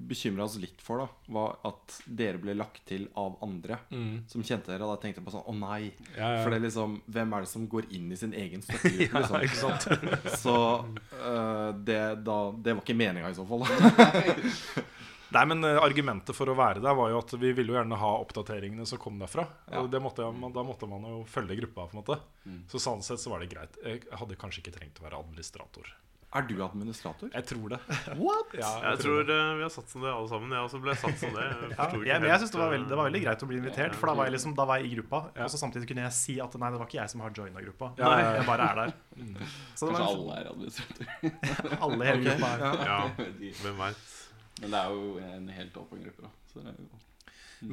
bekymra 0.09 0.43
oss 0.47 0.57
litt 0.61 0.81
for. 0.81 0.97
da 1.03 1.07
Var 1.33 1.55
At 1.69 1.97
dere 2.07 2.37
ble 2.41 2.55
lagt 2.57 2.81
til 2.89 3.07
av 3.15 3.37
andre 3.45 3.77
Mm. 3.91 4.23
som 4.27 4.43
kjente 4.43 4.71
dere. 4.71 4.83
Og 4.87 4.95
da 4.95 5.01
tenkte 5.03 5.21
jeg 5.21 5.27
på 5.27 5.33
sånn 5.35 5.45
Å 5.47 5.53
nei. 5.57 5.91
Ja, 6.17 6.31
ja. 6.37 6.43
For 6.43 6.49
det 6.51 6.57
er 6.59 6.65
liksom 6.67 6.97
Hvem 7.07 7.33
er 7.37 7.45
det 7.45 7.49
som 7.53 7.67
går 7.69 7.87
inn 7.93 8.11
i 8.11 8.15
sin 8.19 8.33
egen 8.33 8.61
støttegruppe? 8.65 9.11
Ja, 9.13 9.21
liksom? 9.21 9.45
ikke 9.45 9.61
sant? 9.61 10.37
Så 10.43 10.55
uh, 11.23 11.71
det, 11.83 12.01
da, 12.25 12.37
det 12.57 12.73
var 12.77 12.81
ikke 12.83 12.97
meninga 12.97 13.29
i 13.29 13.37
så 13.37 13.45
fall. 13.47 13.65
Nei, 15.33 15.45
men 15.49 15.63
eh, 15.65 15.79
Argumentet 15.81 16.35
for 16.37 16.51
å 16.51 16.53
være 16.57 16.81
der 16.83 16.93
var 16.93 17.09
jo 17.09 17.17
at 17.23 17.31
vi 17.41 17.49
ville 17.57 17.73
jo 17.73 17.77
gjerne 17.79 17.97
ha 17.97 18.09
oppdateringene 18.21 18.85
som 18.85 18.99
kom 19.01 19.15
derfra. 19.17 19.47
Og 19.79 19.87
det 19.89 20.01
måtte, 20.03 20.21
jeg- 20.21 20.51
Da 20.53 20.61
måtte 20.67 20.85
man 20.89 21.01
jo 21.09 21.23
følge 21.25 21.57
gruppa. 21.61 21.87
på 21.89 21.97
en 21.97 22.03
måte 22.03 22.19
Mm. 22.45 22.65
Så 22.67 22.75
sånn 22.77 23.01
sett 23.01 23.19
så 23.23 23.29
var 23.31 23.39
det 23.39 23.47
greit. 23.49 23.77
Jeg 23.85 24.01
hadde 24.11 24.35
kanskje 24.35 24.59
ikke 24.61 24.73
trengt 24.75 24.99
å 24.99 25.03
være 25.05 25.15
administrator. 25.23 25.87
Er 26.33 26.45
du 26.49 26.53
administrator? 26.65 27.29
Jeg 27.33 27.45
tror 27.45 27.69
det. 27.75 27.77
What? 28.23 28.53
Ja, 28.57 28.69
Jeg 28.89 29.01
tror 29.03 29.19
eh, 29.29 29.49
vi 29.59 29.61
har 29.65 29.69
satt 29.73 29.89
som 29.91 30.01
det 30.01 30.09
alle 30.13 30.29
sammen. 30.31 30.53
Jeg 30.55 30.65
også 30.67 30.79
ble 30.81 30.95
satt 30.97 31.19
som 31.21 31.35
det. 31.37 31.43
Jeg 31.45 31.75
Ja, 31.77 31.87
jeg, 32.09 32.23
jeg 32.31 32.39
synes 32.41 32.53
det 32.55 32.61
var, 32.63 32.71
veldig, 32.73 32.87
det 32.89 32.97
var 32.97 33.07
veldig 33.09 33.19
eh, 33.21 33.25
greit 33.27 33.45
å 33.45 33.49
bli 33.51 33.59
invitert, 33.61 33.97
for 33.99 34.09
da 34.09 34.15
var 34.17 34.29
jeg, 34.29 34.35
liksom, 34.37 34.55
da 34.57 34.65
var 34.69 34.81
jeg 34.81 34.89
i 34.89 34.95
gruppa. 34.97 35.19
Og 35.45 35.51
så 35.53 35.59
samtidig 35.61 35.89
kunne 35.91 36.07
jeg 36.07 36.15
si 36.17 36.37
at 36.41 36.57
nei, 36.57 36.71
det 36.73 36.81
var 36.81 36.89
ikke 36.89 36.99
jeg 37.03 37.13
som 37.13 37.21
har 37.25 37.35
joina 37.37 37.63
gruppa. 37.67 37.91
Ja, 38.01 38.09
ja, 38.09 38.23
ja. 38.25 38.33
Jeg 38.39 38.47
bare 38.49 38.67
er 38.71 38.81
der. 38.81 38.95
Så 39.77 39.87
det 39.89 39.93
Kanskje 39.93 40.01
var 40.01 40.09
alle 40.09 40.39
er 40.41 40.51
administrator. 40.55 41.13
alle 41.87 42.01
i 42.01 42.09
hele 42.11 42.25
gruppa. 42.27 42.51
er- 42.57 42.83
Ja, 42.89 42.99
Jeg 43.21 43.55
hvem 43.63 43.77
veit. 43.85 44.03
Men 44.63 44.73
det 44.73 44.79
er 44.83 44.97
jo 44.97 45.13
en 45.27 45.47
helt 45.59 45.77
åpen 45.81 46.03
gruppe, 46.07 46.25
da. 46.25 46.33
Så 46.49 46.61
det 46.65 46.73
er 46.73 46.81
jo 46.81 47.01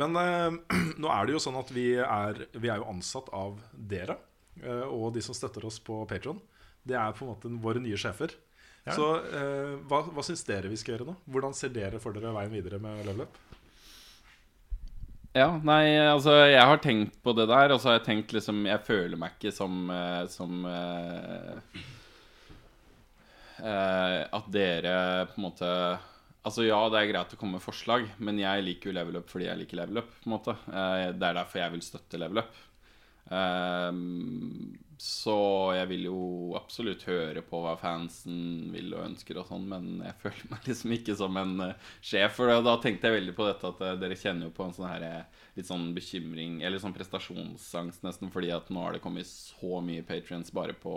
Men 0.00 0.16
eh, 0.20 0.76
nå 1.02 1.08
er 1.16 1.26
det 1.28 1.34
jo 1.38 1.40
sånn 1.42 1.56
at 1.60 1.72
vi 1.74 1.88
er, 2.00 2.44
vi 2.60 2.68
er 2.72 2.80
jo 2.84 2.86
ansatt 2.92 3.32
av 3.36 3.56
dere 3.72 4.18
eh, 4.62 4.84
og 4.86 5.10
de 5.16 5.24
som 5.24 5.34
støtter 5.36 5.64
oss 5.68 5.80
på 5.82 6.02
Patron. 6.10 6.38
Det 6.86 6.96
er 6.96 7.12
på 7.16 7.26
en 7.26 7.32
måte 7.34 7.50
våre 7.60 7.82
nye 7.82 7.98
sjefer. 8.00 8.32
Ja. 8.86 8.94
Så 8.96 9.06
eh, 9.36 9.74
hva, 9.90 10.02
hva 10.08 10.22
syns 10.24 10.42
dere 10.48 10.70
vi 10.72 10.78
skal 10.80 10.94
gjøre 10.96 11.10
nå? 11.10 11.14
Hvordan 11.30 11.52
ser 11.56 11.72
dere 11.74 12.00
for 12.00 12.16
dere 12.16 12.32
veien 12.34 12.52
videre 12.54 12.78
med 12.80 13.02
Level 13.04 13.26
Up? 13.26 13.38
Ja, 15.36 15.52
nei, 15.62 15.94
altså 16.10 16.32
jeg 16.50 16.64
har 16.66 16.80
tenkt 16.82 17.20
på 17.22 17.30
det 17.38 17.44
der, 17.46 17.70
og 17.70 17.78
så 17.78 17.92
har 17.92 18.00
jeg 18.00 18.06
tenkt 18.08 18.32
liksom 18.34 18.64
Jeg 18.66 18.82
føler 18.82 19.20
meg 19.20 19.36
ikke 19.36 19.52
som, 19.54 19.84
eh, 19.94 20.24
som 20.32 20.64
eh, 20.66 21.82
eh, 23.62 24.16
At 24.26 24.48
dere 24.50 24.96
på 25.30 25.38
en 25.38 25.46
måte 25.46 25.70
Altså 26.40 26.64
ja, 26.64 26.80
det 26.88 26.98
er 27.02 27.10
greit 27.12 27.34
å 27.36 27.38
komme 27.38 27.58
med 27.58 27.62
forslag, 27.62 28.06
men 28.24 28.38
jeg 28.40 28.64
liker 28.64 28.88
jo 28.90 28.96
level 28.96 29.18
up 29.20 29.28
fordi 29.28 29.44
jeg 29.44 29.60
liker 29.60 29.76
level 29.82 30.00
up. 30.00 30.10
på 30.22 30.30
en 30.30 30.34
måte 30.38 30.56
Eh, 30.72 31.06
Det 31.12 31.28
er 31.28 31.36
derfor 31.36 31.60
jeg 31.60 31.74
vil 31.76 31.84
støtte 31.84 32.18
level 32.22 32.40
up. 32.40 32.54
Ehm, 33.30 34.72
så 35.00 35.34
jeg 35.72 35.88
vil 35.94 36.02
jo 36.10 36.18
absolutt 36.58 37.06
høre 37.08 37.40
på 37.46 37.62
hva 37.64 37.72
fansen 37.80 38.68
vil 38.74 38.92
og 38.92 39.06
ønsker 39.06 39.38
og 39.40 39.48
sånn, 39.48 39.64
men 39.70 39.86
jeg 40.04 40.16
føler 40.20 40.50
meg 40.52 40.66
liksom 40.70 40.94
ikke 40.96 41.16
som 41.16 41.38
en 41.40 41.54
eh, 41.64 41.88
sjef. 42.04 42.36
For 42.36 42.52
da, 42.52 42.76
tenkte 42.82 43.08
jeg 43.08 43.16
veldig 43.16 43.36
på 43.38 43.48
dette 43.48 43.70
at 43.72 43.80
eh, 43.86 43.96
dere 44.02 44.18
kjenner 44.20 44.50
jo 44.50 44.54
på 44.58 44.66
en 44.66 44.76
sånn 44.76 44.90
her 44.90 45.06
eh, 45.08 45.42
litt 45.56 45.70
sånn 45.70 45.88
bekymring, 45.96 46.60
eller 46.66 46.82
sånn 46.82 46.96
prestasjonsangst 46.96 48.04
nesten, 48.04 48.32
fordi 48.34 48.52
at 48.52 48.68
nå 48.68 48.84
har 48.84 48.96
det 48.96 49.04
kommet 49.04 49.28
så 49.30 49.80
mye 49.84 50.04
patrients 50.04 50.52
bare 50.52 50.76
på 50.76 50.94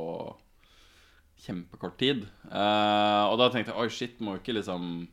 kjempekort 1.44 1.96
tid. 2.00 2.28
Uh, 2.46 3.26
og 3.32 3.40
da 3.42 3.50
tenkte 3.52 3.74
jeg 3.74 3.82
oi, 3.82 3.92
shit, 3.92 4.20
må 4.24 4.36
jo 4.36 4.44
ikke 4.44 4.54
liksom 4.60 5.08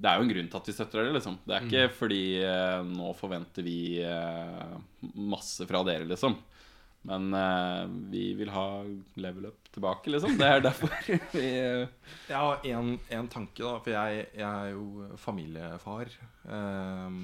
det 0.00 0.08
er 0.08 0.16
jo 0.16 0.24
en 0.24 0.30
grunn 0.32 0.46
til 0.48 0.60
at 0.60 0.68
vi 0.68 0.72
støtter 0.72 1.02
dere, 1.02 1.12
liksom. 1.16 1.34
Det 1.44 1.56
er 1.56 1.66
ikke 1.66 1.88
fordi 1.92 2.22
eh, 2.40 2.78
nå 2.88 3.10
forventer 3.18 3.66
vi 3.66 4.00
eh, 4.00 4.76
masse 5.20 5.66
fra 5.68 5.82
dere, 5.84 6.06
liksom. 6.08 6.38
Men 7.08 7.30
eh, 7.32 7.84
vi 8.12 8.24
vil 8.36 8.50
ha 8.52 8.64
level 9.16 9.46
up 9.48 9.70
tilbake, 9.72 10.12
liksom. 10.12 10.34
Det 10.40 10.48
er 10.52 10.60
derfor 10.66 10.92
vi 11.32 11.46
eh, 11.46 11.86
Jeg 12.28 12.36
har 12.36 12.66
en, 12.74 12.92
en 13.16 13.30
tanke, 13.32 13.62
da. 13.62 13.78
For 13.80 13.94
jeg, 13.94 14.26
jeg 14.36 14.44
er 14.50 14.74
jo 14.74 15.08
familiefar. 15.20 16.12
Ehm, 16.52 17.22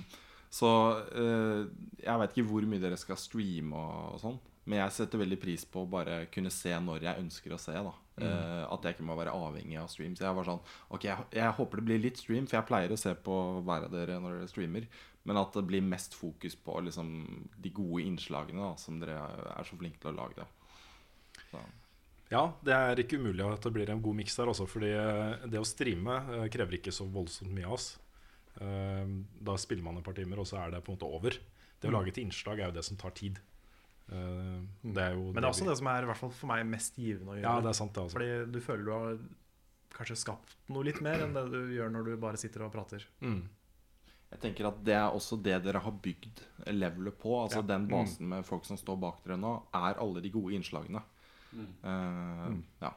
så 0.57 0.70
eh, 1.12 1.66
jeg 2.07 2.22
veit 2.22 2.33
ikke 2.37 2.49
hvor 2.49 2.68
mye 2.70 2.81
dere 2.81 2.97
skal 3.01 3.20
streame 3.20 3.77
og, 3.77 4.16
og 4.16 4.22
sånn. 4.24 4.41
Men 4.66 4.81
jeg 4.81 4.97
setter 4.97 5.20
veldig 5.22 5.39
pris 5.39 5.62
på 5.68 5.85
å 5.85 5.91
bare 5.91 6.24
kunne 6.35 6.51
se 6.51 6.72
når 6.83 7.05
jeg 7.07 7.27
ønsker 7.27 7.55
å 7.55 7.61
se. 7.61 7.77
da 7.77 7.95
Eh, 8.16 8.62
At 8.72 8.81
jeg 8.81 8.97
ikke 8.97 9.05
må 9.05 9.12
være 9.18 9.35
avhengig 9.37 9.77
av 9.77 9.91
stream. 9.93 10.14
Så 10.16 10.24
Jeg 10.24 10.37
var 10.39 10.47
sånn 10.49 10.62
Ok, 10.89 11.03
jeg, 11.05 11.27
jeg 11.37 11.53
håper 11.59 11.77
det 11.83 11.85
blir 11.85 11.99
litt 12.01 12.16
stream, 12.16 12.47
for 12.49 12.57
jeg 12.57 12.68
pleier 12.70 12.95
å 12.95 12.97
se 12.97 13.12
på 13.12 13.35
hver 13.66 13.85
av 13.85 13.93
dere 13.93 14.16
når 14.22 14.39
dere 14.39 14.49
streamer. 14.49 14.87
Men 15.27 15.37
at 15.41 15.53
det 15.59 15.64
blir 15.66 15.83
mest 15.83 16.14
fokus 16.14 16.55
på 16.55 16.79
liksom 16.87 17.09
de 17.59 17.70
gode 17.74 18.05
innslagene 18.07 18.62
da 18.62 18.77
som 18.79 19.01
dere 19.03 19.16
er 19.59 19.64
så 19.66 19.77
flinke 19.81 19.99
til 20.01 20.12
å 20.12 20.16
lage. 20.20 20.37
det 20.39 21.43
så. 21.51 21.61
Ja, 22.31 22.45
det 22.66 22.74
er 22.74 22.97
ikke 23.03 23.18
umulig 23.20 23.45
at 23.47 23.62
det 23.62 23.72
blir 23.74 23.91
en 23.91 24.01
god 24.03 24.16
miks 24.18 24.35
der 24.39 24.47
også, 24.51 24.66
fordi 24.70 24.91
eh, 24.95 25.47
det 25.51 25.59
å 25.61 25.66
streame 25.66 26.16
eh, 26.39 26.47
krever 26.51 26.79
ikke 26.79 26.95
så 26.95 27.07
voldsomt 27.11 27.53
mye 27.55 27.66
av 27.66 27.74
oss. 27.77 27.99
Eh, 28.61 29.07
Da 29.47 29.57
spiller 29.59 29.83
man 29.87 29.99
et 29.99 30.05
par 30.07 30.14
timer, 30.16 30.39
og 30.43 30.47
så 30.47 30.59
er 30.64 30.70
det 30.74 30.81
på 30.87 30.91
en 30.93 30.99
måte 30.99 31.11
over. 31.11 31.31
Det 31.81 31.91
å 31.91 31.93
Mm. 31.93 31.99
lage 31.99 32.09
et 32.14 32.18
innslag 32.24 32.59
er 32.61 32.66
jo 32.70 32.77
det 32.79 32.85
som 32.85 32.97
tar 32.97 33.11
tid. 33.11 33.39
Eh, 34.11 34.61
Det 34.83 35.03
er 35.03 35.14
jo 35.14 35.33
Men 35.33 35.43
det 35.43 35.45
er 35.45 35.51
også 35.53 35.66
det 35.68 35.77
som 35.79 35.87
er 35.89 36.03
i 36.03 36.07
hvert 36.07 36.16
fall 36.22 36.31
for 36.31 36.47
meg 36.47 36.66
mest 36.66 36.97
givende 36.97 37.31
å 37.35 37.37
gjøre. 37.37 37.43
Ja, 37.43 37.61
det 37.61 37.68
er 37.68 37.79
sant 37.79 37.93
det 37.95 38.03
også. 38.03 38.12
Fordi 38.18 38.53
du 38.53 38.61
føler 38.61 38.85
du 38.85 38.91
har 38.93 39.18
kanskje 39.97 40.16
skapt 40.16 40.55
noe 40.68 40.85
litt 40.85 41.01
mer 41.01 41.18
enn 41.24 41.33
det 41.35 41.51
du 41.51 41.61
gjør 41.74 41.91
når 41.91 42.05
du 42.05 42.16
bare 42.16 42.37
sitter 42.37 42.62
og 42.66 42.72
prater. 42.72 43.05
Mm. 43.22 43.49
Jeg 44.35 44.41
tenker 44.43 44.68
at 44.68 44.79
Det 44.85 44.95
er 44.99 45.14
også 45.14 45.39
det 45.43 45.61
dere 45.64 45.81
har 45.81 45.95
bygd 46.03 46.43
levelet 46.74 47.18
på. 47.18 47.37
Altså 47.45 47.62
Ja. 47.62 47.68
Den 47.74 47.87
basen 47.89 48.29
med 48.29 48.45
folk 48.45 48.64
som 48.66 48.77
står 48.77 48.99
bak 49.01 49.22
dere 49.24 49.39
nå, 49.41 49.55
er 49.74 50.01
alle 50.03 50.20
de 50.24 50.31
gode 50.35 50.55
innslagene. 50.59 51.03
Eh, 51.57 52.57
ja. 52.83 52.91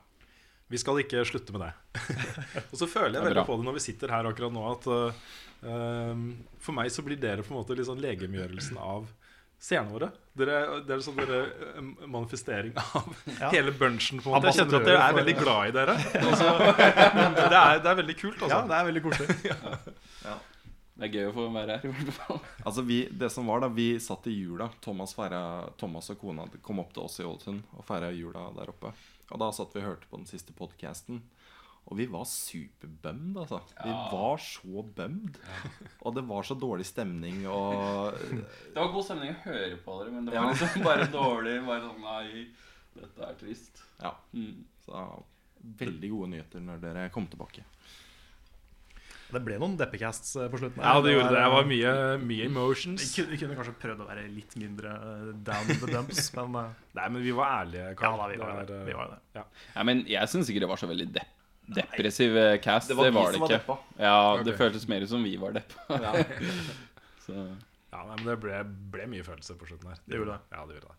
Vi 0.69 0.77
skal 0.77 0.99
ikke 1.01 1.23
slutte 1.25 1.53
med 1.55 1.63
det. 1.65 1.73
og 2.71 2.75
så 2.77 2.85
føler 2.89 3.17
jeg 3.17 3.25
veldig 3.25 3.39
bra. 3.41 3.45
på 3.47 3.55
det 3.57 3.65
når 3.65 3.77
vi 3.79 3.85
sitter 3.87 4.11
her 4.13 4.27
akkurat 4.29 4.53
nå, 4.53 4.65
at 4.69 4.85
uh, 5.65 6.19
for 6.61 6.77
meg 6.77 6.91
så 6.93 7.01
blir 7.05 7.17
dere 7.17 7.41
på 7.45 7.53
en 7.55 7.57
måte 7.57 7.77
liksom 7.77 7.97
legemgjørelsen 8.03 8.77
av 8.77 9.07
seerne 9.59 9.89
våre. 9.91 10.11
Dere, 10.37 10.59
det 10.85 10.93
er 10.93 11.01
sånn 11.03 11.17
dere 11.17 11.39
um, 11.81 11.89
manifestering 12.13 12.77
av 12.79 13.09
Ja. 13.39 13.49
hele 13.55 13.73
bunchen. 13.75 14.21
på 14.21 14.29
en 14.29 14.37
måte 14.37 14.53
Jeg 14.53 14.59
kjenner 14.61 14.77
at 14.79 14.87
dere 14.91 15.07
er 15.07 15.17
veldig 15.17 15.35
glad 15.41 15.71
i 15.71 15.73
dere. 15.79 15.97
Altså, 16.29 16.53
det, 17.49 17.49
er, 17.49 17.81
det 17.81 17.89
er 17.91 17.99
veldig 18.03 18.17
kult, 18.21 18.37
altså. 18.45 18.53
Ja, 18.53 18.61
det 18.69 18.77
er 18.77 18.87
veldig 18.91 19.03
koselig. 19.09 19.55
Det 20.99 21.07
er 21.07 21.13
gøy 21.15 21.29
å 21.29 21.33
få 21.37 21.45
være 21.55 21.77
her. 21.79 21.85
i 21.87 21.91
hvert 21.95 22.13
fall. 22.17 22.39
Altså 22.67 22.83
vi, 22.83 22.97
det 23.07 23.29
som 23.31 23.47
var 23.47 23.61
da 23.63 23.69
Vi 23.71 23.93
satt 24.03 24.27
i 24.27 24.33
jula. 24.35 24.67
Thomas, 24.83 25.13
feiret, 25.15 25.77
Thomas 25.79 26.09
og 26.11 26.19
kona 26.19 26.45
kom 26.65 26.81
opp 26.83 26.91
til 26.95 27.05
oss 27.07 27.19
i 27.21 27.27
Ålesund 27.27 27.63
og 27.77 27.85
feira 27.87 28.09
jula 28.11 28.49
der 28.57 28.73
oppe. 28.73 28.91
Og 29.31 29.39
da 29.39 29.47
satt 29.55 29.75
vi 29.77 29.79
og 29.83 29.87
hørte 29.93 30.09
på 30.11 30.17
den 30.19 30.25
siste 30.27 30.51
podcasten 30.57 31.21
Og 31.89 31.95
vi 31.97 32.05
var 32.11 32.25
superbømd, 32.27 33.37
altså. 33.45 33.61
Vi 33.79 33.93
var 34.11 34.41
så 34.43 34.83
bømd. 34.97 35.37
Og 36.05 36.15
det 36.17 36.23
var 36.29 36.43
så 36.49 36.57
dårlig 36.59 36.85
stemning 36.89 37.45
og 37.49 38.17
Det 38.19 38.75
var 38.77 38.91
god 38.93 39.05
stemning 39.07 39.31
å 39.33 39.39
høre 39.47 39.77
på 39.85 39.95
dere, 40.01 40.11
men 40.17 40.27
det 40.27 40.35
Ja. 40.35 40.43
var 40.43 40.53
liksom 40.59 40.83
bare 40.85 41.07
dårlig. 41.13 41.55
Bare 41.65 41.81
sånn, 41.87 42.03
nei, 42.03 42.43
dette 42.99 43.25
er 43.31 43.39
trist. 43.39 43.81
Ja. 44.03 44.11
Mm. 44.35 44.65
Så 44.85 45.07
veldig 45.79 46.09
gode 46.13 46.29
nyheter 46.35 46.61
når 46.63 46.83
dere 46.83 47.07
kom 47.15 47.25
tilbake. 47.31 47.63
Det 49.29 49.41
ble 49.45 49.57
noen 49.61 49.75
deppecasts 49.77 50.35
eh, 50.39 50.47
på 50.49 50.57
slutten. 50.57 50.81
Ja, 50.81 50.95
det 51.05 51.11
gjorde 51.13 51.29
det. 51.29 51.41
Det 51.43 51.49
var 51.53 51.67
mye, 51.69 51.91
mye 52.23 52.45
emotions. 52.47 53.03
Vi 53.19 53.37
kunne, 53.37 53.57
kanskje 53.57 53.75
prøvd 53.81 54.01
å 54.01 54.07
være 54.09 54.23
litt 54.33 54.55
mindre 54.57 54.93
eh, 54.95 55.27
down 55.45 55.69
the 55.69 55.89
dumps, 55.91 56.31
men 56.37 56.57
eh, 56.63 56.71
Nei, 56.97 57.09
men 57.13 57.25
vi 57.25 57.33
var 57.37 57.59
ærlige, 57.59 57.91
ja 57.93 58.13
da, 58.21 58.29
vi 58.31 58.39
var 58.41 58.63
Det 58.69 58.79
Vi 58.87 58.95
var 58.97 59.11
det. 59.13 59.19
Ja. 59.37 59.43
Ja, 59.75 59.85
men 59.85 60.01
jeg 60.09 60.31
syns 60.33 60.49
ikke 60.49 60.63
det 60.65 60.71
var 60.71 60.81
så 60.81 60.89
veldig 60.89 61.09
depp 61.19 61.35
depressiv 61.69 62.33
cast. 62.65 62.89
Det 62.89 62.95
Det 62.95 62.97
var 62.97 63.11
var, 63.13 63.27
det 63.29 63.37
som 63.37 63.43
var 63.45 63.51
ikke. 63.53 63.75
Ja, 64.01 64.13
okay. 64.33 64.45
Det 64.47 64.55
føltes 64.57 64.87
mer 64.89 65.03
ut 65.05 65.11
som 65.11 65.21
vi 65.21 65.35
var 65.37 65.53
deppa. 65.53 65.99
så 67.27 67.35
Ja, 67.89 68.01
nei, 68.05 68.15
men 68.15 68.25
det 68.25 68.35
ble, 68.41 68.63
ble 68.93 69.05
mye 69.11 69.25
følelser 69.25 69.57
på 69.59 69.69
slutten 69.69 69.91
her. 69.93 70.01
Det 70.09 70.17
gjorde 70.17 70.33
det. 70.39 70.57
Ja, 70.57 70.65
det 70.65 70.79
gjorde 70.79 70.89
det. 70.95 70.97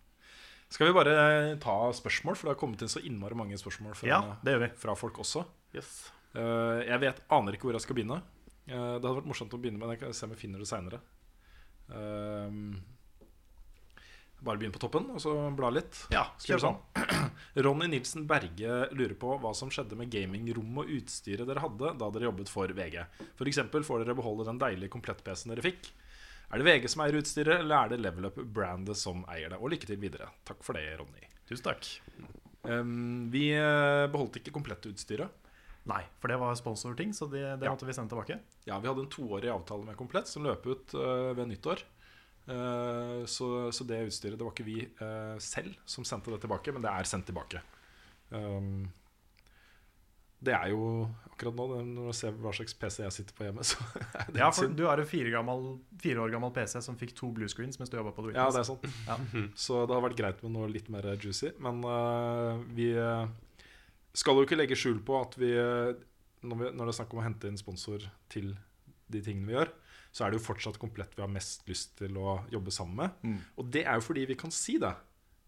Skal 0.71 0.87
vi 0.87 0.95
bare 0.95 1.15
ta 1.59 1.75
spørsmål, 1.99 2.39
for 2.39 2.47
det 2.47 2.55
har 2.55 2.61
kommet 2.63 2.83
inn 2.87 2.91
så 2.93 3.03
innmari 3.03 3.35
mange 3.39 3.59
spørsmål 3.59 3.97
fra, 3.99 4.07
Ja, 4.07 4.21
det 4.47 4.55
gjør 4.55 4.63
vi. 4.63 4.71
fra 4.79 4.95
folk 4.99 5.19
også. 5.19 5.43
Yes. 5.75 5.91
Eh, 6.35 6.81
jeg 6.87 7.03
vet, 7.03 7.23
aner 7.33 7.57
ikke 7.57 7.69
hvor 7.69 7.77
jeg 7.79 7.87
skal 7.87 7.99
begynne. 7.99 8.21
Eh, 8.69 8.73
det 8.77 9.03
hadde 9.03 9.19
vært 9.19 9.31
morsomt 9.31 9.55
å 9.57 9.61
begynne 9.61 9.81
med, 9.81 9.89
men 9.89 9.99
jeg 9.99 10.17
se 10.17 10.29
om 10.29 10.35
jeg 10.35 10.43
finner 10.45 10.63
det 10.63 10.71
seinere. 10.71 11.03
bare 14.41 14.57
begynn 14.57 14.73
på 14.73 14.81
toppen, 14.81 15.11
og 15.13 15.21
så 15.21 15.35
bla 15.53 15.69
litt. 15.75 16.05
Ja, 16.15 16.23
kjør 16.41 16.63
sånn? 16.63 16.77
Ronny 17.67 17.91
Nilsen 17.91 18.25
Berge 18.31 18.87
lurer 18.95 19.17
på 19.21 19.35
hva 19.43 19.51
som 19.59 19.73
skjedde 19.75 19.99
med 19.99 20.09
gamingrom 20.13 20.79
og 20.81 20.93
utstyret 20.97 21.49
dere 21.51 21.61
hadde 21.61 21.93
da 22.01 22.09
dere 22.15 22.31
jobbet 22.31 22.49
for 22.49 22.73
VG. 22.73 23.03
Eksempel 23.51 23.85
får 23.85 24.05
dere 24.05 24.17
beholde 24.17 24.47
den 24.49 24.63
deilige 24.63 24.95
komplett-PC-en 24.95 25.53
dere 25.53 25.67
fikk. 25.67 25.91
Er 26.51 26.59
det 26.59 26.67
VG 26.67 26.89
som 26.91 27.05
eier 27.05 27.19
utstyret, 27.21 27.61
eller 27.61 27.77
er 27.77 27.93
det 27.93 28.01
Level 28.01 28.27
Up-brandet 28.31 28.99
som 28.99 29.21
eier 29.31 29.53
det? 29.53 29.59
Og 29.61 29.71
lykke 29.71 29.87
til 29.87 30.01
videre. 30.03 30.31
Takk 30.49 30.65
for 30.67 30.79
det, 30.79 30.87
Ronny. 30.99 31.29
Tusen 31.47 31.67
takk. 31.69 31.87
Um, 32.67 33.29
vi 33.31 33.53
eh, 33.55 34.07
beholdt 34.11 34.41
ikke 34.41 34.55
komplettutstyret. 34.57 35.50
Nei, 35.89 36.03
for 36.21 36.29
det 36.29 36.37
var 36.37 36.55
sponsorting, 36.59 37.15
så 37.17 37.27
det, 37.31 37.41
det 37.61 37.67
Ja. 37.67 37.73
måtte 37.73 37.87
vi 37.89 37.95
sende 37.97 38.13
tilbake. 38.13 38.39
Ja, 38.69 38.79
vi 38.79 38.89
hadde 38.91 39.01
en 39.07 39.11
toårig 39.13 39.49
avtale 39.49 39.87
med 39.87 39.97
Komplett 39.97 40.29
som 40.29 40.45
løp 40.45 40.67
ut 40.67 40.95
uh, 40.95 41.33
ved 41.33 41.49
nyttår. 41.49 41.83
Uh, 42.51 43.25
så, 43.31 43.71
så 43.71 43.85
det 43.87 43.99
utstyret 44.09 44.39
Det 44.39 44.43
var 44.43 44.51
ikke 44.55 44.65
vi 44.67 44.81
uh, 45.01 45.37
selv 45.39 45.77
som 45.89 46.05
sendte 46.09 46.33
det 46.33 46.41
tilbake, 46.43 46.73
men 46.73 46.83
det 46.85 46.91
er 46.93 47.09
sendt 47.09 47.29
tilbake. 47.31 47.63
Um, 48.31 48.91
det 50.41 50.55
er 50.57 50.71
jo 50.73 51.09
akkurat 51.29 51.57
nå, 51.57 51.65
når 51.85 52.07
jeg 52.11 52.17
ser 52.17 52.37
hva 52.41 52.53
slags 52.57 52.75
PC 52.81 53.03
jeg 53.05 53.13
sitter 53.13 53.37
på 53.37 53.45
hjemme, 53.45 53.65
så 53.71 53.77
Ja, 54.37 54.49
for 54.53 54.73
du 54.73 54.87
har 54.89 55.01
en 55.01 55.09
fire, 55.09 55.33
gammel, 55.33 55.67
fire 56.01 56.25
år 56.25 56.33
gammel 56.33 56.53
PC 56.57 56.81
som 56.85 56.97
fikk 57.01 57.13
to 57.17 57.29
blue 57.37 57.49
screens 57.49 57.81
mens 57.81 57.93
du 57.93 57.99
jobba 57.99 58.13
på 58.17 58.25
The 58.29 58.37
Ja, 58.37 58.49
det 58.53 58.63
er 58.63 58.69
sant. 58.69 58.85
Så 59.67 59.85
det 59.85 59.97
har 59.97 60.05
vært 60.05 60.17
greit 60.21 60.41
med 60.45 60.57
noe 60.57 60.69
litt 60.73 60.89
mer 60.93 61.09
juicy. 61.21 61.53
Men 61.61 61.85
uh, 61.85 62.57
vi 62.77 62.93
skal 64.17 64.39
jo 64.39 64.47
ikke 64.47 64.59
legge 64.59 64.79
skjul 64.79 64.99
på 65.07 65.19
at 65.21 65.37
vi 65.39 65.53
eh, 65.55 65.93
når, 66.47 66.57
vi 66.57 66.73
når 66.75 66.89
det 66.89 66.93
er 66.93 66.99
snakk 66.99 67.15
om 67.15 67.23
å 67.23 67.27
hente 67.27 67.51
inn 67.51 67.61
sponsor 67.61 68.05
til 68.33 68.53
de 69.11 69.23
tingene 69.25 69.49
vi 69.49 69.57
gjør, 69.57 69.71
så 70.11 70.25
er 70.25 70.33
det 70.33 70.41
jo 70.41 70.47
fortsatt 70.49 70.79
komplett 70.83 71.15
vi 71.17 71.23
har 71.23 71.31
mest 71.31 71.67
lyst 71.71 71.97
til 72.01 72.19
å 72.19 72.41
jobbe 72.51 72.73
sammen 72.75 72.99
med. 72.99 73.23
Mm. 73.23 73.39
Og 73.63 73.73
det 73.75 73.85
er 73.87 73.99
jo 73.99 74.07
fordi 74.07 74.27
vi 74.31 74.39
kan 74.39 74.53
si 74.55 74.77
det. 74.83 74.93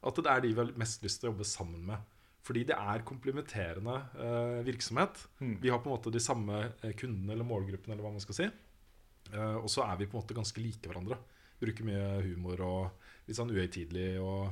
At 0.03 0.19
det 0.19 0.31
er 0.31 0.43
de 0.43 0.51
vi 0.53 0.61
har 0.63 0.75
mest 0.79 1.03
lyst 1.07 1.23
til 1.23 1.29
å 1.29 1.33
jobbe 1.33 1.47
sammen 1.47 1.83
med. 1.91 2.11
Fordi 2.43 2.65
det 2.67 2.75
er 2.75 3.05
komplementerende 3.07 3.97
eh, 4.19 4.61
virksomhet. 4.67 5.21
Mm. 5.39 5.57
Vi 5.63 5.71
har 5.71 5.79
på 5.83 5.91
en 5.91 5.95
måte 5.95 6.11
de 6.15 6.23
samme 6.23 6.59
eh, 6.83 6.95
kundene 6.99 7.37
eller 7.37 7.47
målgruppene, 7.47 7.95
eller 7.95 8.07
hva 8.07 8.15
man 8.15 8.25
skal 8.25 8.39
si. 8.39 8.49
Eh, 9.31 9.59
og 9.61 9.69
så 9.71 9.85
er 9.87 10.01
vi 10.01 10.09
på 10.11 10.19
en 10.19 10.25
måte 10.25 10.39
ganske 10.39 10.63
like 10.63 10.91
hverandre. 10.91 11.19
Bruker 11.63 11.87
mye 11.87 12.09
humor 12.27 12.65
og 12.67 13.07
litt 13.29 13.39
sånn 13.39 13.53
uhøytidelig 13.55 14.17
og, 14.23 14.51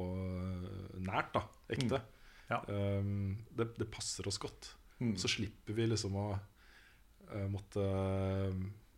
og 0.00 1.00
nært, 1.00 1.32
da. 1.38 1.46
Ekte. 1.72 2.02
Ja. 2.50 2.62
Um, 2.68 3.36
det, 3.50 3.72
det 3.78 3.88
passer 3.90 4.28
oss 4.28 4.38
godt. 4.38 4.72
Mm. 5.00 5.14
Så 5.20 5.28
slipper 5.28 5.76
vi 5.76 5.86
liksom 5.90 6.16
å 6.16 6.26
uh, 6.32 7.46
måtte 7.52 7.82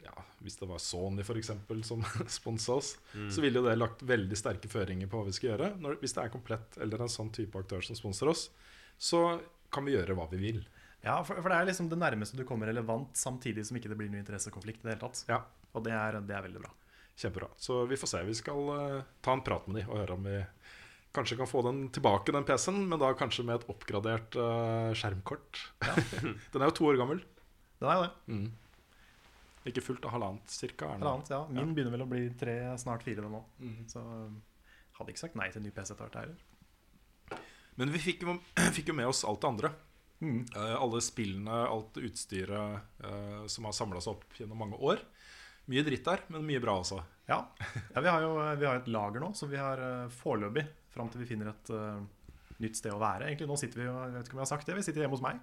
ja, 0.05 0.13
Hvis 0.45 0.59
det 0.61 0.69
var 0.71 0.79
Sony 0.79 1.25
for 1.27 1.41
eksempel 1.41 1.83
som 1.85 2.05
sponsa 2.39 2.77
oss, 2.79 2.93
så 3.35 3.43
ville 3.43 3.59
jo 3.59 3.67
det 3.67 3.79
lagt 3.79 4.05
veldig 4.07 4.39
sterke 4.39 4.71
føringer 4.71 5.11
på 5.11 5.21
hva 5.21 5.29
vi 5.29 5.37
skal 5.37 5.53
gjøre. 5.53 5.73
Når, 5.83 5.99
hvis 6.03 6.15
det 6.17 6.25
er 6.25 6.35
komplett 6.35 6.79
eller 6.83 7.05
en 7.05 7.13
sånn 7.13 7.33
type 7.35 7.59
aktør 7.59 7.83
som 7.85 7.99
sponser 7.99 8.31
oss, 8.31 8.49
så 8.99 9.41
kan 9.75 9.85
vi 9.87 9.97
gjøre 9.97 10.17
hva 10.17 10.29
vi 10.31 10.41
vil. 10.43 10.61
Ja, 11.05 11.21
for, 11.25 11.39
for 11.39 11.53
det 11.53 11.59
er 11.59 11.69
liksom 11.69 11.89
det 11.91 11.99
nærmeste 12.01 12.39
du 12.39 12.45
kommer 12.47 12.71
relevant, 12.71 13.17
samtidig 13.17 13.67
som 13.67 13.79
ikke 13.79 13.91
det 13.91 13.99
blir 13.99 14.11
noe 14.11 14.23
interessekonflikt 14.23 14.83
i 14.83 14.89
det 14.89 14.95
hele 14.97 15.05
tatt. 15.05 15.25
Ja, 15.31 15.43
Og 15.73 15.85
det 15.87 15.95
er, 15.95 16.19
det 16.27 16.35
er 16.35 16.47
veldig 16.47 16.63
bra. 16.63 16.73
Kjempebra. 17.19 17.51
Så 17.59 17.85
vi 17.91 17.99
får 17.99 18.11
se. 18.13 18.23
Vi 18.27 18.35
skal 18.39 18.71
uh, 18.71 19.03
ta 19.21 19.35
en 19.35 19.43
prat 19.47 19.67
med 19.67 19.81
de 19.81 19.87
og 19.89 19.99
høre 19.99 20.15
om 20.15 20.27
vi 20.27 20.37
kanskje 21.19 21.41
kan 21.41 21.51
få 21.51 21.65
den 21.67 21.83
tilbake, 21.95 22.33
den 22.35 22.47
PC-en, 22.49 22.81
men 22.89 23.03
da 23.03 23.11
kanskje 23.19 23.45
med 23.45 23.59
et 23.59 23.69
oppgradert 23.75 24.39
uh, 24.39 24.95
skjermkort. 24.97 25.61
den 26.55 26.63
er 26.63 26.71
jo 26.71 26.79
to 26.79 26.89
år 26.89 27.03
gammel. 27.03 27.21
Den 27.83 27.91
er 27.91 27.99
jo 27.99 28.09
det. 28.09 28.49
Ikke 29.69 29.85
fullt 29.85 30.07
av 30.07 30.15
halvannet, 30.15 30.51
cirka. 30.51 30.93
Halvannet, 30.95 31.31
ja. 31.33 31.41
Min 31.49 31.59
ja. 31.59 31.65
Min 31.65 31.75
begynner 31.77 31.97
vel 31.97 32.05
å 32.07 32.11
bli 32.11 32.23
tre, 32.39 32.57
snart 32.81 33.05
fire 33.07 33.25
nå. 33.25 33.43
Mm. 33.61 33.81
Så 33.91 34.03
um, 34.03 34.39
hadde 34.99 35.13
ikke 35.13 35.25
sagt 35.27 35.37
nei 35.39 35.51
til 35.53 35.63
en 35.63 35.69
ny 35.69 35.75
PC 35.75 35.93
etter 35.93 36.07
hvert 36.07 36.19
heller. 36.23 37.43
Men 37.79 37.93
vi 37.95 38.03
fikk 38.03 38.25
jo, 38.27 38.39
fikk 38.77 38.93
jo 38.93 38.97
med 38.99 39.11
oss 39.11 39.25
alt 39.29 39.43
det 39.43 39.51
andre. 39.53 39.73
Mm. 40.23 40.41
Uh, 40.55 40.75
alle 40.79 41.03
spillene, 41.05 41.61
alt 41.69 42.01
utstyret 42.01 43.05
uh, 43.05 43.45
som 43.51 43.69
har 43.69 43.77
samla 43.77 44.03
seg 44.05 44.17
opp 44.17 44.41
gjennom 44.41 44.65
mange 44.65 44.81
år. 44.81 45.05
Mye 45.69 45.85
dritt 45.85 46.07
der, 46.07 46.25
men 46.33 46.47
mye 46.49 46.63
bra 46.65 46.79
også. 46.81 47.03
Ja, 47.29 47.43
ja 47.93 48.01
vi 48.01 48.09
har 48.09 48.25
jo 48.25 48.33
vi 48.41 48.67
har 48.71 48.81
et 48.81 48.89
lager 48.89 49.21
nå, 49.21 49.35
så 49.37 49.51
vi 49.51 49.59
har 49.61 49.83
foreløpig, 50.23 50.65
fram 50.95 51.11
til 51.13 51.23
vi 51.23 51.29
finner 51.29 51.51
et 51.53 51.73
uh, 51.75 52.03
nytt 52.63 52.79
sted 52.79 52.95
å 52.95 53.01
være. 53.03 53.29
Egentlig 53.29 53.49
Nå 53.51 53.57
sitter 53.61 53.83
vi 53.83 53.87
jeg 53.89 54.13
vet 54.17 54.29
ikke 54.29 54.37
om 54.37 54.43
jeg 54.43 54.47
har 54.47 54.53
sagt 54.53 54.69
det, 54.69 54.77
vi 54.79 54.85
sitter 54.87 55.05
hjemme 55.05 55.19
hos 55.19 55.25
meg. 55.25 55.41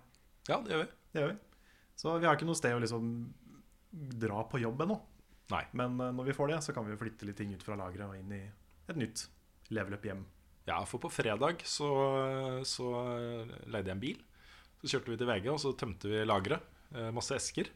Ja, 0.49 0.59
det 0.61 0.73
gjør 0.73 0.83
vi. 0.83 0.87
Det 1.13 1.23
gjør 1.23 1.33
vi. 1.33 1.37
Så 1.95 2.15
vi 2.19 2.27
har 2.27 2.37
ikke 2.37 2.47
noe 2.49 2.59
sted 2.59 2.75
å 2.75 2.81
liksom 2.83 3.11
dra 4.25 4.43
på 4.51 4.59
jobb 4.59 4.83
ennå. 4.85 4.99
Nei. 5.53 5.63
Men 5.77 5.97
uh, 6.01 6.11
når 6.15 6.31
vi 6.31 6.37
får 6.37 6.53
det, 6.53 6.61
så 6.65 6.75
kan 6.75 6.87
vi 6.87 6.97
flytte 6.99 7.27
litt 7.29 7.37
ting 7.39 7.53
ut 7.55 7.65
fra 7.65 7.77
lageret 7.79 8.09
og 8.09 8.17
inn 8.19 8.33
i 8.35 8.43
et 8.89 8.99
nytt 8.99 9.27
level 9.73 9.97
up 9.97 10.05
hjem. 10.05 10.25
Ja, 10.65 10.79
for 10.89 11.01
på 11.01 11.11
fredag 11.13 11.61
så, 11.69 11.87
så 12.65 12.89
leide 13.69 13.91
jeg 13.91 13.95
en 13.95 14.01
bil. 14.01 14.21
Så 14.81 14.89
kjørte 14.89 15.13
vi 15.13 15.17
til 15.21 15.29
VG, 15.29 15.47
og 15.53 15.59
så 15.61 15.71
tømte 15.77 16.09
vi 16.09 16.23
lageret. 16.25 16.65
eh, 16.97 17.11
Masse 17.13 17.37
esker. 17.37 17.69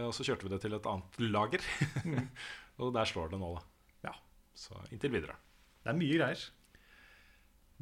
Og 0.00 0.14
så 0.16 0.24
kjørte 0.24 0.46
vi 0.46 0.52
det 0.54 0.60
til 0.62 0.74
et 0.74 0.86
annet 0.88 1.18
lager. 1.20 1.64
og 2.80 2.92
der 2.94 3.10
slår 3.10 3.34
det 3.34 3.40
nå, 3.42 3.50
da. 3.58 3.62
Ja. 4.06 4.14
Så 4.56 4.78
inntil 4.94 5.12
videre. 5.12 5.34
Det 5.82 5.92
er 5.92 5.98
mye 5.98 6.16
greier. 6.16 6.44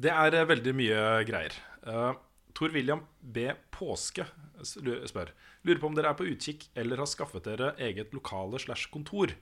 Det 0.01 0.11
er 0.11 0.37
eh, 0.37 0.47
veldig 0.49 0.73
mye 0.77 1.01
greier. 1.27 1.55
Uh, 1.85 2.13
Tor 2.57 2.73
William 2.73 3.03
B. 3.21 3.51
Påske 3.73 4.25
spør 4.65 5.31
Lurer 5.65 5.79
på 5.81 5.87
om 5.89 5.95
dere 5.97 6.11
er 6.11 6.17
på 6.17 6.27
utkikk 6.29 6.67
eller 6.77 7.01
har 7.01 7.09
skaffet 7.09 7.47
dere 7.47 7.71
eget 7.81 8.13
lokale 8.13 8.59
slash 8.61 8.89
kontor. 8.93 9.33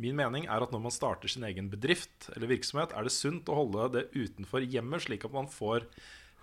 Min 0.00 0.16
mening 0.16 0.46
er 0.48 0.64
at 0.64 0.72
når 0.72 0.82
man 0.86 0.94
starter 0.94 1.28
sin 1.28 1.44
egen 1.48 1.68
bedrift 1.72 2.30
eller 2.34 2.48
virksomhet, 2.48 2.94
er 2.96 3.04
det 3.04 3.12
sunt 3.12 3.48
å 3.52 3.58
holde 3.58 3.88
det 3.96 4.06
utenfor 4.14 4.64
hjemmet, 4.64 5.04
slik 5.04 5.26
at 5.28 5.34
man 5.34 5.48
får 5.50 5.84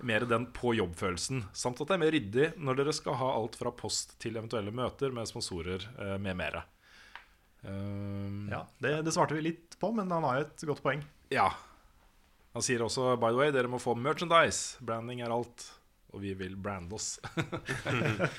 mer 0.05 0.27
den 0.29 0.49
på 0.53 0.75
jobb-følelsen. 0.77 1.45
Samt 1.57 1.81
at 1.81 1.89
det 1.89 1.97
er 1.97 2.03
mer 2.03 2.13
ryddig 2.13 2.49
når 2.61 2.81
dere 2.81 2.93
skal 2.93 3.17
ha 3.17 3.31
alt 3.38 3.57
fra 3.57 3.73
post 3.73 4.13
til 4.21 4.38
eventuelle 4.38 4.73
møter 4.75 5.13
med 5.13 5.29
sponsorer 5.29 5.88
eh, 5.97 6.17
med 6.21 6.38
mere. 6.38 6.65
Um, 7.65 8.45
Ja, 8.51 8.61
det, 8.83 8.99
det 9.07 9.13
svarte 9.15 9.38
vi 9.38 9.47
litt 9.49 9.77
på, 9.81 9.89
men 9.95 10.13
han 10.13 10.25
har 10.27 10.41
jo 10.41 10.45
et 10.49 10.67
godt 10.73 10.85
poeng. 10.85 11.01
ja. 11.33 11.49
Han 12.58 12.66
sier 12.66 12.82
også 12.86 13.12
by 13.22 13.30
the 13.34 13.38
way, 13.38 13.51
dere 13.53 13.70
må 13.70 13.78
få 13.82 13.93
merchandise. 13.97 14.80
Branding 14.82 15.22
er 15.22 15.30
alt. 15.36 15.68
Og 16.16 16.22
vi 16.24 16.32
vil 16.39 16.53
brande 16.55 16.95
oss. 16.95 17.18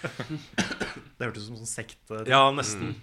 Det 1.19 1.27
hørtes 1.27 1.45
ut 1.45 1.49
som 1.51 1.59
sånn 1.59 1.69
sekt. 1.69 2.01
ja, 2.31 2.41
nesten. 2.55 2.95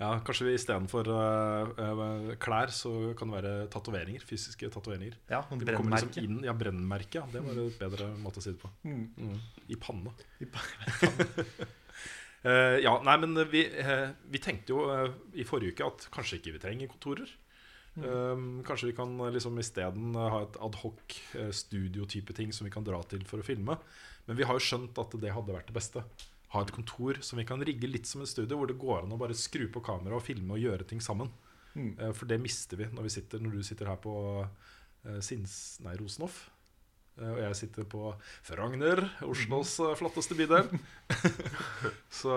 Ja, 0.00 0.08
kanskje 0.26 0.46
vi 0.48 0.54
istedenfor 0.56 1.08
uh, 1.12 1.70
uh, 1.78 2.30
klær, 2.40 2.72
så 2.74 2.92
kan 3.18 3.30
det 3.30 3.36
være 3.38 3.52
tatoveringer. 3.72 4.24
Fysiske 4.26 4.70
tatoveringer. 4.74 5.16
Ja, 5.30 5.42
brennmerke. 5.52 6.22
inn- 6.24 6.42
Ja, 6.46 6.54
brennmerke. 6.56 7.20
Ja. 7.20 7.26
Det 7.32 7.42
var 7.44 7.60
et 7.62 7.78
bedre 7.80 8.10
måte 8.20 8.40
å 8.40 8.44
si 8.44 8.52
det 8.54 8.60
på. 8.62 8.70
Mm. 8.88 9.36
I 9.68 9.78
panna. 9.80 10.14
I 10.42 10.48
panna. 10.54 11.28
uh, 12.48 12.76
ja, 12.82 12.94
nei, 13.04 13.16
men 13.24 13.38
vi, 13.52 13.64
eh, 13.68 14.08
vi 14.32 14.42
tenkte 14.44 14.74
jo 14.74 14.86
eh, 14.94 15.12
i 15.40 15.46
forrige 15.48 15.76
uke 15.76 15.88
at 15.92 16.08
kanskje 16.14 16.40
ikke 16.40 16.56
vi 16.56 16.64
trenger 16.64 16.90
kontorer. 16.94 17.30
Eh, 17.98 18.42
kanskje 18.68 18.90
vi 18.90 18.96
kan 18.96 19.14
eh, 19.20 19.32
liksom 19.34 19.58
isteden 19.58 20.14
eh, 20.14 20.30
ha 20.34 20.42
et 20.44 20.58
adhoc 20.62 21.16
uh, 21.34 21.50
studiotype 21.54 22.36
ting 22.36 22.52
som 22.54 22.68
vi 22.68 22.72
kan 22.74 22.86
dra 22.86 23.00
til 23.10 23.24
for 23.28 23.42
å 23.42 23.46
filme. 23.46 23.78
Men 24.28 24.38
vi 24.38 24.46
har 24.46 24.58
jo 24.58 24.64
skjønt 24.64 24.98
at 25.00 25.16
det 25.20 25.32
hadde 25.34 25.54
vært 25.56 25.70
det 25.70 25.76
beste. 25.78 26.04
Ha 26.52 26.62
et 26.64 26.72
kontor 26.72 27.18
som 27.24 27.40
vi 27.40 27.46
kan 27.48 27.60
rigge 27.64 27.90
litt 27.90 28.08
som 28.08 28.22
et 28.24 28.30
studio, 28.30 28.56
hvor 28.60 28.70
det 28.70 28.78
går 28.80 29.02
an 29.02 29.12
å 29.16 29.20
bare 29.20 29.36
skru 29.36 29.66
på 29.72 29.82
kamera 29.84 30.16
og 30.16 30.24
filme 30.24 30.56
og 30.56 30.62
gjøre 30.62 30.86
ting 30.88 31.00
sammen. 31.04 31.32
Eh, 31.78 32.12
for 32.16 32.26
det 32.30 32.40
mister 32.42 32.80
vi 32.80 32.88
når, 32.92 33.08
vi 33.08 33.14
sitter, 33.18 33.42
når 33.44 33.58
du 33.58 33.66
sitter 33.66 33.90
her 33.90 33.98
på 34.02 34.14
uh, 34.44 35.18
Sins... 35.24 35.78
Nei, 35.84 35.94
Rosenhoff. 36.00 36.46
Eh, 37.18 37.30
Og 37.34 37.40
jeg 37.42 37.58
sitter 37.62 37.86
på 37.90 38.12
Frogner, 38.46 39.04
Oslos 39.26 39.76
eh, 39.84 39.94
flotteste 39.98 40.36
bydel. 40.38 40.70
Så 42.20 42.34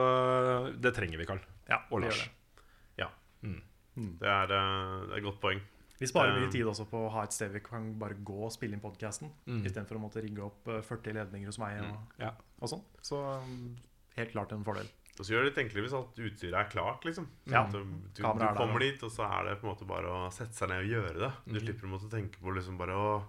det 0.81 0.93
trenger 0.97 1.21
vi, 1.21 1.27
Karl. 1.29 1.41
Ja, 1.69 1.81
Og 1.91 2.03
Lars. 2.03 2.21
det. 2.21 2.63
Ja. 3.03 3.09
Mm. 3.45 3.61
Det 3.95 4.27
er, 4.27 4.51
eh, 4.51 5.05
det 5.07 5.13
er 5.13 5.17
et 5.17 5.23
godt 5.23 5.41
poeng. 5.41 5.61
Vi 5.99 6.07
sparer 6.07 6.33
Eh, 6.35 6.39
mye 6.41 6.51
tid 6.51 6.65
også 6.65 6.87
på 6.89 6.97
å 7.07 7.11
ha 7.11 7.23
et 7.23 7.33
sted 7.33 7.51
vi 7.53 7.59
kan 7.59 7.93
bare 7.99 8.15
gå 8.15 8.39
og 8.45 8.51
spille 8.51 8.73
inn 8.73 8.81
podkasten, 8.81 9.29
Mm. 9.47 9.63
istedenfor 9.65 9.97
å 9.97 10.01
måtte 10.01 10.21
rigge 10.23 10.41
opp 10.41 10.67
eh, 10.67 10.81
40 10.81 11.13
ledninger 11.13 11.45
hos 11.45 11.59
meg 11.59 11.81
og, 11.83 11.97
Ja. 12.17 12.31
og 12.59 12.69
sånn. 12.69 12.81
Så 13.03 13.19
um, 13.43 13.75
helt 14.17 14.31
klart 14.31 14.51
en 14.51 14.63
fordel. 14.63 14.87
Og 15.19 15.25
så 15.25 15.33
gjør 15.35 15.43
det 15.43 15.51
litt 15.55 15.65
enklere 15.67 15.83
hvis 15.85 15.93
alt 15.93 16.15
utstyret 16.17 16.53
er 16.57 16.69
klart. 16.71 17.03
liksom 17.05 17.27
Ja. 17.45 17.65
Du, 17.67 17.83
du, 17.83 18.09
du 18.15 18.23
kommer 18.23 18.73
og- 18.73 18.79
dit, 18.79 19.03
og 19.03 19.11
så 19.11 19.27
er 19.29 19.49
det 19.49 19.61
på 19.61 19.67
en 19.69 19.75
måte 19.75 19.85
bare 19.87 20.05
å 20.07 20.31
sette 20.31 20.53
seg 20.55 20.69
ned 20.69 20.83
og 20.85 20.89
gjøre 20.89 21.19
det. 21.19 21.31
Du 21.45 21.59
mm. 21.59 21.61
slipper 21.67 21.85
å 21.85 21.91
måtte 21.91 22.09
tenke 22.09 22.39
på 22.41 22.55
liksom 22.55 22.77
bare 22.77 22.95
å 22.95 23.23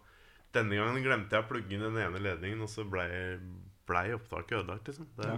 Denne 0.52 0.76
gangen 0.76 1.02
glemte 1.02 1.30
jeg 1.32 1.44
å 1.44 1.48
plugge 1.48 1.72
inn 1.72 1.80
den 1.80 1.96
ene 1.96 2.18
ledningen, 2.20 2.60
og 2.60 2.68
så 2.68 2.84
blei 3.88 4.12
opptaket 4.14 4.60
ødelagt. 4.60 4.88
liksom 4.88 5.08
det, 5.16 5.28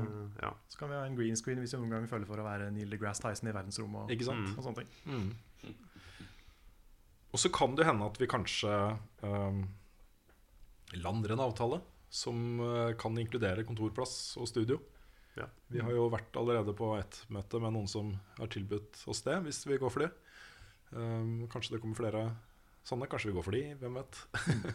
ja. 0.42 0.52
Så 0.68 0.78
kan 0.78 0.90
vi 0.90 0.98
ha 0.98 1.06
en 1.06 1.16
green 1.16 1.36
screen 1.38 1.62
hvis 1.62 1.74
vi 1.74 1.80
noen 1.80 1.96
gang 1.96 2.08
føler 2.10 2.28
for 2.28 2.40
å 2.40 2.46
være 2.46 2.70
Neil 2.74 2.92
deGrasse 2.92 3.24
Tyson 3.24 3.50
i 3.50 3.56
verdensrommet. 3.56 4.04
Og, 4.04 4.14
Ikke 4.14 4.28
sant? 4.28 4.52
og 4.54 4.66
sånne 4.66 4.82
ting. 4.84 4.90
Mm. 5.08 5.74
Og 7.34 7.40
så 7.42 7.50
kan 7.50 7.74
det 7.74 7.88
hende 7.88 8.06
at 8.06 8.20
vi 8.20 8.30
kanskje 8.30 8.72
um, 9.24 9.64
lander 11.02 11.34
en 11.34 11.42
avtale 11.48 11.80
som 12.14 12.60
uh, 12.62 12.92
kan 13.00 13.16
inkludere 13.18 13.64
kontorplass 13.66 14.36
og 14.38 14.46
studio. 14.50 14.78
Ja. 15.34 15.48
Vi 15.66 15.82
har 15.82 15.90
jo 15.90 16.06
vært 16.12 16.36
allerede 16.38 16.76
på 16.78 16.92
ett 16.94 17.24
møte 17.34 17.58
med 17.58 17.74
noen 17.74 17.90
som 17.90 18.12
har 18.38 18.50
tilbudt 18.54 19.00
oss 19.10 19.24
det, 19.26 19.40
hvis 19.48 19.64
vi 19.66 19.80
går 19.82 19.90
for 19.90 20.06
det. 20.06 20.12
Um, 20.94 21.48
kanskje 21.50 21.74
det 21.74 21.82
kommer 21.82 21.98
flere 21.98 22.28
sånne. 22.86 23.08
Kanskje 23.10 23.32
vi 23.32 23.38
går 23.38 23.46
for 23.48 23.56
de, 23.56 23.64
hvem 23.80 23.98
vet. 23.98 24.20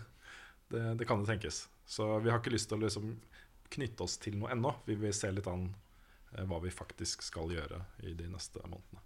det, 0.73 0.83
det 0.99 1.07
kan 1.07 1.21
jo 1.21 1.29
tenkes. 1.29 1.67
Så 1.87 2.11
vi 2.19 2.33
har 2.33 2.41
ikke 2.41 2.53
lyst 2.53 2.67
til 2.73 2.81
å 2.81 2.83
liksom 2.83 3.13
knytte 3.73 4.05
oss 4.05 4.17
til 4.21 4.37
noe 4.39 4.51
ennå. 4.53 4.73
Vi 4.87 4.97
vil 4.99 5.13
se 5.15 5.31
litt 5.33 5.49
an 5.49 5.69
eh, 6.35 6.45
hva 6.45 6.61
vi 6.63 6.73
faktisk 6.73 7.25
skal 7.25 7.53
gjøre 7.53 7.83
i 8.05 8.15
de 8.17 8.29
neste 8.31 8.63
månedene. 8.65 9.05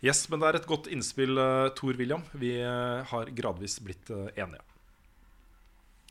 Yes, 0.00 0.22
men 0.32 0.40
det 0.40 0.48
er 0.48 0.56
et 0.56 0.68
godt 0.68 0.88
innspill, 0.88 1.36
uh, 1.36 1.68
Tor 1.76 1.98
William. 2.00 2.22
Vi 2.32 2.54
eh, 2.56 3.00
har 3.10 3.32
gradvis 3.36 3.76
blitt 3.84 4.08
eh, 4.08 4.30
enige. 4.40 4.62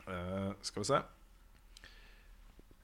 Eh, 0.06 0.52
skal 0.62 0.84
vi 0.84 0.90
se. 0.92 1.00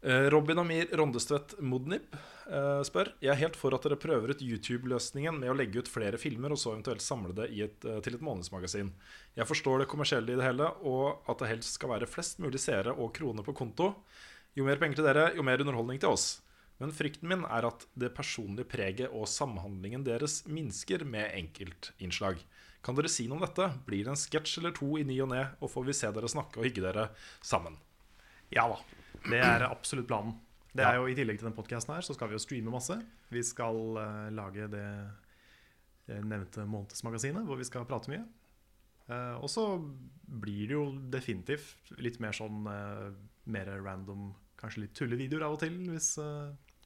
Eh, 0.06 0.30
Robin 0.30 0.60
Amir 0.62 0.86
Rondestvedt 0.93 1.56
Modnib 1.66 2.12
eh, 2.14 2.82
spør 2.86 3.08
Jeg 3.24 3.32
er 3.34 3.39
helt 3.39 3.56
for 3.58 3.74
at 3.74 3.82
dere 3.88 3.97
prøver 3.97 4.36
ut 4.36 4.41
YouTube-løsningen 4.45 5.39
med 5.41 5.49
å 5.49 5.56
legge 5.58 5.82
ut 5.82 5.88
flere 5.89 6.20
filmer 6.22 6.53
og 6.53 6.60
så 6.62 6.76
eventuelt 6.76 7.01
samle 7.01 7.34
det 7.34 7.47
et, 7.49 7.86
eh, 7.89 7.97
til 8.06 8.14
et 8.14 8.26
månedsmagasin. 8.28 8.91
Jeg 9.34 9.49
forstår 9.49 9.82
det 9.82 9.88
kommersielle 9.89 10.36
i 10.36 10.38
det 10.38 10.45
hele, 10.45 10.68
og 10.86 11.26
at 11.26 11.41
det 11.41 11.49
helst 11.49 11.80
skal 11.80 11.89
være 11.95 12.10
flest 12.12 12.38
mulig 12.43 12.62
seere 12.62 12.93
og 12.93 13.16
kroner 13.18 13.41
på 13.47 13.56
konto. 13.58 13.88
Jo 14.53 14.68
mer 14.68 14.78
penger 14.78 14.99
til 14.99 15.08
dere, 15.08 15.24
jo 15.34 15.45
mer 15.47 15.64
underholdning 15.64 15.97
til 16.03 16.14
oss. 16.14 16.28
Men 16.78 16.93
frykten 16.93 17.32
min 17.32 17.47
er 17.47 17.66
at 17.66 17.88
det 17.97 18.12
personlige 18.14 18.70
preget 18.76 19.10
og 19.10 19.26
samhandlingen 19.32 20.06
deres 20.06 20.43
minsker 20.45 21.01
med 21.01 21.34
enkeltinnslag. 21.34 22.43
Kan 22.86 22.99
dere 22.99 23.10
si 23.10 23.26
noe 23.26 23.39
om 23.39 23.47
dette? 23.47 23.72
Blir 23.89 24.06
det 24.06 24.14
en 24.14 24.22
sketsj 24.22 24.60
eller 24.62 24.78
to 24.78 24.99
i 25.01 25.08
ny 25.08 25.18
og 25.26 25.34
ne, 25.34 25.47
og 25.58 25.74
får 25.74 25.89
vi 25.89 25.97
se 25.97 26.14
dere 26.14 26.30
snakke 26.30 26.62
og 26.62 26.70
hygge 26.70 26.86
dere 26.86 27.08
sammen? 27.41 27.82
Ja 28.53 28.68
da. 28.70 28.78
Det 29.30 29.42
er 29.42 29.68
absolutt 29.68 30.08
planen. 30.10 30.36
Det 30.76 30.84
er 30.84 30.98
jo 31.00 31.06
I 31.08 31.16
tillegg 31.16 31.40
til 31.40 31.48
den 31.48 31.56
podkasten 31.56 31.96
her, 31.96 32.04
så 32.04 32.16
skal 32.16 32.30
vi 32.30 32.36
jo 32.36 32.42
streame 32.44 32.74
masse. 32.74 32.98
Vi 33.32 33.44
skal 33.48 33.78
uh, 33.96 34.26
lage 34.36 34.68
det 34.72 34.88
nevnte 36.06 36.68
månedsmagasinet, 36.70 37.46
hvor 37.48 37.58
vi 37.58 37.66
skal 37.66 37.88
prate 37.90 38.12
mye. 38.12 38.26
Uh, 39.08 39.38
og 39.40 39.48
så 39.50 39.64
blir 40.26 40.68
det 40.68 40.76
jo 40.76 40.86
definitivt 41.14 41.94
litt 42.02 42.20
mer 42.22 42.36
sånn 42.36 42.68
uh, 42.68 43.10
mer 43.50 43.72
random, 43.86 44.34
kanskje 44.60 44.84
litt 44.86 44.96
tullevideoer 44.98 45.46
av 45.48 45.56
og 45.56 45.62
til, 45.62 45.78
hvis, 45.92 46.16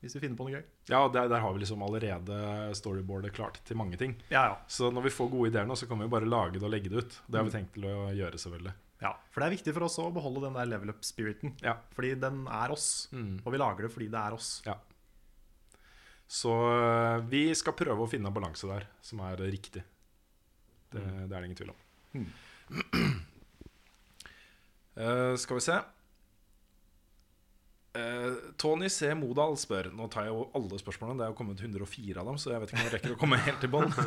hvis 0.02 0.16
vi 0.18 0.22
finner 0.22 0.36
på 0.40 0.48
noe 0.48 0.60
gøy. 0.60 0.66
Ja, 0.92 1.02
der, 1.14 1.30
der 1.32 1.44
har 1.44 1.54
vi 1.56 1.62
liksom 1.64 1.86
allerede 1.86 2.40
storyboardet 2.76 3.32
klart 3.38 3.62
til 3.66 3.80
mange 3.80 3.98
ting. 4.02 4.18
Ja, 4.28 4.44
ja. 4.52 4.58
Så 4.68 4.90
når 4.92 5.08
vi 5.08 5.16
får 5.16 5.32
gode 5.32 5.54
ideer 5.54 5.70
nå, 5.70 5.78
så 5.80 5.88
kan 5.88 6.02
vi 6.02 6.08
jo 6.10 6.12
bare 6.12 6.28
lage 6.28 6.58
det 6.58 6.68
og 6.68 6.74
legge 6.74 6.92
det 6.92 7.06
ut. 7.06 7.20
Det 7.28 7.40
har 7.40 7.48
vi 7.48 7.56
tenkt 7.56 7.78
til 7.78 7.88
å 7.88 8.10
gjøre, 8.12 8.42
selvfølgelig. 8.42 8.76
Ja, 9.02 9.14
For 9.32 9.39
det 9.39 9.47
er 9.47 9.54
viktig 9.56 9.74
for 9.74 9.86
oss 9.88 9.95
å 10.04 10.10
beholde 10.12 10.41
den 10.43 10.58
der 10.60 10.68
level 10.68 10.89
up-spiriten. 10.91 11.54
Ja. 11.64 11.78
Fordi 11.95 12.14
den 12.20 12.41
er 12.52 12.74
oss, 12.76 13.08
Mm. 13.16 13.38
og 13.45 13.54
vi 13.54 13.58
lager 13.62 13.86
det 13.88 13.91
fordi 13.93 14.10
det 14.12 14.20
er 14.20 14.34
oss. 14.36 14.50
Ja. 14.66 14.76
Så 16.28 16.52
øh, 16.52 17.24
vi 17.32 17.45
skal 17.56 17.74
prøve 17.80 18.04
å 18.06 18.10
finne 18.12 18.28
en 18.30 18.36
balanse 18.36 18.68
der 18.68 18.86
som 19.02 19.22
er 19.26 19.38
riktig. 19.50 19.82
Det, 20.91 21.02
det 21.02 21.32
er 21.32 21.39
det 21.39 21.45
ingen 21.47 21.62
tvil 21.62 21.72
om. 21.74 22.28
Eh, 25.00 25.36
skal 25.39 25.56
vi 25.56 25.62
se. 25.64 25.76
Eh, 28.00 28.34
Tony 28.58 28.89
C. 28.89 29.14
Modal 29.16 29.58
spør 29.60 29.89
Nå 29.95 30.08
tar 30.12 30.28
jeg 30.28 30.34
jo 30.34 30.47
alle 30.58 30.80
spørsmålene. 30.82 31.20
Det 31.20 31.26
er 31.28 31.34
jo 31.34 31.38
kommet 31.39 31.64
104 31.64 32.22
av 32.22 32.30
dem, 32.30 32.39
så 32.41 32.54
jeg 32.54 32.64
vet 32.64 32.72
ikke 32.72 32.80
om 32.80 32.88
jeg 32.88 32.95
rekker 32.95 33.16
å 33.16 33.20
komme 33.20 33.41
helt 33.47 33.68
i 33.68 33.72
bånn. 33.76 33.95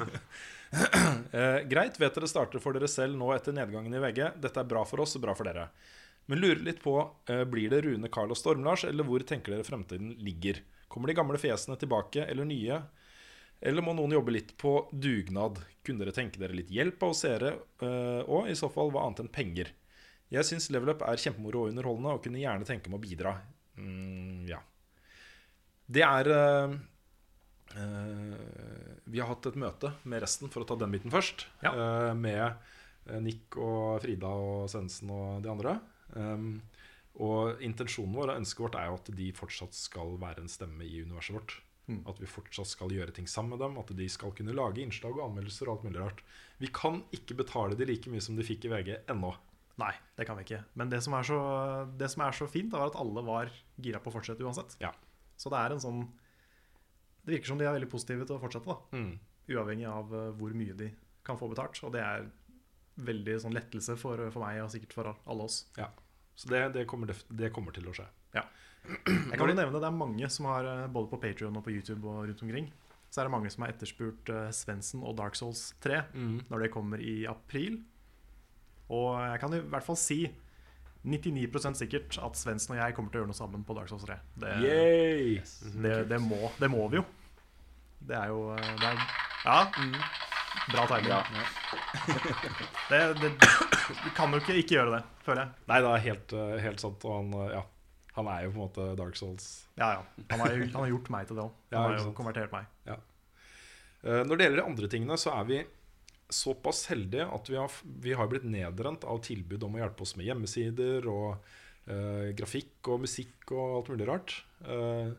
Eh, 0.73 1.59
greit, 1.69 1.99
vet 2.01 2.15
dere 2.17 2.29
starter 2.31 2.61
for 2.65 2.73
dere 2.73 2.89
selv 2.89 3.19
nå 3.21 3.27
etter 3.35 3.53
nedgangen 3.53 3.93
i 3.93 3.99
VG. 4.01 4.39
Dette 4.41 4.63
er 4.63 4.69
bra 4.71 4.87
for 4.89 5.03
oss 5.05 5.13
og 5.19 5.21
bra 5.21 5.35
for 5.37 5.45
dere. 5.45 5.67
Men 6.33 6.41
lurer 6.41 6.63
litt 6.65 6.79
på, 6.81 6.95
eh, 7.29 7.43
blir 7.45 7.69
det 7.69 7.83
Rune, 7.85 8.09
Carl 8.09 8.33
og 8.33 8.39
Storm-Lars, 8.41 8.87
eller 8.89 9.05
hvor 9.05 9.21
tenker 9.29 9.53
dere 9.53 9.67
fremtiden 9.69 10.15
ligger? 10.25 10.63
Kommer 10.89 11.13
de 11.13 11.19
gamle 11.19 11.37
fjesene 11.37 11.77
tilbake, 11.77 12.25
eller 12.25 12.49
nye? 12.49 12.81
Eller 13.61 13.85
må 13.85 13.93
noen 13.99 14.17
jobbe 14.17 14.33
litt 14.33 14.57
på 14.57 14.73
dugnad? 14.97 15.61
Kunne 15.85 16.07
dere 16.07 16.17
tenke 16.17 16.41
dere 16.41 16.57
litt 16.57 16.73
hjelp 16.73 17.05
av 17.05 17.13
oss 17.13 17.21
seere, 17.27 17.53
og 18.25 18.49
i 18.49 18.57
så 18.57 18.73
fall 18.73 18.95
hva 18.95 19.05
annet 19.05 19.27
enn 19.27 19.33
penger? 19.33 19.75
Jeg 20.33 20.49
syns 20.49 20.71
Level 20.73 20.95
Up 20.95 21.05
er 21.05 21.21
kjempemoro 21.21 21.67
og 21.67 21.75
underholdende, 21.75 22.17
og 22.17 22.25
kunne 22.25 22.41
gjerne 22.41 22.65
tenke 22.65 22.89
meg 22.89 23.03
å 23.03 23.05
bidra. 23.05 23.37
Mm, 23.79 24.45
ja. 24.51 24.61
Det 25.93 26.05
er 26.05 26.29
uh, 26.33 26.75
Vi 29.09 29.21
har 29.21 29.31
hatt 29.31 29.49
et 29.49 29.59
møte 29.61 29.95
med 30.05 30.23
resten, 30.25 30.51
for 30.53 30.65
å 30.65 30.69
ta 30.69 30.77
den 30.81 30.93
biten 30.95 31.13
først. 31.13 31.47
eh, 31.73 32.13
med 32.15 32.45
eh, 32.45 33.21
Nick 33.25 33.57
og 33.57 34.03
Frida 34.05 34.29
og 34.29 34.71
Svendsen 34.73 35.11
og 35.13 35.43
de 35.45 35.51
andre. 35.53 35.79
Um, 36.13 36.61
og 37.23 37.61
intensjonen 37.65 38.15
vår 38.17 38.33
og 38.33 38.41
ønsket 38.41 38.65
vårt 38.65 38.79
er 38.81 38.89
jo 38.89 38.97
at 39.01 39.11
de 39.17 39.29
fortsatt 39.37 39.77
skal 39.77 40.17
være 40.21 40.45
en 40.45 40.53
stemme 40.53 40.85
i 40.85 41.03
universet 41.05 41.37
vårt. 41.37 41.57
Mm. 41.91 42.03
At 42.09 42.21
vi 42.23 42.31
fortsatt 42.31 42.71
skal 42.71 42.93
gjøre 42.95 43.13
ting 43.17 43.27
sammen 43.29 43.57
med 43.57 43.65
dem. 43.65 43.79
At 43.81 43.93
de 43.97 44.09
skal 44.13 44.33
kunne 44.37 44.55
lage 44.57 44.81
innslag 44.85 45.17
og 45.19 45.27
anmeldelser 45.27 45.69
og 45.69 45.75
alt 45.75 45.89
mulig 45.89 46.01
rart. 46.01 46.23
Vi 46.63 46.71
kan 46.73 47.03
ikke 47.13 47.37
betale 47.43 47.77
de 47.77 47.89
like 47.89 48.13
mye 48.13 48.23
som 48.25 48.39
de 48.39 48.47
fikk 48.47 48.69
i 48.69 48.73
VG 48.73 48.95
ennå. 49.13 49.33
Nei, 49.81 49.93
det 50.19 50.27
kan 50.29 50.37
vi 50.37 50.45
ikke. 50.45 50.61
Men 50.79 50.91
det 50.93 51.01
som 51.05 51.15
er 51.17 51.27
så, 51.27 51.39
det 51.99 52.11
som 52.13 52.25
er 52.27 52.37
så 52.37 52.49
fint, 52.51 52.73
var 52.73 52.91
at 52.91 52.99
alle 53.01 53.25
var 53.25 53.53
gira 53.81 54.03
på 54.03 54.13
å 54.13 54.17
fortsette 54.19 54.45
uansett. 54.45 54.77
Ja. 54.83 54.93
Så 55.41 55.53
det 55.53 55.59
er 55.59 55.75
en 55.75 55.83
sånn 55.83 56.03
Det 57.23 57.37
virker 57.37 57.53
som 57.53 57.59
de 57.59 57.67
er 57.67 57.75
veldig 57.75 57.89
positive 57.91 58.27
til 58.27 58.37
å 58.37 58.43
fortsette, 58.43 58.69
da. 58.69 58.99
Mm. 58.99 59.13
Uavhengig 59.53 59.87
av 59.89 60.13
eh, 60.19 60.31
hvor 60.39 60.55
mye 60.59 60.75
de 60.79 60.91
kan 61.27 61.39
få 61.39 61.49
betalt. 61.53 61.79
Og 61.87 61.93
det 61.95 62.03
er 62.03 62.27
veldig 63.03 63.37
sånn 63.45 63.55
lettelse 63.55 63.97
for, 64.01 64.21
for 64.35 64.45
meg 64.45 64.61
og 64.65 64.73
sikkert 64.75 64.97
for 64.97 65.13
alle 65.15 65.47
oss. 65.47 65.63
Ja. 65.79 65.89
Så 66.35 66.51
det, 66.51 66.65
det, 66.75 66.85
kommer, 66.91 67.13
det 67.13 67.53
kommer 67.55 67.75
til 67.77 67.87
å 67.89 67.95
skje. 67.97 68.09
Ja. 68.35 68.45
Jeg 69.07 69.39
kan 69.39 69.47
jo 69.47 69.55
nevne 69.55 69.79
Det 69.79 69.87
er 69.87 69.95
mange 69.95 70.29
som 70.33 70.49
har 70.51 70.67
eh, 70.67 70.89
både 70.91 71.13
på 71.13 71.21
Patreon 71.23 71.59
og 71.61 71.63
på 71.63 71.71
YouTube 71.71 72.03
og 72.03 72.25
rundt 72.27 72.41
omkring 72.43 72.65
Så 73.13 73.21
er 73.21 73.29
det 73.29 73.35
mange 73.37 73.53
som 73.53 73.63
har 73.63 73.71
etterspurt 73.71 74.33
uh, 74.33 74.49
Svensson 74.51 75.05
og 75.07 75.15
Dark 75.21 75.39
Souls 75.39 75.69
3 75.85 76.01
mm. 76.11 76.39
når 76.51 76.65
det 76.65 76.71
kommer 76.75 76.99
i 76.99 77.23
april. 77.31 77.79
Og 78.91 79.21
jeg 79.21 79.41
kan 79.41 79.55
i 79.55 79.61
hvert 79.73 79.87
fall 79.87 79.97
si 80.01 80.21
99% 81.07 81.79
sikkert 81.81 82.19
at 82.23 82.37
Svendsen 82.39 82.77
og 82.77 82.79
jeg 82.79 82.95
kommer 82.95 83.11
til 83.11 83.21
å 83.21 83.23
gjøre 83.23 83.33
noe 83.33 83.39
sammen 83.39 83.65
på 83.67 83.75
Dark 83.75 83.91
Souls 83.91 84.05
3. 84.07 84.19
Det, 84.39 84.53
Yay! 84.63 85.41
det, 85.83 85.97
det, 86.11 86.21
må, 86.23 86.51
det 86.61 86.71
må 86.71 86.85
vi 86.93 87.01
jo. 87.01 87.05
Det 88.03 88.19
er 88.19 88.31
jo 88.31 88.45
eh, 88.55 88.73
det 88.83 88.93
er, 88.93 89.03
Ja. 89.47 89.59
Bra 90.69 90.85
timing. 90.87 91.13
Det, 92.91 92.99
det, 93.23 93.31
vi 94.05 94.11
kan 94.15 94.33
jo 94.35 94.39
ikke 94.43 94.55
ikke 94.61 94.77
gjøre 94.77 94.99
det, 94.99 95.03
føler 95.25 95.41
jeg. 95.47 95.53
Nei, 95.71 95.79
det 95.83 95.91
er 95.91 96.03
helt, 96.07 96.35
eh, 96.37 96.57
helt 96.63 96.83
sant. 96.83 97.05
Og 97.09 97.15
han, 97.17 97.31
eh, 97.41 97.55
ja, 97.57 97.63
han 98.19 98.29
er 98.31 98.45
jo 98.45 98.51
på 98.53 98.59
en 98.59 98.63
måte 98.67 98.87
Dark 98.99 99.17
Souls. 99.19 99.47
Ja, 99.81 99.89
ja. 99.97 100.03
Han 100.31 100.43
har, 100.45 100.55
han 100.61 100.77
har 100.83 100.91
gjort 100.93 101.09
meg 101.15 101.29
til 101.31 101.39
det 101.41 101.45
òg. 101.47 101.55
Ja, 101.73 101.79
Han 101.81 101.95
har 101.97 102.03
jo 102.05 102.13
konvertert 102.17 102.53
meg. 102.55 102.69
Ja. 102.89 102.99
Eh, 104.05 104.23
Når 104.29 104.37
det 104.37 104.47
gjelder 104.49 104.61
de 104.63 104.67
andre 104.69 104.91
tingene, 104.93 105.19
så 105.21 105.33
er 105.39 105.49
vi 105.49 105.61
såpass 106.35 106.87
heldige 106.91 107.27
at 107.31 107.51
vi 107.51 107.59
har, 107.59 107.75
vi 108.05 108.15
har 108.19 108.31
blitt 108.31 108.47
nedrent 108.49 109.05
av 109.09 109.21
tilbud 109.25 109.63
om 109.67 109.77
å 109.77 109.83
hjelpe 109.83 110.05
oss 110.07 110.15
med 110.19 110.29
hjemmesider 110.29 111.07
og 111.11 111.29
uh, 111.91 112.31
grafikk 112.39 112.93
og 112.93 113.05
musikk 113.05 113.53
og 113.55 113.79
alt 113.79 113.93
mulig 113.93 114.09
rart. 114.09 114.35
Uh, 114.67 115.13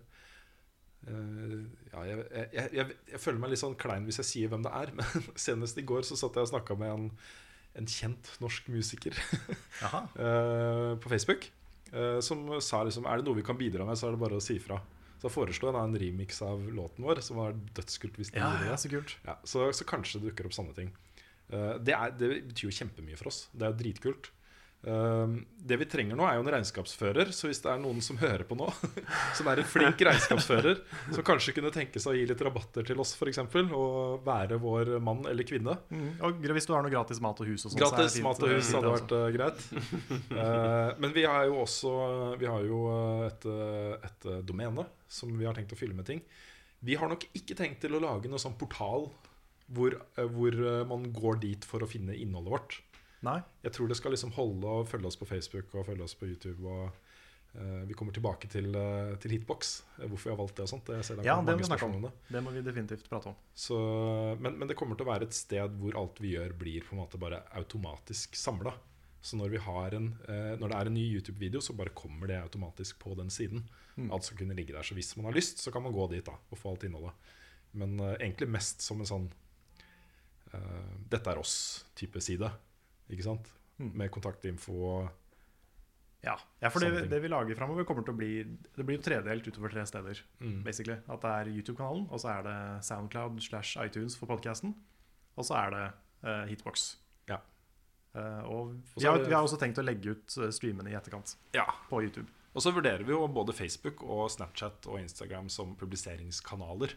uh, 1.08 1.56
ja, 1.94 2.06
jeg, 2.10 2.26
jeg, 2.34 2.68
jeg, 2.80 3.00
jeg 3.14 3.24
føler 3.24 3.44
meg 3.44 3.54
litt 3.54 3.64
sånn 3.64 3.80
klein 3.80 4.08
hvis 4.10 4.22
jeg 4.24 4.30
sier 4.32 4.54
hvem 4.54 4.66
det 4.66 4.74
er, 4.82 4.94
men 5.00 5.30
senest 5.40 5.80
i 5.82 5.88
går 5.88 6.06
så 6.08 6.20
satt 6.20 6.40
jeg 6.40 6.50
og 6.50 6.54
snakka 6.54 6.78
med 6.80 6.96
en, 6.96 7.10
en 7.80 7.90
kjent 7.90 8.34
norsk 8.44 8.70
musiker 8.74 9.18
på 11.04 11.10
Facebook. 11.10 11.50
som 12.26 12.46
sa 12.62 12.84
liksom 12.86 13.06
Er 13.06 13.20
det 13.20 13.26
noe 13.28 13.38
vi 13.38 13.46
kan 13.46 13.58
bidra 13.58 13.86
med, 13.86 13.98
så 13.98 14.08
er 14.08 14.16
det 14.16 14.22
bare 14.22 14.38
å 14.38 14.44
si 14.44 14.60
fra. 14.62 14.80
Så 15.24 15.72
jeg 15.72 15.78
da 15.78 15.84
en 15.88 15.96
remix 16.02 16.42
av 16.44 16.66
låten 16.76 17.06
vår, 17.08 17.22
som 17.24 17.40
var 17.40 17.56
dødskult. 17.78 18.18
hvis 18.20 18.34
de 18.34 18.42
Ja, 18.42 18.50
gjorde 18.52 18.68
ja, 18.68 18.76
det. 18.76 18.82
så 18.84 18.92
kult. 18.92 19.16
Ja, 19.26 19.38
så, 19.48 19.70
så 19.72 19.88
kanskje 19.88 20.20
det 20.20 20.32
dukker 20.34 20.50
opp 20.50 20.56
sånne 20.58 20.76
ting. 20.76 20.92
Uh, 21.54 21.78
det, 21.80 21.96
er, 21.96 22.12
det 22.20 22.32
betyr 22.52 22.68
jo 22.68 22.76
kjempemye 22.82 23.20
for 23.20 23.32
oss. 23.32 23.46
Det 23.54 23.68
er 23.68 23.72
jo 23.72 23.80
dritkult. 23.84 24.33
Eh, 24.84 25.28
det 25.64 25.78
vi 25.80 25.86
trenger 25.88 26.18
nå, 26.20 26.26
er 26.28 26.36
jo 26.36 26.44
en 26.44 26.50
regnskapsfører. 26.58 27.32
Så 27.36 27.48
hvis 27.48 27.62
det 27.64 27.72
er 27.72 27.80
noen 27.80 28.04
som 28.04 28.18
hører 28.20 28.44
på 28.48 28.58
nå, 28.60 28.68
som 29.38 29.48
er 29.48 29.62
en 29.62 29.68
flink 29.70 30.02
regnskapsfører, 30.04 30.82
som 31.16 31.26
kanskje 31.26 31.56
kunne 31.56 31.72
tenke 31.74 32.02
seg 32.04 32.12
å 32.12 32.18
gi 32.18 32.26
litt 32.28 32.44
rabatter 32.44 32.88
til 32.90 33.00
oss, 33.00 33.14
f.eks., 33.16 33.40
og 33.64 34.26
være 34.28 34.60
vår 34.62 34.98
mann 35.04 35.26
eller 35.30 35.48
kvinne 35.48 35.76
Mm. 35.94 36.20
Og 36.26 36.44
hvis 36.54 36.66
du 36.68 36.72
har 36.74 36.84
noe 36.84 36.92
gratis 36.92 37.20
mat 37.24 37.40
og 37.42 37.48
hus 37.50 37.66
og 37.66 37.72
så 37.72 37.78
det 37.78 37.82
Gratis 37.82 38.16
fint, 38.16 38.26
mat 38.26 38.44
og 38.46 38.52
hus 38.52 38.70
hadde 38.76 38.92
vært 38.94 39.14
uh, 39.14 39.24
greit. 39.34 39.64
Uh, 40.32 40.90
men 41.02 41.14
vi 41.16 41.24
har 41.28 41.48
jo 41.50 41.58
også 41.64 41.92
Vi 42.40 42.48
har 42.50 42.66
jo 42.68 42.80
eh, 42.94 43.26
et, 43.28 43.48
et 44.08 44.28
domene 44.48 44.86
som 45.12 45.32
vi 45.38 45.48
har 45.48 45.58
tenkt 45.58 45.74
å 45.76 45.80
fylle 45.80 45.98
med 45.98 46.08
ting. 46.08 46.22
Vi 46.86 46.98
har 47.00 47.12
nok 47.12 47.26
ikke 47.38 47.58
tenkt 47.58 47.82
til 47.84 47.98
å 47.98 48.02
lage 48.04 48.32
noen 48.32 48.42
sånn 48.42 48.58
portal 48.60 49.08
hvor, 49.74 49.98
hvor 50.36 50.60
man 50.90 51.08
går 51.16 51.42
dit 51.44 51.68
for 51.68 51.84
å 51.84 51.90
finne 51.90 52.18
innholdet 52.18 52.54
vårt. 52.54 52.80
Nei. 53.24 53.40
Jeg 53.64 53.76
tror 53.76 53.90
det 53.90 53.98
skal 54.00 54.14
liksom 54.16 54.34
holde 54.36 54.68
å 54.68 54.86
følge 54.88 55.10
oss 55.10 55.20
på 55.20 55.28
Facebook 55.30 55.74
og 55.78 55.88
følge 55.88 56.08
oss 56.08 56.16
på 56.20 56.28
YouTube. 56.28 56.60
Og 56.68 56.92
Uh, 57.54 57.86
Vi 57.86 57.94
kommer 57.94 58.14
tilbake 58.14 58.50
til, 58.50 58.72
uh, 58.74 59.14
til 59.22 59.36
Hitbox, 59.36 59.84
eh, 60.00 60.08
hvorfor 60.10 60.30
vi 60.30 60.34
har 60.34 60.40
valgt 60.40 60.56
det 60.58 60.64
og 60.66 60.72
sånt. 60.72 60.88
Det 60.90 61.26
Ja, 61.26 61.36
det 61.38 61.54
må 61.54 61.62
vi 61.62 61.86
om. 61.86 61.96
om 62.00 62.02
det. 62.08 62.12
Det 62.34 62.42
må 62.42 62.50
vi 62.50 62.62
definitivt 62.66 63.10
prate 63.10 63.30
om. 63.30 63.36
Så, 63.54 63.78
men, 64.40 64.58
men 64.58 64.68
det 64.68 64.76
kommer 64.76 64.98
til 64.98 65.06
å 65.06 65.12
være 65.12 65.28
et 65.30 65.38
sted 65.38 65.78
hvor 65.78 65.94
alt 66.00 66.18
vi 66.18 66.34
gjør, 66.34 66.56
blir 66.58 66.82
på 66.82 66.96
en 66.96 67.04
måte 67.04 67.20
bare 67.22 67.44
automatisk 67.54 68.36
samla. 68.36 68.74
Så 69.22 69.38
når, 69.38 69.54
vi 69.54 69.62
har 69.64 69.94
en, 69.96 70.10
når 70.60 70.68
det 70.68 70.78
er 70.78 70.90
en 70.90 70.98
ny 70.98 71.04
YouTube-video, 71.14 71.62
så 71.64 71.72
bare 71.78 71.94
kommer 71.96 72.28
det 72.28 72.42
automatisk 72.42 72.98
på 73.00 73.14
den 73.16 73.30
siden. 73.32 73.62
Mm. 73.96 74.10
Alt 74.12 74.26
skal 74.26 74.42
kunne 74.42 74.58
ligge 74.58 74.74
der. 74.74 74.84
Så 74.84 74.98
hvis 74.98 75.14
man 75.16 75.30
har 75.30 75.38
lyst, 75.38 75.62
så 75.64 75.72
kan 75.72 75.86
man 75.86 75.94
gå 75.96 76.10
dit 76.12 76.26
da 76.28 76.34
og 76.36 76.60
få 76.60 76.74
alt 76.74 76.84
innholdet. 76.84 77.14
Men 77.72 77.96
egentlig 78.18 78.50
mest 78.52 78.84
som 78.84 79.00
en 79.00 79.08
sånn 79.08 79.30
Dette 81.10 81.32
er 81.32 81.40
oss-type 81.40 82.20
side. 82.22 82.52
Ikke 83.12 83.26
sant? 83.26 83.52
Mm. 83.82 83.92
Med 84.04 84.12
kontaktinfo 84.14 84.74
og 84.86 85.12
Ja, 86.24 86.38
ja 86.62 86.70
for 86.72 86.80
det, 86.80 87.08
det 87.12 87.20
vi 87.24 87.32
lager 87.32 87.58
framover, 87.58 87.84
kommer 87.90 88.06
til 88.06 88.14
å 88.14 88.20
bli 88.20 88.32
Det 88.46 88.86
blir 88.86 89.00
jo 89.00 89.04
tredelt 89.04 89.48
utover 89.48 89.74
tre 89.74 89.86
steder. 89.90 90.22
Mm. 90.40 90.62
basically 90.64 91.00
At 91.08 91.26
det 91.26 91.32
er 91.40 91.52
YouTube-kanalen, 91.58 92.08
og 92.10 92.22
så 92.22 92.36
er 92.38 92.46
det 92.48 92.58
Soundcloud 92.88 93.42
slash 93.44 93.76
iTunes 93.84 94.16
for 94.20 94.30
podkasten. 94.32 94.76
Og 95.36 95.48
så 95.48 95.58
er 95.58 95.74
det 95.74 95.86
uh, 96.30 96.44
Hitbox. 96.48 96.94
Ja. 97.28 97.42
Uh, 98.14 98.44
og 98.46 98.76
vi 98.96 99.08
har, 99.10 99.20
vi 99.26 99.34
har 99.34 99.42
også 99.42 99.58
tenkt 99.58 99.82
å 99.82 99.86
legge 99.86 100.14
ut 100.14 100.36
eh, 100.38 100.52
streamene 100.54 100.92
i 100.92 100.96
etterkant 100.96 101.34
Ja. 101.58 101.66
på 101.90 102.04
YouTube. 102.06 102.30
Og 102.54 102.62
så 102.62 102.70
vurderer 102.70 103.02
vi 103.02 103.16
jo 103.16 103.26
både 103.28 103.56
Facebook 103.58 104.04
og 104.06 104.28
Snapchat 104.30 104.86
og 104.86 105.00
Instagram 105.02 105.50
som 105.50 105.74
publiseringskanaler. 105.76 106.94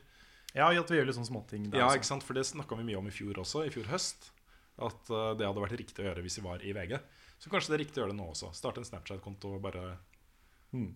Ja, 0.57 0.68
at 0.68 0.90
vi 0.90 0.98
gjør 0.98 1.09
litt 1.09 1.16
sånne 1.16 1.30
småting 1.30 1.70
der 1.72 1.82
Ja, 1.82 1.88
ikke 1.96 2.09
sant? 2.09 2.24
For 2.24 2.36
det 2.36 2.46
snakka 2.48 2.76
vi 2.78 2.84
mye 2.90 3.00
om 3.00 3.09
i 3.09 3.14
fjor 3.14 3.40
også, 3.42 3.64
i 3.66 3.72
fjor 3.72 3.88
høst. 3.90 4.30
At 4.77 5.09
eh, 5.09 5.33
det 5.39 5.49
hadde 5.49 5.64
vært 5.64 5.81
riktig 5.81 6.05
å 6.05 6.11
gjøre 6.11 6.27
hvis 6.27 6.39
vi 6.41 6.47
var 6.47 6.62
i 6.64 6.74
VG. 6.77 6.99
Så 7.41 7.53
kanskje 7.53 7.72
det 7.72 7.79
er 7.79 7.85
riktig 7.85 8.01
å 8.01 8.05
gjøre 8.05 8.14
det 8.14 8.20
nå 8.20 8.29
også. 8.33 8.53
Starte 8.57 8.83
en 8.83 8.89
Snapchat-konto 8.89 9.57
og 9.57 9.64
bare 9.64 9.89
hmm. 10.74 10.95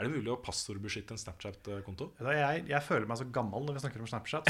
Er 0.00 0.06
det 0.06 0.14
mulig 0.14 0.30
å 0.32 0.38
passordbeskytte 0.40 1.12
en 1.12 1.20
Snapchat-konto? 1.20 2.06
Jeg, 2.24 2.62
jeg 2.70 2.84
føler 2.86 3.04
meg 3.10 3.18
så 3.20 3.26
gammel 3.28 3.66
når 3.66 3.76
vi 3.76 3.82
snakker 3.82 4.00
om 4.00 4.08
Snapchat. 4.08 4.48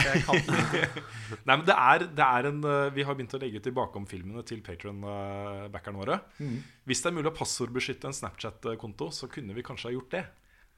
Nei, 1.48 1.56
men 1.56 1.64
det 1.66 1.74
er, 1.74 2.04
det 2.06 2.26
er 2.26 2.48
en 2.52 2.60
eh, 2.70 2.92
Vi 2.94 3.06
har 3.08 3.16
begynt 3.18 3.34
å 3.34 3.40
legge 3.42 3.58
ut 3.58 3.66
tilbake 3.66 3.98
om 3.98 4.06
filmene 4.06 4.44
til 4.46 4.62
Patron-backerne 4.62 5.98
våre. 5.98 6.20
Mhm. 6.38 6.60
Hvis 6.86 7.02
det 7.02 7.10
er 7.10 7.16
mulig 7.18 7.32
å 7.32 7.34
passordbeskytte 7.34 8.06
en 8.10 8.16
Snapchat-konto, 8.20 9.10
så 9.16 9.26
kunne 9.32 9.56
vi 9.56 9.66
kanskje 9.66 9.90
ha 9.90 9.96
gjort 9.96 10.14
det. 10.14 10.22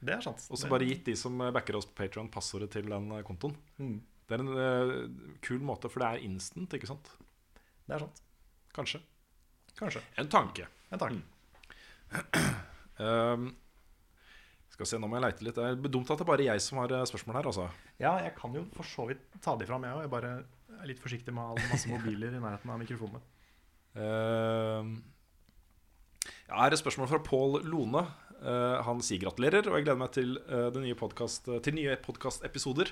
Det 0.02 0.16
er 0.16 0.24
sant. 0.24 0.46
Og 0.50 0.58
så 0.58 0.70
bare 0.70 0.88
gitt 0.88 1.04
de 1.06 1.14
som 1.18 1.36
backer 1.54 1.76
oss 1.78 1.86
på 1.90 2.00
Patron 2.00 2.30
passordet 2.32 2.72
til 2.74 2.88
den 2.90 3.12
eh, 3.12 3.22
kontoen. 3.26 3.54
Mm. 3.78 3.98
Det 4.26 4.38
er 4.38 4.42
en 4.46 4.56
uh, 4.56 5.36
kul 5.44 5.60
måte, 5.66 5.90
for 5.92 6.00
det 6.00 6.08
er 6.08 6.26
instant, 6.30 6.72
ikke 6.72 6.88
sant? 6.88 7.12
Det 7.86 7.96
er 7.96 8.04
sant. 8.04 8.22
Kanskje. 8.76 9.02
Kanskje. 9.78 10.02
En 10.20 10.30
tanke. 10.32 10.68
En 10.92 11.00
tanke. 11.00 11.22
Um, 12.98 13.50
skal 14.72 14.88
se, 14.88 15.00
nå 15.00 15.08
må 15.08 15.18
jeg 15.18 15.26
leite 15.26 15.46
litt. 15.46 15.58
Det 15.58 15.68
er 15.68 15.92
dumt 15.92 16.10
at 16.10 16.20
det 16.20 16.24
er 16.24 16.30
bare 16.32 16.48
jeg 16.48 16.64
som 16.64 16.80
har 16.80 16.94
eh, 16.96 17.04
spørsmål 17.08 17.38
her. 17.38 17.48
Altså. 17.50 17.68
Ja, 18.00 18.16
jeg 18.24 18.34
kan 18.38 18.54
jo 18.56 18.64
for 18.76 18.88
så 18.88 19.06
vidt 19.10 19.24
ta 19.44 19.54
de 19.60 19.68
fram, 19.68 19.84
jeg 19.86 19.98
òg. 19.98 20.04
Jeg 20.06 20.12
bare 20.14 20.32
er 20.80 20.88
litt 20.88 21.02
forsiktig 21.02 21.34
med 21.36 21.44
ha 21.44 21.66
masse 21.72 21.90
mobiler 21.90 22.32
i 22.32 22.40
nærheten 22.42 22.72
av 22.72 22.80
mikrofonene. 22.80 23.20
Um, 23.92 24.94
ja, 26.48 26.56
her 26.56 26.70
er 26.70 26.76
et 26.76 26.80
spørsmål 26.80 27.10
fra 27.10 27.20
Pål 27.26 27.60
Lone. 27.68 28.06
Uh, 28.42 28.80
han 28.82 28.98
sier 29.04 29.20
gratulerer, 29.22 29.68
og 29.70 29.76
jeg 29.78 29.84
gleder 29.86 30.00
meg 30.00 30.10
til, 30.16 30.32
det 30.74 30.80
nye 30.82 30.96
podcast, 30.98 31.46
til 31.62 31.76
nye 31.78 31.94
podkastepisoder. 32.02 32.90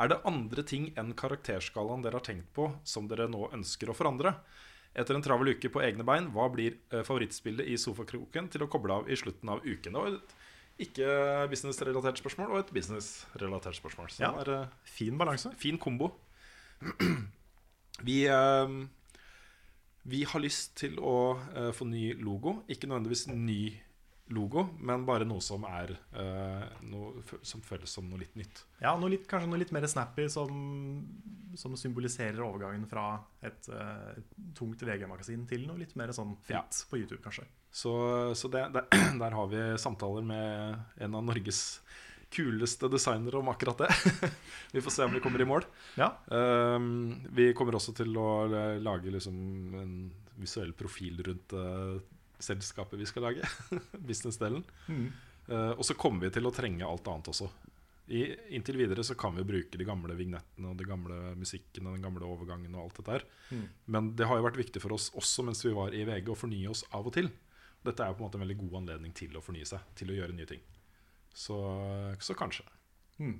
Er 0.00 0.08
det 0.08 0.22
andre 0.24 0.64
ting 0.64 0.88
enn 0.96 1.12
karakterskalaen 1.18 2.02
dere 2.04 2.16
har 2.16 2.24
tenkt 2.24 2.48
på, 2.56 2.70
som 2.88 3.08
dere 3.10 3.28
nå 3.28 3.50
ønsker 3.52 3.92
å 3.92 3.96
forandre? 3.98 4.32
Etter 4.96 5.18
en 5.18 5.24
travel 5.26 5.52
uke 5.52 5.68
på 5.68 5.82
egne 5.84 6.06
bein, 6.08 6.30
hva 6.32 6.48
blir 6.48 6.78
favorittspillet 7.04 7.68
i 7.68 7.76
sofakroken 7.76 8.48
til 8.48 8.64
å 8.64 8.70
koble 8.72 8.94
av 9.02 9.10
i 9.12 9.18
slutten 9.20 9.52
av 9.52 9.60
uken? 9.66 9.92
Det 9.92 10.00
var 10.00 10.14
et 10.16 10.36
ikke 10.86 11.10
business-relatert 11.52 12.18
spørsmål, 12.20 12.54
og 12.54 12.62
et 12.62 12.72
business-relatert 12.72 13.76
spørsmål. 13.76 14.08
Så 14.12 14.24
Ja. 14.24 14.32
det 14.44 14.48
er, 14.56 14.68
Fin 14.84 15.18
balanse. 15.20 15.52
fin 15.60 15.76
kombo. 15.76 16.12
vi 18.08 18.24
vi 20.06 20.22
har 20.24 20.40
lyst 20.40 20.76
til 20.78 21.00
å 21.02 21.14
eh, 21.56 21.72
få 21.74 21.86
ny 21.88 22.12
logo. 22.22 22.62
Ikke 22.70 22.86
nødvendigvis 22.86 23.26
ny 23.32 23.74
logo, 24.34 24.64
men 24.82 25.04
bare 25.06 25.26
noe 25.28 25.42
som 25.44 25.64
er 25.68 25.92
eh, 25.94 26.64
noe 26.90 27.22
som 27.46 27.62
føles 27.62 27.90
som 27.90 28.08
noe 28.10 28.20
litt 28.24 28.34
nytt. 28.38 28.62
Ja, 28.80 28.96
noe 28.98 29.12
litt, 29.12 29.26
kanskje 29.30 29.50
noe 29.50 29.60
litt 29.60 29.74
mer 29.74 29.86
snappy 29.90 30.26
som, 30.32 30.50
som 31.58 31.76
symboliserer 31.78 32.42
overgangen 32.42 32.88
fra 32.90 33.12
et, 33.40 33.68
eh, 33.70 34.16
et 34.18 34.34
tungt 34.58 34.82
VG-magasin 34.82 35.46
til 35.50 35.66
noe 35.68 35.78
litt 35.82 35.94
mer 35.98 36.10
sånn 36.16 36.34
fritt 36.46 36.82
på 36.90 37.00
YouTube, 37.02 37.22
kanskje. 37.22 37.46
Så, 37.70 37.94
så 38.34 38.50
det, 38.50 38.66
der, 38.74 38.90
der 39.22 39.38
har 39.38 39.52
vi 39.52 39.62
samtaler 39.80 40.26
med 40.26 41.06
en 41.06 41.18
av 41.20 41.26
Norges 41.30 41.62
kuleste 42.34 42.90
designere 42.90 43.38
om 43.38 43.48
akkurat 43.52 43.84
det. 43.84 44.30
vi 44.74 44.82
får 44.82 44.90
se 44.96 45.06
om 45.06 45.14
vi 45.14 45.22
kommer 45.22 45.40
i 45.40 45.46
mål. 45.46 45.64
Ja. 45.94 46.10
Um, 46.26 47.14
vi 47.30 47.52
kommer 47.54 47.78
også 47.78 47.94
til 47.96 48.10
å 48.18 48.46
lage 48.82 49.14
liksom 49.14 49.36
en 49.78 49.98
visuell 50.36 50.74
profil 50.76 51.22
rundt 51.24 51.54
eh, 51.56 51.96
selskapet 52.42 53.00
vi 53.00 53.06
skal 53.08 53.28
lage. 53.28 53.48
Businessdelen. 54.08 54.64
Mm. 54.88 55.08
Uh, 55.46 55.72
og 55.76 55.84
så 55.86 55.94
kommer 55.98 56.26
vi 56.26 56.34
til 56.34 56.48
å 56.48 56.54
trenge 56.54 56.86
alt 56.86 57.08
annet 57.10 57.30
også. 57.32 57.48
I, 58.06 58.22
inntil 58.54 58.78
videre 58.78 59.02
så 59.02 59.16
kan 59.18 59.34
vi 59.34 59.42
bruke 59.46 59.78
de 59.78 59.86
gamle 59.86 60.14
vignettene 60.14 60.70
og 60.70 60.78
de 60.78 60.86
gamle 60.86 61.32
musikken 61.38 61.88
og 61.88 61.96
den 61.96 62.04
gamle 62.06 62.26
overgangen 62.28 62.76
og 62.76 62.84
alt 62.84 63.00
dette 63.00 63.16
her. 63.16 63.26
mm. 63.50 63.66
Men 63.90 64.12
det 64.18 64.28
har 64.30 64.38
jo 64.38 64.46
vært 64.46 64.60
viktig 64.60 64.82
for 64.82 64.94
oss 64.94 65.08
også 65.18 65.42
mens 65.46 65.64
vi 65.66 65.74
var 65.74 65.94
i 65.94 66.04
VG 66.06 66.30
å 66.30 66.38
fornye 66.38 66.70
oss 66.70 66.84
av 66.94 67.08
og 67.08 67.16
til. 67.16 67.32
Dette 67.86 68.02
er 68.02 68.10
jo 68.10 68.18
på 68.18 68.24
en 68.24 68.28
måte 68.28 68.38
en 68.38 68.46
veldig 68.46 68.58
god 68.62 68.78
anledning 68.82 69.14
til 69.14 69.34
å 69.38 69.42
fornye 69.42 69.66
seg, 69.66 69.82
til 69.98 70.10
å 70.10 70.18
gjøre 70.18 70.34
nye 70.38 70.48
ting. 70.48 70.62
Så, 71.36 71.58
så 72.22 72.34
kanskje. 72.38 72.64
Mm. 73.18 73.36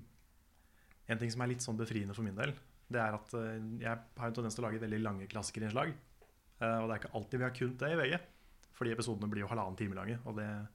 En 1.07 1.21
ting 1.21 1.31
som 1.33 1.43
er 1.43 1.53
litt 1.53 1.65
sånn 1.65 1.79
befriende 1.79 2.15
for 2.17 2.27
min 2.27 2.37
del, 2.37 2.53
det 2.93 3.01
er 3.03 3.15
at 3.17 3.35
eh, 3.39 3.63
jeg 3.83 3.91
har 3.93 4.29
en 4.29 4.37
tendens 4.37 4.57
til 4.57 4.65
å 4.65 4.69
lage 4.69 4.83
veldig 4.83 5.01
lange 5.03 5.29
klassikerinnslag. 5.31 5.95
Eh, 6.61 6.79
og 6.81 6.87
det 6.87 6.97
er 6.97 7.01
ikke 7.01 7.15
alltid 7.19 7.41
vi 7.41 7.47
har 7.47 7.55
kunnet 7.57 7.83
det 7.83 7.93
i 7.93 7.99
VG. 8.03 8.19
Fordi 8.77 8.93
episodene 8.93 9.31
blir 9.33 9.45
jo 9.45 9.51
halvannen 9.51 9.79
time 9.79 9.97
lange, 9.97 10.19
og 10.29 10.37
det 10.39 10.47
er 10.47 10.67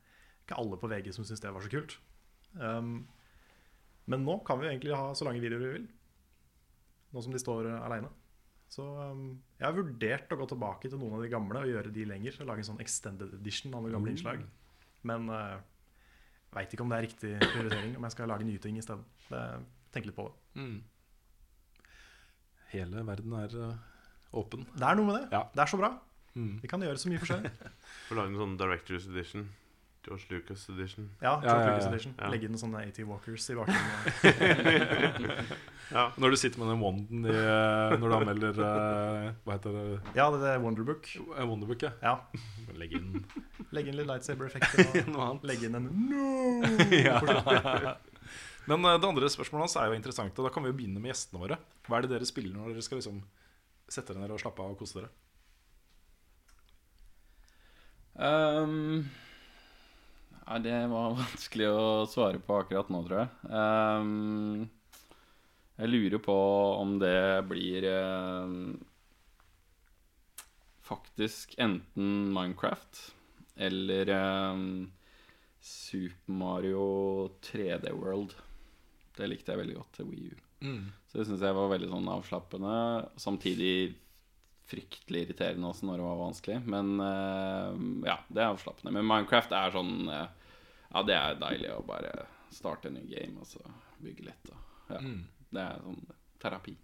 ikke 0.41 0.57
alle 0.57 0.79
på 0.81 0.89
VG 0.89 1.11
som 1.15 1.27
syns 1.27 1.43
det 1.43 1.51
var 1.53 1.63
så 1.63 1.71
kult. 1.71 1.97
Um, 2.57 2.95
men 4.09 4.25
nå 4.25 4.39
kan 4.45 4.59
vi 4.59 4.67
jo 4.67 4.71
egentlig 4.73 4.95
ha 4.97 5.11
så 5.15 5.27
lange 5.27 5.43
videoer 5.43 5.61
vi 5.61 5.73
vil. 5.75 5.85
Nå 7.11 7.23
som 7.23 7.35
de 7.35 7.41
står 7.41 7.69
aleine. 7.77 8.09
Så 8.71 8.85
um, 8.87 9.25
jeg 9.59 9.67
har 9.67 9.75
vurdert 9.75 10.31
å 10.31 10.39
gå 10.39 10.47
tilbake 10.53 10.89
til 10.89 10.99
noen 10.99 11.17
av 11.17 11.25
de 11.25 11.31
gamle 11.31 11.61
og 11.61 11.69
gjøre 11.69 11.91
de 11.93 12.07
lenger. 12.07 12.39
Og 12.39 12.49
lage 12.49 12.63
en 12.63 12.71
sånn 12.71 12.83
extended 12.83 13.35
edition 13.37 13.75
av 13.75 13.83
noen 13.83 13.97
gamle 13.97 14.15
innslag. 14.15 14.45
Men 15.07 15.27
uh, 15.29 15.59
veit 16.55 16.73
ikke 16.73 16.85
om 16.85 16.91
det 16.91 16.99
er 16.99 17.07
riktig 17.07 17.35
prioritering, 17.43 17.93
om 17.99 18.07
jeg 18.07 18.15
skal 18.15 18.31
lage 18.31 18.47
nye 18.47 18.63
ting 18.63 18.79
isteden. 18.79 19.05
Tenk 19.91 20.07
litt 20.07 20.17
på 20.17 20.27
det. 20.29 20.61
Mm. 20.61 20.77
Hele 22.71 23.03
verden 23.07 23.35
er 23.41 23.57
uh, 23.59 24.37
åpen. 24.39 24.63
Det 24.71 24.87
er 24.87 24.97
noe 24.99 25.09
med 25.09 25.19
det. 25.19 25.25
Ja. 25.35 25.43
Det 25.51 25.65
er 25.65 25.71
så 25.71 25.79
bra. 25.79 25.91
Mm. 26.35 26.53
Vi 26.63 26.67
kan 26.71 26.81
gjøre 26.85 26.99
så 27.01 27.09
mye 27.11 27.19
forskjellig. 27.21 27.51
Får 28.09 28.19
lage 28.21 28.31
en 28.33 28.39
sånn 28.43 28.55
Directors 28.59 29.07
Edition. 29.11 29.49
George 30.01 30.25
Lucas 30.31 30.63
Edition. 30.69 31.09
Ja, 31.21 31.35
Ja, 31.35 31.41
George 31.43 31.61
ja, 31.61 31.73
Lucas. 31.75 31.87
Edition. 31.91 32.13
Ja. 32.17 32.29
Legge 32.33 32.47
inn 32.49 32.57
sånne 32.57 32.79
AT 32.87 32.97
Walkers 33.05 33.49
i 33.53 33.57
bakgrunnen. 33.59 35.45
Ja. 35.91 36.05
Når 36.23 36.31
du 36.31 36.37
sitter 36.39 36.61
med 36.61 36.69
den 36.71 36.79
wanden 36.79 37.25
i, 37.27 37.33
eh, 37.35 37.93
når 37.99 38.07
du 38.07 38.13
anmelder 38.15 38.59
uh, 38.63 39.33
Hva 39.43 39.57
heter 39.57 39.73
det? 39.75 39.81
ja, 40.15 40.29
det 40.31 40.47
er 40.53 40.61
Wonderbook. 40.63 41.09
Eh, 41.19 41.43
Wonderbook, 41.43 41.83
ja. 41.83 41.91
Ja. 41.99 42.13
Legg 42.79 42.95
inn 42.95 43.25
Legg 43.75 43.89
inn 43.91 43.97
litt 43.99 44.07
lightsaber-effekter. 44.07 44.87
og 44.87 45.09
noe 45.11 45.25
annet. 45.25 45.49
Legge 45.51 45.67
inn 45.67 45.75
en 45.81 45.89
no! 46.07 46.61
Men 48.71 48.87
det 48.87 49.09
andre 49.09 49.29
spørsmålet 49.33 49.65
hans 49.65 49.75
er 49.81 49.91
jo 49.91 49.97
interessant, 49.99 50.37
og 50.39 50.47
da 50.47 50.53
kan 50.55 50.63
vi 50.63 50.71
jo 50.71 50.77
begynne 50.79 51.03
med 51.03 51.11
gjestene 51.11 51.43
våre. 51.43 51.59
Hva 51.87 51.99
er 51.99 52.07
det 52.07 52.13
dere 52.15 52.29
spiller 52.29 52.55
når 52.55 52.71
dere 52.75 52.85
skal 52.87 53.01
liksom 53.01 53.19
sette 53.91 54.13
dere 54.15 54.23
ned 54.23 54.35
og 54.37 54.41
slappe 54.43 54.63
av 54.63 54.71
og 54.75 54.79
kose 54.79 55.01
dere? 55.01 55.11
Um, 58.13 59.09
ja, 60.45 60.59
det 60.59 60.75
var 60.91 61.15
vanskelig 61.21 61.69
å 61.71 62.05
svare 62.11 62.41
på 62.43 62.59
akkurat 62.59 62.91
nå, 62.91 63.03
tror 63.07 63.23
jeg. 63.23 63.31
Um, 63.49 64.69
jeg 65.79 65.91
lurer 65.91 66.21
på 66.21 66.37
om 66.77 66.97
det 67.01 67.47
blir 67.49 67.87
um, 67.89 68.75
faktisk 70.85 71.55
enten 71.61 72.29
Minecraft 72.35 72.99
eller 73.61 74.09
Super 75.61 76.33
Mario 76.33 76.85
3D 77.45 77.91
World. 77.93 78.35
Det 79.17 79.27
likte 79.29 79.53
jeg 79.53 79.61
veldig 79.61 79.75
godt 79.77 79.97
til 79.97 80.07
Wii 80.09 80.29
U. 80.31 80.37
Så 81.09 81.19
det 81.19 81.27
syns 81.27 81.43
jeg 81.45 81.57
var 81.57 81.69
veldig 81.73 81.89
sånn 81.91 82.09
avslappende. 82.09 82.75
Samtidig 83.21 83.73
fryktelig 84.71 85.25
irriterende 85.25 85.69
også 85.69 85.87
når 85.87 85.99
det 85.99 86.07
var 86.07 86.21
vanskelig. 86.21 86.59
Men 86.73 86.93
uh, 86.99 88.07
ja, 88.07 88.17
det 88.27 88.43
er 88.43 88.53
avslappende. 88.53 88.93
Men 88.97 89.07
Minecraft 89.09 89.55
er 89.57 89.75
sånn 89.75 89.97
uh, 90.09 90.27
Ja, 90.91 91.03
det 91.07 91.17
er 91.17 91.41
deilig 91.41 91.73
å 91.75 91.83
bare 91.87 92.13
starte 92.51 92.89
en 92.89 92.97
ny 92.99 93.05
game 93.07 93.39
og 93.39 93.47
så 93.47 93.61
bygge 94.03 94.27
litt. 94.27 94.51
Og, 94.51 94.71
ja, 94.91 95.03
Det 95.51 95.67
er 95.67 95.85
sånn 95.85 96.01
terapi. 96.41 96.77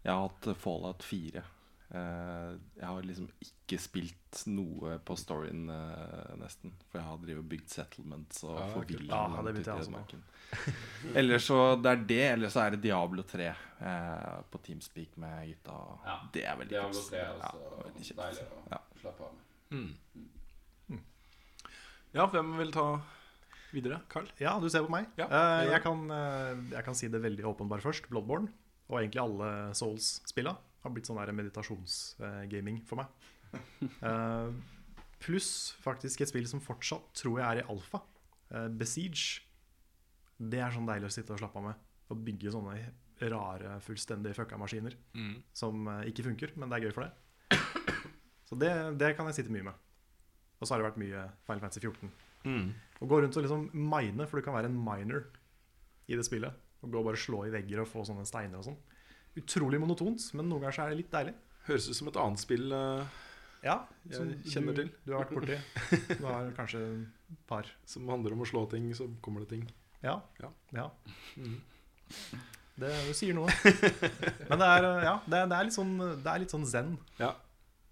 Jeg 0.00 0.12
har 0.16 0.22
hatt 0.24 0.46
Fallout 0.56 1.04
4. 1.04 1.42
Eh, 1.90 2.50
jeg 2.78 2.86
har 2.86 3.02
liksom 3.02 3.26
ikke 3.42 3.78
spilt 3.82 4.42
noe 4.46 4.92
på 5.02 5.16
storyen, 5.18 5.64
eh, 5.74 6.36
nesten. 6.38 6.70
For 6.90 7.00
jeg 7.00 7.06
har 7.08 7.16
drevet 7.18 7.42
og 7.42 7.48
bygd 7.50 7.72
settlements 7.72 8.44
og 8.46 8.60
langt 8.60 8.76
ut 8.92 9.00
jeg 9.00 9.64
i 9.66 9.72
ødemarken. 9.74 10.22
Ellers 11.18 11.48
så 11.50 11.58
det 11.82 11.90
er 11.90 12.04
det, 12.12 12.20
eller 12.36 12.48
så 12.54 12.62
er 12.66 12.76
det 12.76 12.80
Diablo 12.86 13.22
3 13.26 13.48
eh, 13.50 14.38
på 14.50 14.60
Teamspeak 14.68 15.18
med 15.22 15.50
gutta. 15.50 15.78
Ja, 16.06 16.16
Det 16.34 16.44
er 16.46 16.56
veldig 16.62 16.76
Diablo 16.76 16.94
kos. 17.00 17.10
3 17.10 17.18
er 17.24 17.34
også 17.40 18.16
deilig 18.22 18.46
å 18.46 18.62
Ja. 18.70 18.80
slappe 19.02 19.26
av 19.26 19.34
med. 19.34 19.96
Ja, 22.14 22.26
hvem 22.26 22.56
vil 22.58 22.72
ta 22.74 22.86
videre? 23.70 24.00
Carl? 24.10 24.26
Ja, 24.42 24.56
du 24.62 24.66
ser 24.70 24.82
på 24.86 24.90
meg. 24.90 25.06
Ja, 25.18 25.26
Eh, 25.30 25.68
jeg 25.70 25.82
kan, 25.82 26.06
jeg 26.70 26.84
kan 26.86 26.94
si 26.98 27.06
det 27.08 27.20
veldig 27.22 27.44
åpenbart 27.50 27.82
først. 27.82 28.08
Bloodborne 28.10 28.50
og 28.90 28.98
egentlig 28.98 29.22
alle 29.22 29.50
Souls-spilla 29.78 30.56
har 30.84 30.92
blitt 30.94 31.08
sånn 31.08 31.20
meditasjonsgaming 31.36 32.82
for 32.88 33.02
meg. 33.02 33.10
Eh, 34.06 34.50
Pluss 35.20 35.74
faktisk 35.82 36.22
et 36.22 36.30
spill 36.30 36.46
som 36.48 36.60
fortsatt 36.62 37.08
tror 37.18 37.40
jeg 37.40 37.46
er 37.48 37.58
i 37.60 37.64
alfa. 37.72 37.98
Eh, 38.54 38.68
Besiege. 38.78 39.42
Det 40.38 40.60
er 40.62 40.70
sånn 40.72 40.86
deilig 40.88 41.10
å 41.10 41.12
sitte 41.12 41.34
og 41.34 41.40
slappe 41.42 41.58
av 41.60 41.66
med. 41.66 41.80
Og 42.14 42.22
bygge 42.24 42.52
sånne 42.54 42.76
rare, 43.28 43.74
fullstendig 43.84 44.32
fucka 44.38 44.56
maskiner 44.56 44.94
som 45.52 45.82
eh, 45.92 46.06
ikke 46.08 46.24
funker, 46.30 46.54
men 46.56 46.70
det 46.70 46.78
er 46.78 46.86
gøy 46.86 46.94
for 46.96 47.04
det. 47.04 47.58
Så 48.48 48.56
det, 48.58 48.70
det 49.02 49.12
kan 49.18 49.26
jeg 49.28 49.40
sitte 49.40 49.52
mye 49.52 49.66
med. 49.66 49.74
Og 50.60 50.66
så 50.66 50.72
har 50.74 50.80
det 50.80 50.88
vært 50.88 51.02
mye 51.02 51.26
Final 51.48 51.60
Fantasy 51.66 51.82
14. 51.84 52.14
Å 53.00 53.06
gå 53.10 53.20
rundt 53.20 53.36
og 53.36 53.44
liksom 53.44 53.66
mine, 53.74 54.26
for 54.30 54.40
du 54.40 54.46
kan 54.46 54.56
være 54.56 54.70
en 54.70 54.78
miner 54.80 55.26
i 56.08 56.16
det 56.16 56.24
spillet. 56.26 56.56
Og 56.80 56.90
gå 56.94 57.02
og 57.02 57.10
bare 57.10 57.20
slå 57.20 57.42
i 57.46 57.52
vegger 57.52 57.82
og 57.84 57.90
få 57.90 58.06
sånne 58.08 58.24
steiner 58.28 58.62
og 58.62 58.70
sånn. 58.70 58.78
Utrolig 59.38 59.78
monotont, 59.80 60.22
men 60.34 60.48
noen 60.50 60.60
ganger 60.64 60.74
så 60.74 60.82
er 60.86 60.90
det 60.94 60.98
litt 61.04 61.12
deilig. 61.12 61.34
Høres 61.68 61.88
ut 61.90 61.96
som 62.00 62.08
et 62.10 62.16
annet 62.18 62.40
spill. 62.42 62.72
uh, 62.72 63.04
Ja, 63.62 63.76
Jeg 64.08 64.16
som 64.16 64.30
kjenner 64.42 64.74
du, 64.74 64.80
til. 64.82 64.90
Du 65.06 65.12
har 65.14 65.24
vært 65.24 65.34
borti. 65.36 65.58
Du 66.20 66.24
har 66.26 66.50
kanskje 66.56 66.80
et 66.80 67.42
par. 67.46 67.68
som 67.86 68.08
handler 68.10 68.32
om 68.34 68.42
å 68.42 68.48
slå 68.48 68.64
ting, 68.72 68.88
så 68.96 69.06
kommer 69.22 69.44
det 69.44 69.50
ting. 69.52 69.66
Ja. 70.02 70.16
Ja. 70.40 70.50
ja. 70.74 70.86
Mm. 71.36 71.60
Det, 72.80 72.90
du 73.06 73.12
sier 73.14 73.36
noe. 73.36 73.52
Men 74.48 74.62
det 74.62 74.68
er, 74.72 74.86
ja, 75.04 75.14
det 75.28 75.36
er, 75.42 75.50
det 75.52 75.56
er, 75.58 75.66
litt, 75.68 75.76
sånn, 75.76 75.92
det 76.00 76.30
er 76.32 76.40
litt 76.40 76.54
sånn 76.54 76.64
zen. 76.66 76.94
Ja, 77.20 77.34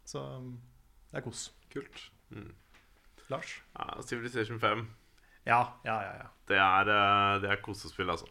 Så 0.08 0.22
um, 0.40 0.54
det 1.12 1.20
er 1.20 1.26
kos. 1.26 1.50
kult. 1.70 2.06
Lars? 3.28 3.58
Ja, 3.76 3.98
Civilization 4.08 4.58
5. 4.62 4.86
Ja, 5.48 5.60
ja, 5.84 5.98
ja. 6.02 6.14
ja. 6.24 6.30
Det 6.48 6.56
er, 6.56 6.88
eh, 6.94 7.34
det 7.44 7.50
er 7.52 7.60
kosespill, 7.64 8.08
altså. 8.12 8.26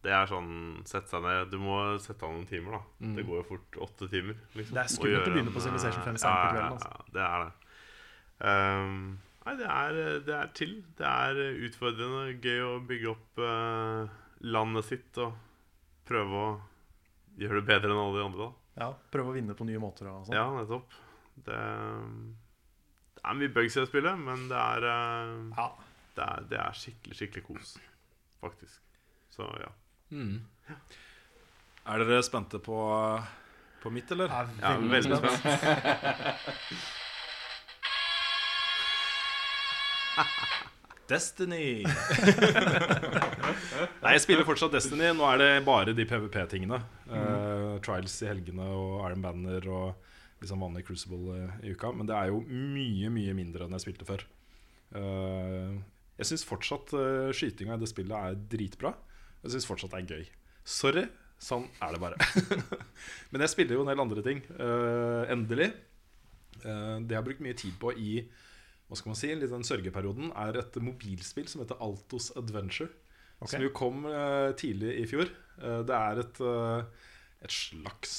Det 0.00 0.12
er 0.16 0.28
sånn 0.30 0.52
Sette 0.88 1.12
seg 1.12 1.24
ned 1.24 1.50
Du 1.52 1.58
må 1.60 1.76
sette 2.00 2.24
av 2.24 2.32
noen 2.32 2.46
timer, 2.48 2.78
da. 2.78 3.08
Det 3.16 3.24
går 3.28 3.42
jo 3.42 3.48
fort 3.50 3.80
åtte 3.88 4.08
timer. 4.12 4.38
Liksom, 4.56 4.76
Det 4.76 4.84
er 4.84 4.92
skummelt 4.94 5.28
å 5.28 5.34
begynne 5.34 5.52
på 5.54 5.64
Civilization 5.64 6.06
5 6.06 6.14
eh, 6.14 6.22
sent 6.22 6.30
på 6.30 6.46
ja, 6.46 6.54
kvelden, 6.54 6.78
altså. 6.78 6.92
Ja, 6.94 7.10
det 7.16 7.26
er 7.26 7.44
det. 7.44 7.50
Um, 8.40 8.94
nei, 9.44 9.54
det 9.58 9.68
er, 9.68 10.00
det 10.24 10.36
er 10.38 10.54
chill. 10.56 10.74
Det 10.96 11.10
er 11.10 11.42
utfordrende. 11.68 12.22
Gøy 12.40 12.64
å 12.64 12.72
bygge 12.88 13.12
opp 13.12 13.42
uh, 13.44 14.16
landet 14.40 14.88
sitt 14.88 15.20
og 15.20 15.36
prøve 16.08 16.44
å 16.46 16.48
gjøre 17.40 17.60
det 17.60 17.68
bedre 17.68 17.92
enn 17.92 18.00
alle 18.00 18.16
de 18.16 18.24
andre. 18.30 18.48
da 18.48 18.60
ja. 18.80 18.90
Prøve 19.12 19.32
å 19.32 19.36
vinne 19.36 19.56
på 19.58 19.66
nye 19.68 19.80
måter 19.82 20.08
og 20.08 20.24
sånn. 20.28 20.36
Ja, 20.36 20.46
nettopp. 20.56 20.96
Det, 21.40 21.58
det 23.16 23.24
er 23.24 23.38
mye 23.38 23.52
bugs 23.52 23.76
i 23.76 23.82
det 23.82 23.90
spillet, 23.90 24.24
men 24.24 24.48
det 24.50 24.60
er, 24.60 24.88
uh, 24.88 25.60
Ja. 25.60 25.68
det 26.16 26.24
er, 26.26 26.48
det 26.54 26.62
er 26.64 26.80
skikkelig, 26.80 27.18
skikkelig 27.20 27.44
kos, 27.50 27.76
faktisk. 28.40 28.80
Så 29.34 29.46
ja. 29.60 29.70
Er 30.10 32.02
dere 32.04 32.22
spente 32.26 32.58
på, 32.62 32.78
på 33.82 33.92
mitt, 33.94 34.10
eller? 34.12 34.28
Jeg 34.30 34.36
er 34.58 34.64
Ja, 34.64 34.78
veldig 34.96 35.16
spent. 35.20 35.44
Destiny! 41.10 41.82
Nei, 44.02 44.12
jeg 44.14 44.22
spiller 44.22 44.46
fortsatt 44.46 44.74
Destiny. 44.76 45.08
Nå 45.16 45.26
er 45.26 45.40
det 45.40 45.48
bare 45.66 45.94
de 45.96 46.06
PVP-tingene. 46.06 46.78
Eh, 47.10 47.72
trials 47.82 48.14
i 48.22 48.28
helgene 48.30 48.66
og 48.70 49.00
Iron 49.08 49.24
Banner 49.24 49.66
og 49.66 49.88
liksom 50.40 50.62
vanlig 50.62 50.84
Crucible 50.86 51.34
eh, 51.34 51.56
i 51.66 51.72
uka. 51.74 51.90
Men 51.96 52.06
det 52.06 52.14
er 52.14 52.30
jo 52.30 52.38
mye, 52.46 53.10
mye 53.12 53.34
mindre 53.36 53.66
enn 53.66 53.74
jeg 53.74 53.86
spilte 53.88 54.06
før. 54.08 54.22
Uh, 54.90 55.78
jeg 56.18 56.26
syns 56.26 56.42
fortsatt 56.46 56.90
uh, 56.98 57.28
skytinga 57.34 57.76
i 57.76 57.82
det 57.82 57.90
spillet 57.90 58.16
er 58.16 58.38
dritbra. 58.50 58.90
Jeg 59.40 59.54
syns 59.54 59.68
fortsatt 59.68 59.94
det 59.94 60.00
er 60.02 60.18
gøy. 60.18 60.30
Sorry, 60.68 61.04
sånn 61.40 61.66
er 61.80 61.96
det 61.96 62.02
bare. 62.02 62.18
Men 63.32 63.44
jeg 63.46 63.52
spiller 63.54 63.78
jo 63.78 63.84
en 63.84 63.90
del 63.92 64.02
andre 64.04 64.24
ting. 64.26 64.42
Uh, 64.58 65.24
endelig. 65.32 65.70
Uh, 66.60 67.00
det 67.00 67.14
jeg 67.14 67.18
har 67.18 67.26
brukt 67.26 67.44
mye 67.44 67.58
tid 67.58 67.76
på 67.80 67.94
i 67.96 68.14
hva 68.90 68.98
skal 68.98 69.12
man 69.12 69.20
si, 69.20 69.28
litt 69.38 69.52
den 69.52 69.62
sørgeperioden, 69.62 70.32
er 70.34 70.56
et 70.58 70.76
mobilspill 70.82 71.46
som 71.48 71.62
heter 71.62 71.78
Altos 71.84 72.32
Adventure. 72.36 72.90
Okay. 73.38 73.54
Som 73.54 73.62
jo 73.64 73.70
kom 73.76 74.02
uh, 74.08 74.50
tidlig 74.58 74.96
i 74.98 75.06
fjor. 75.08 75.30
Det 75.60 75.92
er 75.92 76.18
et, 76.22 76.38
et 77.44 77.52
slags 77.52 78.14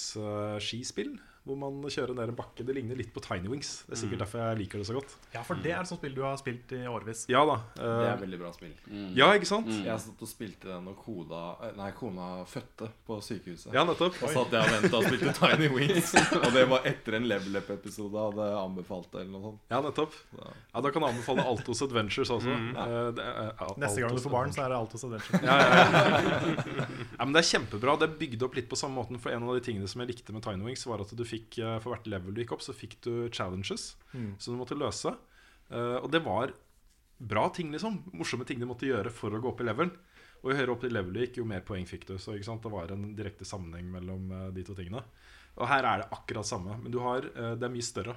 skispill 0.61 1.15
hvor 1.43 1.57
man 1.57 1.81
kjører 1.89 2.13
ned 2.13 2.29
en 2.29 2.35
bakke. 2.37 2.61
Det 2.63 2.75
ligner 2.77 2.95
litt 2.99 3.09
på 3.15 3.21
Tiny 3.25 3.49
Wings. 3.49 3.83
Det 3.87 3.95
er 3.95 3.99
sikkert 4.03 4.19
derfor 4.21 4.43
jeg 4.43 4.57
liker 4.59 4.77
det 4.77 4.85
så 4.85 4.93
godt. 4.93 5.15
Ja, 5.33 5.41
for 5.41 5.55
det 5.57 5.71
er 5.73 5.79
et 5.81 5.89
sånt 5.89 5.97
spill 6.01 6.13
du 6.13 6.21
har 6.21 6.35
spilt 6.37 6.69
i 6.77 6.81
årevis. 6.85 7.23
Ja 7.31 7.41
da. 7.49 7.55
Det 7.75 7.81
er 7.87 8.09
er 8.11 8.19
veldig 8.21 8.39
bra 8.43 8.51
spill. 8.53 8.75
ja, 9.17 9.31
ikke 9.33 9.49
sant? 9.49 9.67
Jeg 9.71 9.97
satt 10.03 10.21
og 10.21 10.29
spilte 10.29 10.69
den 10.69 10.85
når 10.85 10.95
kona, 11.01 11.39
eh, 11.65 11.71
nei, 11.79 11.89
kona 11.97 12.27
fødte 12.45 12.91
på 13.07 13.17
sykehuset. 13.25 13.73
Ja, 13.73 13.83
nettopp. 13.89 14.19
Og 14.21 14.29
satt 14.35 14.53
jeg 14.53 14.61
og 14.61 14.75
venta 14.77 14.97
og 15.01 15.07
spilte 15.09 15.33
Tiny 15.39 15.71
Wings. 15.73 16.13
og 16.45 16.49
det 16.53 16.67
var 16.69 16.85
etter 16.85 17.17
en 17.17 17.25
Level 17.31 17.57
Up-episode 17.57 18.27
hadde 18.27 18.47
anbefalt 18.61 19.09
det. 19.11 19.21
eller 19.25 19.33
noe 19.39 19.41
sånt 19.49 19.73
Ja, 19.73 19.81
nettopp. 19.81 20.13
Ja, 20.37 20.81
Da 20.81 20.91
kan 20.93 21.01
jeg 21.07 21.15
anbefale 21.15 21.47
Altos 21.49 21.81
Adventures 21.87 22.29
også. 22.37 22.53
Eh, 22.53 23.11
det 23.17 23.25
er- 23.25 23.51
ja, 23.57 23.71
Neste 23.81 24.01
gang 24.05 24.13
du 24.15 24.21
får 24.21 24.31
barn, 24.37 24.53
så 24.53 24.61
er 24.65 24.69
det 24.75 24.77
Altos 24.77 25.03
Adventures. 25.09 25.41
Ja, 25.49 25.57
ja, 25.57 25.73
ja. 25.73 26.85
ja, 27.17 27.25
men 27.25 27.33
Det 27.33 27.41
er 27.41 27.49
kjempebra. 27.49 27.97
Det 27.99 28.07
er 28.09 28.15
bygd 28.21 28.43
opp 28.45 28.55
litt 28.57 28.69
på 28.69 28.77
samme 28.79 28.95
måten. 29.01 29.19
For 29.21 29.33
en 29.33 29.43
av 29.47 29.55
de 29.57 29.61
tingene 29.65 29.87
som 29.89 30.01
jeg 30.03 30.13
likte 30.13 30.33
med 30.35 30.43
Tiny 30.45 30.63
Wings, 30.65 30.85
var 30.85 31.01
at 31.01 31.11
du 31.17 31.23
fikk 31.31 31.57
eh, 31.63 31.77
For 31.83 31.95
hvert 31.95 32.07
level 32.11 32.35
du 32.35 32.41
gikk 32.43 32.51
opp, 32.57 32.63
så 32.65 32.75
fikk 32.75 32.99
du 33.05 33.13
challenges 33.33 33.95
Mm. 34.11 34.33
som 34.43 34.53
du 34.53 34.59
måtte 34.59 34.75
løse. 34.75 35.13
Eh, 35.71 35.97
og 36.03 36.09
det 36.11 36.19
var 36.25 36.51
bra 37.17 37.45
ting, 37.55 37.69
liksom. 37.71 38.01
Morsomme 38.17 38.43
ting 38.45 38.59
du 38.59 38.65
måtte 38.67 38.89
gjøre 38.89 39.11
for 39.13 39.31
å 39.31 39.39
gå 39.39 39.47
opp 39.53 39.61
i 39.63 39.67
level. 39.69 39.91
Og 40.41 40.51
jo 40.51 40.57
høyere 40.57 40.73
opp 40.73 40.83
i 40.83 40.89
level 40.91 41.13
du 41.15 41.21
gikk, 41.21 41.37
jo 41.39 41.45
mer 41.47 41.61
poeng 41.63 41.85
fikk 41.87 42.07
du. 42.09 42.17
Så 42.19 42.33
det 42.35 42.71
var 42.73 42.91
en 42.91 43.13
direkte 43.15 43.45
sammenheng 43.47 43.87
mellom 43.93 44.31
eh, 44.35 44.49
de 44.51 44.65
to 44.67 44.75
tingene. 44.75 45.03
Og 45.55 45.67
her 45.69 45.85
er 45.85 46.01
det 46.01 46.09
akkurat 46.11 46.47
samme. 46.49 46.75
Men 46.81 46.91
du 46.91 46.99
har, 47.03 47.21
det 47.21 47.63
er 47.67 47.71
mye 47.71 47.83
større. 47.83 48.15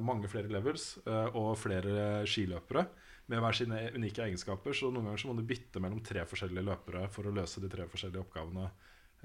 Mange 0.00 0.28
flere 0.30 0.46
levels 0.46 0.92
og 1.34 1.56
flere 1.58 2.22
skiløpere 2.30 2.84
med 3.26 3.40
hver 3.42 3.56
sine 3.58 3.80
unike 3.96 4.22
egenskaper. 4.22 4.70
Så 4.78 4.92
noen 4.94 5.08
ganger 5.08 5.18
så 5.18 5.26
må 5.26 5.34
du 5.34 5.42
bytte 5.42 5.82
mellom 5.82 5.98
tre 6.06 6.22
forskjellige 6.22 6.62
løpere 6.68 7.08
for 7.10 7.26
å 7.26 7.32
løse 7.34 7.58
de 7.60 7.70
tre 7.72 7.88
forskjellige 7.90 8.22
oppgavene 8.22 8.68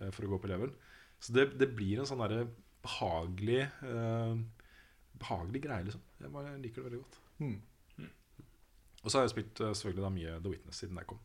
for 0.09 0.25
å 0.25 0.31
gå 0.31 0.39
opp 0.39 0.47
i 0.49 0.51
level. 0.55 0.73
Så 1.21 1.35
det, 1.37 1.45
det 1.61 1.69
blir 1.77 2.01
en 2.01 2.09
sånn 2.09 2.23
derre 2.25 2.47
behagelig 2.85 3.65
uh, 3.83 4.37
Behagelig 5.17 5.63
greie, 5.63 5.85
liksom. 5.87 6.01
Jeg 6.21 6.29
bare 6.29 6.51
liker 6.61 6.83
det 6.83 6.89
veldig 6.91 6.99
godt. 7.01 7.15
Mm. 7.41 8.09
Og 9.01 9.09
så 9.09 9.17
har 9.17 9.23
jeg 9.25 9.31
spilt 9.31 9.61
uh, 9.63 9.71
selvfølgelig 9.71 10.03
da 10.03 10.11
mye 10.13 10.35
The 10.43 10.51
Witness 10.51 10.81
siden 10.83 10.99
jeg 11.01 11.09
kom. 11.09 11.21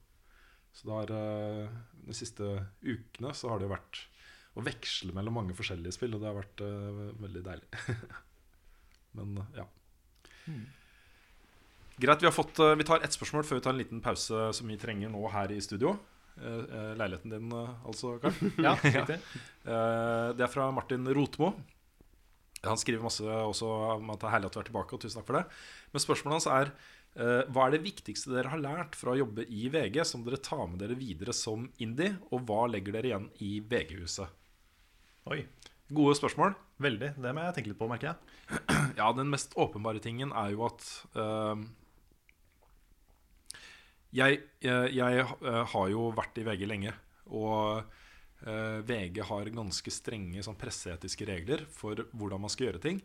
Så 0.73 0.87
det 0.89 0.95
har, 0.97 1.11
eh, 1.13 1.73
de 2.09 2.15
siste 2.17 2.47
ukene 2.81 3.35
så 3.37 3.51
har 3.53 3.61
det 3.61 3.67
vært 3.69 3.99
å 4.57 4.63
veksle 4.65 5.13
mellom 5.13 5.37
mange 5.37 5.57
forskjellige 5.59 5.93
spill, 5.93 6.15
og 6.17 6.23
det 6.23 6.31
har 6.31 6.39
vært 6.39 6.63
veldig 7.21 7.43
deilig. 7.45 7.83
Men 9.19 9.43
ja. 9.53 9.67
Greit, 12.01 12.25
vi, 12.25 12.31
har 12.31 12.33
fått, 12.33 12.57
vi 12.57 12.87
tar 12.89 13.05
ett 13.05 13.13
spørsmål 13.13 13.45
før 13.45 13.61
vi 13.61 13.65
tar 13.67 13.77
en 13.77 13.83
liten 13.83 14.01
pause 14.01 14.49
som 14.57 14.73
vi 14.73 14.81
trenger 14.81 15.13
nå 15.13 15.27
her 15.35 15.53
i 15.53 15.61
studio. 15.61 15.93
Eh, 16.41 16.65
eh, 16.79 16.95
leiligheten 16.97 17.31
din, 17.31 17.53
eh, 17.53 17.87
altså, 17.87 18.17
Karl? 18.23 18.33
Ja, 18.67 18.75
riktig. 18.81 19.19
Det 19.63 20.47
er 20.47 20.51
fra 20.51 20.71
Martin 20.75 21.07
Rotmo. 21.15 21.53
Han 22.63 22.79
skriver 22.79 23.03
masse 23.03 23.27
også 23.27 23.69
om 23.99 24.11
at 24.15 24.21
det 24.23 24.29
er 24.29 24.35
herlig 24.37 24.51
at 24.51 24.57
du 24.57 24.61
er 24.63 24.69
tilbake, 24.71 24.95
og 24.95 25.03
tusen 25.03 25.19
takk 25.19 25.29
for 25.29 25.41
det. 25.41 25.47
Men 25.93 26.05
spørsmålet 26.05 26.39
hans 26.39 26.51
er 26.51 26.75
hva 27.53 27.67
er 27.67 27.75
det 27.75 27.83
viktigste 27.85 28.31
dere 28.33 28.49
har 28.49 28.61
lært 28.63 28.95
fra 28.97 29.13
å 29.13 29.19
jobbe 29.19 29.45
i 29.45 29.67
VG, 29.69 29.99
som 30.09 30.23
dere 30.25 30.39
tar 30.41 30.63
med 30.65 30.79
dere 30.81 30.95
videre 30.97 31.35
som 31.37 31.67
indie, 31.83 32.15
og 32.33 32.47
hva 32.49 32.63
legger 32.73 32.97
dere 32.97 33.11
igjen 33.11 33.27
i 33.45 33.51
VG-huset? 33.69 34.31
Oi. 35.29 35.43
Gode 35.93 36.15
spørsmål. 36.17 36.55
Veldig. 36.83 37.11
Det 37.21 37.35
må 37.37 37.45
jeg 37.45 37.57
tenke 37.59 37.73
litt 37.75 37.81
på, 37.83 37.91
merker 37.91 38.13
jeg. 38.15 38.39
Ja, 39.01 39.11
den 39.17 39.29
mest 39.33 39.53
åpenbare 39.61 40.01
tingen 40.05 40.33
er 40.33 40.55
jo 40.55 40.65
at 40.71 40.87
eh, 41.13 41.67
jeg, 44.13 44.41
jeg, 44.65 44.95
jeg 44.95 45.25
eh, 45.25 45.63
har 45.73 45.91
jo 45.93 46.07
vært 46.17 46.39
i 46.41 46.47
VG 46.47 46.65
lenge, 46.69 46.95
og 47.33 47.83
eh, 48.45 48.81
VG 48.87 49.23
har 49.29 49.53
ganske 49.55 49.95
strenge 49.95 50.45
sånn, 50.45 50.59
presseetiske 50.61 51.29
regler 51.29 51.65
for 51.73 52.05
hvordan 52.13 52.45
man 52.45 52.53
skal 52.53 52.69
gjøre 52.71 52.83
ting. 52.85 53.01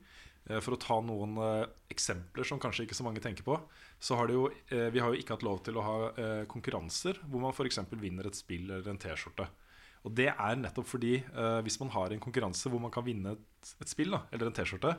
Eh, 0.47 0.59
for 0.63 0.75
å 0.75 0.81
ta 0.81 0.99
noen 1.03 1.37
eh, 1.43 1.67
eksempler 1.93 2.47
som 2.47 2.59
kanskje 2.61 2.87
ikke 2.87 2.97
så 2.97 3.05
mange 3.07 3.23
tenker 3.23 3.45
på, 3.47 3.59
så 3.99 4.19
har 4.19 4.33
jo, 4.33 4.47
eh, 4.71 4.89
vi 4.93 5.03
har 5.03 5.13
jo 5.13 5.21
ikke 5.21 5.37
hatt 5.37 5.47
lov 5.47 5.63
til 5.65 5.79
å 5.79 5.85
ha 5.85 5.95
eh, 6.11 6.43
konkurranser 6.49 7.21
hvor 7.27 7.43
man 7.43 7.55
f.eks. 7.55 7.81
vinner 7.95 8.29
et 8.29 8.39
spill 8.39 8.67
eller 8.69 8.91
en 8.91 9.01
T-skjorte. 9.01 9.47
Og 10.07 10.13
det 10.15 10.29
er 10.31 10.59
nettopp 10.59 10.87
fordi 10.87 11.17
eh, 11.19 11.59
hvis 11.65 11.79
man 11.81 11.91
har 11.95 12.13
en 12.13 12.21
konkurranse 12.23 12.69
hvor 12.71 12.83
man 12.83 12.93
kan 12.93 13.05
vinne 13.07 13.35
et, 13.35 13.73
et 13.83 13.91
spill 13.91 14.13
da, 14.15 14.21
eller 14.31 14.49
en 14.49 14.55
T-skjorte, 14.55 14.93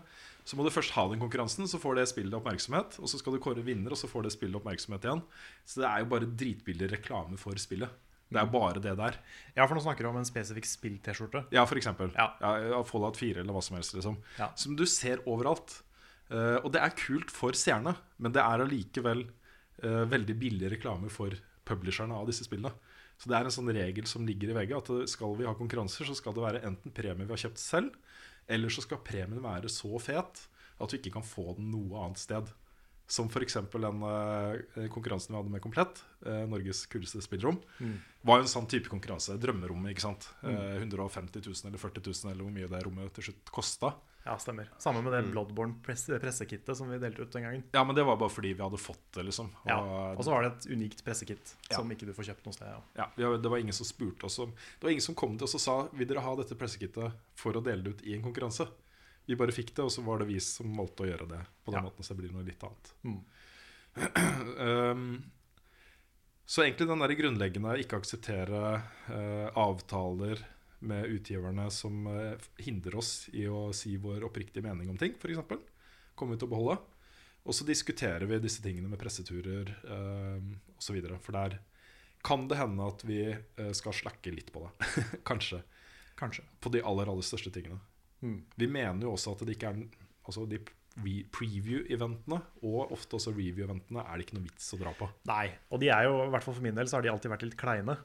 så 0.49 0.57
må 0.57 0.65
du 0.65 0.73
først 0.73 0.95
ha 0.97 1.05
den 1.11 1.21
konkurransen, 1.21 1.69
så 1.69 1.81
får 1.81 1.99
det 1.99 2.07
spillet 2.09 2.37
oppmerksomhet. 2.39 2.97
Og 3.03 3.11
så 3.13 3.21
skal 3.21 3.35
du 3.37 3.41
kåre 3.45 3.61
vinner, 3.65 3.93
og 3.93 4.01
så 4.01 4.09
får 4.09 4.25
det 4.25 4.33
spillet 4.33 4.57
oppmerksomhet 4.57 5.05
igjen. 5.05 5.21
Så 5.69 5.83
det 5.83 5.89
er 5.91 6.01
jo 6.01 6.13
bare 6.15 6.29
dritbillig 6.41 6.89
reklame 6.95 7.37
for 7.41 7.61
spillet. 7.61 7.93
Det 8.29 8.41
er 8.41 8.49
bare 8.53 8.81
det 8.85 8.95
der. 8.97 9.17
Ja, 9.57 9.67
for 9.67 9.77
nå 9.77 9.83
snakker 9.85 10.05
du 10.05 10.11
om 10.11 10.19
en 10.21 10.29
spesifikk 10.29 10.69
spill-T-skjorte. 10.69 11.47
Ja, 11.53 11.65
for 11.69 11.81
eksempel. 11.81 12.13
Ja. 12.17 12.31
Ja, 12.41 12.81
Fallout 12.89 13.21
4 13.21 13.43
eller 13.43 13.57
hva 13.57 13.63
som 13.65 13.77
helst. 13.77 13.95
Liksom. 13.97 14.19
Ja. 14.41 14.51
Som 14.57 14.77
du 14.77 14.85
ser 14.89 15.21
overalt. 15.29 15.83
Uh, 16.29 16.61
og 16.61 16.73
det 16.75 16.83
er 16.85 16.97
kult 16.97 17.33
for 17.33 17.57
seerne, 17.57 17.95
men 18.21 18.35
det 18.37 18.43
er 18.45 18.65
allikevel 18.65 19.25
uh, 19.85 20.05
veldig 20.09 20.37
billig 20.41 20.73
reklame 20.75 21.13
for 21.13 21.37
publisherne 21.69 22.17
av 22.17 22.29
disse 22.29 22.45
spillene. 22.45 22.73
Så 23.19 23.31
det 23.31 23.39
er 23.39 23.49
en 23.49 23.55
sånn 23.55 23.73
regel 23.75 24.07
som 24.07 24.27
ligger 24.29 24.53
i 24.53 24.59
VG, 24.61 24.75
at 24.77 24.91
skal 25.11 25.33
vi 25.41 25.49
ha 25.49 25.55
konkurranser, 25.57 26.07
så 26.07 26.15
skal 26.15 26.37
det 26.37 26.45
være 26.45 26.65
enten 26.69 26.95
premie 26.95 27.27
vi 27.27 27.35
har 27.35 27.49
kjøpt 27.49 27.61
selv, 27.61 27.97
eller 28.49 28.73
så 28.73 28.85
skal 28.85 29.03
premien 29.05 29.43
være 29.45 29.71
så 29.73 29.99
fet 30.03 30.47
at 30.79 30.95
vi 30.95 31.01
ikke 31.01 31.17
kan 31.19 31.27
få 31.27 31.53
den 31.59 31.71
noe 31.73 32.05
annet 32.05 32.21
sted. 32.23 32.51
Som 33.09 33.31
f.eks. 33.33 33.57
den 33.73 34.03
eh, 34.05 34.89
konkurransen 34.93 35.33
vi 35.33 35.39
hadde 35.39 35.53
med 35.55 35.63
Komplett, 35.65 36.03
eh, 36.29 36.45
Norges 36.51 36.83
kuleste 36.93 37.23
spillrom, 37.25 37.57
var 38.29 38.39
jo 38.39 38.45
en 38.45 38.53
sånn 38.53 38.69
type 38.69 38.93
konkurranse. 38.93 39.39
Drømmerommet, 39.41 39.95
ikke 39.95 40.05
sant. 40.05 40.29
Eh, 40.45 40.77
150 40.77 41.41
000 41.41 41.71
eller 41.71 41.81
40 41.81 42.05
000 42.05 42.33
eller 42.35 42.45
hvor 42.45 42.53
mye 42.53 42.69
det 42.69 42.83
rommet 42.85 43.15
til 43.17 43.31
slutt 43.31 43.55
kosta. 43.55 43.95
Ja, 44.29 44.35
stemmer. 44.39 44.68
Samme 44.79 45.01
med 45.01 45.12
det 45.14 45.22
Bloodborne 45.31 45.79
press 45.85 46.03
pressekittet 46.20 46.76
som 46.76 46.91
vi 46.93 46.99
delte 47.01 47.22
ut 47.24 47.33
den 47.33 47.47
gangen. 47.47 47.62
Ja, 47.72 47.81
men 47.85 47.97
det 47.97 48.05
var 48.05 48.18
bare 48.20 48.29
fordi 48.29 48.51
vi 48.53 48.61
hadde 48.61 48.76
fått 48.81 49.07
det, 49.16 49.22
liksom. 49.24 49.47
Og, 49.62 49.70
Ja. 49.70 49.79
Og 50.12 50.20
så 50.26 50.35
var 50.35 50.45
det 50.45 50.51
et 50.53 50.66
unikt 50.74 51.01
pressekitt 51.05 51.55
Ja. 51.70 51.76
som 51.79 51.89
ikke 51.91 52.05
du 52.05 52.12
får 52.12 52.29
kjøpt 52.29 52.45
noe 52.45 52.53
sted. 52.53 52.74
Ja. 52.99 53.07
ja, 53.16 53.31
det 53.37 53.49
var 53.49 53.57
ingen 53.57 53.72
som 53.72 53.89
spurte 53.89 54.26
oss 54.29 54.39
om 54.45 54.53
Det 54.53 54.85
var 54.85 54.91
ingen 54.91 55.07
som 55.07 55.14
kom 55.14 55.39
til 55.39 55.49
oss 55.49 55.55
og 55.57 55.61
sa 55.64 55.89
Vil 55.97 56.07
dere 56.11 56.20
ha 56.20 56.35
dette 56.37 56.59
pressekittet 56.61 57.16
for 57.35 57.57
å 57.57 57.64
dele 57.64 57.83
det 57.83 57.91
ut 57.91 58.03
i 58.05 58.14
en 58.18 58.22
konkurranse. 58.22 58.68
Vi 59.24 59.37
bare 59.37 59.53
fikk 59.53 59.74
det, 59.74 59.83
og 59.85 59.93
så 59.93 60.05
var 60.05 60.18
det 60.20 60.29
vi 60.29 60.39
som 60.41 60.76
valgte 60.76 61.05
å 61.05 61.09
gjøre 61.09 61.26
det 61.29 61.41
på 61.64 61.72
den 61.72 61.85
måten. 61.85 62.05
Så 62.05 62.14
det 62.14 62.20
blir 62.22 62.33
noe 62.33 62.45
litt 62.45 62.62
annet. 62.64 62.93
Mm. 63.05 63.18
um, 64.59 65.24
så 66.49 66.62
egentlig 66.64 66.89
den 66.89 67.03
der 67.05 67.16
grunnleggende 67.18 67.74
ikke 67.81 68.01
akseptere 68.01 68.62
uh, 69.09 69.49
avtaler 69.53 70.45
med 70.79 71.11
utgiverne 71.11 71.66
som 71.74 72.07
eh, 72.07 72.47
hindrer 72.62 72.99
oss 73.01 73.29
i 73.33 73.47
å 73.51 73.68
si 73.76 73.97
vår 74.01 74.26
oppriktige 74.29 74.64
mening 74.64 74.91
om 74.93 74.99
ting, 75.01 75.16
f.eks., 75.18 75.59
kommer 76.18 76.35
vi 76.35 76.41
til 76.41 76.49
å 76.49 76.53
beholde. 76.53 76.79
Og 77.49 77.57
så 77.57 77.64
diskuterer 77.64 78.26
vi 78.29 78.41
disse 78.43 78.62
tingene 78.62 78.91
med 78.91 79.01
presseturer 79.01 79.70
eh, 79.72 80.49
osv. 80.76 80.99
For 81.24 81.37
der 81.37 81.59
kan 82.26 82.49
det 82.51 82.59
hende 82.59 82.89
at 82.91 83.05
vi 83.07 83.22
eh, 83.31 83.72
skal 83.76 83.97
slakke 83.97 84.33
litt 84.35 84.53
på 84.55 84.66
det. 84.66 84.91
Kanskje. 85.29 85.62
Kanskje. 86.18 86.45
På 86.61 86.72
de 86.74 86.83
aller, 86.83 87.11
aller 87.11 87.26
største 87.26 87.53
tingene. 87.55 87.79
Mm. 88.20 88.43
Vi 88.59 88.68
mener 88.68 89.07
jo 89.07 89.14
også 89.14 89.37
at 89.37 89.47
det 89.47 89.59
ikke 89.59 89.72
er 89.72 89.83
Altså 90.29 90.43
de 90.45 90.59
preview-eventene, 91.35 92.39
og 92.67 92.95
ofte 92.95 93.19
også 93.19 93.33
review-eventene, 93.35 94.05
er 94.05 94.19
det 94.19 94.27
ikke 94.27 94.39
noe 94.39 94.47
vits 94.47 94.71
å 94.75 94.81
dra 94.81 94.95
på. 94.99 95.09
Nei. 95.31 95.47
Og 95.73 95.83
de 95.83 95.91
er 95.95 96.09
jo, 96.09 96.17
i 96.25 96.33
hvert 96.35 96.47
fall 96.47 96.57
for 96.57 96.65
min 96.65 96.79
del, 96.79 96.91
så 96.91 96.99
har 96.99 97.07
de 97.07 97.13
alltid 97.13 97.33
vært 97.33 97.47
litt 97.47 97.59
kleine. 97.61 97.99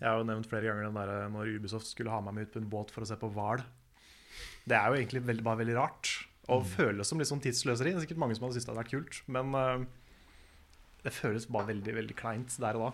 Jeg 0.00 0.08
har 0.08 0.18
jo 0.18 0.26
nevnt 0.28 0.50
flere 0.50 0.70
ganger 0.70 0.88
den 0.88 0.98
der 0.98 1.30
når 1.34 1.54
Ubisoft 1.58 1.90
skulle 1.90 2.14
ha 2.14 2.22
meg 2.24 2.36
med 2.36 2.48
ut 2.48 2.56
på 2.56 2.62
en 2.62 2.72
båt 2.72 2.92
for 2.94 3.06
å 3.06 3.10
se 3.10 3.18
på 3.20 3.30
hval. 3.36 3.62
Det 4.68 4.76
er 4.76 4.90
jo 4.90 4.98
egentlig 4.98 5.24
veldig, 5.28 5.46
bare 5.46 5.62
veldig 5.62 5.78
rart. 5.78 6.12
Og 6.50 6.66
føles 6.66 7.06
som 7.06 7.20
litt 7.20 7.30
sånn 7.30 7.42
tidsløseri. 7.42 7.92
Det 7.94 8.00
er 8.00 8.06
sikkert 8.08 8.22
mange 8.24 8.34
som 8.36 8.46
hadde 8.46 8.56
syntes 8.58 8.66
det 8.66 8.72
hadde 8.72 8.82
vært 8.82 8.94
kult, 8.96 9.18
men 9.30 9.54
uh, 9.54 9.84
det 11.04 11.12
føles 11.14 11.46
bare 11.50 11.70
veldig, 11.70 11.94
veldig 11.96 12.16
kleint 12.18 12.56
der 12.60 12.78
og 12.78 12.88
da. 12.88 12.92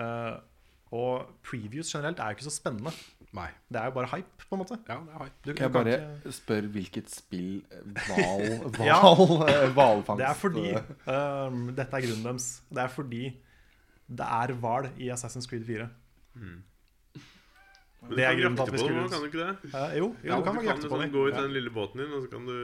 Eh, 0.00 0.34
og 0.94 1.28
previews 1.46 1.90
generelt 1.90 2.20
er 2.22 2.30
jo 2.32 2.36
ikke 2.38 2.46
så 2.46 2.52
spennende. 2.54 2.92
Nei. 3.34 3.48
Det 3.66 3.80
er 3.80 3.88
jo 3.90 3.94
bare 3.96 4.06
hype, 4.12 4.44
på 4.46 4.54
en 4.54 4.60
måte. 4.62 4.76
Ja, 4.86 4.96
det 5.02 5.14
er 5.16 5.22
hype. 5.24 5.38
Du, 5.48 5.52
Jeg 5.58 5.72
bare 5.74 5.94
ikke- 5.96 6.32
spør 6.36 6.68
hvilket 6.76 7.08
spill 7.10 7.48
hval 8.04 8.44
Ja. 8.90 9.00
eh, 9.50 9.72
hvalfangst 9.74 10.20
Det 10.22 10.28
er 10.28 10.38
fordi 10.38 10.66
um, 10.76 11.64
Dette 11.74 11.98
er 11.98 12.06
grunnen 12.06 12.28
deres. 12.28 12.46
Det 12.70 12.84
er 12.84 12.92
fordi 12.94 13.24
det 14.06 14.28
er 14.38 14.52
hval 14.62 14.86
i 15.00 15.10
Assassin's 15.10 15.48
Creed 15.50 15.64
4. 15.66 15.88
Men 18.04 18.18
Det 18.18 18.24
er 18.28 18.34
grunnen 18.36 18.56
til 18.58 18.66
at 18.66 18.72
vi 18.72 18.76
på 18.76 18.84
skulle 18.84 19.04
kan 19.08 19.22
du 19.22 19.26
ikke 19.30 19.40
det? 19.40 19.52
Uh, 19.72 19.92
jo, 19.98 20.06
jo 20.22 20.30
Ja, 20.30 20.36
du 20.36 20.42
kan 20.44 20.54
du 20.54 20.60
kan 20.60 20.66
jakte 20.68 20.88
på 20.92 20.98
dem. 21.00 21.10
gå 21.14 21.22
ut 21.26 21.34
Ja. 21.34 21.42
den 21.42 21.52
lille 21.56 21.70
båten 21.72 22.02
din, 22.02 22.12
og 22.12 22.22
så 22.22 22.28
kan 22.30 22.46
du, 22.46 22.56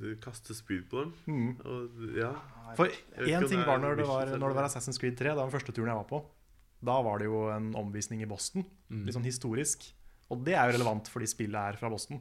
du 0.00 0.06
kaste 0.24 0.54
spyd 0.58 0.82
på 0.90 1.04
dem. 1.04 1.12
Mm. 1.26 1.52
Og, 1.64 2.16
ja. 2.18 2.32
For 2.76 2.86
én 3.22 3.46
ting 3.48 3.62
var 3.64 3.78
når 3.78 3.94
det 4.02 4.06
var, 4.08 4.26
når 4.36 4.48
det 4.48 4.56
var? 4.58 4.66
Assassin's 4.68 4.98
Creed 4.98 5.16
3, 5.16 5.28
det 5.30 5.36
var 5.36 5.46
den 5.46 5.54
første 5.54 5.72
turen 5.72 5.86
jeg 5.88 5.96
var 6.02 6.08
på. 6.10 6.24
Da 6.84 7.00
var 7.02 7.18
det 7.20 7.28
jo 7.30 7.46
en 7.52 7.70
omvisning 7.78 8.22
i 8.22 8.28
Boston, 8.28 8.66
litt 8.90 9.16
sånn 9.16 9.26
historisk. 9.26 9.86
Og 10.32 10.42
det 10.44 10.56
er 10.58 10.68
jo 10.68 10.76
relevant 10.78 11.08
fordi 11.08 11.28
spillet 11.30 11.56
er 11.72 11.78
fra 11.80 11.90
Boston. 11.92 12.20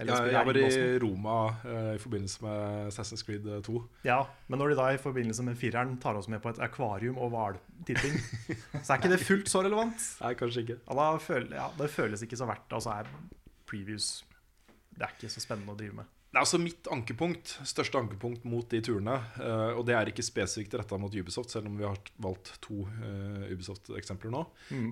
Eller 0.00 0.24
Ja, 0.32 0.40
jeg 0.40 0.48
var 0.48 0.56
i 0.56 0.98
Roma 1.02 1.34
uh, 1.66 1.90
i 1.94 2.00
forbindelse 2.00 2.40
med 2.42 2.88
Assassin's 2.88 3.22
Creed 3.26 3.44
2. 3.66 3.74
Ja, 4.08 4.22
men 4.48 4.58
når 4.58 4.72
de 4.72 4.78
da 4.78 4.86
i 4.94 5.00
forbindelse 5.00 5.44
med 5.44 5.58
fireren 5.60 5.98
tar 6.00 6.16
oss 6.16 6.30
med 6.32 6.40
på 6.42 6.48
et 6.48 6.60
akvarium 6.64 7.20
og 7.20 7.34
hvaltitting, 7.34 8.16
så 8.80 8.94
er 8.94 9.02
ikke 9.02 9.12
det 9.12 9.20
fullt 9.28 9.52
så 9.52 9.60
relevant. 9.66 10.00
Nei, 10.22 10.32
kanskje 10.40 10.64
ikke. 10.64 10.78
Ja, 10.88 11.10
føl, 11.20 11.50
ja, 11.52 11.68
det 11.76 11.90
føles 11.92 12.24
ikke 12.24 12.40
så 12.40 12.48
verdt 12.48 12.64
det, 12.70 12.80
og 12.80 12.86
så 12.86 12.96
er 13.02 13.12
previews 13.68 14.24
Det 14.96 15.04
er 15.04 15.12
ikke 15.12 15.32
så 15.32 15.44
spennende 15.44 15.76
å 15.76 15.78
drive 15.78 16.00
med. 16.00 16.08
Er 16.32 16.40
altså 16.40 16.56
mitt 16.56 16.88
ankepunkt, 16.88 17.50
største 17.68 18.00
ankepunkt 18.00 18.46
mot 18.48 18.64
de 18.72 18.78
turene, 18.80 19.18
uh, 19.36 19.74
og 19.76 19.82
det 19.84 19.92
er 19.92 20.08
ikke 20.08 20.24
spesifikt 20.24 20.72
retta 20.80 20.96
mot 20.96 21.12
Ubisoft, 21.12 21.52
selv 21.52 21.68
om 21.68 21.74
vi 21.76 21.84
har 21.84 21.98
valgt 22.24 22.54
to 22.64 22.86
uh, 22.88 23.42
Ubisoft-eksempler 23.50 24.32
nå, 24.32 24.40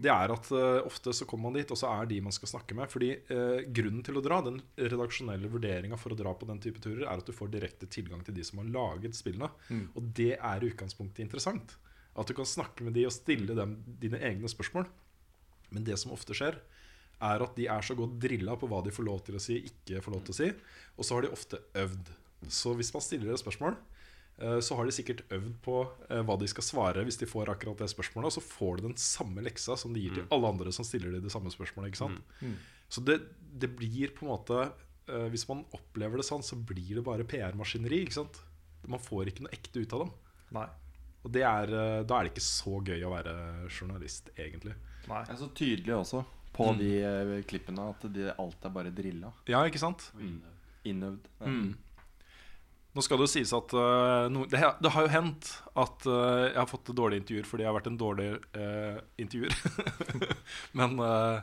det 0.05 0.11
er 0.13 0.35
at 0.35 0.51
uh, 0.53 0.83
ofte 0.85 1.15
så 1.17 1.25
kommer 1.29 1.49
man 1.49 1.57
dit, 1.57 1.73
og 1.73 1.81
så 1.81 1.95
er 1.95 2.11
de 2.11 2.19
man 2.27 2.37
skal 2.37 2.53
snakke 2.53 2.77
med. 2.77 2.93
Fordi 2.93 3.09
grunnen 3.73 4.05
til 4.05 4.21
å 4.21 4.25
dra, 4.25 4.43
den 4.45 4.59
redaksjonelle 4.77 5.49
vurderinga 5.53 5.97
for 6.01 6.13
å 6.13 6.19
dra 6.19 6.35
på 6.37 6.49
den 6.51 6.61
type 6.61 6.83
turer, 6.85 7.07
er 7.07 7.23
at 7.23 7.29
du 7.29 7.33
får 7.33 7.55
direkte 7.55 7.89
tilgang 7.89 8.21
til 8.27 8.37
de 8.37 8.45
som 8.45 8.61
har 8.61 8.69
laget 8.75 9.17
spillene. 9.17 9.49
Og 9.97 10.13
det 10.21 10.35
er 10.37 10.61
i 10.61 10.69
utgangspunktet 10.75 11.25
interessant. 11.25 11.79
At 12.21 12.29
du 12.29 12.37
kan 12.37 12.49
snakke 12.49 12.85
med 12.85 12.99
de 12.99 13.07
og 13.09 13.17
stille 13.17 13.57
dem 13.57 13.79
dine 14.03 14.21
egne 14.29 14.51
spørsmål. 14.51 14.91
Men 15.73 15.89
det 15.89 15.97
som 16.03 16.13
ofte 16.13 16.37
skjer, 16.37 16.61
er 17.21 17.45
at 17.45 17.57
de 17.59 17.69
er 17.69 17.85
så 17.85 17.97
godt 17.99 18.17
drilla 18.23 18.57
på 18.59 18.69
hva 18.71 18.81
de 18.85 18.93
får 18.95 19.07
lov 19.07 19.23
til 19.27 19.37
å 19.37 19.43
si, 19.43 19.61
ikke 19.69 20.03
får 20.05 20.17
lov 20.17 20.27
til 20.27 20.35
å 20.35 20.39
si. 20.41 20.51
Og 20.97 21.07
så 21.07 21.17
har 21.17 21.27
de 21.27 21.33
ofte 21.35 21.61
øvd. 21.83 22.13
Så 22.49 22.75
hvis 22.79 22.93
man 22.95 23.05
stiller 23.05 23.33
et 23.35 23.43
spørsmål, 23.43 23.77
eh, 24.41 24.59
så 24.65 24.79
har 24.79 24.89
de 24.89 24.97
sikkert 24.97 25.23
øvd 25.37 25.55
på 25.65 25.77
eh, 26.09 26.23
hva 26.27 26.39
de 26.41 26.49
skal 26.51 26.67
svare 26.67 27.05
hvis 27.07 27.21
de 27.21 27.29
får 27.29 27.53
akkurat 27.53 27.83
det 27.83 27.91
spørsmålet. 27.93 28.31
Og 28.31 28.37
så 28.39 28.45
får 28.45 28.81
de 28.81 28.89
den 28.89 29.01
samme 29.01 29.45
leksa 29.45 29.77
som 29.81 29.97
de 29.97 30.05
gir 30.05 30.17
til 30.17 30.29
alle 30.33 30.53
andre 30.55 30.73
som 30.75 30.87
stiller 30.87 31.13
de 31.15 31.23
det 31.25 31.33
samme 31.35 31.53
spørsmålet. 31.53 31.93
Ikke 31.93 32.05
sant? 32.07 32.37
Mm. 32.41 32.57
Så 32.91 33.05
det, 33.07 33.21
det 33.37 33.73
blir 33.79 34.15
på 34.17 34.27
en 34.27 34.33
måte 34.33 34.63
eh, 34.65 35.29
Hvis 35.31 35.47
man 35.51 35.67
opplever 35.77 36.21
det 36.21 36.27
sånn, 36.27 36.45
så 36.47 36.57
blir 36.57 36.97
det 36.99 37.07
bare 37.07 37.29
PR-maskineri. 37.29 38.05
ikke 38.07 38.23
sant? 38.23 38.41
Man 38.89 39.03
får 39.03 39.29
ikke 39.29 39.45
noe 39.45 39.57
ekte 39.57 39.85
ut 39.85 39.97
av 39.97 40.07
dem. 40.07 40.15
Nei. 40.57 40.69
Og 41.21 41.33
det 41.37 41.43
er, 41.45 41.69
da 42.09 42.17
er 42.17 42.25
det 42.25 42.31
ikke 42.31 42.43
så 42.47 42.79
gøy 42.81 43.03
å 43.05 43.11
være 43.13 43.33
journalist, 43.69 44.31
egentlig. 44.41 44.73
Nei. 45.05 45.19
Det 45.29 45.35
er 45.35 45.41
så 45.43 45.49
tydelig 45.53 45.93
også 45.99 46.23
på 46.61 46.71
Mm. 46.75 46.79
de 46.85 46.91
eh, 47.03 47.37
klippene 47.49 47.91
at 47.95 48.05
de, 48.13 48.29
alt 48.37 48.65
er 48.69 48.75
bare 48.75 48.93
drilla. 48.93 49.33
Ja, 49.49 49.65
ikke 49.65 49.81
sant? 49.81 50.11
Innøvd. 50.85 51.31
Ja. 51.41 51.47
Mm. 51.49 51.71
Nå 52.91 53.05
skal 53.07 53.21
det 53.21 53.29
jo 53.29 53.31
sies 53.31 53.53
at 53.55 53.71
eh, 53.79 54.25
no, 54.35 54.45
det, 54.51 54.59
har- 54.59 54.79
det 54.83 54.91
har 54.91 55.05
jo 55.07 55.11
hendt 55.15 55.51
at 55.79 56.07
eh, 56.11 56.47
jeg 56.51 56.59
har 56.59 56.67
fått 56.67 56.89
dårlige 56.99 57.23
intervjuer 57.23 57.47
fordi 57.47 57.63
jeg 57.63 57.71
har 57.71 57.77
vært 57.77 57.91
en 57.93 57.99
dårlig 58.01 58.31
eh, 58.59 58.97
intervjuer. 59.23 59.55
Men 60.81 60.97
eh, 61.07 61.37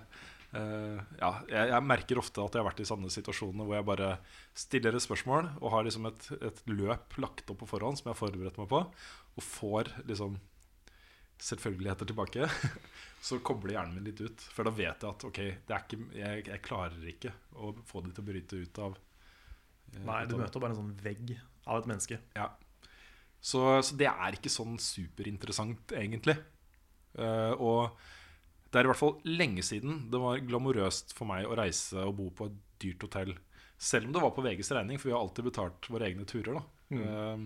eh, 0.60 0.98
ja, 1.22 1.30
jeg, 1.48 1.70
jeg 1.72 1.86
merker 1.88 2.20
ofte 2.20 2.44
at 2.44 2.52
jeg 2.58 2.60
har 2.64 2.68
vært 2.68 2.84
i 2.84 2.90
sånne 2.90 3.14
situasjoner 3.16 3.64
hvor 3.64 3.78
jeg 3.80 3.88
bare 3.88 4.10
stiller 4.60 4.98
et 5.00 5.06
spørsmål 5.08 5.48
og 5.62 5.72
har 5.72 5.88
liksom 5.88 6.10
et, 6.12 6.28
et 6.52 6.60
løp 6.68 7.16
lagt 7.24 7.48
opp 7.56 7.62
på 7.64 7.70
forhånd 7.72 7.96
som 8.02 8.10
jeg 8.10 8.18
har 8.18 8.22
forberedt 8.26 8.60
meg 8.60 8.68
på, 8.76 8.84
og 9.38 9.48
får 9.56 9.94
liksom 10.10 10.36
selvfølgeligheter 11.48 12.12
tilbake. 12.12 12.48
Så 13.28 13.42
kobler 13.44 13.76
hjernen 13.76 13.98
min 13.98 14.08
litt 14.08 14.22
ut. 14.24 14.46
For 14.54 14.68
da 14.68 14.72
vet 14.72 15.04
jeg 15.04 15.10
at 15.10 15.26
ok, 15.28 15.42
det 15.68 15.76
er 15.76 15.84
ikke, 15.84 16.00
jeg, 16.16 16.46
jeg 16.48 16.64
klarer 16.64 17.10
ikke 17.12 17.34
å 17.58 17.74
få 17.88 18.06
det 18.06 18.14
til 18.16 18.24
å 18.24 18.28
bryte 18.30 18.62
ut 18.62 18.80
av 18.86 18.96
eh, 18.96 20.04
Nei, 20.08 20.22
du 20.30 20.38
møter 20.40 20.64
bare 20.64 20.76
en 20.76 20.80
sånn 20.80 20.96
vegg 21.04 21.36
av 21.68 21.82
et 21.82 21.92
menneske. 21.92 22.22
ja. 22.38 22.54
Så, 23.38 23.60
så 23.86 23.96
det 23.96 24.08
er 24.10 24.34
ikke 24.34 24.50
sånn 24.50 24.80
superinteressant, 24.82 25.92
egentlig. 25.96 26.34
Uh, 27.18 27.54
og 27.54 28.00
det 28.68 28.80
er 28.80 28.88
i 28.88 28.90
hvert 28.92 29.00
fall 29.00 29.14
lenge 29.30 29.64
siden 29.66 30.08
det 30.12 30.20
var 30.22 30.42
glamorøst 30.44 31.14
for 31.16 31.30
meg 31.30 31.48
å 31.48 31.56
reise 31.58 32.02
og 32.04 32.18
bo 32.18 32.32
på 32.36 32.50
et 32.50 32.58
dyrt 32.82 33.06
hotell. 33.06 33.36
Selv 33.78 34.10
om 34.10 34.16
det 34.16 34.24
var 34.24 34.34
på 34.34 34.44
VGs 34.44 34.74
regning, 34.74 35.00
for 35.00 35.12
vi 35.12 35.16
har 35.16 35.22
alltid 35.22 35.48
betalt 35.48 35.88
våre 35.94 36.10
egne 36.10 36.26
turer. 36.30 36.58
Da. 36.58 36.64
Eh, 36.98 37.46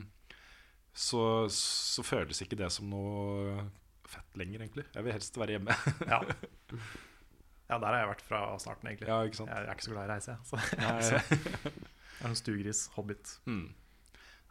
så, 0.92 1.24
så 1.52 2.04
føles 2.04 2.42
ikke 2.44 2.60
det 2.60 2.72
som 2.74 2.90
noe 2.92 3.68
fett 4.12 4.40
lenger, 4.40 4.66
egentlig. 4.66 4.86
Jeg 4.94 5.08
vil 5.08 5.16
helst 5.18 5.40
være 5.40 5.58
hjemme. 5.58 5.76
Ja. 6.06 6.22
ja, 7.72 7.78
der 7.78 7.88
har 7.88 8.00
jeg 8.02 8.12
vært 8.14 8.26
fra 8.28 8.42
starten, 8.62 8.92
egentlig. 8.92 9.12
Ja, 9.12 9.22
ikke 9.28 9.42
sant? 9.42 9.52
Jeg 9.54 9.68
er 9.68 9.76
ikke 9.76 9.88
så 9.88 9.94
glad 9.96 10.04
i 10.04 10.10
å 10.10 10.16
reise, 10.16 10.36
jeg. 10.36 10.46
Så, 10.50 11.22
jeg 12.22 12.28
er 12.28 12.30
en 12.30 12.38
stuegris, 12.38 12.88
hobbit. 12.96 13.38
Mm. 13.50 13.70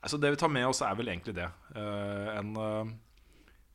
Altså 0.00 0.16
det 0.20 0.32
vi 0.32 0.40
tar 0.40 0.52
med 0.52 0.66
oss, 0.68 0.80
er 0.84 0.96
vel 0.96 1.12
egentlig 1.12 1.36
det. 1.36 1.46
Uh, 1.76 2.32
en 2.38 2.54
uh, 2.56 2.88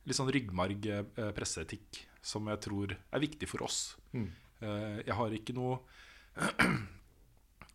litt 0.06 0.18
sånn 0.18 0.30
ryggmarg 0.32 0.88
uh, 0.90 1.30
presseetikk 1.36 2.02
som 2.26 2.48
jeg 2.50 2.62
tror 2.66 2.96
er 2.96 3.22
viktig 3.22 3.48
for 3.50 3.66
oss. 3.66 3.94
Mm. 4.16 4.28
Jeg 4.56 5.12
har 5.12 5.34
ikke 5.36 5.52
noe 5.52 5.74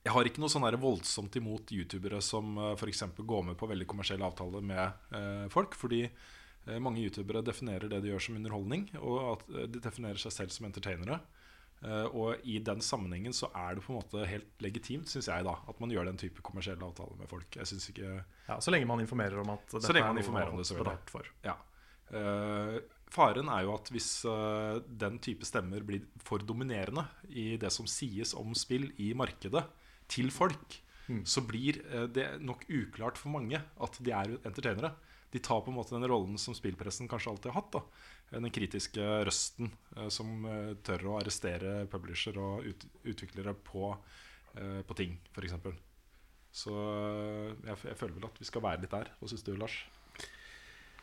Jeg 0.01 0.14
har 0.16 0.26
ikke 0.26 0.41
noe 0.41 0.49
sånn 0.49 0.66
voldsomt 0.82 1.36
imot 1.38 1.70
youtubere 1.76 2.18
som 2.26 2.55
uh, 2.57 2.72
f.eks. 2.74 3.03
går 3.16 3.45
med 3.51 3.59
på 3.59 3.70
veldig 3.70 3.88
kommersiell 3.88 4.26
avtale 4.26 4.64
med 4.66 5.47
folk. 5.53 5.78
Fordi 5.78 6.01
mange 6.80 7.01
youtubere 7.01 7.41
definerer 7.43 7.89
det 7.89 8.01
de 8.03 8.12
gjør 8.12 8.22
som 8.22 8.36
underholdning, 8.38 8.89
og 9.01 9.18
at 9.34 9.47
eh, 9.55 9.68
de 9.68 9.80
definerer 9.82 10.20
seg 10.22 10.32
selv 10.36 10.49
som 10.53 10.66
entertainere. 10.70 11.20
Eh, 11.82 12.05
og 12.14 12.43
i 12.45 12.59
den 12.62 12.82
sammenhengen 12.86 13.34
så 13.34 13.49
er 13.57 13.76
det 13.80 13.84
på 13.86 13.93
en 13.93 13.97
måte 13.97 14.26
helt 14.30 14.62
legitimt, 14.62 15.09
syns 15.09 15.28
jeg, 15.32 15.43
da 15.47 15.55
at 15.68 15.80
man 15.82 15.89
gjør 15.89 16.05
den 16.12 16.20
type 16.22 16.43
kommersielle 16.45 16.86
avtaler 16.86 17.18
med 17.18 17.28
folk. 17.32 17.49
Jeg 17.57 17.66
synes 17.72 17.89
ikke 17.89 18.12
Ja, 18.47 18.59
Så 18.59 18.70
lenge 18.72 18.86
man 18.86 18.99
informerer 19.01 19.39
om 19.41 19.49
at 19.55 19.66
Så 19.82 19.93
lenge 19.93 20.07
man 20.14 20.22
informerer 20.22 20.51
om 20.53 20.57
det, 20.62 20.68
har 20.70 20.84
betalt 20.84 21.09
for. 21.09 21.26
Ja. 21.43 21.55
Eh, 22.12 22.78
faren 23.12 23.49
er 23.49 23.64
jo 23.66 23.74
at 23.74 23.89
hvis 23.93 24.12
eh, 24.30 24.80
den 24.86 25.18
type 25.24 25.47
stemmer 25.47 25.82
blir 25.88 26.05
for 26.22 26.38
dominerende 26.43 27.07
i 27.30 27.55
det 27.57 27.72
som 27.74 27.88
sies 27.89 28.34
om 28.38 28.53
spill 28.53 28.91
i 28.99 29.14
markedet 29.18 29.66
til 30.12 30.30
folk, 30.32 30.82
Mm. 31.09 31.26
så 31.26 31.41
blir 31.43 31.80
eh, 31.91 32.05
det 32.07 32.26
nok 32.39 32.62
uklart 32.70 33.18
for 33.18 33.34
mange 33.34 33.57
at 33.57 33.97
de 33.99 34.12
er 34.16 34.36
entertainere. 34.47 34.93
De 35.32 35.39
tar 35.39 35.61
på 35.63 35.71
en 35.71 35.77
måte 35.77 35.95
den 35.95 36.07
rollen 36.09 36.39
som 36.41 36.55
spillpressen 36.57 37.07
kanskje 37.11 37.32
alltid 37.32 37.51
har 37.51 37.61
hatt. 37.61 37.77
da 37.77 38.38
Den 38.39 38.51
kritiske 38.51 39.05
røsten 39.27 39.71
eh, 39.97 40.09
som 40.11 40.45
eh, 40.45 40.73
tør 40.84 41.07
å 41.11 41.15
arrestere 41.21 41.86
publisher 41.91 42.38
og 42.41 42.67
ut 42.67 42.86
utviklere 43.07 43.55
på, 43.55 43.95
eh, 44.57 44.82
på 44.88 44.99
ting, 44.99 45.17
f.eks. 45.32 45.55
Så 46.51 46.75
eh, 46.75 47.49
jeg, 47.69 47.79
jeg 47.93 47.97
føler 47.97 48.19
vel 48.19 48.27
at 48.27 48.39
vi 48.41 48.47
skal 48.47 48.65
være 48.65 48.84
litt 48.84 48.93
der. 48.93 49.11
Hva 49.19 49.32
syns 49.32 49.47
du, 49.47 49.55
Lars? 49.59 49.79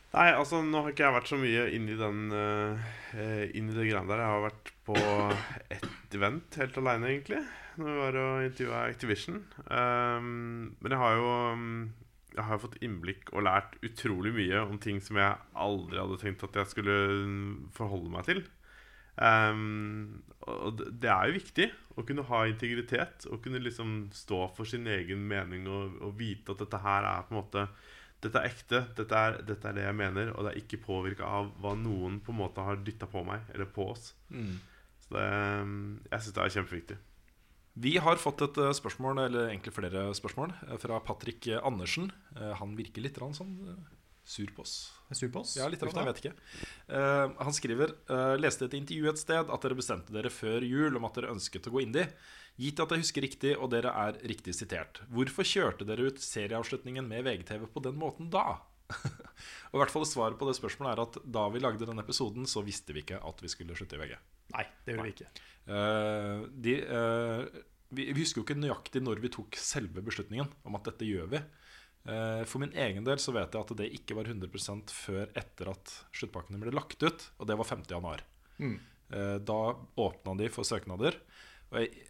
Nei, 0.08 0.30
altså 0.32 0.62
nå 0.64 0.80
har 0.80 0.94
ikke 0.94 1.04
jeg 1.04 1.16
vært 1.18 1.28
så 1.28 1.36
mye 1.36 1.64
inn 1.76 1.88
i 1.92 1.96
den 1.98 2.20
uh, 2.32 2.92
Inn 3.52 3.68
i 3.68 3.74
det 3.76 3.88
greiene 3.90 4.08
der. 4.08 4.22
Jeg 4.22 4.32
har 4.32 4.44
vært 4.46 4.70
på 4.88 4.96
ett 5.76 6.16
event 6.16 6.56
helt 6.62 6.78
aleine, 6.80 7.10
egentlig. 7.12 7.42
Når 7.76 7.88
vi 7.88 7.96
var 8.00 8.16
og 8.22 8.44
intervjua 8.46 8.84
Activision. 8.88 9.42
Um, 9.68 10.30
men 10.80 10.94
jeg 10.94 11.02
har 11.02 11.18
jo 11.18 11.34
um, 11.52 11.74
Jeg 12.38 12.46
har 12.46 12.60
fått 12.62 12.78
innblikk 12.86 13.32
og 13.34 13.44
lært 13.48 13.74
utrolig 13.82 14.32
mye 14.36 14.62
om 14.62 14.78
ting 14.82 15.02
som 15.02 15.18
jeg 15.18 15.36
aldri 15.58 15.98
hadde 15.98 16.20
tenkt 16.22 16.46
at 16.46 16.60
jeg 16.62 16.70
skulle 16.72 16.96
forholde 17.74 18.12
meg 18.14 18.28
til. 18.28 18.44
Um, 19.18 20.22
og 20.46 20.78
det- 20.78 21.10
er 21.10 21.26
jo 21.26 21.38
viktig 21.40 21.66
å 21.98 22.04
kunne 22.06 22.22
ha 22.28 22.44
integritet 22.46 23.26
og 23.26 23.42
kunne 23.42 23.58
liksom 23.58 24.10
stå 24.14 24.54
for 24.54 24.64
sin 24.64 24.86
egen 24.86 25.26
mening 25.26 25.66
og, 25.66 25.98
og 26.00 26.14
vite 26.20 26.54
at 26.54 26.62
dette 26.62 26.78
her 26.84 27.02
er 27.02 27.24
på 27.26 27.34
en 27.34 27.40
måte 27.42 27.64
dette 28.22 28.38
er 28.38 28.48
ekte, 28.50 28.80
dette 28.98 29.14
er, 29.14 29.36
dette 29.46 29.68
er 29.68 29.76
det 29.76 29.84
jeg 29.84 29.94
mener, 29.94 30.32
og 30.34 30.44
det 30.46 30.52
er 30.52 30.60
ikke 30.62 30.80
påvirka 30.82 31.26
av 31.26 31.52
hva 31.62 31.74
noen 31.78 32.16
på 32.22 32.32
en 32.34 32.40
måte 32.40 32.64
har 32.66 32.80
dytta 32.82 33.06
på 33.10 33.22
meg, 33.26 33.44
eller 33.54 33.68
på 33.70 33.90
oss. 33.92 34.08
Mm. 34.30 34.56
Så 35.04 35.14
det, 35.14 35.26
jeg 36.10 36.24
syns 36.24 36.34
det 36.34 36.42
er 36.42 36.54
kjempeviktig. 36.56 36.96
Vi 37.78 37.94
har 38.02 38.18
fått 38.18 38.42
et 38.42 38.58
eh, 38.58 38.74
spørsmål, 38.74 39.20
eller 39.28 39.52
egentlig 39.52 39.74
flere 39.76 40.08
spørsmål, 40.16 40.54
eh, 40.66 40.78
fra 40.82 40.98
Patrick 41.04 41.46
Andersen. 41.62 42.10
Eh, 42.34 42.54
Han 42.58 42.74
virker 42.78 43.04
litt 43.04 43.18
sånn 43.18 43.54
sur 44.28 44.50
på 44.52 44.64
oss. 44.64 44.90
Sur 45.12 45.30
på 45.32 45.40
oss? 45.40 45.54
Ja, 45.56 45.68
litt 45.70 45.82
rann, 45.82 45.94
jeg 45.94 46.08
vet 46.10 46.18
ikke. 46.20 46.34
Han 47.40 47.54
skriver 47.56 47.94
Leste 48.36 48.66
et 48.66 48.74
intervju 48.76 49.08
et 49.08 49.20
sted 49.20 49.48
at 49.48 49.62
dere 49.64 49.78
bestemte 49.78 50.12
dere 50.12 50.28
før 50.28 50.60
jul 50.60 50.98
om 50.98 51.06
at 51.08 51.16
dere 51.16 51.30
ønsket 51.32 51.70
å 51.70 51.72
gå 51.72 51.80
indie. 51.86 52.04
Gitt 52.60 52.82
at 52.82 52.92
jeg 52.92 53.06
husker 53.06 53.24
riktig, 53.24 53.54
og 53.56 53.70
dere 53.72 53.94
er 53.96 54.18
riktig 54.28 54.52
sitert. 54.58 55.00
Hvorfor 55.08 55.48
kjørte 55.48 55.86
dere 55.88 56.10
ut 56.10 56.20
serieavslutningen 56.20 57.08
med 57.08 57.24
VGTV 57.24 57.70
på 57.72 57.84
den 57.86 57.96
måten 57.96 58.28
da? 58.28 58.58
og 59.70 59.76
i 59.76 59.80
hvert 59.80 59.92
fall 59.92 60.04
Svaret 60.08 60.36
på 60.40 60.48
det 60.48 60.58
spørsmålet 60.58 60.92
er 60.92 61.02
at 61.06 61.18
da 61.24 61.46
vi 61.52 61.62
lagde 61.64 61.88
denne 61.88 62.04
episoden, 62.04 62.44
så 62.44 62.60
visste 62.66 62.92
vi 62.92 63.06
ikke 63.06 63.22
at 63.24 63.40
vi 63.40 63.48
skulle 63.52 63.76
slutte 63.78 63.96
i 63.96 64.02
VG. 64.02 64.18
Nei, 64.58 64.64
det 64.84 64.92
gjorde 64.96 65.08
vi 65.08 65.14
ikke. 65.16 65.30
Eh, 65.68 66.42
de, 66.50 66.74
eh, 66.80 67.44
vi, 67.88 68.08
vi 68.12 68.22
husker 68.22 68.40
jo 68.40 68.46
ikke 68.46 68.58
nøyaktig 68.58 69.02
når 69.04 69.20
vi 69.20 69.30
tok 69.32 69.58
selve 69.60 70.04
beslutningen 70.04 70.48
om 70.64 70.78
at 70.78 70.88
dette 70.88 71.08
gjør 71.08 71.30
vi. 71.34 71.42
Eh, 72.08 72.42
for 72.48 72.62
min 72.62 72.72
egen 72.72 73.06
del 73.06 73.20
så 73.20 73.34
vet 73.36 73.52
jeg 73.52 73.66
at 73.66 73.74
det 73.80 73.90
ikke 73.98 74.16
var 74.16 74.30
100% 74.30 74.94
før 74.94 75.28
etter 75.36 75.72
at 75.74 75.94
sluttpakkene 76.16 76.60
ble 76.62 76.72
lagt 76.76 77.02
ut, 77.04 77.30
og 77.36 77.50
det 77.50 77.58
var 77.60 77.68
5. 77.68 77.88
januar. 77.92 78.24
Mm. 78.58 78.78
Da 79.08 79.56
åpna 79.96 80.34
de 80.36 80.50
for 80.52 80.68
søknader. 80.68 81.14
Og 81.70 81.78
jeg, 81.80 82.02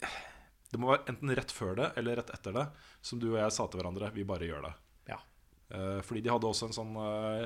det 0.73 0.81
må 0.83 0.89
være 0.91 1.13
enten 1.13 1.31
rett 1.39 1.53
før 1.55 1.77
det 1.79 1.93
eller 2.01 2.19
rett 2.19 2.33
etter 2.35 2.57
det, 2.57 2.65
som 3.07 3.21
du 3.23 3.29
og 3.29 3.37
jeg 3.39 3.55
sa 3.55 3.69
til 3.71 3.79
hverandre. 3.79 4.09
Vi 4.17 4.25
bare 4.27 4.49
gjør 4.49 4.65
det. 4.67 4.73
Ja. 5.13 5.19
Fordi 6.03 6.25
de 6.25 6.33
hadde 6.33 6.51
også 6.51 6.67
en 6.67 6.75
sånn 6.75 6.99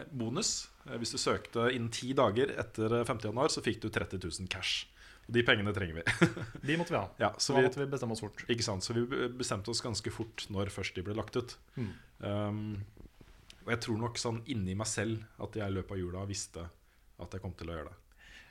bonus. 0.08 0.54
Hvis 0.88 1.12
du 1.14 1.18
søkte 1.20 1.68
innen 1.70 1.92
ti 1.94 2.10
dager 2.16 2.54
etter 2.58 2.96
eh, 3.02 3.04
5. 3.06 3.20
januar, 3.28 3.52
så 3.52 3.62
fikk 3.62 3.82
du 3.84 3.90
30 3.92 4.18
000 4.24 4.48
cash. 4.50 4.86
Og 5.32 5.36
de 5.38 5.42
pengene 5.48 5.72
trenger 5.72 5.96
vi. 6.02 6.02
De 6.68 6.74
måtte 6.76 6.92
vi 6.92 6.98
ha. 7.00 7.06
Ja, 7.22 7.30
så 7.40 7.54
da 7.54 7.60
vi- 7.62 7.66
måtte 7.70 7.80
vi 7.80 7.86
bestemme 7.88 8.12
oss 8.12 8.20
fort. 8.20 8.42
Ikke 8.52 8.62
sant, 8.66 8.84
Så 8.84 8.92
vi 8.92 9.04
bestemte 9.38 9.70
oss 9.72 9.80
ganske 9.80 10.12
fort 10.12 10.44
når 10.52 10.68
først 10.74 10.94
de 10.98 11.02
ble 11.06 11.14
lagt 11.16 11.36
ut. 11.40 11.54
Mm. 11.78 11.88
Um, 12.20 12.84
og 13.64 13.70
jeg 13.72 13.80
tror 13.86 13.98
nok 14.02 14.18
sånn 14.20 14.42
inni 14.50 14.74
meg 14.76 14.86
selv 14.90 15.22
at 15.40 15.56
jeg 15.56 15.64
i 15.70 15.74
løpet 15.76 15.94
av 15.96 15.98
jula 16.02 16.24
visste 16.28 16.66
at 17.22 17.32
jeg 17.32 17.40
kom 17.44 17.52
til 17.56 17.70
å 17.70 17.76
gjøre 17.78 17.88
det. 17.92 17.96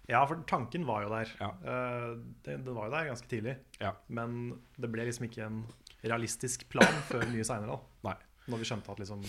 Ja, 0.10 0.24
for 0.26 0.42
tanken 0.50 0.86
var 0.88 1.04
jo 1.06 1.12
der. 1.14 1.30
Eh, 1.44 2.08
den, 2.48 2.64
den 2.66 2.74
var 2.76 2.88
jo 2.90 2.94
der 2.96 3.10
ganske 3.12 3.30
tidlig. 3.30 3.54
Ja. 3.80 3.92
Men 4.10 4.58
det 4.82 4.90
ble 4.92 5.06
liksom 5.08 5.28
ikke 5.28 5.46
en 5.46 5.62
realistisk 6.02 6.66
plan 6.74 6.98
før 7.08 7.28
mye 7.30 7.46
seinere. 7.48 7.78
Når 8.50 8.58
vi 8.64 8.66
skjønte 8.72 8.90
at 8.92 9.00
liksom 9.04 9.22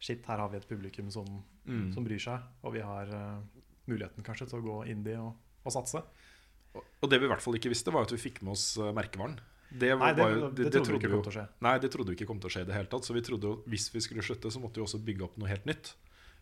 Shit, 0.00 0.24
her 0.26 0.40
har 0.40 0.48
vi 0.48 0.56
et 0.56 0.66
publikum 0.68 1.10
som, 1.12 1.26
Mm. 1.68 1.90
som 1.92 2.02
bryr 2.04 2.18
seg, 2.18 2.40
og 2.64 2.72
vi 2.72 2.80
har 2.80 3.10
uh, 3.12 3.42
muligheten 3.86 4.24
kanskje 4.24 4.46
til 4.48 4.58
å 4.62 4.64
gå 4.64 4.76
indie 4.88 5.18
og, 5.20 5.34
og 5.62 5.72
satse. 5.74 6.00
Og, 6.74 7.08
det 7.10 7.18
vi 7.18 7.26
i 7.26 7.30
hvert 7.32 7.42
fall 7.42 7.56
ikke 7.58 7.70
visste, 7.72 7.90
var 7.92 8.04
at 8.06 8.12
vi 8.14 8.18
fikk 8.20 8.42
med 8.44 8.52
oss 8.52 8.76
eh, 8.78 8.90
merkevaren. 8.94 9.38
Det, 9.70 9.88
Nei, 9.98 10.12
det- 10.12 10.22
var 10.22 10.30
jo- 10.34 10.50
det 10.50 10.70
trodde 10.72 10.92
vi 10.92 10.98
ikke 11.00 11.10
kom 11.14 11.22
til 11.24 11.32
å 11.32 11.36
skje. 11.38 11.48
Nei, 11.62 11.78
det 11.78 11.90
trodde 11.94 12.10
vi 12.10 12.16
ikke 12.18 12.26
kom 12.28 12.40
til 12.42 12.50
å 12.50 12.52
skje 12.54 12.62
i 12.62 12.68
det 12.68 12.74
hele 12.74 12.90
tatt. 12.90 13.04
Så 13.06 13.14
vi 13.14 13.22
trodde 13.22 13.42
jo 13.50 13.62
hvis 13.70 13.88
vi 13.94 14.00
skulle 14.04 14.22
slutte, 14.26 14.50
så 14.50 14.60
måtte 14.62 14.78
vi 14.78 14.84
også 14.86 14.98
bygge 15.04 15.22
opp 15.28 15.36
noe 15.38 15.48
helt 15.48 15.64
nytt. 15.66 15.92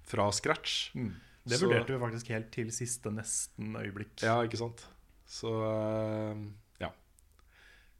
Fra 0.08 0.30
scratch. 0.32 0.94
Mm. 0.96 1.12
Det 1.48 1.58
Så- 1.58 1.66
vurderte 1.68 1.92
vi 1.94 2.00
faktisk 2.04 2.28
helt 2.32 2.50
til 2.52 2.70
siste 2.72 3.12
nesten 3.12 3.74
øyeblikk. 3.76 4.20
Ja, 4.22 4.42
ikke 4.44 4.56
sant. 4.60 4.84
Så 5.28 5.48
eh, 5.52 6.42
ja. 6.80 6.90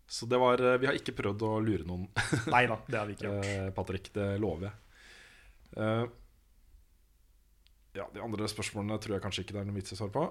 Så 0.09 0.27
det 0.29 0.39
var 0.41 0.61
eh, 0.61 0.79
Vi 0.79 0.87
har 0.87 0.95
ikke 0.97 1.13
prøvd 1.17 1.41
å 1.45 1.53
lure 1.65 1.85
noen. 1.85 2.09
Nei 2.49 2.67
da, 2.67 2.77
det 2.89 2.99
har 2.99 3.07
vi 3.07 3.15
ikke 3.17 3.29
gjort. 3.29 3.75
Patrick, 3.77 4.13
det 4.13 4.41
lover 4.41 4.69
jeg. 4.71 6.09
Ja, 7.99 8.07
De 8.15 8.21
andre 8.23 8.49
spørsmålene 8.51 8.99
tror 9.03 9.17
jeg 9.19 9.23
kanskje 9.25 9.45
ikke 9.45 9.57
det 9.57 9.63
er 9.63 9.69
noe 9.69 9.77
vits 9.79 9.93
i 9.93 9.97
å 9.97 10.01
svare 10.03 10.15
på. 10.15 10.27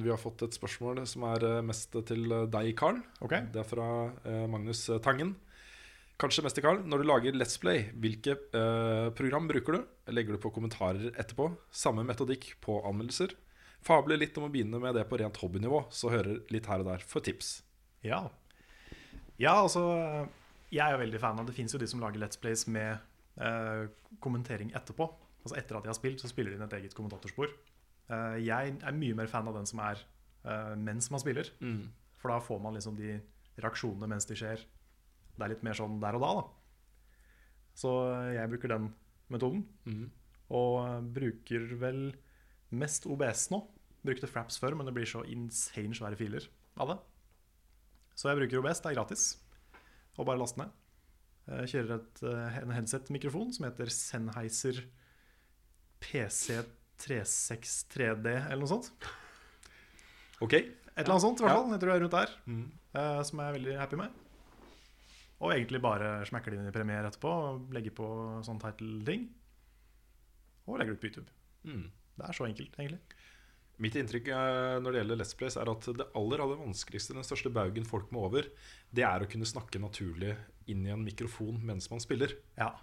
Men 0.00 0.06
vi 0.06 0.12
har 0.14 0.20
fått 0.22 0.40
et 0.46 0.54
spørsmål 0.56 1.02
som 1.04 1.26
er 1.28 1.44
eh, 1.44 1.58
mest 1.60 1.92
til 2.08 2.32
eh, 2.32 2.46
deg, 2.48 2.70
Carl. 2.72 3.02
Okay. 3.20 3.44
Det 3.52 3.60
er 3.60 3.66
fra 3.68 3.88
eh, 4.24 4.46
Magnus 4.48 4.86
Tangen. 5.04 5.34
Kanskje 6.16 6.44
mest 6.46 6.56
til 6.56 6.64
Carl. 6.64 6.80
Når 6.88 7.02
du 7.02 7.04
lager 7.04 7.36
Let's 7.36 7.58
Play, 7.60 7.90
hvilke 8.00 8.38
program 9.16 9.46
bruker 9.48 9.76
du? 9.76 9.84
Legger 10.12 10.36
du 10.36 10.40
på 10.40 10.52
kommentarer 10.56 11.12
etterpå? 11.20 11.50
Samme 11.68 12.04
metodikk 12.08 12.48
på 12.64 12.78
anmeldelser? 12.88 13.36
Fabler 13.84 14.20
litt 14.20 14.36
om 14.40 14.48
å 14.48 14.50
begynne 14.52 14.80
med 14.80 14.96
det 14.96 15.04
på 15.08 15.20
rent 15.20 15.40
hobbynivå, 15.40 15.82
så 15.92 16.12
hører 16.12 16.42
litt 16.52 16.68
her 16.68 16.80
og 16.80 16.90
der 16.90 17.04
for 17.04 17.24
tips. 17.24 17.58
Ja. 18.04 18.22
ja, 19.36 19.52
altså 19.52 19.84
Jeg 20.72 20.86
er 20.86 20.96
veldig 20.96 21.18
fan 21.20 21.40
av 21.40 21.48
Det 21.48 21.52
fins 21.52 21.74
jo 21.76 21.80
de 21.80 21.88
som 21.88 22.00
lager 22.00 22.22
Let's 22.22 22.40
Plays 22.40 22.64
med 22.72 22.96
eh, 23.36 23.88
kommentering 24.24 24.72
etterpå. 24.72 25.12
Altså 25.44 25.60
Etter 25.60 25.76
at 25.76 25.84
de 25.84 25.92
har 25.92 26.00
spilt, 26.00 26.24
så 26.24 26.32
spiller 26.32 26.52
de 26.52 26.60
inn 26.60 26.68
et 26.68 26.80
eget 26.80 26.96
kommentatorspor. 26.96 27.52
Eh, 28.10 28.38
jeg 28.42 28.76
er 28.82 28.96
mye 28.96 29.16
mer 29.18 29.30
fan 29.30 29.48
av 29.48 29.56
den 29.56 29.68
som 29.68 29.82
er 29.84 30.00
eh, 30.00 30.72
mens 30.80 31.10
man 31.12 31.22
spiller. 31.22 31.50
Mm. 31.62 31.84
For 32.20 32.32
da 32.32 32.40
får 32.42 32.62
man 32.62 32.76
liksom 32.76 32.96
de 32.98 33.16
reaksjonene 33.60 34.08
mens 34.10 34.26
de 34.28 34.38
skjer. 34.38 34.64
Det 35.36 35.44
er 35.44 35.52
litt 35.54 35.66
mer 35.66 35.78
sånn 35.78 36.00
der 36.02 36.18
og 36.18 36.24
da, 36.24 36.32
da. 36.40 36.46
Så 37.78 37.92
eh, 38.10 38.32
jeg 38.38 38.52
bruker 38.52 38.74
den 38.74 38.90
metoden. 39.30 39.62
Mm. 39.86 40.08
Og 40.58 41.06
bruker 41.14 41.68
vel 41.78 42.08
mest 42.74 43.06
OBS 43.06 43.48
nå. 43.54 43.62
Brukte 44.06 44.30
Fraps 44.30 44.56
før, 44.58 44.74
men 44.78 44.88
det 44.88 44.96
blir 44.96 45.08
så 45.08 45.22
insane 45.28 45.94
svære 45.96 46.18
filer 46.18 46.46
av 46.80 46.94
det. 46.94 46.98
Så 48.18 48.30
jeg 48.30 48.40
bruker 48.40 48.62
OBS. 48.62 48.82
Det 48.82 48.90
er 48.90 48.98
gratis. 48.98 49.30
Og 50.18 50.26
bare 50.26 50.40
laste 50.40 50.60
ned. 50.60 50.74
Jeg 51.50 51.70
kjører 51.72 51.96
et, 51.96 52.20
en 52.62 52.72
headset-mikrofon 52.74 53.50
som 53.54 53.64
heter 53.66 53.90
Sennheiser 53.90 54.82
PC363D, 57.00 58.26
eller 58.50 58.60
noe 58.60 58.70
sånt. 58.70 58.90
Ok 60.40 60.54
Et 60.56 60.66
eller 61.00 61.14
annet 61.14 61.24
sånt, 61.24 61.40
i 61.40 61.44
hvert 61.46 61.56
fall. 61.56 61.70
Jeg 61.72 61.80
tror 61.82 61.90
det 61.90 61.96
er 61.96 62.04
rundt 62.04 62.16
der. 62.16 62.34
Mm. 62.50 62.66
Uh, 62.92 63.20
som 63.24 63.40
jeg 63.40 63.46
er 63.48 63.56
veldig 63.56 63.76
happy 63.80 64.00
med. 64.00 64.18
Og 65.40 65.54
egentlig 65.54 65.80
bare 65.80 66.18
smekker 66.28 66.52
det 66.52 66.60
inn 66.60 66.68
i 66.68 66.74
Premiere 66.74 67.08
etterpå. 67.08 67.30
og 67.30 67.72
Legger 67.72 67.94
på 67.96 68.08
sånn 68.44 68.60
title-ting. 68.60 69.28
Og 70.68 70.76
legger 70.76 70.92
det 70.92 70.98
ut 70.98 71.02
på 71.04 71.08
YouTube. 71.08 71.30
Mm. 71.64 71.86
Det 72.18 72.26
er 72.26 72.36
så 72.36 72.48
enkelt, 72.48 72.76
egentlig. 72.76 73.00
Mitt 73.80 73.96
inntrykk 73.96 74.28
eh, 74.36 74.74
når 74.84 74.92
det 74.92 75.00
gjelder 75.00 75.18
Let's 75.22 75.36
Place, 75.40 75.56
er 75.56 75.70
at 75.72 75.86
det 75.96 76.06
aller 76.18 76.42
aller 76.44 76.60
vanskeligste, 76.60 77.16
den 77.16 77.24
største 77.24 77.52
baugen 77.54 77.86
folk 77.88 78.10
må 78.12 78.26
over, 78.26 78.50
det 78.92 79.06
er 79.08 79.24
å 79.24 79.28
kunne 79.30 79.48
snakke 79.48 79.80
naturlig 79.80 80.34
inn 80.68 80.84
i 80.84 80.92
en 80.92 81.04
mikrofon 81.06 81.62
mens 81.64 81.88
man 81.88 82.02
spiller. 82.04 82.34
Ja. 82.60 82.74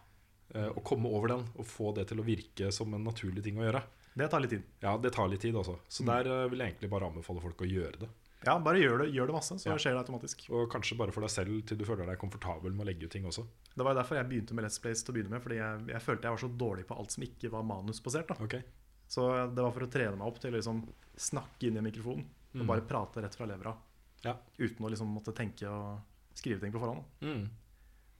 Eh, 0.55 0.71
Å 0.73 0.81
komme 0.87 1.11
over 1.13 1.35
den 1.35 1.45
og 1.53 1.69
få 1.69 1.91
det 1.93 2.07
til 2.09 2.23
å 2.23 2.25
virke 2.25 2.71
som 2.73 2.97
en 2.97 3.05
naturlig 3.05 3.45
ting 3.45 3.61
å 3.61 3.67
gjøre. 3.67 3.83
Det 4.17 4.27
tar 4.33 4.41
litt 4.41 4.49
tid. 4.55 4.63
Ja, 4.81 4.95
det 4.97 5.11
tar 5.13 5.27
litt 5.29 5.41
tid, 5.43 5.53
også. 5.55 5.75
Så 5.87 6.01
Mm. 6.03 6.07
der 6.09 6.31
eh, 6.43 6.47
vil 6.49 6.59
jeg 6.59 6.71
egentlig 6.73 6.89
bare 6.89 7.05
anbefale 7.11 7.41
folk 7.43 7.57
å 7.61 7.67
gjøre 7.69 7.99
det. 7.99 8.09
Ja, 8.45 8.57
bare 8.59 8.77
gjør 8.81 8.99
det, 9.03 9.13
gjør 9.13 9.27
det 9.27 9.33
masse, 9.35 9.55
så 9.59 9.65
Ja. 9.69 9.75
skjer 9.77 9.93
det 9.93 10.01
automatisk. 10.05 10.49
Og 10.53 10.69
kanskje 10.71 10.97
bare 10.97 11.11
for 11.11 11.21
deg 11.21 11.29
selv 11.29 11.65
til 11.67 11.77
du 11.77 11.85
føler 11.85 12.05
deg 12.05 12.17
komfortabel 12.19 12.71
med 12.73 12.85
å 12.85 12.89
legge 12.89 13.05
ut 13.05 13.11
ting 13.11 13.23
også. 13.25 13.45
Det 13.75 13.83
var 13.85 13.93
derfor 13.95 14.15
jeg 14.17 14.29
begynte 14.29 14.53
med 14.53 14.63
Let's 14.65 14.79
Plays 14.81 15.03
til 15.03 15.13
å 15.13 15.17
begynne 15.17 15.29
med, 15.31 15.41
fordi 15.43 15.57
jeg, 15.57 15.87
jeg 15.87 16.01
følte 16.01 16.21
jeg 16.23 16.31
var 16.31 16.37
så 16.37 16.57
dårlig 16.57 16.85
på 16.87 16.97
alt 16.97 17.11
som 17.11 17.23
ikke 17.23 17.49
var 17.51 17.63
manusbasert. 17.63 18.27
Da. 18.27 18.61
Så 19.07 19.53
det 19.55 19.61
var 19.63 19.71
for 19.71 19.81
å 19.81 19.89
trene 19.91 20.17
meg 20.17 20.27
opp 20.27 20.39
til 20.39 20.51
å 20.51 20.57
liksom 20.57 20.87
snakke 21.17 21.67
inn 21.67 21.77
i 21.77 21.81
mikrofonen 21.81 22.25
mikrofon 22.25 22.29
og 22.55 22.61
Mm. 22.61 22.67
bare 22.67 22.81
prate 22.81 23.21
rett 23.21 23.35
fra 23.35 23.45
levra. 23.45 23.75
Ja. 24.23 24.35
Uten 24.57 24.85
å 24.85 24.89
liksom 24.89 25.13
måtte 25.13 25.33
tenke 25.35 25.67
og 25.69 25.99
skrive 26.33 26.59
ting 26.61 26.71
på 26.71 26.79
forhånd. 26.79 27.03
Mm. 27.21 27.49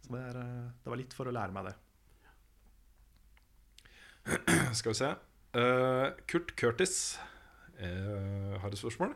Så 0.02 0.12
det, 0.12 0.36
er, 0.36 0.40
eh, 0.40 0.72
det 0.84 0.86
var 0.86 0.98
litt 0.98 1.14
for 1.14 1.26
å 1.26 1.32
lære 1.34 1.52
meg 1.54 1.66
det. 1.66 1.76
Skal 4.74 4.92
vi 4.92 4.96
se. 4.96 5.16
Eh, 5.58 6.08
Kurt 6.30 6.54
Curtis 6.60 7.18
uh, 7.82 8.58
har 8.62 8.70
et 8.70 8.78
spørsmål. 8.78 9.16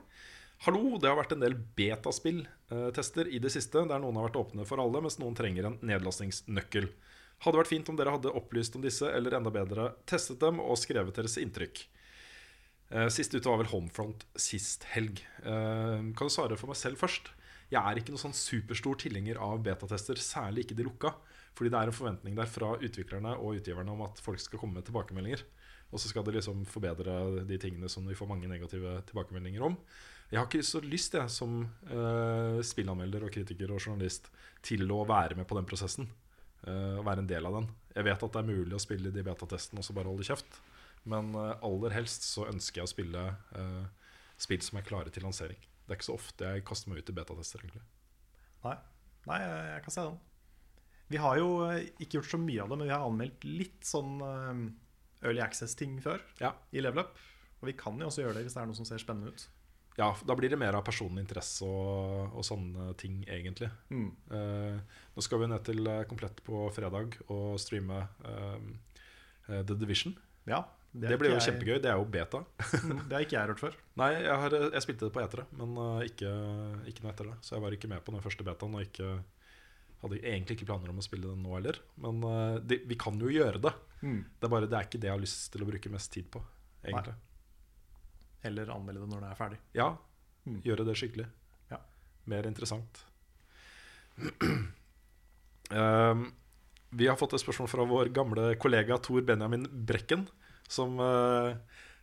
Hallo, 0.65 0.97
det 1.01 1.09
har 1.09 1.17
vært 1.17 1.33
en 1.35 1.41
del 1.41 1.55
betaspill-tester 1.77 3.29
i 3.33 3.39
det 3.41 3.49
siste, 3.53 3.81
der 3.89 4.01
noen 4.01 4.17
har 4.17 4.27
vært 4.29 4.39
åpne 4.41 4.65
for 4.69 4.81
alle, 4.81 5.01
mens 5.01 5.17
noen 5.21 5.37
trenger 5.37 5.67
en 5.69 5.79
nedlastingsnøkkel. 5.85 6.89
Hadde 7.41 7.57
vært 7.57 7.71
fint 7.71 7.89
om 7.89 7.97
dere 7.97 8.13
hadde 8.13 8.33
opplyst 8.37 8.77
om 8.77 8.83
disse, 8.85 9.09
eller 9.09 9.37
enda 9.37 9.53
bedre 9.53 9.91
testet 10.09 10.41
dem 10.41 10.61
og 10.61 10.77
skrevet 10.77 11.17
deres 11.17 11.39
inntrykk. 11.41 11.81
Eh, 12.91 13.07
Sist 13.13 13.33
ute 13.33 13.47
var 13.49 13.61
vel 13.61 13.71
Homefront 13.71 14.25
sist 14.37 14.85
helg. 14.93 15.23
Eh, 15.41 16.09
Kan 16.13 16.29
du 16.29 16.33
svare 16.33 16.57
for 16.59 16.69
meg 16.69 16.77
selv 16.77 17.01
først? 17.01 17.33
Jeg 17.71 17.81
er 17.81 17.97
ikke 17.97 18.13
noen 18.13 18.25
sånn 18.27 18.37
superstor 18.37 18.97
tilhenger 18.99 19.39
av 19.41 19.61
betatester, 19.65 20.19
særlig 20.19 20.65
ikke 20.67 20.77
de 20.77 20.85
lukka. 20.89 21.15
Fordi 21.57 21.71
det 21.71 21.79
er 21.79 21.89
en 21.89 21.95
forventning 21.95 22.35
der 22.37 22.47
fra 22.47 22.75
utviklerne 22.77 23.33
og 23.39 23.57
utgiverne 23.59 23.91
om 23.91 24.05
at 24.05 24.19
folk 24.23 24.39
skal 24.39 24.59
komme 24.59 24.77
med 24.79 24.85
tilbakemeldinger. 24.87 25.43
Og 25.91 25.99
så 25.99 26.07
skal 26.07 26.23
det 26.23 26.37
liksom 26.37 26.63
forbedre 26.71 27.43
de 27.47 27.59
tingene 27.59 27.89
som 27.91 28.07
vi 28.07 28.15
får 28.15 28.29
mange 28.29 28.47
negative 28.47 29.01
tilbakemeldinger 29.09 29.65
om. 29.67 29.75
Jeg 30.31 30.39
har 30.39 30.47
ikke 30.47 30.63
så 30.63 30.79
lyst, 30.79 31.17
jeg, 31.19 31.27
som 31.33 31.57
uh, 31.91 32.59
spillanmelder 32.63 33.25
og 33.27 33.33
kritiker 33.35 33.73
og 33.75 33.81
journalist, 33.83 34.29
til 34.63 34.85
å 34.95 35.01
være 35.07 35.35
med 35.35 35.47
på 35.49 35.57
den 35.57 35.67
prosessen. 35.67 36.07
Uh, 36.63 37.01
være 37.03 37.25
en 37.25 37.27
del 37.27 37.49
av 37.49 37.57
den. 37.57 37.67
Jeg 37.97 38.07
vet 38.07 38.23
at 38.23 38.37
det 38.37 38.39
er 38.39 38.47
mulig 38.47 38.77
å 38.77 38.79
spille 38.79 39.11
de 39.11 39.25
betatestene 39.27 39.83
og 39.83 39.87
så 39.87 39.95
bare 39.97 40.07
holde 40.07 40.27
kjeft. 40.27 40.61
Men 41.03 41.33
uh, 41.35 41.57
aller 41.67 41.97
helst 41.97 42.23
så 42.29 42.47
ønsker 42.47 42.79
jeg 42.79 42.87
å 42.87 42.93
spille 42.93 43.25
uh, 43.57 43.83
spill 44.39 44.63
som 44.63 44.79
er 44.79 44.87
klare 44.87 45.11
til 45.11 45.27
lansering. 45.27 45.59
Det 45.83 45.91
er 45.91 45.99
ikke 45.99 46.07
så 46.13 46.15
ofte 46.15 46.53
jeg 46.55 46.65
kaster 46.69 46.93
meg 46.93 47.01
ut 47.01 47.11
i 47.11 47.17
betatester, 47.17 47.65
egentlig. 47.65 47.83
Nei, 48.63 48.77
Nei 49.27 49.41
jeg, 49.43 49.81
kan 49.83 49.93
se 49.97 50.05
den. 50.07 50.19
Vi 51.11 51.19
har 51.19 51.41
jo 51.41 51.49
ikke 51.99 52.21
gjort 52.21 52.31
så 52.31 52.39
mye 52.39 52.63
av 52.63 52.71
det, 52.71 52.77
men 52.79 52.87
vi 52.87 52.95
har 52.95 53.03
anmeldt 53.03 53.43
litt 53.43 53.83
sånn 53.83 54.15
Early 55.21 55.41
Access-ting 55.43 55.99
før 56.03 56.21
i 56.71 56.83
Level 56.83 57.03
Up. 57.05 57.17
Og 57.61 57.69
vi 57.69 57.75
kan 57.77 57.99
jo 58.01 58.07
også 58.09 58.23
gjøre 58.23 58.39
det 58.39 58.47
hvis 58.47 58.55
det 58.57 58.61
er 58.63 58.69
noe 58.69 58.77
som 58.77 58.87
ser 58.89 59.01
spennende 59.01 59.33
ut. 59.33 59.47
Ja, 59.99 60.07
da 60.25 60.35
blir 60.39 60.49
det 60.49 60.57
mer 60.59 60.73
av 60.77 60.85
personlig 60.87 61.25
interesse 61.25 61.67
og, 61.67 62.31
og 62.39 62.45
sånne 62.47 62.93
ting, 62.99 63.21
egentlig. 63.29 63.67
Mm. 63.91 64.07
Uh, 64.31 65.01
nå 65.15 65.23
skal 65.25 65.41
vi 65.43 65.49
ned 65.51 65.65
til 65.67 65.83
eh, 65.91 66.05
Komplett 66.09 66.39
på 66.47 66.61
fredag 66.71 67.17
og 67.27 67.57
streame 67.59 67.99
eh, 68.23 69.59
The 69.67 69.75
Division. 69.75 70.15
Ja, 70.47 70.63
det, 70.91 71.11
det 71.11 71.17
blir 71.19 71.33
jo 71.33 71.37
jeg- 71.37 71.49
kjempegøy. 71.49 71.75
Det 71.83 71.91
er 71.91 71.99
jo 71.99 72.07
beta. 72.07 72.43
Mm, 72.81 73.03
det 73.09 73.13
har 73.13 73.25
ikke 73.27 73.35
jeg 73.37 73.51
hørt 73.51 73.61
før. 73.61 73.75
Nei, 73.99 74.09
jeg, 74.15 74.37
har, 74.43 74.55
jeg 74.63 74.83
spilte 74.87 75.05
det 75.09 75.13
på 75.15 75.21
etere, 75.21 75.45
men 75.59 75.75
uh, 75.77 75.99
ikke, 76.07 76.31
ikke 76.89 77.03
noe 77.03 77.11
etter 77.13 77.29
det. 77.29 77.35
Så 77.45 77.57
jeg 77.57 77.65
var 77.67 77.75
ikke 77.75 77.91
med 77.91 78.01
på 78.07 78.15
den 78.15 78.23
første 78.23 78.47
betaen. 78.47 78.79
Og 78.79 78.87
ikke, 78.87 79.11
hadde 80.01 80.21
egentlig 80.21 80.57
ikke 80.57 80.69
planer 80.71 80.93
om 80.93 81.01
å 81.01 81.05
spille 81.05 81.29
den 81.29 81.43
nå 81.45 81.55
heller. 81.55 81.77
Men 82.01 82.21
uh, 82.25 82.59
det, 82.61 82.81
vi 82.89 82.97
kan 82.99 83.19
jo 83.21 83.29
gjøre 83.31 83.61
det. 83.61 83.73
Mm. 84.01 84.21
Det 84.39 84.47
er 84.47 84.53
bare 84.55 84.69
det 84.69 84.77
er 84.79 84.87
ikke 84.89 85.01
det 85.01 85.11
jeg 85.11 85.15
har 85.17 85.25
lyst 85.25 85.51
til 85.53 85.65
å 85.65 85.69
bruke 85.69 85.93
mest 85.93 86.13
tid 86.13 86.31
på. 86.33 86.41
egentlig 86.85 87.17
Eller 88.49 88.73
anmelde 88.73 89.03
det 89.03 89.11
når 89.11 89.21
det 89.25 89.29
er 89.29 89.43
ferdig. 89.43 89.61
Ja, 89.77 89.91
Mm. 90.47 90.61
gjøre 90.65 90.85
det 90.87 90.97
skikkelig. 90.97 91.27
Ja. 91.69 91.77
Mer 92.31 92.47
interessant. 92.49 93.03
Um, 95.71 96.25
vi 96.97 97.07
har 97.07 97.19
fått 97.19 97.35
et 97.37 97.43
spørsmål 97.43 97.69
fra 97.71 97.85
vår 97.87 98.11
gamle 98.15 98.55
kollega 98.61 98.97
Tor 99.03 99.21
Benjamin 99.27 99.67
Brekken, 99.69 100.25
som 100.71 100.97
uh, 100.99 101.53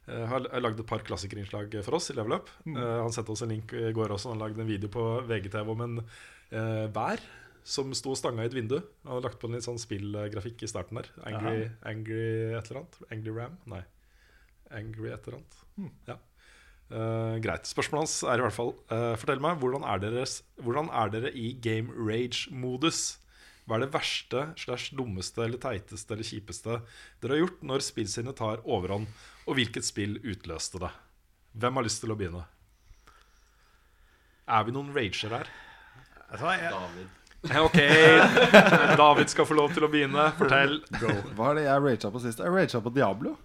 har 0.07 0.47
har 0.53 0.62
lagd 0.62 0.81
et 0.81 0.89
par 0.89 1.03
klassikerinnslag 1.05 1.75
for 1.85 1.99
oss 1.99 2.12
i 2.12 2.16
Level 2.16 2.39
Up. 2.39 2.53
Mm. 2.65 2.79
Uh, 2.79 3.03
han 3.03 3.15
sendte 3.15 3.35
oss 3.35 3.43
en 3.45 3.53
link 3.53 3.75
i 3.75 3.91
går 3.97 4.15
også. 4.15 4.33
Han 4.33 4.43
lagde 4.43 4.62
en 4.62 4.70
video 4.70 4.93
på 4.93 5.05
VGTV 5.29 5.75
om 5.75 5.85
en 5.89 6.01
uh, 6.05 6.87
vær 6.95 7.23
som 7.69 7.93
sto 7.97 8.15
og 8.15 8.19
stanga 8.19 8.45
i 8.45 8.49
et 8.49 8.57
vindu. 8.57 8.78
Han 9.05 9.12
hadde 9.12 9.28
lagt 9.28 9.40
på 9.43 9.49
en 9.49 9.59
litt 9.59 9.66
sånn 9.66 9.81
spillgrafikk 9.81 10.65
i 10.65 10.70
starten 10.70 11.01
der. 11.01 11.11
Angry, 11.28 11.69
angry 11.90 12.24
et 12.57 12.70
eller 12.70 12.81
annet? 12.82 12.99
Angry 13.12 13.35
Ram? 13.36 13.59
Nei. 13.69 13.82
Angry 14.78 15.12
et 15.12 15.28
eller 15.28 15.39
annet. 15.40 15.61
Hmm. 15.77 15.93
Ja. 16.09 16.19
Uh, 16.89 17.36
greit. 17.45 17.69
Spørsmålet 17.69 18.07
hans 18.07 18.16
er 18.24 18.40
i 18.40 18.45
hvert 18.47 18.57
fall 18.57 18.70
uh, 18.89 19.12
Fortell 19.20 19.43
meg, 19.45 19.59
hvordan 19.61 19.85
er, 19.85 20.01
deres, 20.01 20.39
hvordan 20.65 20.89
er 20.89 21.11
dere 21.12 21.32
i 21.36 21.51
game 21.61 21.93
rage-modus? 21.93 23.19
Hva 23.69 23.77
er 23.77 23.85
det 23.85 23.93
verste, 23.93 24.47
slash 24.57 24.95
dummeste, 24.97 25.43
eller 25.45 25.61
teiteste 25.61 26.15
eller 26.15 26.24
kjipeste 26.24 26.78
dere 27.20 27.36
har 27.36 27.43
gjort 27.43 27.66
når 27.69 27.85
spillsinnet 27.85 28.39
tar 28.40 28.65
overhånd? 28.65 29.11
Og 29.45 29.61
hvilket 29.61 29.85
spill 29.85 30.16
utløste 30.24 30.81
det? 30.81 30.95
Hvem 31.61 31.77
har 31.77 31.85
lyst 31.85 32.01
til 32.01 32.15
å 32.15 32.16
begynne? 32.16 32.47
Er 34.49 34.65
vi 34.65 34.73
noen 34.73 34.95
rager 34.97 35.36
her? 35.36 35.53
David. 36.73 37.18
Ok, 37.47 37.77
David 38.98 39.28
skal 39.31 39.47
få 39.47 39.55
lov 39.55 39.70
til 39.74 39.86
å 39.86 39.90
begynne. 39.93 40.24
Fortell. 40.39 40.81
Hva 41.39 41.52
er 41.52 41.60
det 41.60 41.66
jeg 41.69 41.85
raga 41.85 42.10
på 42.10 42.23
sist? 42.24 42.43
Jeg 42.43 42.51
raga 42.55 42.81
på 42.82 42.93
Diablo. 42.97 43.36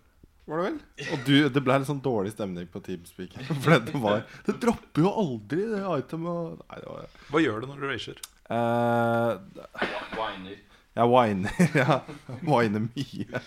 Var 0.50 0.60
det 0.60 0.64
vel? 0.66 0.80
Og 1.14 1.22
du, 1.28 1.36
det 1.56 1.62
ble 1.64 1.78
litt 1.80 1.88
sånn 1.88 2.02
dårlig 2.04 2.34
stemning 2.34 2.66
på 2.72 2.82
Teamspeak. 2.84 3.38
For 3.64 3.78
det 3.80 3.96
var 4.04 4.26
Det 4.44 4.58
dropper 4.60 5.06
jo 5.06 5.12
aldri, 5.22 5.62
det 5.72 5.84
itemet. 6.02 6.58
Nei, 6.66 6.80
det 6.82 6.90
var 6.90 7.14
Hva 7.32 7.44
gjør 7.46 7.62
du 7.64 7.70
når 7.70 7.80
du 7.80 7.86
rager? 7.88 8.20
Eh, 8.52 9.88
Whiner. 10.18 10.58
jeg 11.00 11.14
whiner. 11.14 11.62
Ja, 11.84 12.02
whiner 12.44 12.84
mye. 12.90 13.44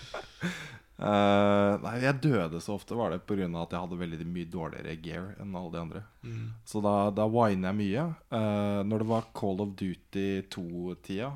Eh, 0.97 1.73
nei, 1.83 1.95
jeg 2.01 2.17
døde 2.23 2.59
så 2.63 2.73
ofte 2.73 2.97
var 2.97 3.13
det 3.13 3.21
pga. 3.29 3.45
at 3.45 3.73
jeg 3.73 3.83
hadde 3.83 3.99
veldig 3.99 4.25
mye 4.25 4.49
dårligere 4.49 4.95
gear 5.01 5.27
enn 5.41 5.55
alle 5.55 5.73
de 5.73 5.81
andre. 5.81 6.03
Mm. 6.23 6.47
Så 6.65 6.81
da, 6.81 6.95
da 7.13 7.27
winer 7.29 7.69
jeg 7.69 7.79
mye. 7.81 8.07
Uh, 8.33 8.81
når 8.87 9.03
det 9.03 9.11
var 9.11 9.29
Call 9.37 9.61
of 9.61 9.75
Duty 9.77 10.29
2-tida, 10.49 11.35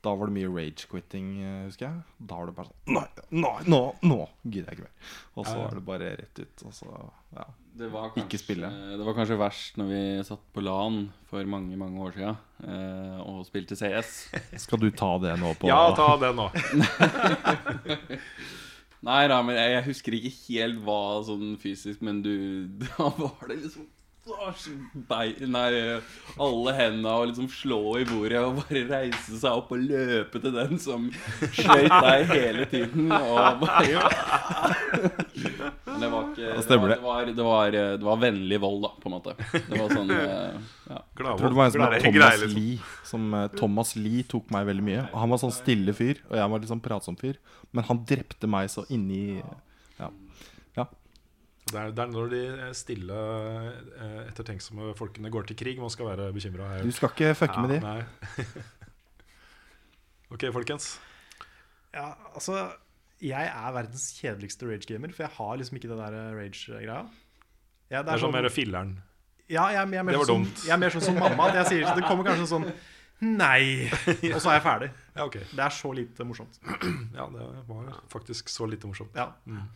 da 0.00 0.14
var 0.16 0.30
det 0.30 0.36
mye 0.38 0.48
rage-quitting, 0.48 1.32
eh, 1.44 1.64
husker 1.66 1.86
jeg. 1.86 2.04
Da 2.16 2.38
var 2.38 2.48
det 2.48 2.54
bare 2.56 2.70
sånn 2.70 2.94
Nei, 2.96 3.06
nei 3.36 3.56
nå, 3.68 3.80
nå 4.00 4.20
gidder 4.46 4.70
jeg 4.72 4.78
ikke 4.78 4.86
mer. 4.86 5.10
Og 5.36 5.44
så 5.44 5.56
er 5.60 5.74
det 5.76 5.82
bare 5.90 6.12
rett 6.22 6.40
ut. 6.40 6.62
Og 6.64 6.72
så, 6.72 6.94
ja. 7.36 7.44
Det 7.80 7.86
var, 7.92 8.08
Ikke 8.18 8.40
spille. 8.40 8.66
det 8.98 9.04
var 9.06 9.14
kanskje 9.14 9.36
verst 9.38 9.76
når 9.78 9.90
vi 9.92 10.00
satt 10.26 10.40
på 10.52 10.64
LAN 10.64 11.04
for 11.30 11.46
mange 11.48 11.76
mange 11.78 12.00
år 12.02 12.16
siden 12.16 12.40
eh, 12.66 13.20
og 13.22 13.44
spilte 13.46 13.78
CS. 13.78 14.16
Skal 14.64 14.82
du 14.82 14.88
ta 14.90 15.12
det 15.22 15.36
nå 15.38 15.52
på 15.60 15.70
Ja, 15.70 15.84
ta 15.96 16.16
det 16.20 16.32
nå. 16.34 16.48
Nei 19.06 19.22
da, 19.32 19.38
men 19.42 19.56
jeg, 19.56 19.70
jeg 19.72 19.84
husker 19.86 20.16
ikke 20.16 20.32
helt 20.58 20.80
hva 20.84 20.98
sånn 21.24 21.54
fysisk, 21.62 22.02
men 22.04 22.20
du 22.24 22.32
Da 22.84 23.08
var 23.16 23.48
det 23.48 23.62
liksom 23.62 23.86
Nei, 24.28 25.28
alle 26.36 26.72
hendene 26.76 27.12
og 27.16 27.30
liksom 27.30 27.46
slå 27.50 27.78
i 28.02 28.04
bordet 28.04 28.42
og 28.44 28.58
bare 28.60 28.82
reise 28.90 29.38
seg 29.40 29.62
opp 29.62 29.72
og 29.72 29.80
løpe 29.80 30.42
til 30.42 30.52
den 30.54 30.76
som 30.82 31.06
skøyt 31.56 31.88
deg 31.94 32.26
hele 32.28 32.66
tiden. 32.70 33.08
Og 33.16 33.62
bare 33.62 34.02
Men 35.86 36.04
det 36.04 36.10
var 36.12 36.28
ikke 36.28 36.50
det 36.68 36.78
var, 36.80 36.92
det, 36.92 37.00
var, 37.02 37.30
det, 37.30 37.46
var, 37.48 37.70
det 37.72 38.06
var 38.10 38.20
vennlig 38.20 38.60
vold, 38.62 38.84
da, 38.84 38.92
på 39.00 39.08
en 39.10 39.16
måte. 39.16 39.34
Det 39.56 39.80
var 39.80 39.96
sånn 39.96 40.12
eh, 40.14 40.60
ja. 40.90 41.00
Jeg 41.00 41.40
tror 41.40 41.48
det 41.48 41.56
var 41.56 41.64
en 41.64 41.74
som 41.74 41.84
het 41.86 42.04
Thomas 42.04 42.18
Greier, 42.20 42.44
liksom. 42.44 42.60
Lee. 42.60 42.78
Som, 43.10 43.26
eh, 43.34 43.48
Thomas 43.56 43.94
Lee 43.96 44.28
tok 44.30 44.52
meg 44.54 44.68
veldig 44.68 44.86
mye. 44.86 45.08
Han 45.16 45.32
var 45.32 45.42
sånn 45.42 45.54
stille 45.54 45.96
fyr, 45.96 46.20
og 46.28 46.38
jeg 46.38 46.52
var 46.52 46.62
litt 46.62 46.72
sånn 46.72 46.84
pratsom 46.84 47.18
fyr. 47.20 47.40
Men 47.72 47.88
han 47.88 48.04
drepte 48.08 48.50
meg 48.50 48.70
så 48.72 48.84
inni. 48.92 49.40
Det 51.70 51.78
er, 51.78 51.92
det 51.94 52.02
er 52.02 52.10
når 52.10 52.30
de 52.32 52.42
stille, 52.74 53.16
eh, 53.94 54.20
ettertenksomme 54.26 54.90
folkene 54.98 55.30
går 55.30 55.46
til 55.50 55.58
krig 55.60 55.78
man 55.82 55.92
skal 55.92 56.10
være 56.10 56.30
bekymra. 56.34 56.70
Du 56.82 56.90
skal 56.94 57.12
ikke 57.14 57.34
fucke 57.38 57.62
med 57.62 57.76
de. 57.76 57.80
Nei. 57.84 58.46
ok, 60.34 60.48
folkens. 60.54 60.92
Ja, 61.94 62.12
altså 62.34 62.70
Jeg 63.20 63.50
er 63.52 63.72
verdens 63.76 64.06
kjedeligste 64.16 64.66
rage-gamer, 64.66 65.12
for 65.12 65.26
jeg 65.26 65.32
har 65.36 65.56
liksom 65.60 65.76
ikke 65.76 65.90
den 65.90 65.98
der 66.00 66.36
rage-greia. 66.38 67.02
Ja, 67.90 68.02
Det 68.02 68.14
er 68.14 68.22
sånn 68.22 68.32
mer 68.32 68.48
filleren. 68.48 68.94
Ja, 69.50 69.66
jeg, 69.74 69.82
jeg, 69.82 69.92
jeg, 69.92 70.06
er 70.06 70.14
Det 70.14 70.20
var 70.22 70.30
sånn, 70.30 70.46
dumt. 70.46 70.62
jeg 70.64 70.72
er 70.72 70.80
mer 70.80 70.94
sånn 70.94 71.04
som 71.04 71.18
mamma. 71.18 71.50
At 71.50 71.58
jeg 71.58 71.70
sier 71.72 71.98
Det 71.98 72.06
kommer 72.06 72.26
kanskje 72.28 72.46
sånn 72.52 72.68
Nei! 73.20 73.90
Og 74.34 74.38
så 74.40 74.48
er 74.48 74.56
jeg 74.56 74.64
ferdig. 74.64 74.90
Ja, 75.12 75.26
okay. 75.26 75.42
Det 75.50 75.64
er 75.64 75.74
så 75.76 75.90
lite 75.92 76.24
morsomt. 76.24 76.56
Ja, 77.18 77.26
det 77.34 77.48
var 77.68 77.90
faktisk 78.08 78.48
så 78.48 78.68
lite 78.70 78.88
morsomt. 78.88 79.12
Ja. 79.18 79.26
Mm. 79.44 79.66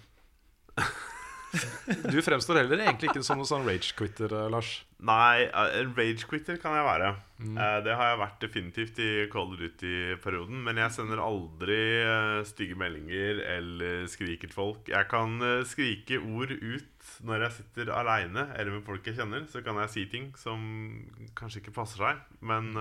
Du 2.10 2.18
fremstår 2.24 2.60
heller 2.62 2.80
egentlig 2.82 3.10
ikke 3.10 3.22
som 3.24 3.38
noen 3.38 3.48
sånn 3.48 3.66
rage-quitter, 3.66 4.32
eh, 4.32 4.48
Lars. 4.52 4.70
Nei, 5.04 5.44
eh, 5.46 5.76
en 5.80 5.92
rage-quitter 5.96 6.58
kan 6.62 6.76
jeg 6.78 6.86
være. 6.86 7.10
Mm. 7.38 7.58
Eh, 7.58 7.76
Det 7.84 7.96
har 7.98 8.10
jeg 8.10 8.20
vært 8.22 8.40
definitivt 8.44 8.98
i 9.04 9.08
of 9.28 9.54
Duty-perioden. 9.60 10.62
Men 10.64 10.76
jeg 10.82 10.94
sender 10.96 11.22
aldri 11.22 11.78
stygge 12.48 12.78
meldinger 12.80 13.42
eller 13.56 14.06
skriker 14.06 14.48
til 14.48 14.56
folk. 14.56 14.88
Jeg 14.88 15.08
kan 15.08 15.38
skrike 15.64 16.18
ord 16.22 16.50
ut 16.50 17.12
når 17.24 17.46
jeg 17.46 17.56
sitter 17.60 17.92
aleine 17.92 18.48
eller 18.56 18.78
med 18.78 18.84
folk 18.86 19.04
jeg 19.04 19.16
kjenner. 19.16 19.46
Så 19.50 19.62
kan 19.64 19.76
jeg 19.82 19.90
si 19.90 20.06
ting 20.06 20.32
som 20.36 21.04
kanskje 21.36 21.62
ikke 21.62 21.76
passer 21.76 21.98
seg. 21.98 22.24
Men 22.40 22.72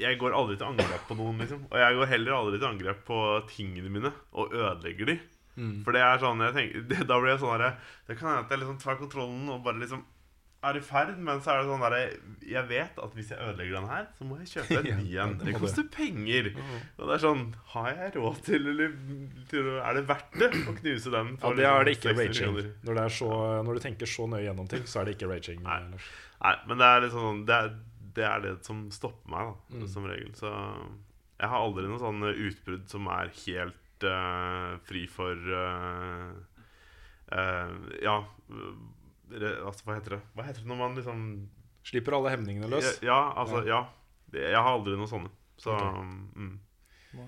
jeg 0.00 0.18
går 0.18 0.34
aldri 0.34 0.56
til 0.58 0.66
angrep 0.66 1.04
på 1.06 1.16
noen, 1.18 1.38
liksom. 1.42 1.66
Og 1.70 1.78
jeg 1.78 1.94
går 1.98 2.10
heller 2.10 2.34
aldri 2.38 2.58
til 2.58 2.70
angrep 2.70 3.04
på 3.06 3.18
tingene 3.52 3.92
mine 3.92 4.10
og 4.32 4.54
ødelegger 4.56 5.12
de. 5.12 5.18
Mm. 5.56 5.82
For 5.84 5.92
det 5.92 6.00
er 6.00 6.18
sånn 6.22 6.40
tenker 6.56 6.80
det, 6.90 7.02
Da 7.10 7.18
blir 7.20 7.34
jeg 7.34 7.40
sånn 7.42 7.50
herre 7.58 7.74
Det 8.08 8.14
kan 8.16 8.28
hende 8.30 8.44
at 8.46 8.50
jeg 8.54 8.60
liksom 8.62 8.78
tar 8.80 8.96
kontrollen 8.96 9.50
og 9.52 9.58
bare 9.66 9.82
liksom 9.82 10.04
er 10.62 10.76
i 10.78 10.80
ferd, 10.86 11.16
men 11.18 11.40
så 11.42 11.50
er 11.50 11.56
det 11.58 11.66
sånn 11.72 11.82
derre 11.82 11.98
Jeg 12.46 12.62
vet 12.70 12.98
at 13.02 13.14
hvis 13.18 13.32
jeg 13.34 13.40
ødelegger 13.42 13.74
den 13.80 13.88
her, 13.90 14.04
så 14.14 14.24
må 14.28 14.36
jeg 14.38 14.46
kjøpe 14.52 14.78
en 14.78 15.00
ny 15.02 15.16
en. 15.18 15.32
det 15.40 15.48
Det 15.50 15.54
koster 15.58 15.88
penger. 15.90 16.52
Og 16.96 17.02
det 17.10 17.16
er 17.16 17.22
sånn 17.24 17.42
Har 17.74 17.88
jeg 17.90 18.12
råd 18.14 18.38
til, 18.46 18.68
eller 18.70 18.94
til, 19.50 19.68
Er 19.82 19.98
det 19.98 20.04
verdt 20.08 20.38
det 20.38 20.50
å 20.70 20.76
knuse 20.78 21.12
den? 21.16 21.32
Ja, 21.42 21.52
det 21.58 21.66
er 21.66 21.82
det 21.82 21.96
liksom 21.96 22.14
ikke 22.14 22.28
raging. 22.30 22.72
Når, 22.86 22.94
det 23.00 23.04
er 23.08 23.16
så, 23.18 23.30
når 23.66 23.74
du 23.74 23.84
tenker 23.88 24.12
så 24.14 24.28
nøye 24.30 24.44
gjennom 24.46 24.70
ting, 24.70 24.86
så 24.86 25.02
er 25.02 25.10
det 25.10 25.16
ikke 25.18 25.32
raging. 25.34 25.60
Nei. 25.66 25.80
Nei, 26.46 26.54
men 26.70 26.78
det 26.80 26.92
er 26.94 27.04
liksom 27.08 27.26
sånn 27.26 27.42
det 27.50 27.58
er, 27.58 27.74
det 28.22 28.28
er 28.30 28.46
det 28.46 28.54
som 28.70 28.86
stopper 28.94 29.34
meg, 29.34 29.50
da, 29.50 29.76
Mm. 29.82 29.86
som 29.98 30.06
regel. 30.14 30.32
Så 30.38 30.48
jeg 31.42 31.50
har 31.50 31.58
aldri 31.58 31.88
noen 31.90 31.98
sånne 32.06 32.32
utbrudd 32.38 32.86
som 32.86 33.10
er 33.10 33.34
helt 33.42 33.81
eh, 34.08 34.72
fri 34.88 35.06
for 35.10 35.36
uh, 35.36 36.32
uh, 37.32 37.74
Ja, 38.02 38.16
altså, 39.64 39.86
hva 39.86 39.98
heter 39.98 40.16
det? 40.18 40.22
Hva 40.36 40.46
heter 40.46 40.64
det 40.64 40.70
når 40.70 40.80
man 40.80 40.98
liksom 40.98 41.26
Slipper 41.82 42.14
alle 42.14 42.30
hemningene 42.30 42.68
løs. 42.70 43.00
Ja, 43.02 43.32
altså, 43.34 43.64
ja. 43.66 43.80
ja. 44.30 44.42
Jeg 44.52 44.60
har 44.62 44.70
aldri 44.70 44.94
noen 44.94 45.10
sånne. 45.10 45.32
Så 45.58 45.74
okay. 45.74 46.04
mm. 46.38 47.26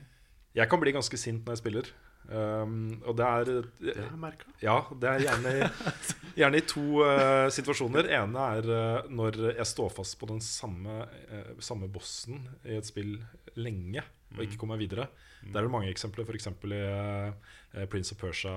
Jeg 0.55 0.71
kan 0.71 0.79
bli 0.79 0.93
ganske 0.95 1.19
sint 1.19 1.43
når 1.43 1.57
jeg 1.57 1.63
spiller. 1.65 1.89
Um, 2.25 3.03
og 3.05 3.19
det 3.19 3.25
er 3.27 3.49
Det 3.77 3.95
har 3.99 4.07
jeg 4.07 4.21
merka. 4.21 4.53
Ja, 4.63 4.79
det 4.97 5.09
er 5.11 5.25
gjerne, 5.27 5.71
gjerne 6.41 6.61
i 6.61 6.65
to 6.65 6.85
uh, 7.03 7.51
situasjoner. 7.53 8.09
ene 8.17 8.47
er 8.57 8.71
uh, 8.71 9.11
når 9.13 9.41
jeg 9.51 9.67
står 9.69 9.91
fast 9.93 10.17
på 10.21 10.31
den 10.31 10.41
samme, 10.41 11.03
uh, 11.29 11.51
samme 11.61 11.91
bossen 11.93 12.47
i 12.65 12.79
et 12.79 12.89
spill 12.89 13.19
lenge 13.61 14.07
og 14.35 14.45
ikke 14.45 14.59
kommer 14.61 14.81
videre. 14.81 15.09
Der 15.45 15.61
er 15.61 15.67
det 15.67 15.73
mange 15.73 15.91
eksempler, 15.93 16.27
f.eks. 16.27 16.51
i 16.51 16.81
eh, 16.81 17.87
Prince 17.91 18.15
of 18.15 18.21
Persia 18.21 18.55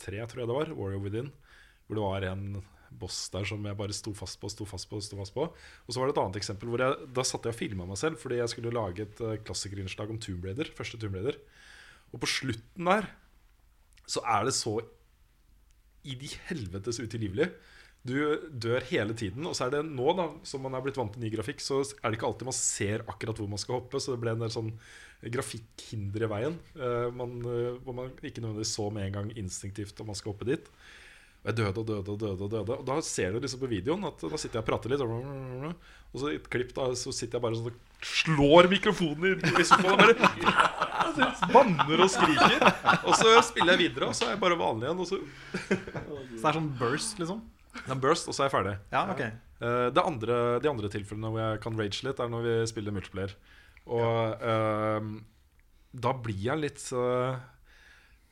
3, 0.00 0.24
tror 0.26 0.42
jeg 0.42 0.50
det 0.50 0.58
var, 0.58 0.74
Warrior 0.74 1.02
Within, 1.04 1.32
hvor 1.86 1.98
det 1.98 2.04
var 2.04 2.28
en 2.32 2.60
boss 2.98 3.28
der 3.32 3.44
som 3.48 3.64
jeg 3.66 3.76
bare 3.76 3.96
sto 3.96 4.14
fast 4.16 4.38
på, 4.40 4.48
sto 4.52 4.66
fast 4.68 4.88
på, 4.90 5.00
sto 5.04 5.18
fast 5.18 5.34
på. 5.36 5.46
Og 5.48 5.92
så 5.92 6.00
var 6.00 6.08
det 6.08 6.16
et 6.16 6.20
annet 6.22 6.38
eksempel 6.40 6.70
hvor 6.72 6.82
jeg, 6.82 7.08
da 7.14 7.24
satt 7.26 7.46
jeg 7.46 7.54
og 7.54 7.58
filma 7.58 7.88
meg 7.88 8.00
selv 8.00 8.20
fordi 8.20 8.40
jeg 8.40 8.52
skulle 8.52 8.74
lage 8.74 9.04
et 9.04 9.24
uh, 9.24 9.36
klassikerinnslag 9.44 10.12
om 10.12 10.20
Tomb 10.22 10.46
Raider, 10.48 10.70
første 10.76 11.00
Tomb 11.00 11.18
Raider. 11.18 11.36
Og 12.14 12.22
på 12.22 12.30
slutten 12.38 12.88
der 12.88 13.10
så 14.08 14.22
er 14.24 14.48
det 14.48 14.54
så 14.56 14.78
i 16.08 16.14
de 16.16 16.30
helvetes 16.48 17.00
utilgivelig. 17.02 17.50
Du 18.08 18.14
dør 18.64 18.84
hele 18.88 19.16
tiden. 19.18 19.44
Og 19.48 19.56
så 19.56 19.66
er 19.66 19.74
det 19.76 19.82
nå, 19.88 20.06
da 20.16 20.28
som 20.48 20.64
man 20.64 20.76
er 20.78 20.84
blitt 20.84 20.96
vant 21.00 21.12
til 21.14 21.24
ny 21.24 21.32
grafikk, 21.34 21.60
så 21.64 21.82
er 21.84 22.08
det 22.08 22.18
ikke 22.18 22.30
alltid 22.30 22.48
man 22.48 22.56
ser 22.56 23.04
akkurat 23.10 23.40
hvor 23.42 23.50
man 23.52 23.60
skal 23.60 23.80
hoppe. 23.82 24.00
Så 24.00 24.14
det 24.14 24.22
ble 24.22 24.32
en 24.32 24.44
del 24.46 24.54
sånn 24.54 24.72
grafikkhinder 25.34 26.24
i 26.24 26.30
veien. 26.30 26.56
eh, 26.78 27.10
man, 27.14 27.36
eh, 27.42 27.76
hvor 27.84 27.96
man 27.96 28.12
ikke 28.22 28.40
nødvendigvis 28.44 28.76
så 28.78 28.88
med 28.94 29.08
en 29.08 29.16
gang 29.18 29.36
instinktivt 29.36 30.00
om 30.00 30.10
man 30.12 30.18
skal 30.18 30.32
hoppe 30.32 30.48
dit. 30.48 30.70
Og 31.42 31.50
jeg 31.52 31.58
døde 31.60 31.80
og 31.82 31.86
døde 31.86 32.12
og 32.14 32.18
døde. 32.18 32.42
Og 32.44 32.50
døde 32.50 32.78
Og 32.78 32.86
da 32.86 33.00
ser 33.06 33.32
du 33.32 33.40
liksom 33.40 33.60
på 33.60 33.70
videoen 33.70 34.04
at 34.08 34.20
da 34.20 34.36
sitter 34.40 34.58
jeg 34.58 34.64
og 34.64 34.70
prater 34.70 34.90
litt, 34.90 35.04
og 36.08 36.16
så 36.22 36.32
i 36.32 36.38
et 36.38 36.48
klipp 36.50 36.72
da 36.74 36.88
så 36.96 37.12
sitter 37.12 37.38
jeg 37.38 37.44
bare 37.44 37.58
sånn 37.58 37.68
og 37.68 38.08
slår 38.08 38.68
mikrofonen 38.70 39.42
i 39.42 39.52
i 39.60 39.66
sofaen. 39.66 39.98
det. 40.08 40.16
Bare 40.18 41.52
banner 41.52 42.02
og 42.04 42.10
skriker. 42.10 42.66
Og 43.04 43.14
så 43.18 43.36
spiller 43.46 43.74
jeg 43.74 43.88
videre, 43.88 44.08
og 44.10 44.16
så 44.16 44.28
er 44.28 44.34
jeg 44.36 44.42
bare 44.42 44.58
vanlig 44.58 44.88
igjen. 44.88 45.02
Og 45.02 45.08
så 45.10 45.18
Så 45.18 46.42
det 46.42 46.48
er 46.48 46.58
sånn 46.58 46.72
burst, 46.78 47.18
liksom? 47.22 47.42
Det 47.84 47.94
er 47.94 48.02
burst, 48.02 48.28
og 48.28 48.36
så 48.36 48.44
er 48.44 48.48
jeg 48.48 48.56
ferdig. 48.56 48.76
Ja, 48.94 49.04
ok. 49.12 49.24
Eh, 49.24 49.86
det 49.94 50.04
andre, 50.04 50.36
de 50.62 50.70
andre 50.70 50.90
tilfellene 50.92 51.32
hvor 51.32 51.42
jeg 51.44 51.62
kan 51.64 51.78
rage 51.78 52.06
litt, 52.06 52.22
er 52.22 52.30
når 52.32 52.46
vi 52.46 52.54
spiller 52.70 52.94
multiplayer. 52.94 53.34
Og 53.88 54.46
eh, 54.52 55.10
da 55.96 56.12
blir 56.20 56.40
jeg 56.50 56.60
litt 56.60 56.82
uh, 56.92 57.38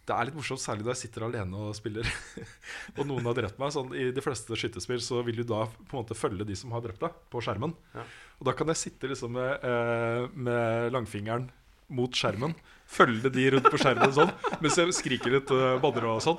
Det 0.07 0.15
er 0.15 0.29
litt 0.29 0.37
morsomt, 0.37 0.63
særlig 0.63 0.85
da 0.87 0.93
jeg 0.93 1.07
sitter 1.07 1.27
alene 1.27 1.63
og 1.69 1.77
spiller. 1.79 2.09
og 2.99 3.03
noen 3.09 3.27
har 3.27 3.37
drept 3.39 3.61
meg. 3.63 3.73
Sånn, 3.75 3.93
I 3.97 4.11
de 4.15 4.25
fleste 4.25 4.59
skytespill 4.59 5.03
så 5.03 5.23
vil 5.27 5.41
du 5.41 5.47
da 5.49 5.65
på 5.67 5.97
en 5.97 6.03
måte 6.03 6.19
følge 6.19 6.47
de 6.47 6.57
som 6.59 6.75
har 6.77 6.85
drept 6.85 7.03
deg, 7.03 7.17
på 7.33 7.43
skjermen. 7.45 7.75
Ja. 7.97 8.05
Og 8.39 8.49
da 8.49 8.55
kan 8.57 8.71
jeg 8.71 8.83
sitte 8.83 9.11
liksom 9.11 9.35
med, 9.35 9.65
eh, 9.67 10.27
med 10.37 10.93
langfingeren 10.95 11.49
mot 11.97 12.13
skjermen. 12.15 12.55
Følge 12.87 13.31
de 13.35 13.49
rundt 13.51 13.67
på 13.67 13.79
skjermen 13.83 14.13
sånn 14.15 14.31
mens 14.63 14.77
jeg 14.79 14.95
skriker 14.95 15.33
litt 15.35 15.51
uh, 15.51 15.75
banner 15.83 16.07
og 16.13 16.21
sånn. 16.23 16.39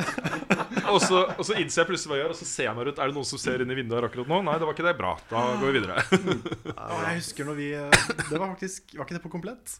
Og 0.88 1.00
så, 1.04 1.26
og 1.36 1.44
så 1.44 1.58
innser 1.60 1.82
jeg 1.82 1.90
plutselig 1.90 2.12
hva 2.12 2.18
jeg 2.18 2.24
gjør, 2.24 2.34
og 2.34 2.40
så 2.40 2.48
ser 2.48 2.68
jeg 2.70 2.76
meg 2.78 2.88
rundt. 2.88 3.00
Er 3.04 3.12
det 3.12 3.18
noen 3.18 3.28
som 3.28 3.42
ser 3.42 3.64
inn 3.64 3.74
i 3.74 3.78
vinduet 3.78 4.00
her 4.00 4.08
akkurat 4.08 4.30
nå? 4.32 4.40
Nei, 4.48 4.56
det 4.56 4.68
var 4.70 4.78
ikke 4.78 4.86
det. 4.88 4.94
Bra. 5.00 5.14
Da 5.30 5.44
går 5.60 5.72
vi 5.72 5.82
videre. 5.82 5.98
ja, 6.72 6.88
jeg 7.04 7.20
husker 7.20 7.50
når 7.50 7.58
vi 7.60 7.68
eh, 7.76 7.98
Det 8.30 8.40
var 8.40 8.52
faktisk 8.54 8.96
Var 8.96 9.04
ikke 9.04 9.18
det 9.18 9.24
på 9.26 9.34
komplett? 9.34 9.76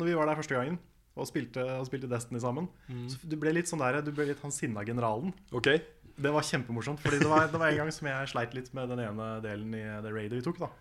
Når 0.00 0.10
vi 0.10 0.16
var 0.16 0.30
der 0.30 0.40
første 0.40 0.56
gangen 0.56 0.78
og 1.16 1.24
spilte, 1.28 1.62
og 1.78 1.86
spilte 1.88 2.08
Destiny 2.10 2.40
sammen. 2.42 2.66
Så 3.08 3.16
du 3.24 3.38
ble 3.40 3.54
litt 3.56 3.70
sånn 3.70 3.80
der 3.80 4.02
Du 4.04 4.10
ble 4.12 4.26
litt 4.28 4.42
han 4.44 4.52
sinna 4.52 4.84
generalen. 4.84 5.32
Ok 5.56 5.70
Det 5.72 6.32
var 6.32 6.44
kjempemorsomt. 6.44 7.00
Fordi 7.04 7.20
det 7.22 7.30
var, 7.30 7.46
det 7.52 7.60
var 7.60 7.72
en 7.72 7.80
gang 7.80 7.92
som 7.94 8.10
jeg 8.10 8.32
sleit 8.32 8.56
litt 8.56 8.68
med 8.76 8.92
den 8.92 9.00
ene 9.06 9.30
delen 9.44 9.72
i 9.76 9.84
det 10.04 10.12
raidet 10.12 10.40
vi 10.40 10.44
tok. 10.44 10.60
da 10.60 10.72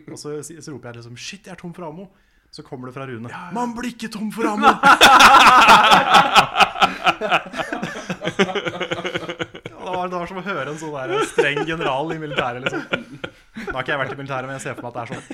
Og 0.00 0.16
så, 0.20 0.38
så 0.40 0.72
roper 0.72 0.92
jeg 0.92 1.02
liksom 1.02 1.20
Shit, 1.20 1.48
jeg 1.48 1.56
er 1.56 1.60
tom 1.60 1.74
for 1.76 1.88
ammo. 1.88 2.08
Så 2.54 2.62
kommer 2.62 2.86
det 2.86 2.94
fra 2.94 3.06
Rune. 3.06 3.30
Man 3.52 3.72
blir 3.74 3.90
ikke 3.90 4.12
tom 4.14 4.30
for 4.34 4.46
ammo! 4.46 4.70
Ja, 9.84 10.08
det, 10.08 10.16
var, 10.18 10.26
som 10.28 10.38
å 10.40 10.44
høre 10.44 10.72
en 10.72 10.78
sånn 10.80 10.94
der 10.94 11.26
streng 11.30 11.60
general 11.68 12.12
i 12.12 12.16
militæret. 12.20 12.64
liksom 12.64 12.82
Nå 12.84 13.72
har 13.72 13.84
ikke 13.84 13.92
jeg 13.92 14.00
vært 14.00 14.14
i 14.14 14.18
militæret, 14.18 14.48
men 14.48 14.56
jeg 14.56 14.64
ser 14.64 14.76
for 14.78 14.86
meg 14.86 14.90
at 14.90 14.96
det 14.96 15.02
er 15.02 15.10
sånn. 15.14 15.24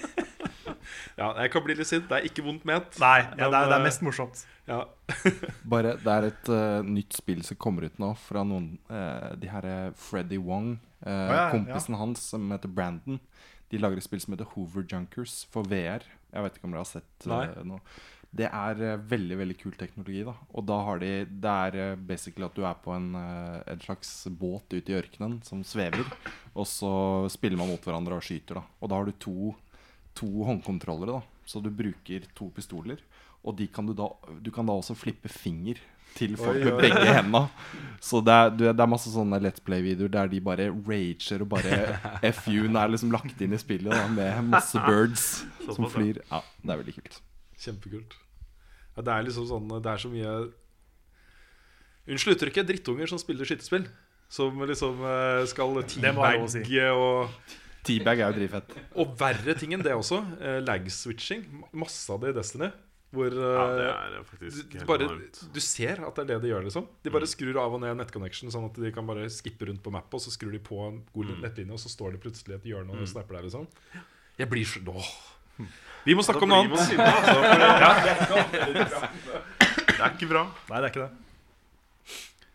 Ja, 1.20 1.28
jeg 1.42 1.52
kan 1.52 1.64
bli 1.64 1.76
litt 1.78 1.88
sint. 1.88 2.06
Det 2.10 2.18
er 2.18 2.26
ikke 2.28 2.44
vondt 2.46 2.66
ment. 2.68 2.98
Nei, 3.02 3.18
ja, 3.24 3.48
det, 3.48 3.48
er, 3.48 3.70
det 3.72 3.76
er 3.76 3.84
mest 3.84 4.04
morsomt. 4.06 4.42
Ja. 4.70 4.80
Bare, 5.74 5.96
Det 6.00 6.14
er 6.14 6.28
et 6.30 6.52
uh, 6.52 6.86
nytt 6.86 7.16
spill 7.18 7.42
som 7.46 7.58
kommer 7.60 7.88
ut 7.88 7.98
nå 8.00 8.12
fra 8.20 8.44
noen 8.46 8.72
uh, 8.92 9.32
De 9.40 9.50
her 9.50 9.66
er 9.66 9.96
Freddy 9.98 10.38
Wong, 10.40 10.76
uh, 11.02 11.08
oh, 11.08 11.10
ja, 11.10 11.42
ja. 11.42 11.48
kompisen 11.54 11.98
hans 12.00 12.24
som 12.32 12.48
heter 12.54 12.72
Brandon. 12.72 13.20
De 13.70 13.80
lager 13.80 14.00
et 14.00 14.06
spill 14.06 14.22
som 14.22 14.34
heter 14.34 14.48
Hoover 14.54 14.86
Junkers 14.88 15.42
for 15.52 15.68
VR. 15.68 16.06
Jeg 16.30 16.46
vet 16.46 16.56
ikke 16.56 16.68
om 16.68 16.74
dere 16.74 16.84
har 16.84 16.90
sett 16.90 17.26
eh, 17.26 17.62
noe. 17.66 17.80
Det 18.30 18.46
er 18.46 18.82
eh, 18.86 19.00
veldig 19.10 19.38
veldig 19.40 19.56
kul 19.58 19.74
teknologi. 19.78 20.22
da 20.26 20.34
Og 20.54 20.66
da 20.68 20.78
har 20.86 21.02
de 21.02 21.10
Det 21.26 21.54
er 21.66 21.78
eh, 21.84 21.96
basically 22.10 22.46
at 22.46 22.56
du 22.56 22.64
er 22.66 22.78
på 22.84 22.94
en, 22.94 23.10
en 23.16 23.82
slags 23.82 24.12
båt 24.30 24.70
ute 24.72 24.92
i 24.92 24.98
ørkenen 24.98 25.40
som 25.46 25.64
svever. 25.66 26.06
Og 26.54 26.68
så 26.70 26.92
spiller 27.32 27.60
man 27.60 27.72
mot 27.72 27.82
hverandre 27.82 28.18
og 28.18 28.26
skyter. 28.26 28.60
da 28.60 28.64
Og 28.80 28.90
da 28.92 29.00
har 29.00 29.10
du 29.10 29.12
to, 29.18 29.54
to 30.14 30.30
håndkontrollere. 30.48 31.18
da 31.20 31.46
Så 31.46 31.62
du 31.62 31.70
bruker 31.70 32.28
to 32.34 32.50
pistoler. 32.54 33.02
Og 33.44 33.56
de 33.56 33.66
kan 33.72 33.86
du, 33.88 33.94
da, 33.96 34.10
du 34.38 34.50
kan 34.52 34.68
da 34.68 34.76
også 34.76 34.98
flippe 34.98 35.30
finger 35.32 35.80
til 36.16 36.36
folk 36.40 36.58
Oi, 36.60 36.64
med 36.66 36.80
begge 36.86 37.04
hendene. 37.16 37.44
Så 38.00 38.22
det 38.24 38.32
er, 38.32 38.50
du, 38.56 38.62
det 38.64 38.80
er 38.80 38.88
masse 38.88 39.10
sånne 39.12 39.36
Let's 39.44 39.60
Play-videoer 39.64 40.08
der 40.14 40.30
de 40.32 40.38
bare 40.40 40.70
rager 40.72 41.42
og 41.44 41.50
bare 41.52 41.80
FU-en 42.38 42.78
er 42.80 42.92
liksom 42.94 43.12
lagt 43.12 43.42
inn 43.44 43.52
i 43.52 43.60
spillet 43.60 43.92
da 43.92 44.06
med 44.08 44.48
masse 44.54 44.80
birds 44.86 45.26
som 45.66 45.84
flyr. 45.92 46.22
Ja, 46.30 46.40
det 46.64 46.72
er 46.74 46.80
veldig 46.80 46.96
kult. 46.96 47.18
Kjempekult. 47.60 48.16
Ja, 48.96 49.04
det 49.04 49.12
er 49.14 49.26
liksom 49.28 49.44
sånn 49.46 49.68
Det 49.84 49.86
er 49.92 50.00
så 50.02 50.08
mye 50.10 50.30
Unnskyld 52.10 52.38
uttrykket, 52.38 52.66
drittunger 52.66 53.10
som 53.10 53.20
spiller 53.20 53.46
skytespill. 53.46 53.84
Som 54.32 54.58
liksom 54.66 55.02
eh, 55.04 55.42
skal 55.50 55.76
å 55.78 55.82
si. 55.84 55.98
teabagge 56.00 56.86
og 56.96 57.56
Teabag 57.86 58.20
er 58.20 58.28
jo 58.32 58.36
drivfett. 58.36 58.74
Og 59.00 59.12
verre 59.20 59.54
ting 59.56 59.72
enn 59.76 59.84
det 59.84 59.94
også. 59.96 60.18
eh, 60.40 60.58
lag-switching. 60.64 61.44
Masse 61.80 62.10
av 62.12 62.20
det 62.24 62.32
i 62.34 62.36
Destiny. 62.36 62.68
Hvor 63.10 63.34
Ja, 63.34 63.64
det 63.74 63.86
eh, 63.88 64.18
er 64.20 64.26
faktisk 64.28 64.68
du, 64.70 64.76
helt 64.78 64.86
bare, 64.86 65.06
du 65.54 65.60
ser 65.64 65.98
at 66.06 66.14
det 66.14 66.22
er 66.22 66.28
det 66.30 66.36
de 66.44 66.52
gjør, 66.52 66.66
liksom. 66.68 66.86
De 67.02 67.10
bare 67.10 67.26
skrur 67.26 67.58
av 67.58 67.74
og 67.74 67.82
ned 67.82 67.98
nettconnection, 67.98 68.52
sånn 68.54 68.68
at 68.68 68.78
de 68.78 68.92
kan 68.94 69.08
bare 69.08 69.26
skippe 69.34 69.66
rundt 69.66 69.82
på 69.82 69.92
mappet, 69.94 70.14
og 70.20 70.22
så 70.22 70.34
skrur 70.34 70.54
de 70.54 70.60
på 70.62 70.78
en 70.84 71.00
god 71.14 71.32
nettlinje, 71.42 71.74
og 71.74 71.82
så 71.82 71.90
står 71.90 72.14
det 72.14 72.22
plutselig 72.22 72.60
et 72.60 72.68
hjørne 72.70 72.94
og 72.94 73.10
snapper 73.10 73.40
der, 73.40 73.48
liksom. 73.48 73.66
Jeg 74.38 74.50
blir 74.52 74.68
så 74.68 74.84
Åh. 74.94 75.10
Vi 76.06 76.14
må 76.16 76.22
snakke 76.24 76.46
om 76.46 76.52
noe 76.52 76.62
annet. 76.64 76.78
altså, 76.78 76.94
det, 78.72 78.86
det 79.90 79.98
er 79.98 80.14
ikke 80.14 80.30
bra. 80.30 80.46
Nei, 80.70 80.78
det 80.78 80.86
er 80.86 80.92
ikke 80.94 81.08
det. 81.08 81.12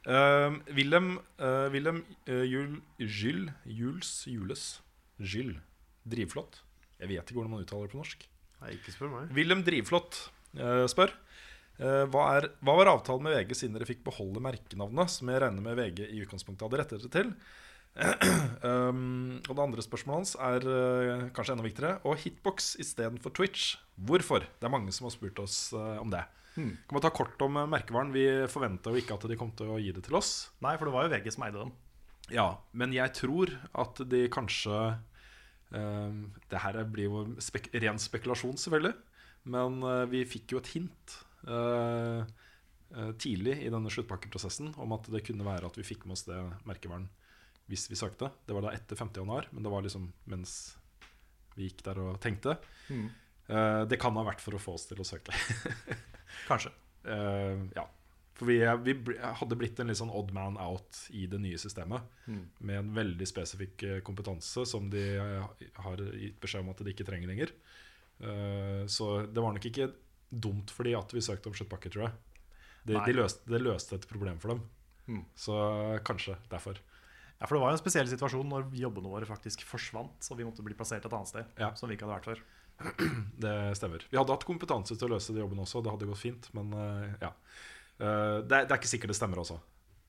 Uh, 0.05 0.57
Wilhelm 0.77 1.15
uh, 1.41 1.65
Wilhelm 1.73 2.03
uh, 2.29 2.43
Jul, 2.45 2.75
Gyll 3.01 3.47
Jules 3.65 4.09
Jules 4.29 4.65
Jules 5.17 5.57
Drivflott. 6.05 6.61
Jeg 7.01 7.09
vet 7.09 7.25
ikke 7.25 7.39
hvordan 7.39 7.55
man 7.55 7.65
uttaler 7.65 7.87
det 7.87 7.93
på 7.95 8.01
norsk. 8.01 8.25
Nei, 8.61 8.75
ikke 8.77 8.93
spør 8.93 9.09
meg. 9.13 9.31
Wilhelm 9.35 9.63
Drivflott 9.65 10.19
uh, 10.21 10.34
spør 10.91 11.13
uh, 11.81 12.05
hva, 12.11 12.23
er, 12.37 12.49
hva 12.63 12.77
var 12.79 12.91
avtalen 12.93 13.27
med 13.27 13.35
VG 13.37 13.55
siden 13.59 13.77
dere 13.77 13.87
fikk 13.89 14.03
beholde 14.05 14.43
merkenavnet, 14.43 15.13
som 15.13 15.31
jeg 15.31 15.43
regner 15.43 15.65
med 15.65 15.79
VG 15.79 16.03
i 16.07 16.23
utgangspunktet 16.23 16.67
hadde 16.67 16.81
rettet 16.81 17.05
dere 17.05 17.15
til? 17.15 17.33
um, 18.67 19.37
og 19.47 19.53
det 19.53 19.63
andre 19.63 19.83
spørsmålet 19.85 20.17
hans 20.19 20.33
er 20.35 20.65
uh, 20.67 21.27
kanskje 21.35 21.55
enda 21.55 21.63
viktigere. 21.63 21.93
Og 22.03 22.19
Hitbox 22.19 22.73
istedenfor 22.83 23.31
Twitch. 23.35 23.77
Hvorfor? 23.95 24.43
Det 24.43 24.67
er 24.67 24.73
mange 24.73 24.91
som 24.95 25.07
har 25.07 25.15
spurt 25.15 25.39
oss 25.39 25.69
uh, 25.75 25.95
om 26.01 26.11
det. 26.11 26.25
Kan 26.55 26.95
man 26.95 27.03
ta 27.03 27.11
kort 27.11 27.39
om 27.43 27.55
uh, 27.59 27.67
merkevaren? 27.71 28.11
Vi 28.15 28.25
forventa 28.51 28.91
jo 28.91 28.99
ikke 28.99 29.15
at 29.15 29.27
de 29.31 29.39
kom 29.39 29.51
til 29.55 29.71
å 29.71 29.79
gi 29.79 29.95
det 29.95 30.03
til 30.07 30.19
oss. 30.19 30.49
Nei, 30.63 30.75
for 30.75 30.87
det 30.87 30.95
var 30.95 31.07
jo 31.07 31.15
VG 31.15 31.31
som 31.35 31.47
eide 31.47 31.63
den. 31.63 31.73
Ja, 32.33 32.47
men 32.73 32.93
jeg 32.95 33.13
tror 33.13 33.51
at 33.77 33.99
de 34.09 34.23
kanskje 34.33 34.77
eh, 35.75 36.15
Det 36.49 36.61
her 36.63 36.79
blir 36.89 37.05
jo 37.05 37.25
spek 37.43 37.69
ren 37.83 38.01
spekulasjon, 38.01 38.57
selvfølgelig. 38.57 38.95
Men 39.51 39.81
eh, 39.85 40.05
vi 40.11 40.23
fikk 40.29 40.55
jo 40.55 40.61
et 40.61 40.71
hint 40.73 41.17
eh, 41.47 42.21
eh, 42.21 43.11
tidlig 43.21 43.59
i 43.61 43.71
denne 43.73 43.91
sluttpakkeprosessen 43.93 44.73
om 44.81 44.95
at 44.97 45.09
det 45.13 45.23
kunne 45.27 45.45
være 45.45 45.69
at 45.69 45.77
vi 45.79 45.85
fikk 45.85 46.07
med 46.07 46.17
oss 46.17 46.25
det 46.29 46.39
merkevaren 46.67 47.07
hvis 47.69 47.87
vi 47.89 47.97
søkte. 47.97 48.29
Det 48.45 48.53
var 48.53 48.67
da 48.67 48.73
etter 48.77 48.97
5. 48.97 49.13
januar, 49.17 49.47
men 49.51 49.65
det 49.65 49.71
var 49.73 49.85
liksom 49.85 50.09
mens 50.29 50.75
vi 51.55 51.69
gikk 51.69 51.85
der 51.87 52.01
og 52.03 52.17
tenkte. 52.21 52.59
Eh, 53.49 53.81
det 53.89 53.99
kan 54.01 54.17
ha 54.17 54.25
vært 54.27 54.43
for 54.43 54.57
å 54.57 54.61
få 54.61 54.75
oss 54.77 54.85
til 54.89 55.01
å 55.01 55.07
søke. 55.07 55.33
Kanskje. 56.49 56.73
Uh, 57.05 57.69
ja. 57.77 57.83
For 58.35 58.49
vi, 58.49 58.57
vi 58.83 59.15
hadde 59.21 59.57
blitt 59.57 59.77
en 59.79 59.87
litt 59.87 59.99
sånn 59.99 60.11
odd 60.11 60.31
man 60.35 60.57
out 60.59 61.05
i 61.15 61.23
det 61.31 61.39
nye 61.39 61.57
systemet. 61.61 62.03
Med 62.59 62.81
en 62.81 62.89
veldig 62.97 63.27
spesifikk 63.29 63.85
kompetanse 64.05 64.65
som 64.67 64.89
de 64.91 65.03
har 65.21 66.01
gitt 66.19 66.41
beskjed 66.43 66.65
om 66.65 66.73
at 66.73 66.81
de 66.83 66.91
ikke 66.91 67.07
trenger 67.07 67.31
lenger. 67.31 67.53
Eh, 68.19 68.85
så 68.91 69.25
det 69.25 69.43
var 69.43 69.55
nok 69.55 69.67
ikke 69.69 69.89
dumt 70.29 70.71
for 70.73 70.87
de 70.87 70.95
at 70.97 71.13
vi 71.13 71.23
søkte 71.23 71.51
om 71.51 71.57
sluttpakke, 71.57 71.91
tror 71.93 72.07
jeg. 72.07 72.15
Det, 72.85 72.99
de 73.07 73.15
løste, 73.17 73.47
det 73.49 73.61
løste 73.63 73.97
et 73.97 74.09
problem 74.09 74.37
for 74.41 74.53
dem. 74.53 74.65
Mm. 75.07 75.23
Så 75.37 75.55
kanskje 76.05 76.37
derfor. 76.51 76.79
Ja, 77.35 77.47
for 77.47 77.57
det 77.57 77.63
var 77.63 77.73
jo 77.73 77.77
en 77.77 77.81
spesiell 77.81 78.09
situasjon 78.09 78.47
når 78.49 78.69
jobbene 78.79 79.11
våre 79.11 79.27
faktisk 79.27 79.65
forsvant, 79.67 80.15
så 80.23 80.37
vi 80.37 80.45
måtte 80.47 80.63
bli 80.65 80.77
plassert 80.77 81.05
et 81.05 81.15
annet 81.15 81.31
sted. 81.31 81.55
Ja. 81.59 81.73
Som 81.75 81.91
vi 81.91 81.97
ikke 81.97 82.07
hadde 82.07 82.19
vært 82.19 82.29
før. 82.31 82.43
Det 83.45 83.55
stemmer. 83.79 84.05
Vi 84.09 84.19
hadde 84.19 84.35
hatt 84.35 84.47
kompetanse 84.47 84.95
til 84.95 85.09
å 85.09 85.15
løse 85.15 85.35
de 85.35 85.41
jobbene 85.41 85.65
også. 85.65 85.81
Det 85.83 85.93
hadde 85.93 86.09
gått 86.09 86.21
fint, 86.21 86.51
men 86.55 86.75
eh, 86.79 87.17
ja. 87.23 87.31
Eh, 87.97 88.37
det, 88.43 88.61
er, 88.61 88.67
det 88.67 88.69
er 88.69 88.79
ikke 88.79 88.91
sikkert 88.91 89.13
det 89.13 89.19
stemmer 89.19 89.41
også. 89.43 89.59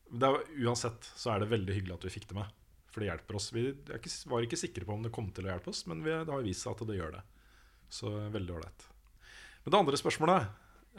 Det 0.06 0.28
er, 0.28 0.46
uansett 0.66 1.10
så 1.18 1.32
er 1.32 1.42
det 1.42 1.50
veldig 1.50 1.76
hyggelig 1.76 1.96
at 1.96 2.06
vi 2.06 2.14
fikk 2.14 2.28
det 2.30 2.38
med. 2.38 2.62
For 2.92 3.02
det 3.02 3.10
hjelper 3.10 3.38
oss. 3.38 3.48
Vi 3.52 3.68
ikke, 3.74 4.12
var 4.30 4.46
ikke 4.46 4.60
sikre 4.60 4.86
på 4.86 4.94
om 4.94 5.02
det 5.04 5.14
kom 5.14 5.32
til 5.34 5.48
å 5.48 5.52
hjelpe 5.52 5.72
oss, 5.72 5.82
men 5.90 6.04
vi, 6.06 6.14
det 6.14 6.32
har 6.32 6.46
vist 6.46 6.64
seg 6.64 6.76
at 6.76 6.86
det 6.88 6.98
gjør 7.00 7.18
det. 7.18 7.24
Så 7.92 8.10
veldig 8.34 8.56
ålreit. 8.58 8.86
Men 9.64 9.74
det 9.74 9.80
andre 9.80 10.00
spørsmålet, 10.00 10.48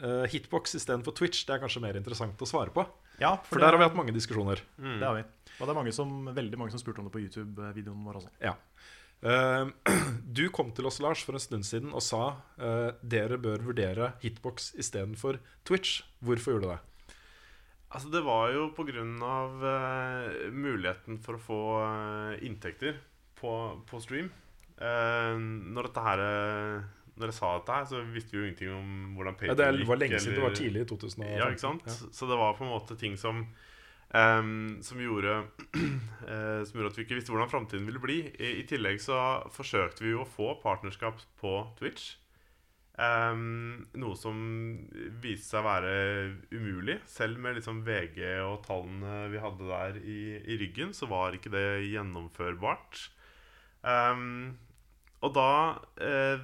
uh, 0.04 0.24
hitbox 0.32 0.76
istedenfor 0.78 1.16
Twitch, 1.16 1.44
det 1.48 1.56
er 1.56 1.62
kanskje 1.62 1.82
mer 1.84 1.98
interessant 2.00 2.40
å 2.40 2.48
svare 2.48 2.74
på. 2.74 2.84
Ja, 3.18 3.34
For 3.48 3.58
der 3.58 3.74
har 3.74 3.80
vi 3.80 3.88
hatt 3.88 3.98
mange 3.98 4.14
diskusjoner. 4.14 4.60
Det 4.78 5.02
har 5.02 5.16
vi. 5.16 5.24
Og 5.58 5.64
det 5.66 5.72
er 5.72 5.78
mange 5.80 5.94
som, 5.94 6.12
veldig 6.36 6.60
mange 6.60 6.74
som 6.74 6.82
spurte 6.82 7.02
om 7.02 7.08
det 7.08 7.14
på 7.16 7.22
YouTube-videoen 7.24 8.04
vår 8.06 8.20
også. 8.20 8.34
Ja. 8.44 8.54
Uh, 9.18 9.72
du 10.38 10.44
kom 10.54 10.70
til 10.70 10.86
oss, 10.86 11.00
Lars, 11.02 11.24
for 11.26 11.34
en 11.34 11.42
stund 11.42 11.66
siden 11.66 11.90
og 11.90 12.04
sa 12.06 12.38
uh, 12.62 12.94
dere 13.02 13.40
bør 13.42 13.64
vurdere 13.66 14.12
hitbox 14.22 14.72
istedenfor 14.78 15.40
Twitch. 15.66 16.04
Hvorfor 16.22 16.54
gjorde 16.54 16.68
du 16.68 16.74
det? 16.76 16.82
Altså, 17.88 18.10
det 18.12 18.20
var 18.20 18.50
jo 18.52 18.66
av 19.24 19.62
eh, 19.64 20.50
muligheten 20.52 21.22
for 21.24 21.38
å 21.38 21.40
få 21.40 21.60
uh, 21.80 22.44
inntekter 22.44 22.98
på, 23.40 23.52
på 23.88 24.00
stream. 24.04 24.28
Eh, 24.78 25.38
når 25.74 25.88
dette 25.88 26.02
her 26.04 26.20
eh, 26.22 26.82
Når 27.18 27.32
jeg 27.32 27.34
sa 27.34 27.48
dette 27.58 27.78
her, 27.78 27.88
så 27.90 28.02
visste 28.14 28.30
vi 28.30 28.38
jo 28.38 28.44
ingenting 28.46 28.74
om 28.76 29.16
hvordan 29.16 29.34
Ja, 29.34 29.54
Patreon 29.54 29.80
det 29.80 29.88
var 29.88 29.98
lenge 29.98 30.20
siden. 30.22 30.36
Det 30.38 30.44
var 30.44 30.54
tidlig 30.54 30.84
i 30.84 30.90
2015. 30.92 31.32
Ja, 31.40 31.48
ikke 31.50 31.64
sant? 31.64 31.88
Ja. 31.88 32.12
Så 32.14 32.30
det 32.30 32.38
var 32.38 32.54
på 32.58 32.66
en 32.66 32.76
måte 32.76 32.98
ting 32.98 33.18
som 33.18 33.48
Um, 34.08 34.78
Som 34.80 35.02
gjorde 35.02 35.34
uh, 35.44 36.62
Som 36.64 36.78
gjorde 36.78 36.92
at 36.94 36.96
vi 36.96 37.02
ikke 37.04 37.18
visste 37.18 37.28
hvordan 37.34 37.50
framtiden 37.52 37.84
ville 37.84 38.00
bli. 38.00 38.22
I, 38.40 38.54
I 38.62 38.64
tillegg 38.64 39.02
så 39.04 39.18
forsøkte 39.52 40.00
vi 40.00 40.14
jo 40.14 40.22
å 40.22 40.30
få 40.32 40.54
partnerskap 40.62 41.20
på 41.42 41.52
Twitch. 41.76 42.14
Um, 42.98 43.84
noe 44.00 44.16
som 44.18 44.38
viste 45.22 45.52
seg 45.52 45.60
å 45.60 45.68
være 45.68 45.92
umulig. 46.56 46.96
Selv 47.06 47.36
med 47.44 47.58
liksom 47.60 47.84
VG 47.84 48.24
og 48.46 48.64
tallene 48.64 49.28
vi 49.34 49.44
hadde 49.44 49.68
der 49.68 50.00
i, 50.00 50.18
i 50.40 50.56
ryggen, 50.64 50.96
så 50.96 51.10
var 51.10 51.36
ikke 51.36 51.52
det 51.52 51.66
gjennomførbart. 51.92 53.04
Ehm, 53.86 54.56
og 55.24 55.34
da 55.34 55.50
eh, 56.04 56.42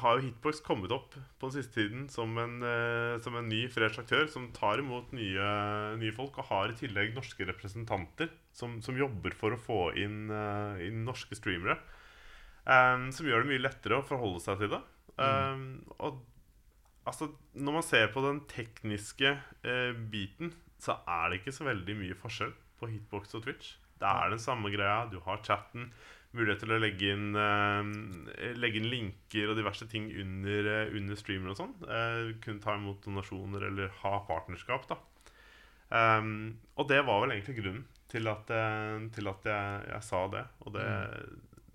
har 0.00 0.16
jo 0.16 0.24
Hitbox 0.24 0.60
kommet 0.66 0.92
opp 0.94 1.14
på 1.14 1.48
den 1.48 1.54
siste 1.54 1.78
tiden 1.78 2.06
som 2.10 2.34
en, 2.42 2.58
eh, 2.66 3.16
som 3.22 3.36
en 3.38 3.48
ny 3.48 3.66
fresh 3.72 4.00
aktør 4.02 4.26
som 4.30 4.48
tar 4.56 4.82
imot 4.82 5.12
nye, 5.16 5.50
nye 6.00 6.14
folk, 6.16 6.38
og 6.40 6.50
har 6.50 6.72
i 6.72 6.78
tillegg 6.78 7.14
norske 7.16 7.46
representanter 7.48 8.32
som, 8.56 8.80
som 8.82 8.98
jobber 8.98 9.36
for 9.38 9.54
å 9.54 9.60
få 9.60 9.80
inn, 10.02 10.26
eh, 10.32 10.86
inn 10.88 11.04
norske 11.06 11.38
streamere. 11.38 11.78
Ehm, 12.66 13.12
som 13.14 13.28
gjør 13.28 13.44
det 13.44 13.52
mye 13.52 13.62
lettere 13.62 14.00
å 14.00 14.06
forholde 14.06 14.42
seg 14.42 14.62
til 14.64 14.74
det. 14.76 14.82
Mm. 15.16 15.86
og 16.04 16.18
altså, 17.08 17.30
når 17.56 17.72
man 17.78 17.84
ser 17.86 18.10
på 18.12 18.20
den 18.20 18.42
tekniske 18.50 19.30
eh, 19.64 19.94
biten, 20.12 20.50
så 20.82 20.98
er 21.08 21.30
det 21.30 21.40
ikke 21.40 21.54
så 21.56 21.64
veldig 21.70 21.94
mye 21.96 22.18
forskjell 22.20 22.52
på 22.76 22.90
Hitbox 22.90 23.32
og 23.38 23.46
Twitch. 23.46 23.76
Det 23.96 24.08
er 24.10 24.34
den 24.34 24.42
samme 24.42 24.68
greia. 24.74 25.06
Du 25.08 25.16
har 25.24 25.40
chatten, 25.46 25.88
mulighet 26.36 26.60
til 26.62 26.72
å 26.76 26.80
legge 26.80 27.10
inn, 27.14 27.34
eh, 27.36 28.52
legge 28.60 28.80
inn 28.80 28.90
linker 28.92 29.50
og 29.52 29.56
diverse 29.58 29.88
ting 29.90 30.08
under, 30.20 30.68
eh, 30.86 30.94
under 30.96 31.16
streamer 31.16 31.50
og 31.54 31.58
sånn. 31.58 31.74
Eh, 31.88 32.32
kunne 32.44 32.62
ta 32.62 32.74
imot 32.76 33.02
donasjoner 33.04 33.66
eller 33.70 33.88
ha 34.02 34.14
partnerskap, 34.28 34.86
da. 34.88 34.98
Um, 35.88 36.56
og 36.76 36.88
det 36.90 36.98
var 37.06 37.20
vel 37.22 37.36
egentlig 37.36 37.60
grunnen 37.60 37.84
til 38.10 38.26
at, 38.26 38.48
eh, 38.50 39.04
til 39.14 39.28
at 39.30 39.44
jeg, 39.46 39.84
jeg 39.92 40.02
sa 40.02 40.26
det. 40.32 40.44
Og 40.66 40.72
det 40.74 40.86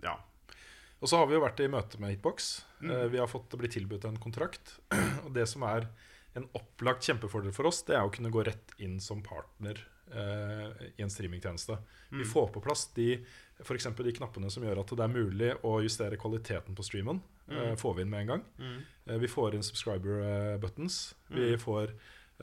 Ja. 0.03 0.17
Og 1.01 1.07
så 1.09 1.17
har 1.17 1.25
vi 1.27 1.33
jo 1.33 1.41
vært 1.41 1.59
i 1.63 1.67
møte 1.71 1.97
med 1.99 2.11
Hitbox. 2.15 2.63
Mm. 2.81 2.91
Eh, 2.91 3.07
Vi 3.09 3.17
har 3.17 3.27
fått 3.27 3.49
blitt 3.57 3.71
tilbudt 3.73 4.05
en 4.05 4.17
kontrakt. 4.17 4.79
Og 5.25 5.33
det 5.33 5.47
som 5.47 5.63
er 5.63 5.87
en 6.35 6.45
opplagt 6.55 7.01
kjempefordel 7.07 7.51
for 7.53 7.65
oss, 7.67 7.81
det 7.83 7.95
er 7.95 8.03
å 8.05 8.11
kunne 8.13 8.31
gå 8.31 8.43
rett 8.45 8.71
inn 8.79 8.99
som 8.99 9.21
partner 9.23 9.79
eh, 10.13 10.91
i 10.97 11.01
en 11.01 11.09
streamingtjeneste. 11.09 11.77
Vi 12.11 12.21
Mm. 12.25 12.27
får 12.33 12.51
på 12.53 12.61
plass 12.61 12.85
de, 12.93 13.23
eksempel 13.75 14.05
de 14.05 14.11
knappene 14.17 14.49
som 14.51 14.63
gjør 14.63 14.79
at 14.81 14.87
det 14.97 14.99
er 15.05 15.11
mulig 15.13 15.51
å 15.63 15.81
justere 15.83 16.17
kvaliteten 16.17 16.75
på 16.75 16.83
streamen. 16.83 17.21
Eh, 17.49 17.55
Mm. 17.71 17.77
får 17.77 17.93
vi 17.95 18.01
inn 18.01 18.09
med 18.09 18.21
en 18.21 18.27
gang. 18.27 18.43
Mm. 18.59 18.77
Eh, 19.07 19.17
vi 19.19 19.27
får 19.27 19.53
inn 19.55 19.63
subscriber 19.63 20.21
eh, 20.23 20.57
buttons. 20.57 21.13
Vi 21.29 21.51
Mm. 21.55 21.59
får 21.59 21.91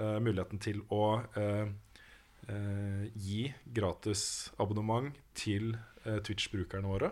uh, 0.01 0.19
muligheten 0.21 0.61
til 0.61 0.81
å 0.91 1.25
uh, 1.37 1.67
uh, 2.49 3.05
gi 3.17 3.53
gratis 3.75 4.51
abonnement 4.61 5.13
til 5.35 5.75
uh, 6.07 6.21
Twitch-brukerne 6.21 6.87
våre. 6.87 7.11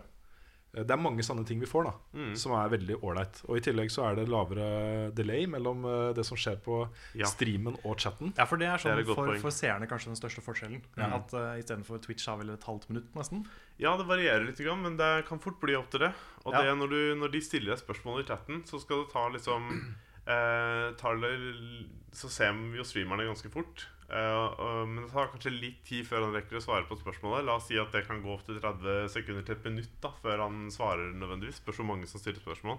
Eh, 0.76 0.82
Det 0.84 0.90
er 0.92 1.00
mange 1.00 1.24
sånne 1.24 1.46
ting 1.48 1.58
vi 1.58 1.66
får, 1.66 1.84
da 1.84 1.92
Mm. 2.14 2.36
som 2.36 2.52
er 2.52 2.68
veldig 2.68 3.00
ålreit. 3.02 3.42
Og 3.48 3.56
i 3.56 3.60
tillegg 3.60 3.88
så 3.90 4.04
er 4.10 4.16
det 4.16 4.28
lavere 4.28 5.10
delay 5.14 5.46
mellom 5.46 5.84
eh, 5.84 6.12
det 6.12 6.24
som 6.26 6.36
skjer 6.36 6.58
på 6.62 6.88
Ja. 7.14 7.24
streamen 7.26 7.78
og 7.84 7.96
chatten. 7.98 8.34
Ja, 8.36 8.44
for 8.44 8.56
det 8.58 8.66
er 8.68 8.76
Det 8.76 8.84
er 8.86 9.04
sånn 9.04 9.14
for, 9.14 9.38
for 9.38 9.50
seerne 9.50 9.88
kanskje 9.88 10.12
den 10.12 10.20
største 10.20 10.42
forskjellen. 10.44 10.82
Mm. 10.96 11.12
At 11.14 11.32
uh, 11.34 11.56
istedenfor 11.58 11.98
Twitch 12.02 12.26
har 12.26 12.36
vel 12.38 12.50
et 12.50 12.62
halvt 12.64 12.88
minutt, 12.90 13.12
nesten. 13.14 13.46
Ja, 13.78 13.96
det 13.96 14.06
varierer 14.06 14.44
litt, 14.46 14.58
men 14.60 14.96
det 14.96 15.26
kan 15.26 15.38
fort 15.38 15.58
bli 15.60 15.74
opp 15.74 15.90
til 15.90 16.00
det. 16.00 16.12
Og 16.44 16.52
Ja. 16.52 16.62
det 16.62 16.78
når, 16.78 16.88
du, 16.90 17.14
når 17.16 17.32
de 17.32 17.40
stiller 17.40 17.74
deg 17.74 17.78
spørsmål 17.84 18.20
i 18.20 18.26
chatten, 18.26 18.62
så 18.64 18.80
skal 18.80 19.04
det 19.04 19.12
ta 19.12 19.28
liksom 19.28 19.94
eh, 20.26 20.92
tar 20.96 21.16
det, 21.20 21.86
Så 22.12 22.28
ser 22.30 22.52
vi 22.52 22.78
jo 22.78 22.82
streamerne 22.84 23.26
ganske 23.28 23.50
fort. 23.52 23.86
Eh, 24.08 24.86
men 24.86 25.02
det 25.02 25.10
tar 25.12 25.30
kanskje 25.32 25.50
litt 25.60 25.80
tid 25.84 26.06
før 26.06 26.26
han 26.26 26.34
rekker 26.36 26.58
å 26.60 26.62
svare 26.62 26.86
på 26.86 26.98
spørsmålet. 27.00 27.44
La 27.44 27.56
oss 27.58 27.66
si 27.66 27.78
at 27.78 27.90
det 27.92 28.04
kan 28.06 28.22
gå 28.22 28.36
til 28.46 28.60
30 28.60 29.08
sekunder 29.10 29.42
til 29.46 29.56
et 29.56 29.64
minutt 29.66 29.96
da 30.00 30.12
før 30.22 30.44
han 30.44 30.68
svarer 30.70 31.12
nødvendigvis. 31.14 31.58
Spørs 31.62 31.80
hvor 31.82 31.88
mange 31.90 32.06
som 32.06 32.20
stiller 32.22 32.38
spørsmål. 32.40 32.78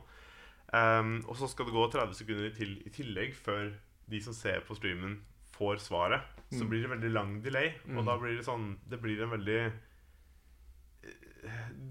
Ehm, 0.74 1.24
og 1.28 1.36
så 1.40 1.48
skal 1.52 1.66
det 1.68 1.74
gå 1.76 1.84
30 1.92 2.14
sekunder 2.16 2.48
i 2.48 2.90
tillegg 2.96 3.36
før 3.36 3.74
de 4.08 4.22
som 4.24 4.34
ser 4.34 4.62
på 4.68 4.76
streamen, 4.76 5.20
får 5.58 5.80
svaret. 5.82 6.22
Så 6.52 6.64
Mm. 6.64 6.70
blir 6.70 6.82
det 6.84 6.90
veldig 6.92 7.12
lang 7.14 7.42
delay, 7.44 7.74
og 7.90 8.04
Mm. 8.04 8.06
da 8.06 8.18
blir 8.18 8.38
det 8.38 8.46
sånn 8.46 8.78
Det 8.88 9.02
blir 9.02 9.22
en 9.24 9.30
veldig 9.32 9.74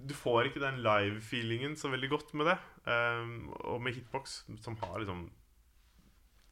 du 0.07 0.15
får 0.15 0.47
ikke 0.51 0.61
den 0.61 0.83
live-feelingen 0.85 1.77
så 1.79 1.89
veldig 1.93 2.11
godt 2.11 2.35
med 2.35 2.47
det. 2.47 2.59
Um, 2.87 3.53
og 3.65 3.81
med 3.83 3.95
hitbox, 3.95 4.43
som 4.61 4.77
har 4.77 4.99
liksom 5.01 5.31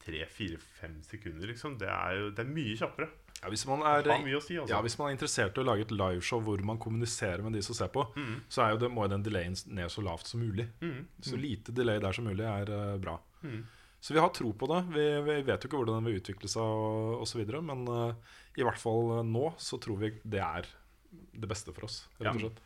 tre, 0.04 0.24
fire, 0.28 0.58
fem 0.80 0.98
sekunder, 1.06 1.46
liksom, 1.48 1.78
det 1.80 1.88
er 1.88 2.18
jo 2.20 2.30
det 2.30 2.44
er 2.44 2.50
mye 2.54 2.74
kjappere. 2.80 3.08
Ja, 3.44 3.50
hvis 3.52 3.66
man 3.68 3.82
er, 3.84 4.06
si, 4.40 4.56
altså. 4.56 4.70
ja, 4.72 4.78
hvis 4.80 4.94
man 4.98 5.08
er 5.10 5.14
interessert 5.18 5.56
i 5.58 5.60
å 5.60 5.64
lage 5.68 5.84
et 5.84 5.90
liveshow 5.92 6.40
hvor 6.46 6.60
man 6.64 6.78
kommuniserer 6.80 7.42
med 7.44 7.52
de 7.52 7.60
som 7.66 7.76
ser 7.76 7.90
på, 7.92 8.06
Mm. 8.16 8.38
så 8.48 8.62
er 8.64 8.70
jo 8.72 8.78
det, 8.84 8.90
må 8.94 9.04
den 9.08 9.22
delayen 9.26 9.56
ned 9.66 9.90
så 9.92 10.00
lavt 10.04 10.26
som 10.30 10.40
mulig. 10.40 10.68
Mm. 10.80 11.02
Så 11.20 11.36
lite 11.36 11.72
delay 11.76 11.98
der 12.00 12.12
som 12.16 12.24
mulig 12.24 12.44
er 12.48 12.70
uh, 12.72 12.96
bra. 13.02 13.18
Mm. 13.42 13.64
Så 14.00 14.14
vi 14.14 14.20
har 14.20 14.28
tro 14.36 14.52
på 14.52 14.66
det. 14.68 14.80
Vi, 14.94 15.04
vi 15.28 15.36
vet 15.48 15.62
jo 15.64 15.68
ikke 15.68 15.80
hvordan 15.82 15.98
den 16.00 16.08
vil 16.12 16.20
utvikle 16.22 16.48
seg, 16.48 16.60
og 16.62 17.22
osv. 17.24 17.40
Men 17.64 17.84
uh, 17.88 18.12
i 18.56 18.62
hvert 18.64 18.80
fall 18.80 19.18
eh, 19.18 19.22
nå 19.24 19.46
så 19.58 19.78
tror 19.80 19.96
vi 20.02 20.10
det 20.24 20.40
er 20.44 20.68
det 21.32 21.48
beste 21.48 21.72
for 21.72 21.84
oss. 21.88 22.02
Rett 22.20 22.28
og 22.34 22.40
Ja. 22.40 22.48
slett. 22.48 22.60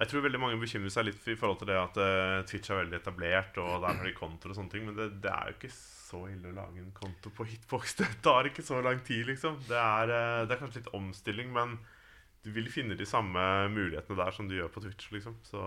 Jeg 0.00 0.08
tror 0.08 0.22
veldig 0.24 0.38
mange 0.40 0.58
bekymrer 0.62 0.90
seg 0.94 1.04
litt 1.10 1.26
i 1.28 1.34
forhold 1.36 1.58
til 1.60 1.68
det 1.70 1.76
at 1.78 1.98
uh, 2.00 2.42
Twitch 2.48 2.70
er 2.72 2.78
veldig 2.84 2.98
etablert, 3.02 3.58
og 3.60 3.82
der 3.82 3.98
har 3.98 4.06
de 4.06 4.14
kontor 4.16 4.50
og 4.54 4.56
sånne 4.56 4.70
ting, 4.72 4.86
men 4.86 4.96
det, 4.96 5.10
det 5.20 5.30
er 5.30 5.50
jo 5.50 5.58
ikke 5.58 5.72
så 6.10 6.24
ille 6.30 6.50
å 6.50 6.56
lage 6.56 6.82
en 6.82 6.92
konto 6.96 7.32
på 7.34 7.46
Hitbox. 7.48 7.94
Det 8.00 8.10
tar 8.24 8.50
ikke 8.50 8.66
så 8.66 8.82
lang 8.84 9.00
tid, 9.06 9.26
liksom. 9.30 9.60
Det 9.68 9.78
er, 9.78 10.12
eh, 10.16 10.42
det 10.46 10.56
er 10.56 10.62
kanskje 10.62 10.82
litt 10.82 10.94
omstilling, 10.96 11.50
men 11.54 11.78
du 12.40 12.48
vil 12.54 12.70
finne 12.72 12.96
de 12.96 13.04
samme 13.04 13.40
mulighetene 13.68 14.16
der 14.16 14.32
som 14.32 14.46
du 14.48 14.54
gjør 14.56 14.70
på 14.72 14.80
Twitch, 14.84 15.10
liksom. 15.12 15.36
Så 15.44 15.60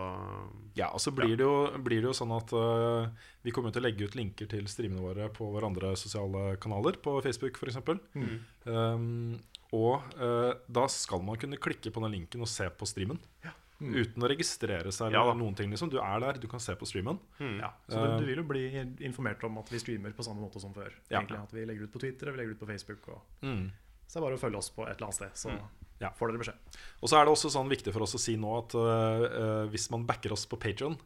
Ja, 0.78 0.90
og 0.90 1.02
så 1.04 1.14
blir, 1.14 1.36
Det 1.38 1.46
jo, 1.46 1.70
blir 1.86 2.02
det 2.02 2.10
jo 2.10 2.18
sånn 2.18 2.34
at 2.34 2.54
uh, 2.58 3.10
vi 3.46 3.54
kommer 3.54 3.74
til 3.74 3.84
å 3.84 3.86
legge 3.86 4.08
ut 4.10 4.18
linker 4.18 4.50
til 4.50 4.66
streamene 4.72 5.04
våre 5.06 5.30
på 5.34 5.52
våre 5.54 5.70
andre 5.70 5.94
sosiale 6.00 6.56
kanaler, 6.58 6.98
på 6.98 7.20
Facebook 7.22 7.62
f.eks. 7.62 7.78
Mm. 8.18 8.40
Um, 8.66 9.36
og 9.74 10.02
uh, 10.18 10.54
da 10.66 10.88
skal 10.90 11.22
man 11.26 11.38
kunne 11.42 11.62
klikke 11.62 11.94
på 11.94 12.02
den 12.06 12.18
linken 12.18 12.42
og 12.42 12.50
se 12.50 12.66
på 12.74 12.90
streamen. 12.90 13.22
Mm. 13.84 13.96
Uten 14.00 14.24
å 14.24 14.30
registrere 14.32 14.92
seg 14.96 15.10
eller 15.12 15.32
ja, 15.34 15.34
noen 15.36 15.56
ting. 15.60 15.70
Liksom. 15.74 15.90
Du 15.92 15.98
er 16.00 16.20
der, 16.24 16.40
du 16.40 16.48
kan 16.48 16.62
se 16.64 16.76
på 16.80 16.88
streamen. 16.88 17.20
mm. 17.40 17.58
Ja, 17.60 17.74
så 17.92 18.00
du, 18.04 18.24
du 18.24 18.26
vil 18.30 18.40
jo 18.40 18.46
bli 18.48 18.62
informert 19.04 19.44
om 19.44 19.58
at 19.60 19.70
vi 19.74 19.82
streamer 19.84 20.14
på 20.16 20.24
samme 20.24 20.40
måte 20.42 20.62
som 20.64 20.74
før. 20.74 20.94
Ja. 21.10 21.20
Egentlig 21.20 21.40
At 21.44 21.54
vi 21.54 21.66
legger 21.68 21.84
ut 21.90 21.92
på 21.94 22.00
Twitter 22.04 22.30
og 22.32 22.38
vi 22.38 22.42
legger 22.44 22.56
ut 22.56 22.62
på 22.64 22.70
Facebook. 22.72 23.08
Og, 23.10 23.22
Mm. 23.44 23.72
så 24.08 24.14
det 24.16 24.22
er 24.22 24.28
bare 24.30 24.38
å 24.40 24.44
følge 24.46 24.58
oss 24.64 24.70
på 24.72 24.86
et 24.88 24.96
eller 24.96 25.10
annet 25.10 25.20
sted, 25.20 25.34
så 25.36 25.54
Ja. 26.02 26.10
får 26.16 26.32
dere 26.32 26.42
beskjed. 26.44 26.80
Og 27.02 27.10
så 27.10 27.18
er 27.20 27.26
det 27.26 27.34
også 27.34 27.50
sånn 27.52 27.70
viktig 27.70 27.94
for 27.94 28.02
oss 28.04 28.16
å 28.16 28.20
si 28.20 28.36
nå 28.38 28.58
at 28.58 28.74
øh, 28.76 29.68
hvis 29.72 29.90
man 29.92 30.06
backer 30.06 30.32
oss 30.34 30.46
på 30.46 30.58
Patreon 30.60 30.98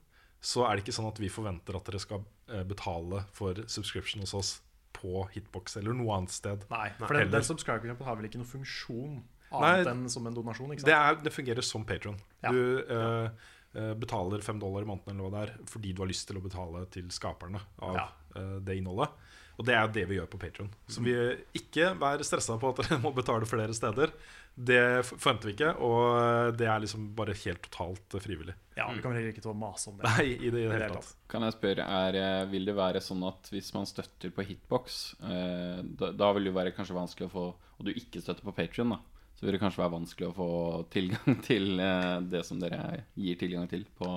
så 0.41 0.67
er 0.69 0.75
det 0.77 0.83
ikke 0.85 0.93
sånn 0.93 1.07
at 1.09 1.17
vi 1.19 1.29
forventer 1.33 1.75
at 1.75 1.85
dere 1.85 1.99
skal 1.99 2.21
betale 2.69 3.23
for 3.33 3.53
subscription 3.67 4.21
hos 4.21 4.33
oss 4.37 4.61
på 4.93 5.27
Hitbox 5.33 5.77
eller 5.77 5.93
noe 5.93 6.13
annet 6.15 6.29
sted. 6.33 6.63
Nei, 6.69 6.89
for 6.97 7.13
den, 7.13 7.29
den 7.33 7.43
subscriber 7.45 7.93
har 8.05 8.15
vel 8.15 8.25
ikke 8.29 8.37
noen 8.41 8.49
funksjon 8.49 9.23
Nei, 9.51 9.59
annet 9.79 9.91
enn 9.93 10.09
som 10.11 10.27
en 10.27 10.35
donasjon? 10.35 10.73
ikke 10.75 10.83
sant? 10.83 10.89
Det, 10.91 10.97
er, 10.97 11.21
det 11.23 11.33
fungerer 11.35 11.65
som 11.65 11.85
Patreon. 11.87 12.17
Ja. 12.43 12.51
Du 12.51 12.59
øh, 12.83 13.29
øh, 13.77 13.93
betaler 14.01 14.43
fem 14.45 14.59
dollar 14.59 14.83
i 14.83 14.89
måneden 14.89 15.15
eller 15.15 15.29
hva 15.29 15.45
det 15.45 15.45
er 15.55 15.71
fordi 15.71 15.93
du 15.95 16.03
har 16.03 16.11
lyst 16.11 16.27
til 16.27 16.37
å 16.39 16.43
betale 16.43 16.85
til 16.93 17.07
skaperne 17.15 17.61
av 17.79 17.95
Ja. 17.95 18.07
eh, 18.35 18.57
det 18.67 18.77
innholdet. 18.81 19.15
Og 19.57 19.65
det 19.65 19.73
er 19.73 19.87
det 19.89 20.03
vi 20.05 20.19
gjør 20.19 20.27
på 20.29 20.37
Patreon. 20.37 20.67
Så 20.85 21.01
vi 21.01 21.13
ikke 21.57 21.87
vær 21.97 22.21
stressa 22.21 22.59
på 22.61 22.69
at 22.69 22.77
dere 22.83 22.99
må 23.05 23.09
betale 23.15 23.47
flere 23.49 23.73
steder. 23.73 24.11
Det 24.57 25.01
forventer 25.05 25.49
vi 25.49 25.53
ikke, 25.55 25.71
og 25.85 26.53
det 26.57 26.65
er 26.69 26.79
liksom 26.83 27.07
bare 27.17 27.33
helt 27.37 27.61
totalt 27.65 28.15
øh, 28.17 28.21
frivillig. 28.21 28.53
Ja, 28.77 28.85
Vi 28.93 29.01
kan 29.01 29.13
heller 29.17 29.31
ikke 29.33 29.41
til 29.41 29.51
å 29.53 29.57
mase 29.57 29.89
om 29.89 29.97
det. 29.97 30.05
Nei, 30.17 30.27
i 30.35 30.51
det, 30.53 30.61
i 30.61 30.67
det 30.69 30.77
hele 30.77 30.89
tatt. 30.99 31.09
Kan 31.29 31.41
jeg 31.45 31.55
spørre, 31.55 31.85
er, 32.03 32.17
eh, 32.21 32.45
Vil 32.53 32.65
det 32.69 32.75
være 32.77 33.01
sånn 33.01 33.23
at 33.25 33.49
hvis 33.53 33.71
man 33.73 33.89
støtter 33.89 34.29
på 34.33 34.45
Hitbox, 34.45 34.99
eh, 35.25 35.81
da, 35.97 36.11
da 36.13 36.29
vil 36.37 36.45
det 36.45 36.51
jo 36.53 36.57
være 36.59 36.73
kanskje 36.77 36.97
vanskelig 36.97 37.29
å 37.29 37.33
få 37.33 37.45
Og 37.77 37.85
du 37.85 37.91
ikke 37.93 38.21
støtter 38.21 38.45
på 38.45 38.53
Patrion, 38.57 38.93
da, 38.93 38.99
så 39.37 39.45
vil 39.45 39.53
det 39.53 39.61
kanskje 39.61 39.83
være 39.83 39.93
vanskelig 39.93 40.27
å 40.31 40.35
få 40.37 40.47
tilgang 40.93 41.37
til 41.49 41.79
eh, 41.79 42.15
det 42.33 42.41
som 42.47 42.59
dere 42.59 43.03
gir 43.15 43.37
tilgang 43.37 43.67
til 43.69 43.85
på 43.97 44.09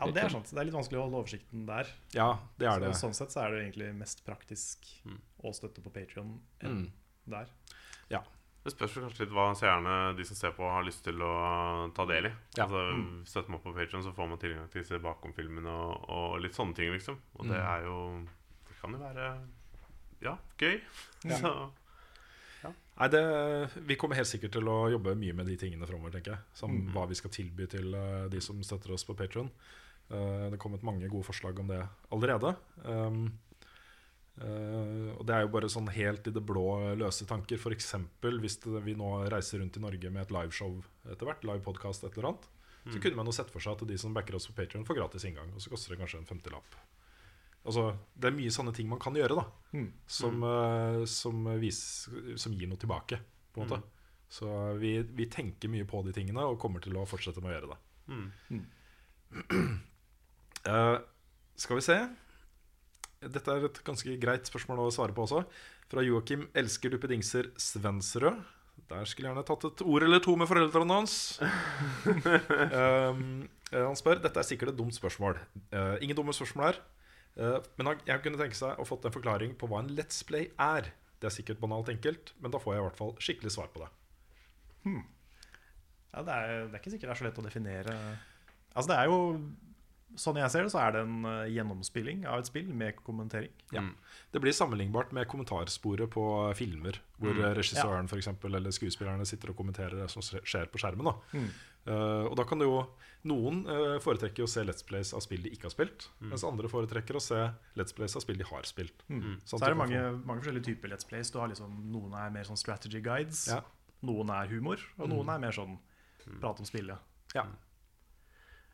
Ja, 0.00 0.06
det 0.08 0.22
er 0.24 0.32
sant. 0.32 0.48
Det 0.48 0.56
er 0.56 0.64
litt 0.64 0.74
vanskelig 0.78 0.96
å 0.96 1.02
holde 1.04 1.18
oversikten 1.20 1.66
der. 1.68 1.88
Ja, 2.16 2.30
det 2.56 2.66
er 2.70 2.78
så, 2.78 2.84
det. 2.86 2.92
Sånn 3.02 3.16
sett 3.18 3.34
så 3.34 3.42
er 3.44 3.52
det 3.52 3.58
egentlig 3.66 3.90
mest 4.00 4.22
praktisk 4.24 4.86
å 5.44 5.52
støtte 5.52 5.82
på 5.84 5.92
Patrion 5.92 6.38
enn 6.64 6.78
Mm. 6.78 6.86
der. 7.36 7.50
Ja. 8.08 8.22
Det 8.64 8.72
spørs 8.74 8.94
kanskje 8.96 9.22
litt 9.26 9.32
hva 9.36 9.50
seerne, 9.56 10.16
de 10.16 10.24
som 10.28 10.36
ser 10.36 10.52
på, 10.56 10.64
har 10.68 10.82
lyst 10.84 11.04
til 11.04 11.20
å 11.24 11.90
ta 11.96 12.04
del 12.08 12.26
i. 12.28 12.32
Ja. 12.56 12.64
Altså, 12.64 12.80
Mm. 12.96 13.22
Støtter 13.28 13.50
man 13.54 13.60
på 13.60 13.72
Patreon 13.76 14.02
så 14.04 14.12
får 14.16 14.28
man 14.28 14.38
tilgang 14.40 14.66
til 14.72 14.82
disse 14.82 14.98
bakomfilmene 15.04 15.68
og, 15.68 16.08
og 16.08 16.40
litt 16.40 16.56
sånne 16.56 16.74
ting, 16.76 16.90
liksom. 16.96 17.16
Og 17.36 17.46
det 17.48 17.56
Mm. 17.60 17.68
er 17.74 17.84
jo 17.84 17.96
Det 18.68 18.76
kan 18.80 18.92
jo 18.96 18.98
være 19.04 19.28
ja, 20.22 20.34
gøy. 20.58 20.80
Ja. 21.28 21.36
Så 21.44 21.70
Nei, 23.00 23.08
det, 23.08 23.20
Vi 23.88 23.96
kommer 23.96 24.18
helt 24.18 24.28
sikkert 24.28 24.52
til 24.52 24.68
å 24.68 24.90
jobbe 24.92 25.14
mye 25.16 25.36
med 25.36 25.48
de 25.48 25.56
tingene 25.56 25.88
framover, 25.88 26.12
tenker 26.12 26.34
jeg. 26.34 26.42
Som 26.58 26.74
mm. 26.76 26.90
hva 26.92 27.06
vi 27.08 27.16
skal 27.16 27.32
tilby 27.32 27.68
til 27.72 27.94
eh, 27.96 28.26
de 28.32 28.42
som 28.44 28.58
støtter 28.66 28.92
oss 28.92 29.06
på 29.08 29.16
Patreon 29.16 29.48
det 30.10 30.56
er 30.56 30.60
kommet 30.60 30.82
mange 30.86 31.08
gode 31.10 31.26
forslag 31.28 31.58
om 31.62 31.68
det 31.70 31.78
allerede. 32.10 32.54
Um, 32.82 33.28
uh, 34.42 35.10
og 35.14 35.22
det 35.28 35.36
er 35.36 35.44
jo 35.44 35.52
bare 35.54 35.70
sånn 35.70 35.90
helt 35.94 36.26
i 36.26 36.34
det 36.34 36.42
blå 36.42 36.96
løse 36.98 37.26
tanker. 37.30 37.60
F.eks. 37.60 37.92
hvis 38.42 38.58
det, 38.64 38.82
vi 38.86 38.96
nå 38.98 39.12
reiser 39.30 39.62
rundt 39.62 39.78
i 39.78 39.84
Norge 39.84 40.10
med 40.10 40.24
et 40.24 40.34
liveshow 40.34 40.80
etter 41.06 41.28
hvert, 41.28 41.46
live 41.46 41.62
podcast 41.66 42.02
et 42.02 42.18
eller 42.18 42.32
annet, 42.32 42.50
så 42.80 42.96
Mm. 42.96 43.02
kunne 43.02 43.16
man 43.16 43.26
jo 43.28 43.32
sett 43.36 43.50
for 43.52 43.60
seg 43.60 43.76
at 43.76 43.86
de 43.86 43.96
som 44.00 44.14
backer 44.16 44.34
oss 44.34 44.46
på 44.48 44.54
Patreon 44.56 44.86
får 44.88 44.96
gratis 44.96 45.26
inngang. 45.28 45.52
Og 45.54 45.60
så 45.60 45.70
koster 45.70 45.92
det 45.92 46.00
kanskje 46.00 46.22
en 46.22 46.30
femtilapp. 46.30 46.78
Altså, 47.60 47.90
det 48.16 48.30
er 48.30 48.36
mye 48.36 48.52
sånne 48.54 48.72
ting 48.76 48.88
man 48.88 49.00
kan 49.02 49.16
gjøre, 49.16 49.36
da. 49.36 49.44
Mm. 49.76 49.88
Som, 50.08 50.44
uh, 50.46 51.02
som, 51.10 51.48
vis, 51.60 51.80
som 52.40 52.54
gir 52.56 52.70
noe 52.70 52.80
tilbake, 52.80 53.20
på 53.52 53.60
en 53.60 53.68
måte. 53.68 53.80
Mm. 53.82 53.96
Så 54.30 54.48
vi, 54.78 54.94
vi 55.18 55.26
tenker 55.30 55.72
mye 55.72 55.86
på 55.90 56.00
de 56.06 56.14
tingene 56.14 56.44
og 56.46 56.58
kommer 56.62 56.82
til 56.82 56.96
å 56.96 57.06
fortsette 57.08 57.42
med 57.42 57.50
å 57.50 57.56
gjøre 57.56 57.72
det. 57.72 57.78
Mm. 58.10 58.62
Uh, 60.66 60.96
skal 61.62 61.80
vi 61.80 61.84
se. 61.84 61.98
Dette 63.20 63.52
er 63.52 63.66
et 63.68 63.82
ganske 63.84 64.16
greit 64.22 64.48
spørsmål 64.48 64.86
å 64.86 64.94
svare 64.94 65.12
på 65.16 65.26
også. 65.26 65.42
Fra 65.90 66.04
Joakim 66.06 66.46
elsker 66.56 66.94
duppedingser 66.94 67.50
Svensrød. 67.60 68.38
Der 68.88 69.04
skulle 69.04 69.28
jeg 69.28 69.34
gjerne 69.34 69.46
tatt 69.46 69.66
et 69.68 69.82
ord 69.84 70.06
eller 70.06 70.22
to 70.24 70.36
med 70.38 70.48
foreldrene 70.48 70.96
hans. 71.02 71.14
um, 72.06 73.42
eh, 73.74 73.82
han 73.84 73.98
spør 73.98 74.22
Dette 74.22 74.40
er 74.40 74.46
sikkert 74.46 74.72
et 74.72 74.78
dumt 74.78 74.96
spørsmål. 74.96 75.36
Eh, 75.68 75.96
ingen 76.06 76.16
dumme 76.16 76.32
spørsmål 76.34 76.70
her. 76.70 76.80
Eh, 77.36 77.58
men 77.78 77.92
jeg 78.06 78.22
kunne 78.24 78.40
tenke 78.40 78.58
seg 78.58 78.78
å 78.80 78.86
fått 78.88 79.04
en 79.06 79.14
forklaring 79.14 79.54
på 79.58 79.68
hva 79.70 79.84
en 79.84 79.92
Let's 79.96 80.22
Play 80.26 80.50
er. 80.58 80.90
Det 81.20 81.28
er 81.28 81.34
sikkert 81.36 81.60
banalt 81.60 81.90
enkelt, 81.92 82.32
men 82.40 82.50
da 82.50 82.58
får 82.58 82.74
jeg 82.74 82.80
i 82.82 82.86
hvert 82.88 83.00
fall 83.00 83.14
skikkelig 83.20 83.52
svar 83.52 83.68
på 83.74 83.82
det. 83.84 83.90
Ja, 86.10 86.22
det 86.26 86.32
er, 86.34 86.54
det 86.66 86.74
er 86.74 86.80
ikke 86.80 86.92
sikkert 86.94 87.10
det 87.10 87.14
er 87.14 87.20
så 87.20 87.26
lett 87.28 87.38
å 87.38 87.44
definere 87.44 87.96
Altså 88.72 88.88
det 88.90 88.96
er 88.96 89.10
jo 89.10 89.18
Sånn 90.18 90.40
jeg 90.40 90.50
ser 90.50 90.64
det, 90.66 90.72
så 90.72 90.80
er 90.82 90.94
det 90.96 91.00
en 91.04 91.26
eh, 91.28 91.52
gjennomspilling 91.54 92.24
av 92.26 92.40
et 92.40 92.48
spill 92.48 92.72
med 92.74 92.96
kommentering. 93.06 93.52
Ja. 93.70 93.84
Det 94.34 94.40
blir 94.42 94.50
sammenlignbart 94.56 95.12
med 95.14 95.28
kommentarsporet 95.30 96.10
på 96.10 96.24
filmer, 96.58 96.98
hvor 97.20 97.30
Mm. 97.30 97.44
regissøren 97.54 97.54
regissøren 97.54 98.08
for 98.10 98.18
eksempel, 98.18 98.56
eller 98.58 98.74
skuespillerne 98.74 99.22
sitter 99.24 99.52
og 99.52 99.56
kommenterer 99.60 99.94
det 100.02 100.08
som 100.10 100.18
skjer 100.20 100.66
på 100.66 100.82
skjermen. 100.82 101.06
Da. 101.06 101.14
Mm. 101.38 101.46
Eh, 101.86 102.24
og 102.28 102.36
da 102.36 102.44
kan 102.44 102.58
det 102.60 102.66
jo 102.68 102.82
Noen 103.28 103.66
eh, 103.68 103.98
foretrekker 104.00 104.46
å 104.46 104.48
se 104.48 104.62
Let's 104.64 104.80
Plays 104.86 105.10
av 105.12 105.20
spill 105.20 105.42
de 105.44 105.50
ikke 105.52 105.66
har 105.68 105.74
spilt, 105.74 106.06
Mm. 106.22 106.30
mens 106.30 106.44
andre 106.48 106.68
foretrekker 106.72 107.16
å 107.18 107.20
se 107.20 107.36
Let's 107.76 107.92
Plays 107.94 108.16
av 108.16 108.22
spill 108.24 108.38
de 108.40 108.44
har 108.48 108.62
spilt. 108.64 109.02
Mm. 109.10 109.34
Sånn 109.44 109.60
Så 109.60 109.66
er 109.66 109.74
det 109.74 109.76
mange, 109.76 110.00
få- 110.00 110.24
mange 110.24 110.40
forskjellige 110.40 110.64
typer 110.70 110.88
Let's 110.88 111.04
Plays. 111.06 111.30
Du 111.30 111.38
har 111.38 111.48
liksom, 111.48 111.68
noen 111.92 112.14
er 112.16 112.30
mer 112.30 112.44
sånn 112.48 112.56
strategy 112.56 113.02
guides. 113.02 113.48
Ja. 113.48 113.60
Noen 114.02 114.30
er 114.30 114.48
humor, 114.48 114.78
og 114.98 115.08
noen 115.10 115.28
er 115.28 115.38
mer 115.38 115.52
sånn 115.52 115.78
prate 116.40 116.60
om 116.60 116.64
spillet. 116.64 116.96
Ja. 117.34 117.44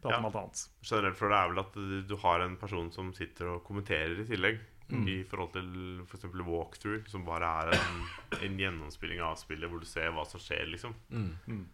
Prate 0.01 0.13
Ja. 0.15 0.19
om 0.19 0.27
alt 0.27 0.35
annet. 0.37 0.69
Generelt 0.83 1.17
for 1.17 1.29
det 1.29 1.37
er 1.39 1.49
vel 1.49 1.59
at 1.59 2.07
du, 2.07 2.17
har 2.17 2.41
en 2.41 2.57
person 2.57 2.93
som 2.93 3.13
sitter 3.13 3.49
og 3.57 3.65
kommenterer 3.65 4.21
i 4.21 4.25
tillegg. 4.29 4.61
Mm. 4.89 5.09
I 5.09 5.25
forhold 5.25 5.53
til 5.53 6.05
f.eks. 6.07 6.23
walkthrough, 6.47 7.09
som 7.09 7.25
bare 7.25 7.43
er 7.43 7.73
en, 7.75 8.07
en 8.47 8.57
gjennomspilling 8.61 9.19
av 9.21 9.35
spillet 9.37 9.69
hvor 9.69 9.81
du 9.81 9.87
ser 9.87 10.13
hva 10.13 10.25
som 10.25 10.39
skjer, 10.39 10.71
liksom. 10.71 10.95
Mm. 11.11 11.67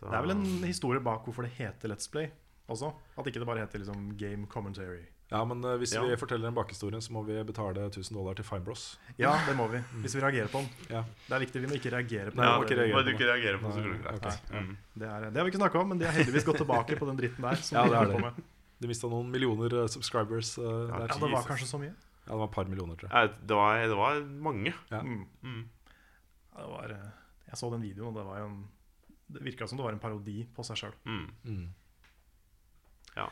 Så- 0.00 0.08
Det 0.10 0.16
er 0.16 0.22
vel 0.26 0.30
en 0.30 0.62
historie 0.64 1.00
bak 1.00 1.24
hvorfor 1.28 1.42
det 1.44 1.52
heter 1.58 1.88
Let's 1.92 2.10
Play 2.10 2.30
også. 2.70 2.92
At 3.18 3.26
ikke 3.26 3.40
det 3.40 3.46
bare 3.46 3.58
heter 3.60 3.78
liksom 3.82 4.16
Game 4.16 4.46
Commentary. 4.46 5.04
Ja, 5.30 5.44
men 5.44 5.62
uh, 5.62 5.76
hvis 5.78 5.92
Ja. 5.94 6.00
vi 6.02 6.16
forteller 6.18 6.48
en 6.48 6.54
bakhistorie, 6.56 6.98
så 7.00 7.12
må 7.12 7.22
vi 7.24 7.36
betale 7.46 7.84
1000 7.86 8.16
dollar 8.16 8.34
til 8.34 8.42
Fibros. 8.44 8.98
Ja, 9.18 9.30
det 9.46 9.54
må 9.56 9.68
vi. 9.70 9.78
Hvis 10.02 10.14
vi 10.16 10.20
reagerer 10.20 10.48
på 10.50 10.58
den. 10.58 10.68
Ja. 10.90 11.04
Det 11.28 11.34
er 11.36 11.38
viktig. 11.44 11.60
Vi 11.62 11.66
må 11.70 11.74
ikke 11.78 11.92
reagere 11.94 12.30
på 12.32 12.40
Nei, 12.40 12.46
må 12.58 12.64
ikke 12.66 12.78
reagere 12.80 13.04
på 13.04 13.12
ikke 13.14 13.28
reagere 13.30 13.58
på 13.60 13.62
den. 13.62 13.72
så 13.72 13.78
Nei, 13.78 13.98
går 13.98 14.20
det 14.20 14.40
Mm. 14.50 14.76
Det, 14.98 15.06
er, 15.08 15.20
det 15.30 15.36
har 15.36 15.44
vi 15.44 15.50
ikke 15.52 15.60
snakka 15.62 15.78
om, 15.80 15.88
men 15.88 15.98
de 15.98 16.04
har 16.06 16.12
heldigvis 16.18 16.44
gått 16.44 16.56
tilbake 16.64 16.98
på 16.98 17.06
den 17.06 17.16
dritten 17.20 17.42
der. 17.46 17.54
Som 17.62 17.76
Ja, 17.78 17.84
det 17.86 18.16
er 18.16 18.18
det. 18.32 18.44
De 18.80 18.88
mista 18.88 19.06
noen 19.08 19.30
millioner 19.30 19.82
eh, 19.82 19.86
subscribers 19.86 20.58
eh, 20.58 20.64
der. 20.64 21.06
Ja, 21.06 21.14
det 21.14 21.30
var 21.30 21.44
kanskje 21.46 21.66
så 21.68 21.78
mye. 21.78 21.94
Ja, 22.26 22.32
det 22.32 22.38
var 22.40 22.44
et 22.48 22.56
par 22.56 22.64
millioner, 22.64 22.96
tror 22.96 23.10
jeg. 23.12 23.30
Det, 23.46 23.54
var, 23.54 23.76
det 23.86 23.96
var 23.96 24.20
mange. 24.24 24.74
Ja. 24.90 25.00
Mm. 25.02 25.26
Mm. 25.44 25.68
Ja, 26.56 26.62
det 26.64 26.70
var, 26.74 26.88
jeg 27.50 27.54
så 27.60 27.70
den 27.70 27.82
videoen, 27.82 28.08
og 28.08 28.14
det 28.18 28.26
var 28.26 28.38
jo 28.40 28.46
en 28.46 28.64
Det 29.30 29.44
virka 29.44 29.68
som 29.68 29.78
det 29.78 29.86
var 29.86 29.94
en 29.94 30.02
parodi 30.02 30.42
på 30.54 30.64
seg 30.66 30.80
sjøl. 30.80 30.96
Mm. 31.06 31.68
Ja. 33.16 33.28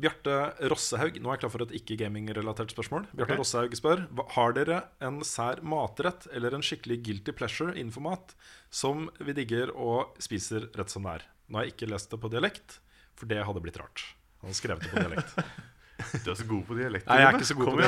Bjarte 0.00 0.36
Rossehaug, 0.70 1.18
nå 1.20 1.28
er 1.28 1.36
jeg 1.36 1.42
klar 1.42 1.52
for 1.52 1.64
et 1.66 1.74
ikke-gaming-relatert 1.76 2.72
spørsmål. 2.72 3.08
Bjarte 3.12 3.34
okay. 3.34 3.40
Rossehaug 3.40 3.74
spør 3.76 4.04
Har 4.36 4.54
dere 4.56 4.78
en 5.04 5.20
sær 5.26 5.60
matrett 5.66 6.28
eller 6.32 6.56
en 6.56 6.64
skikkelig 6.64 7.00
guilty 7.04 7.34
pleasure 7.36 7.74
innenfor 7.74 8.06
mat 8.06 8.32
som 8.72 9.08
vi 9.20 9.36
digger 9.36 9.74
og 9.74 10.16
spiser 10.22 10.70
rett 10.78 10.92
som 10.92 11.04
det 11.04 11.18
er. 11.18 11.26
Nå 11.48 11.60
har 11.60 11.68
jeg 11.68 11.76
ikke 11.76 11.90
lest 11.90 12.12
det 12.12 12.20
på 12.22 12.30
dialekt, 12.32 12.78
for 13.18 13.28
det 13.30 13.42
hadde 13.44 13.64
blitt 13.64 13.80
rart. 13.80 14.06
Han 14.44 14.56
skrev 14.56 14.80
det 14.80 14.92
på 14.92 15.02
dialekt. 15.02 15.36
Du 16.24 16.30
er 16.32 16.38
så 16.38 16.46
god 16.48 16.62
på 16.68 16.76
dialekter. 16.78 17.10
Nei, 17.10 17.18
jeg 17.20 17.28
er 17.28 17.38
ikke 17.38 17.48
så 17.48 17.56
god 17.58 17.70
Kom 17.70 17.78
på 17.78 17.84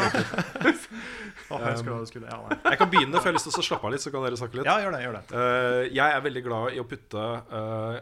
skulle- 2.11 2.31
ja, 2.33 2.39
jeg 2.71 2.79
kan 2.81 2.91
begynne, 2.93 3.17
for 3.19 3.29
jeg 3.29 3.33
har 3.33 3.39
lyst 3.39 3.49
til 3.51 3.63
å 3.63 3.67
slappe 3.67 3.89
av 3.89 3.95
litt. 3.95 4.05
Så 4.05 4.13
kan 4.15 4.25
dere 4.27 4.39
snakke 4.41 4.61
litt 4.61 4.69
Ja, 4.69 4.79
gjør 4.83 4.97
det, 4.97 5.03
gjør 5.05 5.19
det. 5.19 5.25
Eh, 5.43 5.83
jeg 5.97 6.17
er 6.17 6.25
veldig 6.29 6.45
glad 6.47 6.77
i 6.77 6.81
å 6.83 6.87
putte 6.89 7.27
uh, 7.53 7.99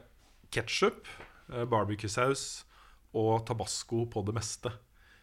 ketsjup, 0.55 1.11
barbecue-saus 1.71 2.45
og 3.19 3.43
tabasco 3.49 4.05
på 4.11 4.23
det 4.29 4.37
meste. 4.37 4.71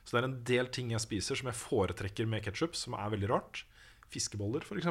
Så 0.07 0.15
det 0.15 0.21
er 0.21 0.27
en 0.29 0.37
del 0.47 0.69
ting 0.71 0.91
jeg 0.93 1.03
spiser 1.03 1.39
som 1.39 1.49
jeg 1.51 1.59
foretrekker 1.59 2.27
med 2.29 2.45
ketsjup, 2.45 2.75
som 2.79 2.95
er 2.95 3.11
veldig 3.15 3.31
rart. 3.31 3.63
Fiskeboller, 4.11 4.63
f.eks. 4.63 4.87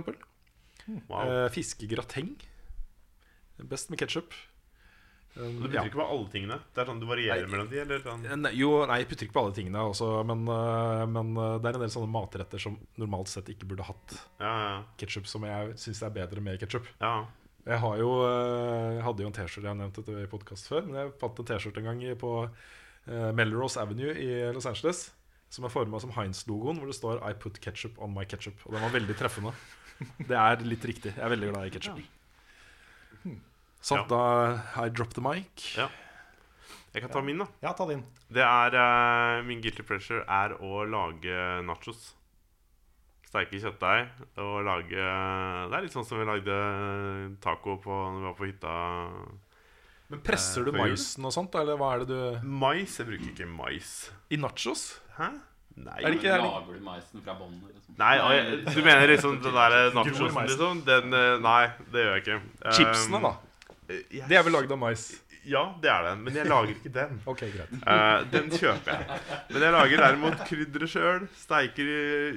Wow. 1.09 1.24
Uh, 1.24 1.47
fiskegrateng. 1.52 2.35
Best 3.64 3.89
med 3.90 4.01
ketsjup. 4.02 4.36
Um, 5.36 5.56
Du 5.60 5.66
putter 5.66 5.84
ikke 5.84 5.98
på 6.00 6.04
alle 6.08 6.28
tingene? 6.32 6.56
Det 6.72 6.80
er 6.80 6.86
sånn 6.88 7.00
Du 7.02 7.06
varierer 7.06 7.48
mellom 7.52 7.68
de? 7.68 7.80
Eller 7.82 7.98
sånn? 8.00 8.22
Nei, 8.40 8.52
jo, 8.56 8.70
nei, 8.88 8.98
jeg 9.02 9.08
putter 9.10 9.26
ikke 9.26 9.34
på 9.36 9.42
alle 9.44 9.52
tingene 9.58 9.82
også, 9.90 10.08
men, 10.24 10.46
uh, 10.48 11.02
men 11.12 11.34
uh, 11.36 11.58
det 11.60 11.68
er 11.68 11.76
en 11.76 11.84
del 11.84 11.92
sånne 11.92 12.08
matretter 12.14 12.62
som 12.62 12.78
normalt 12.96 13.28
sett 13.28 13.50
ikke 13.52 13.68
burde 13.68 13.84
hatt 13.84 14.16
Ja, 14.40 14.52
ja. 14.64 14.78
ketsjup, 15.02 15.26
som 15.28 15.44
jeg 15.44 15.74
syns 15.82 16.00
er 16.02 16.14
bedre 16.16 16.40
med 16.40 16.56
ketsjup. 16.62 16.88
Ja. 17.02 17.26
Jeg, 17.66 17.78
har 17.82 17.96
jo, 18.00 18.10
uh, 18.22 18.94
jeg 18.96 19.04
hadde 19.04 19.22
jo 19.22 19.28
en 19.28 19.36
T-skjorte, 19.36 19.66
jeg 19.66 19.72
har 19.74 19.78
nevnt 19.82 20.00
dette 20.00 20.16
i 20.24 20.30
podkast 20.30 20.68
før, 20.72 20.86
men 20.88 21.00
jeg 21.02 21.12
fant 21.20 21.38
en 21.44 21.48
T-skjorte 21.52 21.82
en 21.82 21.88
gang 21.90 22.02
i- 22.06 22.14
på 22.16 22.32
uh, 22.48 23.30
Melrose 23.36 23.76
Avenue 23.82 24.14
i 24.16 24.30
Los 24.56 24.66
Angeles 24.70 25.10
som 25.52 25.64
er 25.64 25.70
forma 25.70 26.00
som 26.02 26.10
Heinz-logoen, 26.16 26.80
hvor 26.80 26.88
det 26.90 26.96
står 26.96 27.20
'I 27.22 27.34
put 27.38 27.60
ketchup 27.62 28.00
on 28.02 28.12
my 28.14 28.24
ketchup'. 28.24 28.64
Og 28.66 28.72
den 28.74 28.82
var 28.82 28.90
veldig 28.90 29.14
treffende. 29.16 29.52
Det 30.26 30.34
er 30.36 30.56
litt 30.66 30.82
riktig. 30.84 31.12
Jeg 31.14 31.22
er 31.24 31.30
veldig 31.30 31.52
glad 31.52 31.66
i 31.68 31.70
ketsjup. 31.76 32.00
Sånn, 33.86 34.02
Ja. 34.02 34.06
da 34.10 34.84
I 34.86 34.88
drop 34.90 35.14
the 35.14 35.22
mic. 35.22 35.68
Ja. 35.76 35.86
Jeg 36.96 37.04
kan 37.04 37.10
ta 37.12 37.20
min, 37.22 37.38
da. 37.38 37.46
Ja, 37.62 37.72
ta 37.76 37.84
din. 37.86 38.02
Det 38.32 38.42
er 38.42 38.74
uh, 38.74 39.44
Min 39.46 39.60
guilty 39.62 39.84
pleasure 39.86 40.24
er 40.26 40.54
å 40.58 40.80
lage 40.88 41.62
nachos. 41.66 42.14
Steike 43.26 43.58
kjøttdeig 43.60 44.08
og 44.40 44.62
lage 44.64 44.94
Det 44.96 45.74
er 45.76 45.82
litt 45.84 45.92
sånn 45.94 46.06
som 46.08 46.18
vi 46.22 46.24
lagde 46.28 46.56
taco 47.42 47.74
på 47.82 47.90
når 47.90 48.20
vi 48.22 48.26
var 48.30 48.36
på 48.38 48.48
hytta. 48.48 48.74
Men 50.08 50.22
presser 50.22 50.64
du 50.64 50.70
Eh, 50.70 50.78
maisen 50.78 51.26
og 51.26 51.32
sånt, 51.34 51.54
eller 51.58 51.76
hva 51.76 51.92
er 51.96 52.04
det 52.04 52.08
du 52.14 52.46
Mais? 52.46 52.96
Jeg 52.98 53.06
bruker 53.08 53.32
ikke 53.34 53.48
mais. 53.50 54.10
I 54.30 54.36
nachos? 54.38 55.00
Hæ? 55.18 55.30
Nei. 55.76 55.98
Er 56.00 56.10
det 56.14 56.20
ikke- 56.22 56.38
Lager 56.40 56.72
du 56.78 56.80
maisen 56.86 57.20
fra 57.22 57.34
bånn? 57.34 57.58
Liksom? 57.66 57.96
Nei, 57.98 58.14
jeg, 58.16 58.64
du 58.74 58.82
mener 58.82 59.06
liksom 59.10 59.42
den 59.42 59.52
der 59.52 59.90
nachosen, 59.92 60.46
liksom? 60.46 60.84
Den 60.86 61.12
eh, 61.12 61.38
Nei, 61.42 61.66
det 61.92 62.04
gjør 62.06 62.14
jeg 62.14 62.22
ikke. 62.24 62.40
Chipsene, 62.72 63.20
da? 63.20 63.34
Jeg- 63.88 64.28
Det 64.28 64.36
er 64.38 64.42
vel 64.46 64.52
lagd 64.52 64.72
av 64.72 64.78
mais? 64.78 65.06
Ja, 65.46 65.60
det 65.80 65.86
er 65.92 66.02
det. 66.02 66.12
Men 66.24 66.34
jeg 66.34 66.46
lager 66.50 66.72
ikke 66.74 66.90
den. 66.92 67.20
Ok, 67.30 67.40
greit. 67.54 67.70
uh, 67.86 68.24
den 68.32 68.48
kjøper 68.50 68.96
jeg. 68.96 69.20
Men 69.52 69.62
jeg 69.62 69.72
lager 69.76 69.96
derimot 70.02 70.40
krydderet 70.48 70.90
sjøl. 70.90 71.28
Steiker 71.38 71.90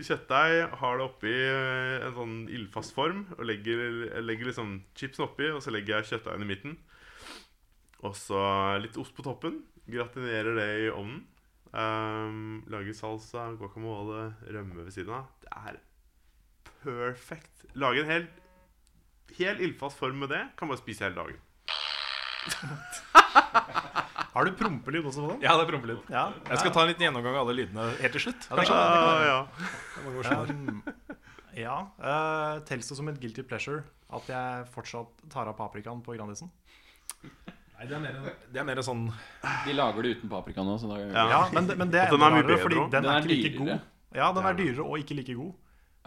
kjøttdeig, 0.05 0.69
har 0.77 0.97
det 0.99 1.05
oppi 1.07 1.31
eh, 1.33 2.05
en 2.05 2.13
sånn 2.13 2.35
ildfast 2.53 2.93
form. 2.93 3.23
Og 3.39 3.47
legger, 3.49 3.81
legger 4.21 4.51
liksom 4.51 4.75
chipsen 4.93 5.25
oppi, 5.25 5.49
og 5.49 5.63
så 5.65 5.73
legger 5.73 5.97
jeg 6.03 6.11
kjøttdeigen 6.11 6.45
i 6.45 6.51
midten. 6.53 6.77
Og 8.05 8.13
så 8.15 8.43
litt 8.83 8.95
ost 9.01 9.15
på 9.17 9.25
toppen. 9.25 9.57
Gratinerer 9.89 10.53
det 10.61 10.69
i 10.85 10.89
ovnen. 10.93 11.23
Um, 11.73 12.61
lager 12.69 12.93
salsa, 12.97 13.49
guacamole, 13.57 14.35
rømme 14.53 14.85
ved 14.85 14.93
siden 14.93 15.17
av. 15.17 15.25
Det 15.41 15.49
er 15.57 15.81
perfect. 16.83 17.65
Lage 17.77 18.01
en 18.05 18.09
hel, 18.09 18.27
hel 19.37 19.59
ildfast 19.61 19.97
form 19.99 20.19
med 20.23 20.29
det. 20.33 20.41
Kan 20.57 20.67
bare 20.71 20.77
spise 20.81 21.03
hele 21.05 21.15
dagen. 21.15 21.37
Har 24.33 24.45
du 24.45 24.51
prompelyd 24.57 25.05
også 25.09 25.23
på 25.25 25.29
den? 25.33 25.41
Ja, 25.43 25.55
det 25.57 25.65
er 25.65 25.69
prompelyd. 25.71 26.01
Ja. 26.13 26.23
Jeg 26.49 26.59
skal 26.61 26.73
ta 26.75 26.83
en 26.85 26.89
liten 26.91 27.03
gjennomgang 27.07 27.35
av 27.35 27.43
alle 27.47 27.55
lydene 27.63 27.87
helt 27.99 28.13
til 28.15 28.23
slutt. 28.27 28.47
Ja, 28.49 28.57
Kanskje? 28.59 28.75
Ja. 29.29 29.39
År. 30.09 30.51
Um, 30.53 30.81
ja. 31.57 31.77
Uh, 31.99 32.59
Tels 32.69 32.89
det 32.91 32.97
som 32.99 33.09
et 33.11 33.19
guilty 33.21 33.43
pleasure 33.47 33.83
at 34.15 34.29
jeg 34.31 34.67
fortsatt 34.73 35.25
tar 35.33 35.49
av 35.51 35.57
paprikaen 35.59 36.01
på 36.05 36.15
Grandisen? 36.17 36.49
Nei, 37.23 37.87
det 37.87 37.95
er 37.95 38.01
mer, 38.03 38.15
det 38.51 38.59
er 38.59 38.65
mer 38.67 38.79
sånn 38.83 39.05
De 39.65 39.73
lager 39.75 40.03
det 40.03 40.09
uten 40.19 40.31
paprika 40.31 40.63
nå, 40.67 40.73
så 40.81 40.89
da 40.91 40.97
Ja. 40.99 41.25
Ja, 41.31 41.41
men, 41.55 41.67
det- 41.69 41.77
men 41.79 41.91
det 41.93 42.01
er 42.05 42.09
den 42.11 42.21
er 42.25 42.33
mye 42.37 42.43
bedre 42.47 42.61
fordi 42.63 42.75
den, 42.79 42.91
Den 42.91 43.05
er 43.05 43.17
er 43.17 43.21
ikke 43.23 43.37
like 43.43 43.57
god. 43.57 43.79
Ja, 44.19 44.31
den 44.35 44.45
er 44.49 44.53
dyrere 44.57 44.83
og 44.85 44.97
ikke 45.03 45.15
like 45.19 45.35
god. 45.37 45.53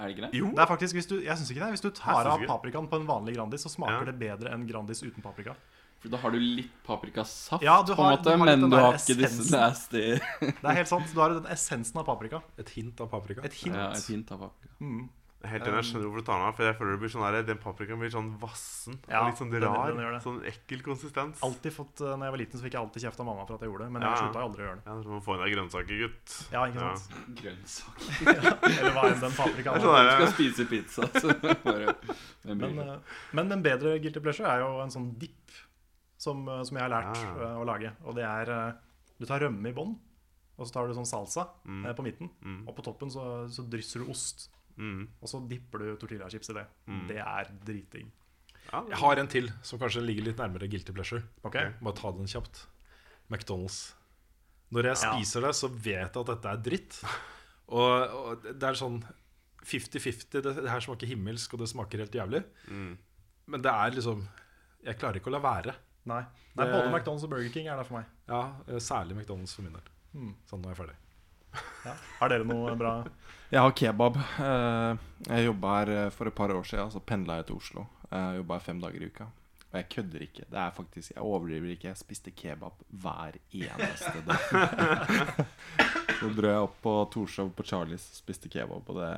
Er 0.02 0.08
det 0.10 0.16
ikke 0.16 0.24
det? 0.26 0.32
Jo. 0.40 0.48
Det 0.50 0.62
er 0.64 0.66
faktisk, 0.72 0.96
hvis 0.98 1.06
du, 1.06 1.14
jeg 1.22 1.36
synes 1.38 1.50
ikke 1.54 1.62
det. 1.62 1.68
Hvis 1.76 1.84
du 1.84 1.90
tar 1.94 2.26
av 2.26 2.42
paprikaen 2.48 2.88
på 2.90 2.98
en 2.98 3.06
vanlig 3.06 3.36
Grandis, 3.36 3.62
så 3.62 3.70
smaker 3.70 4.02
Ja. 4.02 4.10
det 4.10 4.18
bedre 4.18 4.50
enn 4.56 4.66
Grandis 4.66 5.02
uten 5.06 5.22
paprika. 5.22 5.54
For 6.02 6.10
da 6.10 6.18
har 6.18 6.32
du 6.34 6.38
litt 6.42 6.72
paprikasaft, 6.82 7.62
Ja, 7.62 7.76
du 7.86 7.94
på 7.94 8.02
en 8.02 8.16
måte, 8.18 8.32
du 8.34 8.42
men 8.44 8.64
du 8.70 8.74
har 8.76 8.96
ikke 8.98 9.14
disse 9.20 9.38
essensen. 9.46 9.54
nasty 9.54 10.18
Det 10.40 10.64
er 10.66 10.74
helt 10.80 10.88
sant. 10.90 11.06
Du 11.14 11.20
har 11.22 11.30
den 11.36 11.46
essensen 11.46 12.00
av 12.02 12.04
paprika. 12.08 12.42
et 12.58 12.68
hint 12.74 13.00
av 13.00 13.06
paprika. 13.12 13.44
Et 13.46 13.52
hint. 13.54 13.76
Ja, 13.76 13.92
et 13.94 14.08
hint 14.10 14.32
av 14.32 14.38
paprika. 14.48 14.74
Mm. 14.80 15.08
Helt 15.44 15.64
enig, 15.66 15.74
jeg 15.82 15.86
skjønner 15.88 16.06
hvorfor 16.06 16.22
du 16.22 16.26
tar 16.26 16.38
den 16.38 16.46
av. 16.46 16.54
For 16.56 16.62
jeg 16.64 16.76
føler 16.78 16.92
det 16.92 17.00
blir 17.02 17.10
sånn 17.12 17.24
der, 17.32 17.42
Den 17.42 17.58
paprikaen 17.58 17.98
blir 17.98 18.10
sånn 18.14 18.28
vassen 18.38 18.98
Ja, 19.08 19.20
og 19.22 19.26
litt 19.32 19.38
sånn 19.40 19.50
den- 19.50 19.62
rar. 19.62 19.88
den 19.90 19.96
den 19.98 20.20
sånn 20.20 20.40
ekkel 20.46 20.82
konsistens. 20.82 21.40
Alltid 21.42 21.72
fått, 21.72 22.00
uh, 22.00 22.14
når 22.16 22.24
jeg 22.28 22.32
var 22.34 22.38
liten, 22.42 22.58
så 22.60 22.62
fikk 22.62 22.72
jeg 22.76 22.82
alltid 22.82 23.02
kjeft 23.02 23.20
av 23.20 23.26
mamma 23.26 23.46
for 23.46 23.54
at 23.54 23.60
jeg 23.60 23.70
gjorde 23.70 23.84
det. 23.84 23.90
Men 23.92 24.02
Ja. 24.02 24.08
jeg 24.14 24.18
slutta 24.22 24.42
aldri 24.42 24.62
å 24.62 24.66
gjøre 24.68 24.76
det. 24.78 24.86
Ja, 24.86 25.02
Du 25.02 25.08
må 25.08 25.20
få 25.22 25.34
inn 25.34 25.42
deg 25.42 25.54
grønnsaker, 25.56 25.96
gutt. 26.02 26.52
Ja, 26.52 26.60
ikke 26.66 26.80
Ja. 26.80 26.94
sant? 26.94 27.12
Grønnsak. 27.42 27.96
Eller 28.78 28.92
hva 28.92 29.02
enn 29.12 29.20
den 29.20 29.30
paprikaen 29.32 29.74
Det 29.74 29.82
er 29.82 29.86
var. 29.86 29.98
sånn 29.98 30.20
Du 30.20 30.26
skal 30.26 30.32
spise 30.36 30.68
pizza, 30.68 31.02
så 31.20 31.28
bare 31.64 31.96
Men, 32.44 32.78
uh, 32.78 32.98
men 33.32 33.52
en 33.52 33.62
bedre 33.62 33.98
guilty 34.00 34.20
pleasure 34.20 34.46
er 34.46 34.60
jo 34.60 34.80
en 34.82 34.90
sånn 34.90 35.18
dipp 35.18 35.50
som, 36.18 36.46
uh, 36.48 36.62
som 36.62 36.76
jeg 36.76 36.88
har 36.88 36.90
lært 37.02 37.16
Ja. 37.16 37.34
å 37.58 37.64
lage. 37.66 37.92
Og 38.04 38.14
det 38.14 38.24
er 38.24 38.76
Du 39.18 39.26
tar 39.26 39.40
rømme 39.40 39.68
i 39.68 39.72
bånn, 39.72 39.96
og 40.58 40.66
så 40.66 40.72
tar 40.72 40.86
du 40.88 40.94
sånn 40.94 41.06
salsa 41.06 41.48
Mm. 41.66 41.94
på 41.94 42.02
midten. 42.02 42.30
Mm. 42.44 42.66
Og 42.68 42.74
på 42.76 42.82
toppen 42.82 43.08
så, 43.10 43.46
så 43.48 43.62
drysser 43.68 44.04
du 44.04 44.10
ost. 44.10 44.48
Mm. 44.76 45.08
Og 45.22 45.28
så 45.28 45.40
dipper 45.48 45.78
du 45.78 45.96
tortillachips 45.96 46.50
i 46.50 46.54
det. 46.58 46.66
Mm. 46.86 47.06
Det 47.08 47.18
er 47.18 47.50
driting. 47.64 48.10
ja, 48.72 48.84
Jeg 48.88 48.98
har 48.98 49.16
en 49.22 49.28
til 49.28 49.50
som 49.62 49.78
kanskje 49.78 50.04
ligger 50.06 50.24
litt 50.24 50.36
nærmere 50.38 50.68
guilty 50.70 50.92
pleasure. 50.92 51.22
Okay. 51.44 51.72
Bare 51.82 51.94
ta 51.94 52.12
den 52.12 52.26
kjapt. 52.26 52.66
McDonald's. 53.30 53.94
Når 54.72 54.82
jeg 54.88 54.96
Ja. 55.02 55.12
spiser 55.16 55.40
det, 55.42 55.54
så 55.54 55.68
vet 55.68 56.14
jeg 56.14 56.16
at 56.16 56.26
dette 56.26 56.48
er 56.48 56.56
dritt. 56.56 57.02
Og, 57.72 58.12
og 58.12 58.42
det 58.42 58.62
er 58.68 58.74
sånn 58.76 58.98
50-50. 59.64 60.26
Det, 60.30 60.42
det 60.44 60.68
her 60.70 60.80
smaker 60.84 61.06
himmelsk, 61.08 61.54
og 61.54 61.60
det 61.62 61.68
smaker 61.70 62.02
helt 62.02 62.12
jævlig. 62.18 62.42
Mm. 62.68 62.96
Men 63.46 63.62
det 63.64 63.70
er 63.72 63.94
liksom 63.96 64.26
Jeg 64.84 64.98
klarer 64.98 65.20
ikke 65.20 65.30
å 65.30 65.36
la 65.36 65.40
være. 65.40 65.74
Nei. 66.10 66.22
Nei, 66.56 66.64
Det- 66.66 66.72
Både 66.74 66.90
McDonald's 66.90 67.22
og 67.24 67.30
Burger 67.30 67.48
King 67.54 67.68
er 67.68 67.76
det 67.78 67.86
for 67.86 68.00
meg. 68.00 68.06
Ja, 68.28 68.56
eh, 68.66 68.80
Særlig 68.82 69.14
McDonald's 69.16 69.54
for 69.54 69.62
min 69.62 69.72
del. 69.72 69.82
Mm. 70.14 70.34
Sånn, 70.50 70.60
nå 70.60 70.66
er 70.68 70.74
jeg 70.74 70.80
ferdig. 70.82 70.96
Ja. 71.86 71.92
Har 72.20 72.30
dere 72.30 72.44
noe 72.46 72.72
bra 72.78 72.92
Jeg 73.50 73.58
har 73.60 73.72
kebab. 73.76 74.16
Eh, 74.16 74.96
Jeg 75.28 75.46
jobba 75.48 75.72
her 75.80 75.90
eh, 75.96 76.10
for 76.14 76.30
et 76.30 76.34
par 76.38 76.52
år 76.54 76.62
siden, 76.68 76.90
så 76.94 77.00
pendla 77.04 77.40
jeg 77.40 77.48
til 77.50 77.56
Oslo. 77.58 77.86
Jeg 78.12 78.38
jobba 78.42 78.58
fem 78.62 78.80
dager 78.80 79.02
i 79.02 79.08
uka. 79.10 79.26
Og 79.72 79.78
jeg 79.80 79.86
kødder 79.88 80.22
ikke. 80.26 80.44
Det 80.52 80.58
er 80.60 80.70
faktisk, 80.76 81.12
Jeg 81.14 81.22
overdriver 81.24 81.70
ikke. 81.72 81.88
Jeg 81.88 81.96
spiste 81.96 82.30
kebab 82.36 82.80
hver 83.02 83.38
eneste 83.56 84.20
dag. 84.28 85.46
Så 86.22 86.28
dro 86.36 86.50
jeg 86.52 86.60
opp 86.66 86.74
på 86.84 86.92
Torshov 87.10 87.48
på 87.56 87.64
Charlies 87.66 88.04
og 88.12 88.18
spiste 88.20 88.50
kebab. 88.52 88.84
Og, 88.92 88.98
det, 89.00 89.08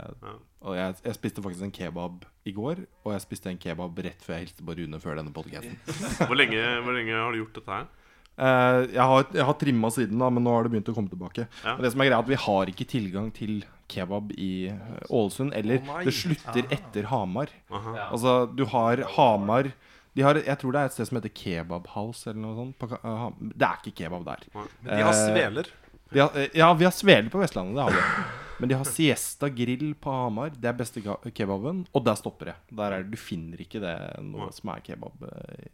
og 0.64 0.76
jeg, 0.78 0.94
jeg 1.04 1.16
spiste 1.18 1.42
faktisk 1.44 1.66
en 1.66 1.74
kebab 1.74 2.24
i 2.48 2.54
går, 2.56 2.84
og 3.04 3.12
jeg 3.16 3.24
spiste 3.26 3.50
en 3.50 3.58
kebab 3.60 3.98
rett 4.06 4.22
før 4.24 4.38
jeg 4.38 4.46
hilste 4.46 4.64
på 4.64 4.76
Rune 4.78 5.00
før 5.02 5.18
denne 5.20 5.34
podcasten. 5.36 5.76
Hvor 6.24 6.38
lenge, 6.38 6.62
hvor 6.86 6.96
lenge 6.96 7.18
har 7.18 7.34
du 7.34 7.42
gjort 7.42 7.58
dette 7.60 7.76
her? 7.80 7.90
Eh, 8.36 8.80
jeg 8.96 9.04
har, 9.12 9.26
jeg 9.32 9.44
har 9.46 9.54
trimma 9.60 9.90
siden, 9.94 10.18
da, 10.18 10.28
men 10.30 10.42
nå 10.44 10.50
har 10.56 10.64
det 10.66 10.72
begynt 10.74 10.88
å 10.90 10.94
komme 10.96 11.12
tilbake. 11.12 11.46
Ja. 11.64 11.76
Og 11.76 11.82
det 11.84 11.92
som 11.94 12.00
er 12.02 12.08
greia 12.10 12.18
er 12.18 12.24
at 12.24 12.32
Vi 12.32 12.40
har 12.46 12.66
ikke 12.72 12.86
tilgang 12.90 13.30
til 13.34 13.64
kebab 13.88 14.32
i 14.36 14.68
eh, 14.72 14.98
Ålesund. 15.10 15.54
Eller 15.54 15.82
oh 15.84 16.00
det 16.02 16.14
slutter 16.16 16.66
etter 16.74 17.04
Hamar. 17.12 17.52
Aha. 17.70 18.08
Altså, 18.10 18.34
du 18.56 18.64
har 18.74 19.04
Hamar 19.16 19.70
de 20.14 20.22
har, 20.22 20.38
Jeg 20.46 20.58
tror 20.60 20.70
det 20.72 20.78
er 20.80 20.86
et 20.86 20.94
sted 20.94 21.08
som 21.08 21.16
heter 21.18 21.32
Kebab 21.34 21.86
House 21.90 22.28
eller 22.30 22.38
noe 22.38 22.54
sånt. 22.54 22.82
Uh, 22.86 23.16
Ham- 23.24 23.48
det 23.50 23.66
er 23.66 23.80
ikke 23.82 23.96
kebab 24.04 24.22
der. 24.28 24.44
Men 24.54 24.68
de 24.86 25.02
har 25.02 25.10
Eh, 25.10 25.24
sveler. 25.26 25.70
De 26.12 26.20
har, 26.22 26.30
eh, 26.38 26.48
ja, 26.54 26.68
vi 26.78 26.84
har 26.86 26.92
sveler 26.94 27.30
på 27.30 27.40
Vestlandet. 27.42 27.74
Det 27.74 27.82
har 27.82 27.90
vi. 27.90 28.24
Men 28.60 28.68
de 28.70 28.74
har 28.78 28.84
Siesta 28.86 29.48
Grill 29.50 29.94
på 29.98 30.12
Hamar. 30.14 30.50
Det 30.54 30.70
er 30.70 30.76
beste 30.78 31.02
kebaben. 31.34 31.80
Og 31.92 32.04
der 32.06 32.14
stopper 32.14 32.52
det. 32.52 32.54
Der 32.70 32.92
er, 32.92 33.02
det- 33.02 33.10
du 33.10 33.16
finner 33.18 33.58
ikke 33.58 33.80
det 33.82 33.96
noe 34.22 34.52
som 34.54 34.70
er 34.70 34.80
kebab 34.86 35.26
eh, 35.26 35.66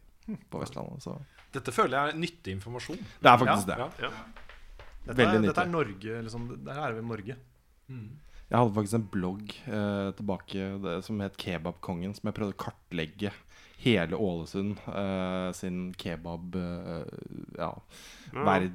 på 0.51 0.59
Vestlandet. 0.65 1.03
Så 1.05 1.19
Dette 1.53 1.73
føler 1.75 1.97
jeg 1.97 2.15
er 2.15 2.19
nyttig 2.21 2.53
informasjon. 2.59 2.99
det 3.23 3.31
er 3.33 3.39
faktisk 3.43 3.69
Ja, 3.69 3.89
det. 3.89 4.05
ja. 4.07 4.11
Dette 5.07 5.17
Veldig 5.17 5.39
er, 5.41 5.47
dette 5.49 5.63
er. 5.65 5.71
Norge, 5.73 6.23
liksom. 6.27 6.49
der 6.65 6.79
er 6.85 6.93
vi 6.93 7.03
Norge. 7.09 7.37
Mm. 7.91 8.09
Jeg 8.51 8.59
hadde 8.59 8.75
faktisk 8.75 8.95
en 8.99 9.07
blogg 9.11 9.53
eh, 9.67 10.11
tilbake 10.19 10.67
det, 10.83 10.97
som 11.07 11.21
het 11.23 11.37
Kebabkongen, 11.39 12.15
som 12.19 12.29
jeg 12.29 12.35
prøvde 12.37 12.55
å 12.57 12.61
kartlegge 12.65 13.31
hele 13.81 14.19
Ålesund 14.19 14.77
eh, 14.93 15.53
sin 15.57 15.93
kebab 15.97 16.55
eh, 16.59 17.05
ja, 17.57 17.71
Ja. 18.35 18.57
Eh, 18.59 18.69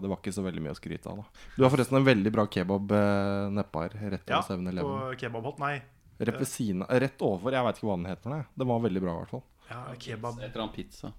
Det 0.00 0.08
var 0.08 0.16
ikke 0.16 0.32
så 0.32 0.42
veldig 0.46 0.62
mye 0.64 0.72
å 0.74 0.78
skryte 0.78 1.10
av. 1.10 1.18
da 1.20 1.24
Du 1.58 1.62
har 1.66 1.70
forresten 1.74 1.98
en 2.00 2.06
veldig 2.06 2.32
bra 2.32 2.46
kebab 2.46 2.90
eh, 2.96 3.50
nedpå 3.58 3.82
her, 3.84 3.98
rett 4.16 4.30
Ja, 4.30 4.38
over 4.40 4.56
7-Eleven. 4.62 4.94
på 5.10 5.18
kebabhot, 5.24 5.58
Nei, 5.60 5.74
Rett 6.20 6.36
ved 6.40 6.48
siden 6.48 6.82
Rett 6.88 7.22
over. 7.24 7.52
Jeg 7.52 7.64
veit 7.64 7.76
ikke 7.78 7.86
hva 7.88 7.96
den 7.96 8.08
heter. 8.10 8.30
Nei. 8.34 8.42
Den 8.60 8.68
var 8.68 8.80
veldig 8.84 9.00
bra, 9.00 9.12
i 9.12 9.20
hvert 9.22 9.30
fall. 9.36 9.44
ja, 9.70 9.82
kebab 9.98 10.38
Et 10.40 10.50
eller 10.50 10.62
annet 10.66 10.74
pizza. 10.76 11.12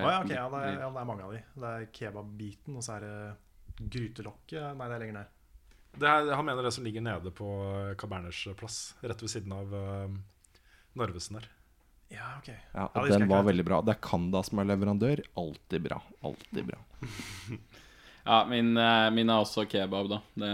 Å 0.00 0.10
ja, 0.10 0.18
ok, 0.22 0.32
ja, 0.32 0.48
det 0.48 0.64
er, 0.64 0.74
ja, 0.80 0.90
det 0.90 1.00
er 1.02 1.08
mange 1.08 1.26
av 1.26 1.36
de. 1.36 1.40
Det 1.54 1.70
er 1.70 1.88
kebabbiten, 1.94 2.76
og 2.78 2.84
så 2.86 2.96
er 2.96 3.06
det 3.06 3.86
grytelokket. 3.92 4.68
Nei, 4.78 4.88
det 4.88 4.96
er 4.96 5.04
lenger 5.04 5.18
ned. 5.20 5.38
Det 5.92 6.08
er, 6.08 6.30
han 6.32 6.46
mener 6.48 6.64
det 6.64 6.72
som 6.72 6.86
ligger 6.86 7.04
nede 7.04 7.32
på 7.36 7.48
Kaberners 8.00 8.46
plass, 8.56 8.78
rett 9.04 9.24
ved 9.24 9.32
siden 9.32 9.52
av 9.52 9.74
uh, 9.76 10.14
Narvesen 10.96 11.36
der. 11.36 11.50
Ja, 12.12 12.34
ok. 12.38 12.48
Ja, 12.52 12.88
og 12.88 13.08
den 13.08 13.28
var 13.28 13.44
veldig 13.46 13.64
bra. 13.64 13.80
Det 13.84 13.94
er 13.94 14.02
Kanda 14.04 14.42
som 14.44 14.60
er 14.60 14.68
leverandør. 14.68 15.22
Alltid 15.40 15.88
bra. 15.88 16.00
Alltid 16.28 16.68
bra. 16.72 16.82
Ja, 18.24 18.46
min, 18.46 18.76
eh, 18.76 19.10
min 19.10 19.30
er 19.30 19.42
også 19.42 19.64
kebab, 19.66 20.06
da. 20.06 20.20
Det, 20.38 20.50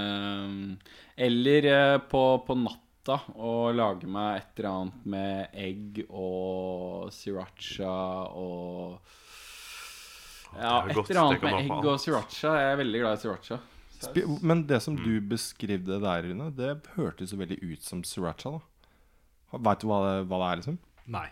eller 1.21 1.67
eh, 1.69 1.97
på, 2.09 2.23
på 2.47 2.57
natta 2.57 3.19
å 3.37 3.69
lage 3.77 4.09
meg 4.09 4.39
et 4.39 4.61
eller 4.61 4.71
annet 4.71 5.09
med 5.13 5.59
egg 5.67 6.01
og 6.09 7.11
sriracha 7.13 7.93
og 8.33 9.13
Ja, 10.57 10.79
er 10.83 10.91
et 10.91 10.97
godt. 10.97 11.11
eller 11.11 11.23
annet 11.27 11.43
med 11.43 11.59
egg 11.65 11.91
og 11.93 12.01
sriracha. 12.01 12.55
Jeg 12.57 12.73
er 12.73 12.81
veldig 12.81 13.01
glad 13.03 13.19
i 13.19 13.23
sriracha. 13.25 13.59
Men 14.47 14.63
det 14.71 14.79
som 14.83 14.97
du 14.97 15.21
beskrivde 15.21 15.99
der, 16.01 16.23
Rune, 16.29 16.51
det 16.55 16.71
hørtes 16.95 17.33
jo 17.35 17.39
veldig 17.41 17.59
ut 17.63 17.83
som 17.83 18.05
sriracha. 18.07 18.59
da 19.53 19.59
Veit 19.59 19.81
du 19.83 19.89
hva 19.91 19.99
det, 20.05 20.15
hva 20.29 20.39
det 20.43 20.49
er, 20.49 20.61
liksom? 20.63 20.79
Nei. 21.09 21.29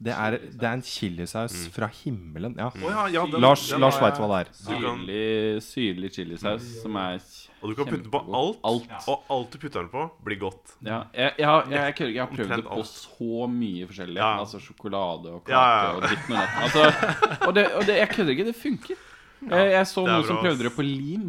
Det 0.00 0.14
er, 0.16 0.38
det 0.56 0.64
er 0.64 0.72
en 0.78 0.82
chilisaus 0.86 1.54
fra 1.74 1.84
himmelen. 1.92 2.54
Ja. 2.56 2.70
Oh, 2.72 2.86
ja, 2.88 3.02
ja, 3.12 3.24
den- 3.28 3.42
Lars, 3.44 3.66
den 3.68 3.82
Lars 3.84 3.98
veit 4.00 4.16
hva 4.16 4.28
det 4.30 4.38
er. 4.46 4.52
Syrlig, 4.56 5.24
syrlig 5.66 6.10
chilisaus 6.14 6.64
som 6.80 6.96
er 6.96 7.18
Og 7.60 7.68
du 7.68 7.74
kan 7.76 7.84
putte 7.90 8.06
den 8.06 8.10
på 8.14 8.22
alt, 8.32 8.56
alt, 8.64 8.94
og 9.12 9.26
alt 9.36 9.50
du 9.52 9.58
putter 9.60 9.82
den 9.84 9.90
på, 9.92 10.06
blir 10.24 10.38
godt. 10.40 10.72
Ja, 10.80 11.02
jeg, 11.12 11.34
jeg, 11.36 11.44
jeg, 11.74 11.92
jeg, 12.00 12.14
jeg 12.14 12.22
har 12.22 12.32
prøvd 12.32 12.54
det 12.56 12.64
på 12.70 12.80
så 12.88 13.44
mye 13.52 13.90
forskjellig. 13.90 14.16
Ja. 14.22 14.30
Altså 14.40 14.62
sjokolade 14.64 15.34
og 15.36 15.44
kake 15.44 15.52
Ja, 15.52 15.68
ja, 15.68 15.84
ja. 15.84 15.92
og 15.98 16.02
dritt 16.08 16.32
med 16.32 16.40
datten. 16.40 16.64
Altså, 16.64 17.46
og, 17.46 17.54
det, 17.60 17.66
og 17.76 17.84
det, 17.90 17.98
jeg 18.00 18.08
kødder 18.16 18.36
ikke, 18.38 18.48
det 18.48 18.56
funker. 18.56 19.06
Jeg, 19.40 19.70
jeg 19.72 19.86
så 19.88 20.02
noen 20.04 20.24
som 20.28 20.36
prøvde 20.40 20.64
det 20.64 20.72
på 20.76 20.84
lim. 20.84 21.28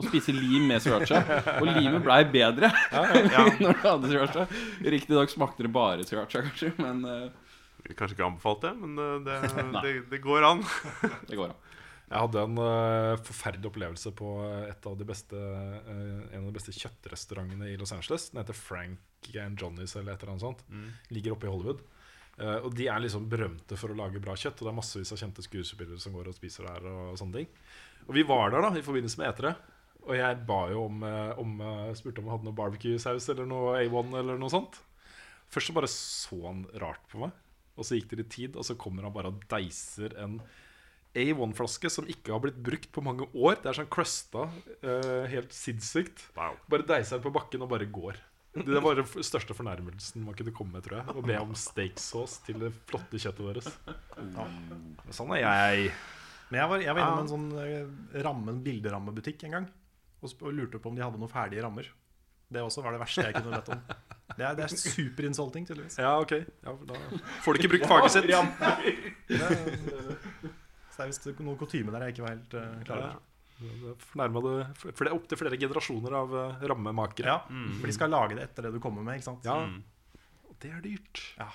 Å 0.00 0.04
spise 0.08 0.32
lim 0.32 0.66
med 0.72 0.80
sriracha. 0.84 1.20
Og 1.60 1.68
limet 1.68 2.00
blei 2.04 2.22
bedre 2.32 2.68
når 3.60 3.76
du 3.76 3.84
hadde 3.84 4.10
sriracha. 4.10 4.46
Riktignok 4.84 5.32
smakte 5.32 5.64
det 5.68 5.72
bare 5.76 6.04
sriracha, 6.08 6.42
kanskje, 6.48 6.72
men 6.80 7.04
eh, 7.04 7.26
Jeg 7.86 7.96
Kanskje 7.98 8.16
ikke 8.16 8.28
anbefalt 8.28 8.66
det, 8.66 8.74
men 8.80 8.98
uh, 8.98 9.16
det, 9.24 9.40
det, 9.84 9.94
det 10.12 10.22
går 10.24 10.46
an. 10.46 10.62
det 11.30 11.38
går 11.38 11.52
an. 11.52 11.58
Jeg 12.06 12.22
hadde 12.22 12.44
en 12.46 12.60
uh, 12.62 13.24
forferdelig 13.26 13.70
opplevelse 13.72 14.12
på 14.14 14.30
et 14.68 14.88
av 14.90 14.94
de 14.98 15.06
beste, 15.08 15.34
uh, 15.38 16.22
en 16.30 16.44
av 16.44 16.48
de 16.48 16.54
beste 16.54 16.74
kjøttrestaurantene 16.76 17.72
i 17.72 17.78
Los 17.80 17.94
Angeles. 17.96 18.30
Den 18.30 18.42
heter 18.42 18.58
Frank 18.58 19.30
and 19.42 19.58
Johnny's 19.58 19.96
eller 19.98 20.14
et 20.14 20.22
eller 20.22 20.36
annet 20.36 20.46
sånt. 20.46 20.66
Ligger 21.14 21.34
oppe 21.34 21.48
i 21.48 21.52
Hollywood. 21.52 21.82
Uh, 22.36 22.58
og 22.66 22.74
de 22.76 22.84
er 22.92 23.00
liksom 23.00 23.30
berømte 23.32 23.78
for 23.80 23.92
å 23.92 23.96
lage 23.96 24.20
bra 24.22 24.36
kjøtt. 24.36 24.60
Og 24.60 24.68
det 24.68 24.72
er 24.74 24.78
massevis 24.78 25.14
av 25.14 25.22
kjente 25.22 25.44
skuespillere 25.46 26.02
som 26.02 26.14
går 26.16 26.30
og 26.30 26.36
spiser 26.36 26.68
der. 26.68 26.90
Og 26.90 27.16
sånne 27.18 27.40
ting 27.40 27.48
Og 28.06 28.12
vi 28.18 28.26
var 28.28 28.52
der 28.52 28.66
da 28.66 28.74
i 28.76 28.84
forbindelse 28.84 29.22
med 29.22 29.30
etere. 29.30 29.56
Og 30.06 30.14
jeg 30.14 30.42
ba 30.46 30.60
jo 30.70 30.84
om, 30.86 31.00
eh, 31.02 31.38
om 31.42 31.56
eh, 31.60 31.94
spurte 31.98 32.22
om 32.22 32.28
han 32.28 32.36
hadde 32.36 32.46
noe 32.46 32.58
barbecue-saus 32.60 33.26
eller 33.32 33.48
noe 33.50 33.80
A1 33.80 34.12
eller 34.20 34.38
noe 34.38 34.52
sånt. 34.52 34.78
Først 35.50 35.70
så 35.70 35.74
bare 35.74 35.90
så 35.90 36.38
han 36.44 36.62
rart 36.78 37.02
på 37.10 37.24
meg. 37.24 37.34
Og 37.76 37.84
så 37.84 37.98
gikk 37.98 38.08
det 38.12 38.18
litt 38.22 38.30
tid, 38.32 38.56
og 38.56 38.64
så 38.64 38.76
kommer 38.80 39.04
han 39.04 39.12
bare 39.12 39.28
og 39.32 39.42
deiser 39.52 40.14
en 40.22 40.38
A1-flaske 41.16 41.88
som 41.92 42.08
ikke 42.12 42.32
har 42.34 42.40
blitt 42.44 42.56
brukt 42.60 42.90
på 42.92 43.02
mange 43.04 43.24
år. 43.32 43.58
Det 43.62 43.70
er 43.70 43.78
sånn 43.78 43.90
crusta. 43.92 44.46
uh, 44.84 45.24
helt 45.32 45.52
sinnssykt. 45.56 46.26
Bare 46.68 46.84
deiser 46.88 47.16
den 47.18 47.24
på 47.28 47.32
bakken 47.36 47.64
og 47.64 47.70
bare 47.72 47.88
går. 47.88 48.18
Det 48.56 48.80
var 48.80 48.96
den 48.96 49.04
største 49.24 49.52
fornærmelsen 49.52 50.22
man 50.24 50.36
kunne 50.36 50.52
komme 50.56 50.78
med, 50.78 50.84
tror 50.86 50.98
jeg. 51.02 51.08
Å 51.12 51.24
be 51.24 51.34
om 51.44 51.50
steaksauce 51.60 52.38
til 52.46 52.60
det 52.62 52.70
flotte 52.88 53.20
kjøttet 53.20 53.44
vårt. 53.44 53.68
Sånn 55.12 55.32
er 55.36 55.42
jeg. 55.42 55.90
Men 56.48 56.60
jeg 56.62 56.70
var, 56.70 56.84
jeg 56.84 56.94
var 56.96 57.02
innom 57.02 57.20
en 57.24 57.30
sånn 57.32 57.46
eh, 57.60 58.20
ramme, 58.24 58.54
bilderammebutikk 58.64 59.44
en 59.48 59.56
gang 59.58 59.66
og, 60.22 60.28
sp- 60.30 60.46
og 60.46 60.54
lurte 60.56 60.78
på 60.80 60.88
om 60.92 60.96
de 60.96 61.02
hadde 61.04 61.18
noen 61.20 61.32
ferdige 61.32 61.64
rammer. 61.66 61.88
Det 62.52 62.62
også 62.62 62.82
var 62.84 62.94
det 62.94 63.00
verste 63.02 63.24
jeg 63.26 63.34
kunne 63.34 63.56
bedt 63.58 63.70
om. 63.74 63.80
Det 64.36 64.44
er, 64.44 64.54
det 64.58 64.64
er 64.66 64.72
superinsulting, 64.78 65.64
tydeligvis. 65.66 65.96
Ja, 65.98 66.12
ok. 66.22 66.32
Ja, 66.62 66.74
da 66.86 66.98
får 67.42 67.56
du 67.56 67.60
ikke 67.62 67.72
brukt 67.74 67.88
faget 67.92 68.12
sitt. 68.14 68.28
Så 70.96 71.02
det 71.02 71.04
er 71.04 71.10
visst 71.10 71.26
noe 71.44 71.58
kutyme 71.60 71.92
der 71.92 72.06
jeg 72.06 72.14
ikke 72.14 72.24
var 72.24 72.32
helt 72.36 72.54
uh, 72.56 72.76
klar 72.86 73.02
over. 73.02 73.16
Er 73.66 74.30
det- 74.32 74.94
For 74.94 75.04
det 75.04 75.10
er 75.10 75.16
opptil 75.16 75.38
flere 75.40 75.58
generasjoner 75.60 76.12
av 76.16 76.32
uh, 76.36 76.64
rammemakere. 76.70 77.26
Ja, 77.34 77.38
For 77.80 77.86
de 77.90 77.96
skal 77.96 78.12
lage 78.12 78.36
det 78.38 78.44
etter 78.50 78.68
det 78.68 78.72
du 78.76 78.80
kommer 78.84 79.02
med, 79.04 79.18
ikke 79.20 79.30
sant? 79.30 79.44
Ja. 79.44 79.58
Og 80.48 80.56
det 80.62 80.70
er 80.72 80.80
dyrt. 80.84 81.22
Ja. 81.40 81.48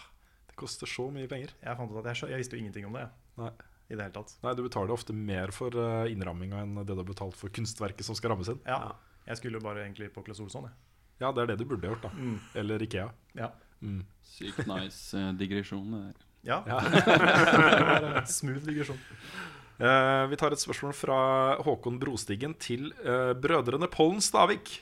Det 0.52 0.56
koster 0.60 0.90
så 0.90 1.08
mye 1.14 1.30
penger. 1.32 1.54
Jeg 1.64 1.78
fant 1.80 1.92
ut 1.94 2.02
at 2.04 2.12
jeg, 2.12 2.30
jeg 2.36 2.42
visste 2.44 2.58
jo 2.58 2.62
ingenting 2.66 2.86
om 2.90 2.98
det. 3.00 3.08
Nei. 3.42 3.52
I 3.92 3.96
det 3.98 4.06
hele 4.06 4.14
tatt. 4.16 4.36
Nei, 4.44 4.54
du 4.56 4.62
betaler 4.64 4.94
ofte 4.96 5.14
mer 5.16 5.52
for 5.56 5.76
uh, 5.76 6.06
innramminga 6.12 6.62
enn 6.64 6.78
det 6.82 6.92
du 6.94 7.00
har 7.02 7.08
betalt 7.08 7.36
for 7.36 7.52
kunstverket 7.54 8.06
som 8.08 8.16
skal 8.16 8.32
rammes 8.36 8.48
inn. 8.54 8.62
Ja. 8.68 8.94
Jeg 9.28 9.38
skulle 9.40 9.60
jo 9.60 9.66
bare 9.66 9.86
egentlig 9.86 10.10
på 10.14 10.24
Claes 10.26 10.42
Olsson, 10.44 10.68
jeg. 10.70 10.78
Ja, 11.22 11.30
det 11.36 11.44
er 11.44 11.52
det 11.52 11.62
du 11.62 11.68
burde 11.70 11.92
gjort, 11.92 12.08
da. 12.08 12.32
Eller 12.58 12.82
Ikea. 12.82 13.12
Ja. 13.38 13.52
Mm. 13.82 14.04
Sykt 14.26 14.66
nice 14.70 15.18
eh, 15.18 15.32
digresjon. 15.38 15.92
det 15.92 16.02
der. 16.08 16.28
Ja. 16.42 16.64
Smooth 18.40 18.66
digresjon. 18.66 18.98
Eh, 19.82 20.24
vi 20.30 20.38
tar 20.38 20.54
et 20.54 20.62
spørsmål 20.62 20.94
fra 20.98 21.20
Håkon 21.66 22.00
Brostigen 22.02 22.56
til 22.62 22.90
eh, 23.06 23.34
brødrene 23.38 23.90
Pollen 23.90 24.22
Stavik. 24.22 24.80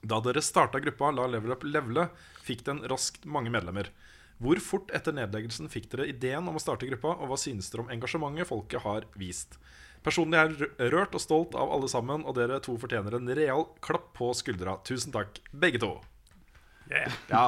Da 0.00 0.20
dere 0.24 0.44
starta 0.44 0.80
gruppa 0.80 1.10
La 1.12 1.26
Level 1.28 1.52
Up 1.56 1.64
Levele, 1.66 2.06
fikk 2.44 2.64
den 2.68 2.84
raskt 2.88 3.26
mange 3.28 3.52
medlemmer. 3.52 3.90
Hvor 4.38 4.60
fort 4.62 4.92
etter 4.94 5.16
nedleggelsen 5.16 5.68
fikk 5.72 5.90
dere 5.92 6.06
ideen 6.12 6.46
om 6.46 6.56
å 6.56 6.62
starte 6.62 6.86
gruppa, 6.86 7.16
og 7.18 7.32
hva 7.32 7.38
synes 7.40 7.72
dere 7.72 7.84
om 7.84 7.92
engasjementet 7.92 8.48
folket 8.48 8.84
har 8.84 9.08
vist? 9.18 9.58
Personlig 10.08 10.38
er 10.40 10.52
jeg 10.56 10.92
rørt 10.94 11.16
og 11.18 11.20
stolt 11.20 11.56
av 11.58 11.68
alle 11.74 11.88
sammen, 11.92 12.22
og 12.24 12.32
dere 12.38 12.62
to 12.64 12.78
fortjener 12.80 13.18
en 13.18 13.28
real 13.36 13.66
klapp 13.84 14.06
på 14.16 14.30
skuldra. 14.36 14.78
Tusen 14.88 15.12
takk, 15.12 15.42
begge 15.52 15.82
to. 15.82 15.90
Ja. 16.88 17.42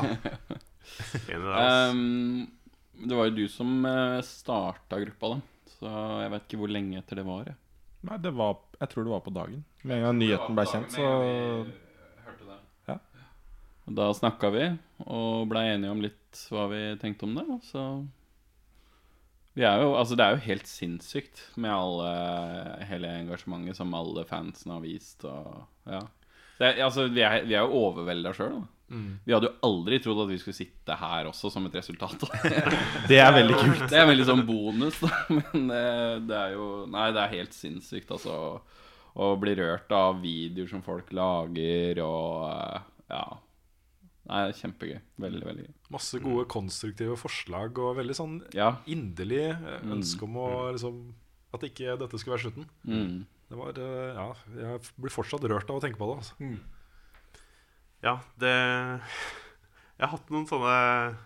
Enig. 1.33 1.55
Um, 1.57 2.51
det 3.01 3.17
var 3.17 3.31
jo 3.31 3.37
du 3.39 3.47
som 3.49 3.81
uh, 3.87 4.21
starta 4.27 5.01
gruppa, 5.01 5.33
da. 5.33 5.41
Så 5.79 5.95
jeg 6.21 6.33
vet 6.35 6.45
ikke 6.45 6.61
hvor 6.61 6.75
lenge 6.77 7.01
etter 7.01 7.23
det 7.23 7.25
var. 7.25 7.49
Jeg. 7.49 7.57
Nei, 8.11 8.21
det 8.21 8.35
var, 8.37 8.59
jeg 8.77 8.93
tror 8.93 9.09
det 9.09 9.15
var 9.15 9.25
på 9.25 9.33
dagen. 9.39 9.65
Med 9.81 9.97
en 9.97 10.07
gang 10.11 10.21
nyheten 10.21 10.61
ble 10.61 10.69
kjent, 10.69 10.93
så 10.93 11.09
Ja. 12.91 13.01
Da 13.89 14.13
snakka 14.21 14.53
vi 14.53 14.67
og 15.07 15.49
blei 15.49 15.71
enige 15.73 15.97
om 15.97 16.05
litt 16.05 16.45
hva 16.53 16.69
vi 16.69 16.83
tenkte 17.01 17.25
om 17.25 17.41
det. 17.41 17.49
Og 17.57 17.65
så 17.73 17.87
vi 19.59 19.67
er 19.67 19.83
jo, 19.83 19.95
altså 19.99 20.17
Det 20.17 20.25
er 20.25 20.37
jo 20.37 20.45
helt 20.47 20.69
sinnssykt 20.71 21.43
med 21.61 21.73
alle, 21.75 22.11
hele 22.91 23.11
engasjementet 23.25 23.79
som 23.79 23.95
alle 23.99 24.25
fansene 24.29 24.77
har 24.77 24.85
vist. 24.85 25.25
Og, 25.27 25.65
ja. 25.91 26.05
det, 26.61 26.77
altså, 26.87 27.09
vi, 27.11 27.25
er, 27.27 27.43
vi 27.49 27.57
er 27.59 27.67
jo 27.67 27.81
overvelda 27.87 28.35
sjøl. 28.37 28.61
Vi 28.91 29.31
hadde 29.31 29.47
jo 29.47 29.59
aldri 29.69 30.01
trodd 30.03 30.25
at 30.25 30.31
vi 30.33 30.39
skulle 30.41 30.57
sitte 30.57 30.97
her 30.99 31.29
også 31.31 31.51
som 31.55 31.67
et 31.69 31.77
resultat. 31.79 32.25
Det 33.11 33.21
er 33.23 33.31
veldig 33.37 33.59
kult. 33.59 33.85
Det 33.91 34.01
er 34.01 34.09
veldig 34.09 34.27
sånn 34.27 34.43
bonus, 34.49 34.99
da. 35.03 35.13
Men 35.37 35.69
det, 35.71 35.85
det 36.27 36.41
er 36.41 36.57
jo 36.57 36.67
Nei, 36.91 37.11
det 37.15 37.23
er 37.23 37.37
helt 37.37 37.55
sinnssykt, 37.55 38.11
altså. 38.17 38.59
Å 39.11 39.29
bli 39.43 39.55
rørt 39.59 39.91
av 39.95 40.21
videoer 40.23 40.71
som 40.71 40.83
folk 40.87 41.09
lager, 41.15 41.99
og 42.03 42.51
eh, 42.51 42.91
ja. 43.11 43.25
Nei, 44.31 44.53
kjempegøy. 44.55 45.01
Veldig, 45.19 45.43
veldig 45.45 45.65
gøy. 45.67 45.73
Masse 45.91 46.21
gode 46.23 46.45
konstruktive 46.53 47.17
forslag 47.19 47.79
og 47.83 47.97
veldig 47.99 48.15
sånn 48.15 48.37
Ja. 48.55 48.77
inderlig 48.87 49.41
eh, 49.51 49.81
Mm. 49.83 49.97
ønske 49.99 50.23
om 50.23 50.37
å 50.37 50.73
liksom 50.73 51.15
At 51.53 51.63
ikke 51.67 51.99
dette 51.99 52.17
skulle 52.19 52.37
være 52.39 52.45
slutten. 52.47 52.67
Mm. 52.87 53.27
Det 53.51 53.57
var 53.59 53.71
eh, 53.75 54.15
Ja, 54.15 54.29
jeg 54.55 54.81
blir 55.01 55.11
fortsatt 55.11 55.43
rørt 55.51 55.69
av 55.69 55.81
å 55.81 55.83
tenke 55.83 55.99
på 55.99 56.07
det. 56.07 56.23
Altså. 56.23 56.59
Ja, 58.03 58.21
det 58.39 58.55
Jeg 59.99 60.07
har 60.09 60.15
hatt 60.15 60.31
noen 60.33 60.47
sånne 60.49 61.17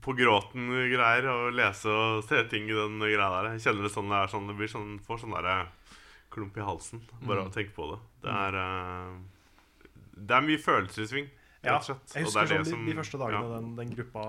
på 0.00 0.14
gråten-greier 0.16 1.26
å 1.28 1.50
lese 1.52 1.90
og 1.92 2.22
se 2.24 2.38
ting 2.48 2.64
i 2.70 2.72
den 2.72 2.96
greia 3.02 3.26
der. 3.42 3.50
Jeg 3.58 3.66
kjenner 3.66 3.82
det 3.84 3.92
sånn 3.92 4.08
det 4.08 4.16
er 4.22 4.30
sånn 4.32 4.46
Det 4.48 4.56
blir 4.56 4.70
sånn 4.72 4.94
får 5.04 5.20
sånn 5.24 5.34
derre 5.34 5.66
klump 6.30 6.56
i 6.56 6.60
halsen 6.64 7.02
bare 7.26 7.40
av 7.42 7.48
Mm. 7.48 7.50
å 7.50 7.54
tenke 7.58 7.74
på 7.74 7.90
det. 7.90 7.98
Det 8.22 8.30
er 8.30 8.54
uh, 8.54 9.18
Det 10.16 10.30
er 10.36 10.46
mye 10.46 10.58
følelser 10.62 11.02
i 11.02 11.06
sving, 11.10 11.28
Ja, 11.62 11.78
jeg 11.80 11.96
det 12.14 12.24
husker 12.24 12.40
er 12.40 12.46
det 12.46 12.56
sånn, 12.56 12.64
de, 12.64 12.70
som- 12.70 12.86
de 12.86 12.94
første 12.96 13.18
dagene 13.20 13.40
ja. 13.42 13.56
den, 13.60 13.74
den 13.76 13.90
gruppa 13.96 14.22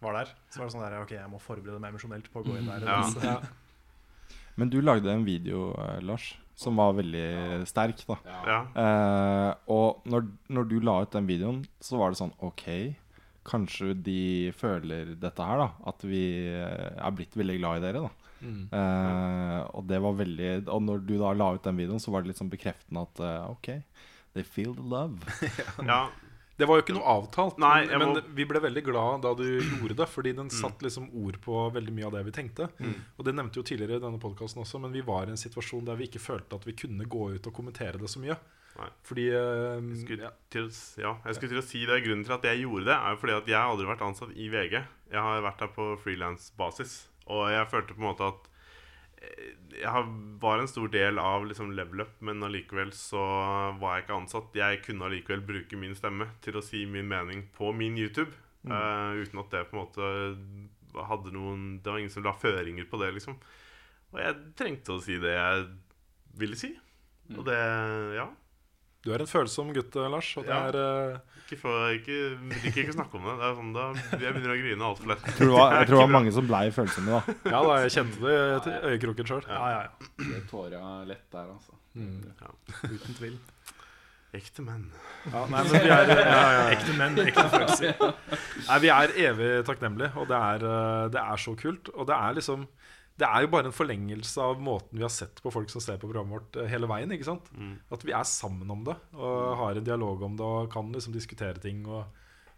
var 0.00 0.12
der. 0.20 0.28
Så 0.50 0.60
var 0.60 0.68
det 0.68 0.74
sånn 0.76 0.84
der, 0.86 1.00
ok, 1.02 1.10
jeg 1.16 1.30
må 1.32 1.40
forberede 1.42 1.80
meg 1.82 1.90
emosjonelt 1.94 2.28
på 2.30 2.42
å 2.42 2.46
gå 2.46 2.58
inn 2.60 2.68
der. 2.70 2.84
Ja. 2.86 3.00
Ja. 3.24 3.40
Men 4.58 4.70
du 4.70 4.80
lagde 4.82 5.10
en 5.10 5.24
video, 5.26 5.72
eh, 5.78 6.00
Lars, 6.02 6.36
som 6.58 6.76
var 6.78 6.92
veldig 6.94 7.66
sterk. 7.66 8.04
da 8.06 8.16
Ja. 8.46 8.60
Eh, 8.74 9.54
Og 9.70 10.02
når, 10.06 10.28
når 10.50 10.68
du 10.68 10.80
la 10.80 11.00
ut 11.02 11.10
den 11.12 11.26
videoen, 11.26 11.64
så 11.80 11.98
var 11.98 12.10
det 12.10 12.18
sånn 12.18 12.32
OK, 12.42 12.64
kanskje 13.48 13.94
de 14.02 14.52
føler 14.52 15.14
dette 15.18 15.38
her, 15.46 15.58
da. 15.58 15.68
At 15.86 16.02
vi 16.02 16.22
eh, 16.46 16.94
er 16.98 17.10
blitt 17.14 17.34
veldig 17.38 17.58
glad 17.58 17.78
i 17.78 17.86
dere, 17.86 18.02
da. 18.06 18.10
Mm. 18.42 18.68
Eh, 18.70 19.60
og 19.74 19.86
det 19.90 19.98
var 20.00 20.12
veldig 20.14 20.68
Og 20.70 20.82
når 20.86 21.00
du 21.08 21.16
da 21.18 21.32
la 21.34 21.48
ut 21.56 21.62
den 21.64 21.74
videoen, 21.76 21.98
så 21.98 22.12
var 22.14 22.22
det 22.22 22.28
litt 22.30 22.38
sånn 22.38 22.50
bekreftende 22.52 23.02
at 23.02 23.18
OK, 23.50 23.82
they 24.34 24.44
feel 24.46 24.74
the 24.78 24.82
love. 24.86 25.18
Ja. 25.82 26.04
Det 26.58 26.66
var 26.66 26.80
jo 26.80 26.82
ikke 26.82 26.94
noe 26.96 27.06
avtalt, 27.06 27.58
Nei, 27.62 27.84
men, 27.86 27.92
jeg 27.92 28.00
men 28.02 28.32
vi 28.34 28.44
ble 28.50 28.60
veldig 28.64 28.82
glad 28.88 29.20
da 29.22 29.30
du 29.38 29.44
gjorde 29.46 29.94
det. 30.00 30.08
Fordi 30.10 30.32
den 30.34 30.50
satt 30.50 30.82
liksom 30.82 31.06
ord 31.20 31.38
på 31.44 31.60
veldig 31.74 31.94
mye 31.94 32.08
av 32.08 32.16
det 32.16 32.24
vi 32.26 32.34
tenkte. 32.34 32.66
Mm. 32.82 32.96
Og 33.14 33.28
det 33.28 33.34
nevnte 33.38 33.60
jo 33.60 33.66
tidligere 33.68 34.00
i 34.00 34.02
denne 34.02 34.18
podkasten 34.22 34.64
også, 34.64 34.80
men 34.82 34.94
vi 34.94 35.04
var 35.06 35.30
i 35.30 35.36
en 35.36 35.38
situasjon 35.38 35.86
der 35.86 36.00
vi 36.00 36.08
ikke 36.10 36.22
følte 36.22 36.58
at 36.58 36.66
vi 36.66 36.74
kunne 36.78 37.06
gå 37.06 37.28
ut 37.36 37.46
og 37.46 37.54
kommentere 37.54 38.00
det 38.02 38.10
så 38.10 38.22
mye. 38.22 38.34
Nei. 38.78 38.90
Fordi 39.06 39.28
uh, 39.30 39.78
Jeg 39.78 40.02
skulle, 40.02 40.32
til, 40.54 40.68
ja, 41.02 41.14
jeg 41.26 41.38
skulle 41.38 41.54
til 41.54 41.62
å 41.62 41.66
si 41.66 41.80
det 41.88 42.02
Grunnen 42.04 42.26
til 42.26 42.36
at 42.36 42.44
jeg 42.46 42.62
gjorde 42.62 42.86
det, 42.90 42.94
er 42.94 43.14
jo 43.14 43.22
fordi 43.22 43.34
at 43.38 43.48
jeg 43.50 43.58
har 43.58 43.72
aldri 43.72 43.88
vært 43.88 44.04
ansatt 44.06 44.34
i 44.34 44.50
VG. 44.52 44.76
Jeg 45.14 45.24
har 45.28 45.46
vært 45.46 45.62
der 45.62 45.72
på 45.78 45.88
frilansbasis. 46.02 47.00
Og 47.30 47.48
jeg 47.52 47.70
følte 47.70 47.94
på 47.94 48.02
en 48.02 48.10
måte 48.10 48.30
at 48.34 48.46
jeg 49.78 50.04
var 50.42 50.60
en 50.60 50.70
stor 50.70 50.88
del 50.92 51.18
av 51.18 51.46
liksom 51.46 51.72
level 51.76 52.02
up, 52.04 52.16
men 52.24 52.42
allikevel 52.46 52.92
så 52.96 53.20
var 53.80 53.96
jeg 53.96 54.06
ikke 54.06 54.18
ansatt. 54.18 54.58
Jeg 54.58 54.82
kunne 54.84 55.08
allikevel 55.08 55.44
bruke 55.46 55.78
min 55.80 55.96
stemme 55.98 56.30
til 56.44 56.58
å 56.58 56.64
si 56.64 56.84
min 56.86 57.08
mening 57.10 57.46
på 57.54 57.72
min 57.76 57.98
YouTube. 57.98 58.32
Mm. 58.62 58.72
Uh, 58.74 59.22
uten 59.22 59.42
at 59.42 59.54
det 59.54 59.64
på 59.70 59.76
en 59.76 59.84
måte 59.84 61.04
hadde 61.06 61.30
noen 61.30 61.60
Det 61.78 61.92
var 61.92 62.00
ingen 62.00 62.10
som 62.10 62.24
la 62.26 62.34
føringer 62.34 62.88
på 62.90 62.98
det, 63.02 63.12
liksom. 63.16 63.38
Og 64.12 64.20
jeg 64.22 64.38
trengte 64.58 64.96
å 64.96 65.02
si 65.04 65.18
det 65.20 65.34
jeg 65.36 65.66
ville 66.40 66.58
si. 66.58 66.72
Og 67.36 67.44
det 67.46 67.58
Ja. 68.16 68.28
Du 69.04 69.12
er 69.14 69.22
en 69.22 69.30
følsom 69.30 69.72
gutt, 69.76 69.94
Lars. 70.10 70.30
Og 70.40 70.46
det 70.46 70.54
Ja. 70.54 70.68
er 70.68 70.78
uh... 71.14 71.36
Ikke, 71.48 71.56
for, 71.62 71.88
ikke, 71.96 72.16
liker 72.60 72.82
ikke 72.82 72.92
å 72.92 72.96
snakke 72.98 73.16
om 73.16 73.24
det. 73.24 73.34
det 73.40 73.46
er 73.48 73.54
sånn, 73.56 73.68
da, 73.72 73.84
jeg 74.20 74.32
begynner 74.34 74.50
å 74.52 74.56
grine 74.60 74.84
altfor 74.90 75.08
lett. 75.14 75.22
Jeg 75.24 75.36
tror 75.38 75.48
det 75.48 75.54
var, 75.54 75.76
jeg 75.78 75.86
tror 75.88 75.96
det 75.96 76.02
var 76.02 76.10
mange 76.12 76.32
som 76.36 76.48
blei 76.50 76.64
følsomme, 76.76 77.14
da. 77.14 77.36
Ja 77.54 77.60
da, 77.64 77.76
jeg 77.86 77.94
kjente 77.94 78.18
det 78.24 78.40
til 78.66 78.90
øyekroken 78.90 79.30
sjøl. 79.30 79.46
Ja, 79.48 79.68
ja, 79.72 79.78
ja. 79.86 80.26
Det 80.26 80.42
tåra 80.50 80.82
lett 81.08 81.24
der, 81.32 81.46
altså. 81.54 81.78
Mm. 81.96 82.18
Ja. 82.42 82.50
Uten 82.84 83.16
tvil. 83.16 83.38
Ekte 84.36 84.60
menn. 84.66 84.84
Ja, 85.32 85.46
nei, 85.48 85.62
men 85.62 85.70
vi 85.72 85.78
er, 85.88 86.10
ja, 86.12 86.18
ja, 86.28 86.42
ja. 86.52 86.64
Ekte 86.74 86.98
menn, 86.98 87.16
ekte 87.24 87.46
følelser. 87.48 88.02
Nei, 88.66 88.78
vi 88.84 88.90
er 88.92 89.14
evig 89.30 89.52
takknemlige, 89.70 90.12
og 90.20 90.28
det 90.28 90.42
er, 90.50 90.66
eh, 90.68 91.06
det 91.16 91.22
er 91.22 91.40
så 91.40 91.54
kult. 91.56 91.88
Og 91.96 92.10
det 92.10 92.18
er 92.18 92.36
liksom 92.36 92.68
Det 93.18 93.26
er 93.26 93.42
jo 93.42 93.50
bare 93.50 93.66
en 93.66 93.74
forlengelse 93.74 94.38
av 94.42 94.60
måten 94.62 94.94
vi 94.94 95.02
har 95.02 95.10
sett 95.10 95.40
på 95.42 95.50
folk 95.50 95.70
som 95.72 95.82
ser 95.82 95.98
på 95.98 96.06
programmet 96.06 96.36
vårt 96.36 96.58
eh, 96.60 96.68
hele 96.70 96.86
veien. 96.90 97.10
ikke 97.14 97.26
sant? 97.26 97.48
Mm. 97.50 97.74
At 97.94 98.04
vi 98.06 98.14
er 98.14 98.28
sammen 98.30 98.70
om 98.70 98.84
det 98.86 98.94
og 99.18 99.56
har 99.58 99.78
en 99.78 99.88
dialog 99.88 100.22
om 100.22 100.36
det 100.38 100.46
og 100.46 100.70
kan 100.70 100.92
liksom 100.94 101.16
diskutere 101.16 101.58
ting. 101.62 101.82
Og, 101.90 102.06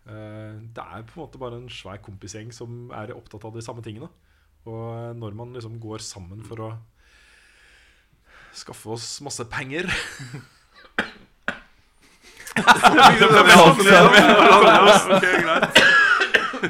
uh, 0.05 0.61
det 0.61 0.85
er 0.85 1.07
på 1.09 1.16
en 1.16 1.23
måte 1.23 1.41
bare 1.41 1.57
en 1.62 1.73
svær 1.73 2.03
kompisgjeng 2.05 2.53
som 2.53 2.93
er 2.97 3.15
opptatt 3.16 3.47
av 3.49 3.57
de 3.57 3.65
samme 3.65 3.85
tingene. 3.87 4.11
Og 4.69 5.16
når 5.16 5.37
man 5.39 5.57
liksom 5.57 5.81
går 5.81 6.05
sammen 6.05 6.45
for 6.45 6.61
å 6.66 6.70
skaffe 8.53 8.93
oss 8.93 9.20
masse 9.24 9.45
penger. 9.49 9.89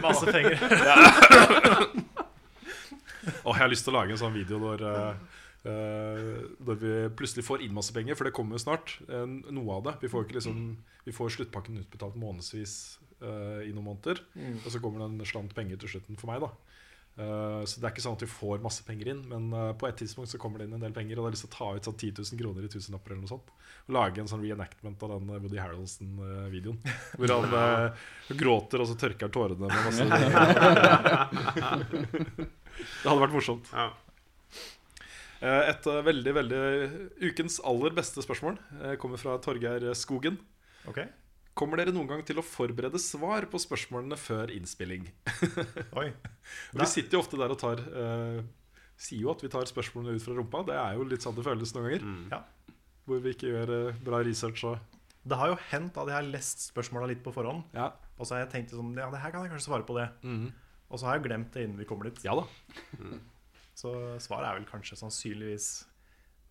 Masse 0.01 0.31
penger. 0.31 1.99
Og 3.47 3.55
jeg 3.55 3.63
har 3.63 3.73
lyst 3.73 3.87
til 3.87 3.95
å 3.95 3.99
lage 3.99 4.15
en 4.15 4.21
sånn 4.21 4.37
video 4.37 4.61
når, 4.63 4.85
eh, 4.89 5.43
eh, 5.71 6.33
når 6.67 6.81
vi 6.81 6.95
plutselig 7.19 7.47
får 7.47 7.65
inn 7.67 7.77
masse 7.77 7.95
penger, 7.97 8.19
for 8.19 8.29
det 8.29 8.35
kommer 8.37 8.57
jo 8.57 8.65
snart. 8.65 8.97
eh, 9.09 9.27
noe 9.27 9.77
av 9.77 9.87
det. 9.89 9.97
Vi 10.05 10.13
får, 10.13 10.27
ikke 10.27 10.39
liksom, 10.39 10.65
vi 11.07 11.17
får 11.17 11.37
sluttpakken 11.37 11.81
utbetalt 11.85 12.19
månedsvis 12.21 12.81
i 13.21 13.69
noen 13.77 13.85
måneder. 13.85 14.23
Mm. 14.33 14.63
Og 14.65 14.71
så 14.73 14.81
kommer 14.81 15.03
det 15.03 15.11
en 15.11 15.29
slant 15.29 15.53
penger 15.53 15.77
til 15.83 15.91
slutten 15.93 16.17
for 16.17 16.33
meg. 16.33 16.41
da 16.41 16.49
Uh, 17.19 17.67
Så 17.69 17.81
det 17.81 17.89
er 17.89 17.93
ikke 17.93 18.05
sånn 18.05 18.15
at 18.17 18.23
vi 18.25 18.31
får 18.33 18.63
masse 18.65 18.85
penger 18.87 19.11
inn, 19.13 19.21
men 19.29 19.51
uh, 19.53 19.73
på 19.77 19.89
et 19.89 19.99
tidspunkt 20.01 20.31
så 20.31 20.39
kommer 20.41 20.61
det 20.61 20.69
inn 20.69 20.77
en 20.79 20.85
del 20.85 20.95
penger. 20.97 21.19
Og 21.19 21.25
da 21.25 21.29
har 21.29 21.35
lyst 21.35 21.45
til 21.45 21.53
å 21.53 21.57
ta 21.57 21.69
ut 21.77 21.89
sånn 21.89 21.99
10 21.99 22.13
000 22.23 22.41
kroner 22.41 22.63
i 22.65 22.71
tusenlapper 22.73 23.13
eller 23.13 23.25
noe 23.27 23.35
sånt. 23.35 23.49
Og 23.89 23.93
lage 23.97 24.23
en 24.23 24.31
sånn 24.31 24.45
reenactment 24.45 25.05
av 25.05 25.09
den 25.17 25.29
Woody 25.35 25.61
Harroldson-videoen. 25.61 26.79
Hvor 27.19 27.29
han 27.35 27.47
uh, 27.53 27.89
gråter, 28.41 28.79
og 28.85 28.89
så 28.89 28.97
tørker 29.01 29.35
tårene 29.35 29.67
med 29.67 29.71
masse 29.91 30.05
Det 32.79 33.09
hadde 33.09 33.23
vært 33.25 33.35
morsomt. 33.37 33.71
Ja. 33.75 33.89
Eh, 35.41 35.71
Et 35.73 35.87
eh, 35.89 36.03
veldig, 36.05 36.35
veldig 36.37 36.61
ukens 37.31 37.61
aller 37.65 37.95
beste 37.97 38.23
spørsmål 38.25 38.59
eh, 38.83 38.95
kommer 39.01 39.21
fra 39.21 39.39
Torgeir 39.43 39.87
Skogen. 39.97 40.37
Okay. 40.91 41.09
Kommer 41.57 41.81
dere 41.81 41.93
noen 41.93 42.09
gang 42.09 42.23
til 42.25 42.39
å 42.41 42.45
forberede 42.47 43.01
svar 43.03 43.45
på 43.51 43.59
spørsmålene 43.61 44.17
før 44.21 44.53
innspilling? 44.55 45.09
Oi. 46.01 46.11
Vi 46.77 46.87
sitter 46.89 47.19
jo 47.19 47.23
ofte 47.25 47.41
der 47.41 47.53
og 47.53 47.59
tar 47.61 47.83
uh, 47.91 48.39
Sier 49.01 49.25
jo 49.25 49.33
at 49.33 49.43
vi 49.43 49.51
tar 49.53 49.67
spørsmålene 49.69 50.15
ut 50.17 50.25
fra 50.25 50.37
rumpa. 50.37 50.63
Det 50.69 50.77
er 50.77 50.97
jo 50.97 51.05
litt 51.09 51.25
sånn 51.25 51.37
det 51.37 51.45
føles 51.45 51.75
noen 51.75 51.87
ganger. 51.89 52.07
Mm. 52.07 52.23
Ja. 52.33 52.41
Hvor 53.09 53.21
vi 53.25 53.35
ikke 53.35 53.51
gjør 53.51 53.73
uh, 53.91 54.01
bra 54.07 54.23
research 54.25 54.63
og 54.71 54.79
Det 55.27 55.37
har 55.41 55.53
jo 55.53 55.59
hendt 55.73 55.99
at 56.01 56.09
jeg 56.13 56.17
har 56.21 56.31
lest 56.31 56.65
spørsmåla 56.71 57.11
litt 57.11 57.23
på 57.27 57.33
forhånd. 57.35 57.67
Ja. 57.77 57.91
Og 58.17 58.29
så 58.29 58.37
har 58.39 58.45
jeg 58.47 58.53
tenkt 58.55 58.73
sånn 58.77 58.95
Ja, 58.97 59.11
det 59.13 59.21
her 59.25 59.35
kan 59.35 59.45
jeg 59.45 59.53
kanskje 59.53 59.69
svare 59.73 59.89
på 59.89 59.97
det. 59.99 60.07
Mhm. 60.25 60.51
Og 60.91 60.99
så 60.99 61.07
har 61.07 61.19
jeg 61.19 61.29
glemt 61.29 61.53
det 61.55 61.65
innen 61.67 61.79
vi 61.79 61.87
kommer 61.89 62.11
dit. 62.11 62.19
Ja 62.27 62.35
da. 62.39 62.47
Så 63.79 63.93
svaret 64.21 64.49
er 64.51 64.59
vel 64.59 64.67
kanskje 64.69 64.99
sannsynligvis 64.99 65.69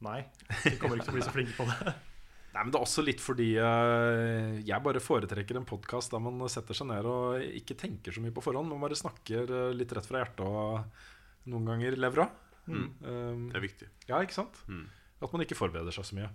nei. 0.06 0.22
Vi 0.64 0.78
kommer 0.80 0.98
ikke 0.98 1.10
til 1.10 1.14
å 1.14 1.18
bli 1.20 1.26
så 1.28 1.34
flinke 1.36 1.58
på 1.58 1.68
det. 1.70 1.94
Nei, 2.50 2.64
men 2.64 2.72
Det 2.74 2.80
er 2.80 2.86
også 2.88 3.04
litt 3.06 3.20
fordi 3.22 3.50
eh, 3.62 4.56
jeg 4.66 4.82
bare 4.82 5.02
foretrekker 5.04 5.60
en 5.60 5.68
podkast 5.70 6.16
der 6.16 6.22
man 6.24 6.42
setter 6.50 6.74
seg 6.74 6.88
ned 6.90 7.06
og 7.06 7.44
ikke 7.60 7.76
tenker 7.78 8.16
så 8.16 8.24
mye 8.24 8.34
på 8.34 8.42
forhånd, 8.42 8.72
men 8.72 8.82
bare 8.82 8.98
snakker 8.98 9.52
eh, 9.54 9.76
litt 9.78 9.94
rett 9.94 10.08
fra 10.10 10.24
hjertet 10.24 10.42
og 10.48 11.52
noen 11.54 11.70
ganger 11.70 12.00
levra. 12.02 12.26
Mm. 12.66 12.88
Um, 13.06 13.44
Det 13.52 13.60
er 13.60 13.66
viktig. 13.68 13.90
Ja, 14.10 14.24
ikke 14.26 14.40
sant? 14.40 14.58
Mm. 14.66 14.88
At 15.22 15.36
man 15.36 15.46
ikke 15.46 15.60
forbereder 15.60 15.94
seg 15.94 16.10
så 16.10 16.18
mye. 16.18 16.32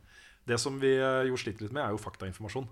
Det 0.47 0.61
som 0.63 0.79
vi 0.79 0.93
eh, 0.95 1.25
jo 1.27 1.41
sliter 1.41 1.67
litt 1.67 1.75
med, 1.75 1.83
er 1.83 1.97
jo 1.97 2.03
faktainformasjon. 2.05 2.71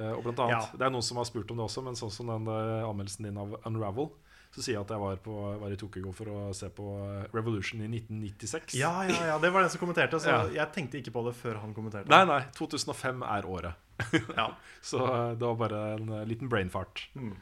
Eh, 0.00 0.10
og 0.16 0.26
blant 0.26 0.42
annet, 0.48 0.58
Ja. 0.58 0.66
Det 0.82 0.88
er 0.88 0.94
noen 0.96 1.06
som 1.06 1.22
har 1.22 1.30
spurt 1.30 1.54
om 1.54 1.62
det 1.62 1.68
også, 1.68 1.86
men 1.86 1.98
sånn 2.02 2.14
som 2.18 2.34
den 2.34 2.50
anmeldelsen 2.50 3.30
din 3.30 3.38
av 3.46 3.60
Unravel, 3.62 4.10
så 4.56 4.62
sier 4.64 4.78
jeg 4.78 4.80
at 4.86 4.92
jeg 4.94 5.00
var, 5.02 5.16
på, 5.20 5.32
var 5.60 5.72
i 5.74 5.76
Tokyo 5.76 6.12
for 6.16 6.30
å 6.32 6.42
se 6.56 6.70
på 6.72 6.84
eh, 7.04 7.26
Revolution 7.36 7.82
i 7.84 7.88
1996. 7.90 8.76
Ja, 8.80 8.92
ja, 9.04 9.18
ja, 9.34 9.34
det 9.42 9.50
var 9.52 9.66
den 9.66 9.72
som 9.74 9.82
kommenterte. 9.82 10.16
Så 10.22 10.30
Ja. 10.32 10.38
jeg 10.48 10.72
tenkte 10.72 10.96
ikke 11.02 11.12
på 11.12 11.26
det 11.26 11.34
før 11.36 11.58
han 11.60 11.74
kommenterte. 11.76 12.08
Nei, 12.08 12.22
nei. 12.24 12.38
2005 12.56 13.20
er 13.28 13.48
året. 13.52 13.74
Ja. 14.32 14.46
Så 14.90 15.02
eh, 15.04 15.34
det 15.36 15.44
var 15.44 15.58
bare 15.60 15.82
en 15.98 16.08
eh, 16.22 16.24
liten 16.30 16.48
brain 16.48 16.72
fart. 16.72 17.04
Mm. 17.18 17.34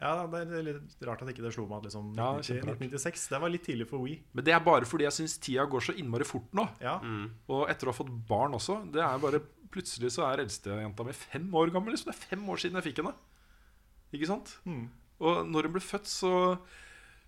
Ja, 0.00 0.14
det 0.26 0.40
er 0.48 0.64
litt 0.66 1.04
rart 1.06 1.20
at 1.22 1.28
ikke 1.30 1.44
det 1.44 1.52
slo 1.54 1.66
meg 1.70 1.78
at 1.78 1.84
liksom 1.86 2.08
Ja, 2.18 2.32
1996 2.40 3.28
Det 3.30 3.38
var 3.44 3.52
litt 3.52 3.62
tidlig 3.68 3.86
for 3.92 4.02
We. 4.02 4.16
Men 4.34 4.44
det 4.48 4.56
er 4.56 4.64
bare 4.64 4.88
fordi 4.88 5.04
jeg 5.06 5.14
syns 5.20 5.36
tida 5.38 5.68
går 5.70 5.84
så 5.86 5.94
innmari 6.00 6.26
fort 6.26 6.48
nå. 6.56 6.64
Ja. 6.82 6.96
Mm. 7.04 7.28
Og 7.52 7.68
etter 7.70 7.88
å 7.88 7.92
ha 7.92 7.98
fått 8.00 8.10
barn 8.28 8.56
også. 8.56 8.80
Det 8.94 9.04
er 9.04 9.20
bare 9.22 9.42
Plutselig 9.74 10.12
så 10.14 10.22
er 10.28 10.38
eldstejenta 10.44 11.02
mi 11.02 11.10
fem 11.18 11.48
år 11.58 11.72
gammel. 11.74 11.96
Liksom. 11.96 12.12
Det 12.12 12.14
er 12.14 12.28
fem 12.30 12.42
år 12.46 12.60
siden 12.62 12.78
jeg 12.78 12.84
fikk 12.92 13.00
henne. 13.02 13.10
Ikke 14.14 14.28
sant? 14.30 14.52
Mm. 14.70 14.84
Og 15.22 15.44
når 15.46 15.68
hun 15.68 15.76
ble 15.76 15.82
født, 15.84 16.08
så, 16.10 16.32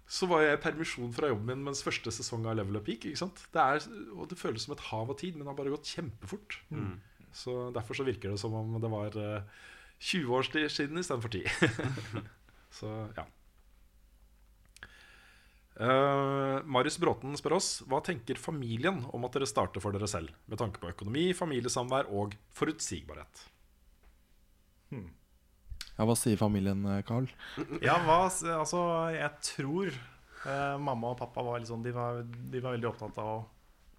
så 0.06 0.28
var 0.30 0.42
jeg 0.42 0.58
i 0.58 0.62
permisjon 0.64 1.12
fra 1.14 1.30
jobben 1.30 1.52
min 1.52 1.68
mens 1.68 1.84
første 1.86 2.12
sesong 2.14 2.48
av 2.48 2.58
Level 2.58 2.80
Up 2.80 2.90
gikk. 2.90 3.08
Ikke 3.10 3.22
sant? 3.22 3.44
Det 3.54 3.62
er, 3.62 3.86
og 4.16 4.26
det 4.30 4.40
føles 4.40 4.66
som 4.66 4.74
et 4.74 4.88
hav 4.88 5.12
av 5.12 5.20
tid, 5.20 5.36
men 5.36 5.46
det 5.46 5.52
har 5.52 5.60
bare 5.60 5.74
gått 5.76 5.94
kjempefort. 5.94 6.58
Mm. 6.74 6.96
Så 7.36 7.56
Derfor 7.76 7.98
så 7.98 8.06
virker 8.06 8.32
det 8.32 8.42
som 8.42 8.54
om 8.56 8.76
det 8.82 8.90
var 8.90 9.16
eh, 9.20 9.64
20 10.00 10.36
år 10.38 10.46
siden 10.72 11.00
istedenfor 11.00 11.32
10. 11.32 11.46
så 12.80 12.92
ja. 13.16 13.26
Uh, 15.76 16.64
Marius 16.64 16.96
Bråten 16.96 17.36
spør 17.36 17.58
oss 17.58 17.82
hva 17.84 17.98
tenker 18.00 18.38
familien 18.40 19.02
om 19.12 19.26
at 19.28 19.34
dere 19.36 19.48
starter 19.48 19.82
for 19.84 19.92
dere 19.92 20.08
selv, 20.08 20.32
med 20.48 20.56
tanke 20.60 20.80
på 20.80 20.88
økonomi, 20.88 21.26
familiesamvær 21.36 22.08
og 22.16 22.32
forutsigbarhet. 22.56 23.42
Ja, 25.96 26.04
Hva 26.04 26.16
sier 26.18 26.36
familien, 26.40 26.84
eh, 26.92 27.02
Carl? 27.08 27.28
Ja, 27.86 27.96
hva, 28.04 28.26
altså, 28.28 28.80
jeg 29.14 29.30
tror 29.50 29.92
eh, 29.92 30.76
mamma 30.78 31.14
og 31.14 31.20
pappa 31.20 31.44
var, 31.44 31.62
liksom, 31.62 31.84
de 31.84 31.94
var, 31.96 32.22
de 32.26 32.60
var 32.60 32.76
veldig 32.76 32.90
opptatt 32.90 33.20
av 33.22 33.30
å 33.32 33.38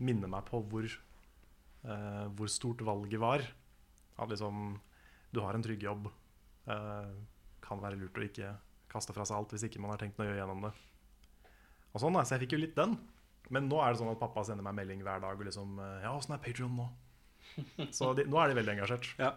minne 0.05 0.29
meg 0.29 0.45
på 0.49 0.61
hvor, 0.69 0.85
eh, 0.85 2.25
hvor 2.37 2.51
stort 2.53 2.83
valget 2.85 3.21
var. 3.21 3.45
At 4.17 4.29
liksom 4.29 4.77
Du 5.33 5.41
har 5.43 5.53
en 5.57 5.63
trygg 5.65 5.83
jobb. 5.83 6.07
Eh, 6.69 7.13
kan 7.61 7.81
være 7.83 7.99
lurt 7.99 8.17
å 8.17 8.23
ikke 8.23 8.53
kaste 8.91 9.13
fra 9.15 9.25
seg 9.27 9.37
alt 9.37 9.51
hvis 9.53 9.65
ikke 9.67 9.81
man 9.83 9.91
har 9.91 9.99
tenkt 9.99 10.19
å 10.21 10.25
gjøre 10.25 10.39
gjennom 10.39 10.61
det. 10.67 10.71
Og 11.93 12.01
sånn 12.01 12.15
Så 12.23 12.35
jeg 12.37 12.45
fikk 12.45 12.55
jo 12.55 12.61
litt 12.63 12.77
den. 12.77 12.95
Men 13.49 13.69
nå 13.71 13.79
er 13.81 13.93
det 13.93 13.99
sånn 14.01 14.11
at 14.11 14.19
pappa 14.19 14.43
sender 14.43 14.65
meg 14.65 14.75
melding 14.75 15.01
hver 15.05 15.21
dag 15.23 15.39
og 15.39 15.47
liksom 15.47 15.79
eh, 15.79 16.03
Ja, 16.05 16.13
åssen 16.15 16.35
er 16.35 16.43
Patrion 16.43 16.75
nå? 16.77 16.87
Så 17.95 18.11
de, 18.17 18.25
nå 18.27 18.39
er 18.41 18.51
de 18.51 18.57
veldig 18.59 18.73
engasjert. 18.75 19.09
Ja. 19.19 19.33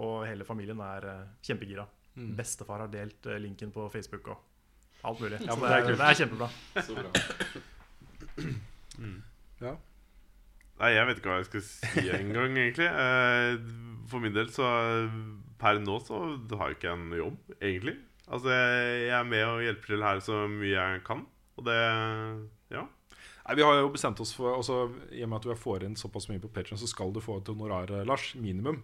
Og 0.00 0.22
hele 0.28 0.46
familien 0.48 0.80
er 0.84 1.06
eh, 1.10 1.26
kjempegira. 1.44 1.84
Mm. 2.16 2.32
Bestefar 2.38 2.84
har 2.84 2.90
delt 2.92 3.26
eh, 3.30 3.38
linken 3.42 3.72
på 3.74 3.86
Facebook 3.92 4.32
og 4.32 4.38
alt 5.08 5.20
mulig. 5.22 5.38
Ja, 5.44 5.56
det, 5.56 5.70
er 5.76 5.90
det 5.92 6.08
er 6.08 6.18
kjempebra. 6.22 6.48
Så 6.86 6.96
bra. 6.96 7.10
Ja. 9.60 9.74
Nei, 10.80 10.90
jeg 10.96 11.08
vet 11.08 11.18
ikke 11.20 11.28
hva 11.32 11.40
jeg 11.42 11.48
skal 11.50 11.64
si 11.66 12.06
engang, 12.16 12.54
egentlig. 12.56 12.88
Eh, 12.88 13.58
For 14.10 14.22
min 14.24 14.32
del 14.36 14.48
så 14.52 14.66
Per 15.60 15.76
nå 15.84 15.98
så 16.00 16.20
har 16.56 16.70
jeg 16.70 16.78
ikke 16.78 16.94
en 16.96 17.10
jobb, 17.18 17.36
egentlig. 17.60 17.98
Altså, 18.30 18.48
jeg 18.54 19.12
er 19.12 19.26
med 19.28 19.44
og 19.44 19.60
hjelper 19.64 19.92
til 19.92 20.04
her 20.06 20.22
så 20.24 20.38
mye 20.48 20.72
jeg 20.72 21.02
kan. 21.04 21.26
Og 21.60 21.66
det 21.68 21.76
Ja. 22.72 22.86
Nei, 23.46 23.56
Vi 23.56 23.62
har 23.66 23.80
jo 23.80 23.90
bestemt 23.92 24.20
oss 24.22 24.32
for 24.36 24.56
altså, 24.56 24.92
I 25.12 25.24
og 25.24 25.28
med 25.28 25.40
at 25.40 25.48
du 25.48 25.54
får 25.58 25.84
inn 25.84 25.96
såpass 25.98 26.28
mye 26.30 26.40
på 26.40 26.48
Patreon 26.54 26.78
så 26.80 26.88
skal 26.88 27.12
du 27.12 27.20
få 27.20 27.40
et 27.40 27.48
honorar, 27.52 27.90
Lars. 28.06 28.34
Minimum. 28.36 28.82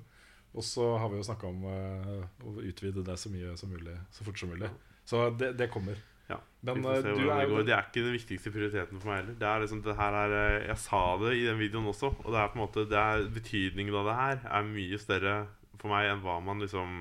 Og 0.57 0.65
så 0.65 0.85
har 0.97 1.11
vi 1.13 1.19
jo 1.21 1.27
snakka 1.27 1.49
om 1.51 1.65
eh, 1.69 2.21
å 2.49 2.53
utvide 2.65 3.05
det 3.05 3.17
så 3.21 3.31
mye 3.33 3.57
som 3.61 3.73
mulig. 3.73 3.97
Så 4.15 4.25
fort 4.25 4.41
som 4.41 4.53
mulig. 4.53 4.71
Så 5.07 5.29
det, 5.37 5.53
det 5.59 5.69
kommer. 5.73 5.99
Ja, 6.27 6.39
Men 6.65 6.81
eh, 6.81 7.03
hvordan 7.05 7.29
er 7.31 7.45
det 7.45 7.53
jo. 7.53 7.65
Det 7.67 7.75
er 7.77 7.85
ikke 7.85 8.03
den 8.07 8.17
viktigste 8.17 8.53
prioriteten 8.55 9.03
for 9.03 9.13
meg 9.13 9.21
heller. 9.21 9.37
Det 9.39 9.51
er 9.51 9.63
liksom, 9.63 9.83
det 9.85 9.97
her 9.99 10.17
er, 10.23 10.37
eh, 10.39 10.65
jeg 10.71 10.81
sa 10.83 11.03
det 11.23 11.35
i 11.37 11.45
den 11.47 11.61
videoen 11.61 11.91
også, 11.93 12.11
og 12.25 12.33
det 12.33 12.41
er 12.41 12.49
på 12.51 12.59
en 12.59 12.65
måte 12.65 12.87
Det 12.91 13.03
er 13.03 13.29
betydningen 13.37 14.01
av 14.01 14.09
det 14.09 14.17
her 14.23 14.41
er 14.59 14.73
mye 14.73 15.03
større 15.03 15.37
for 15.77 15.93
meg 15.93 16.09
enn 16.11 16.25
hva 16.25 16.39
man 16.43 16.65
liksom 16.65 16.97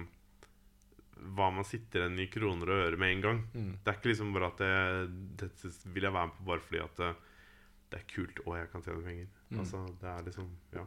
Hva 1.36 1.48
man 1.56 1.66
sitter 1.66 2.04
igjen 2.04 2.22
i 2.22 2.30
kroner 2.30 2.70
og 2.70 2.84
øre 2.90 3.00
med 3.02 3.16
en 3.16 3.24
gang. 3.24 3.40
Mm. 3.56 3.72
Det 3.80 3.90
er 3.92 3.98
ikke 3.98 4.12
liksom 4.12 4.36
bare 4.36 4.52
at 4.52 4.62
det, 4.62 4.74
dette 5.42 5.72
vil 5.96 6.06
jeg 6.06 6.14
være 6.14 6.30
med 6.30 6.38
på 6.38 6.50
bare 6.52 6.66
fordi 6.68 6.84
at 6.84 7.00
det, 7.02 7.14
det 7.90 8.02
er 8.02 8.10
kult 8.12 8.44
og 8.44 8.58
jeg 8.60 8.70
kan 8.74 8.84
tjene 8.86 9.06
penger. 9.08 9.32
Mm. 9.50 9.62
Altså, 9.64 9.86
det 10.02 10.12
er 10.12 10.28
liksom 10.28 10.52
Ja. 10.76 10.84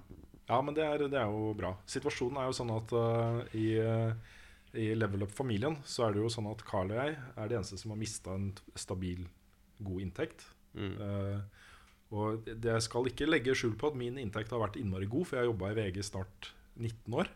Ja, 0.48 0.58
men 0.64 0.74
det 0.76 0.84
er, 0.84 1.04
det 1.12 1.18
er 1.20 1.28
jo 1.28 1.52
bra. 1.56 1.74
Situasjonen 1.88 2.40
er 2.40 2.48
jo 2.48 2.56
sånn 2.56 2.72
at 2.72 2.92
uh, 2.96 3.40
i, 3.52 3.66
eh, 3.76 4.36
i 4.80 4.86
Level 4.96 5.26
Up-familien 5.26 5.76
så 5.84 6.06
er 6.06 6.14
det 6.14 6.22
jo 6.22 6.30
sånn 6.32 6.48
at 6.48 6.64
Carl 6.68 6.94
og 6.94 7.00
jeg 7.02 7.18
er 7.18 7.50
de 7.50 7.58
eneste 7.58 7.76
som 7.80 7.92
har 7.92 8.00
mista 8.00 8.32
en 8.32 8.48
stabil, 8.78 9.26
god 9.84 10.06
inntekt. 10.06 10.46
Mm. 10.72 10.94
Uh, 10.96 11.66
og 12.16 12.48
det- 12.48 12.72
jeg 12.72 12.86
skal 12.86 13.10
ikke 13.10 13.28
legge 13.28 13.52
skjul 13.52 13.76
på 13.76 13.92
at 13.92 14.00
min 14.00 14.16
inntekt 14.16 14.54
har 14.54 14.64
vært 14.64 14.80
innmari 14.80 15.10
god, 15.10 15.28
for 15.28 15.36
jeg 15.36 15.44
har 15.44 15.52
jobba 15.52 15.74
i 15.74 15.78
VG 15.82 16.00
snart 16.08 16.52
19 16.78 17.20
år. 17.20 17.28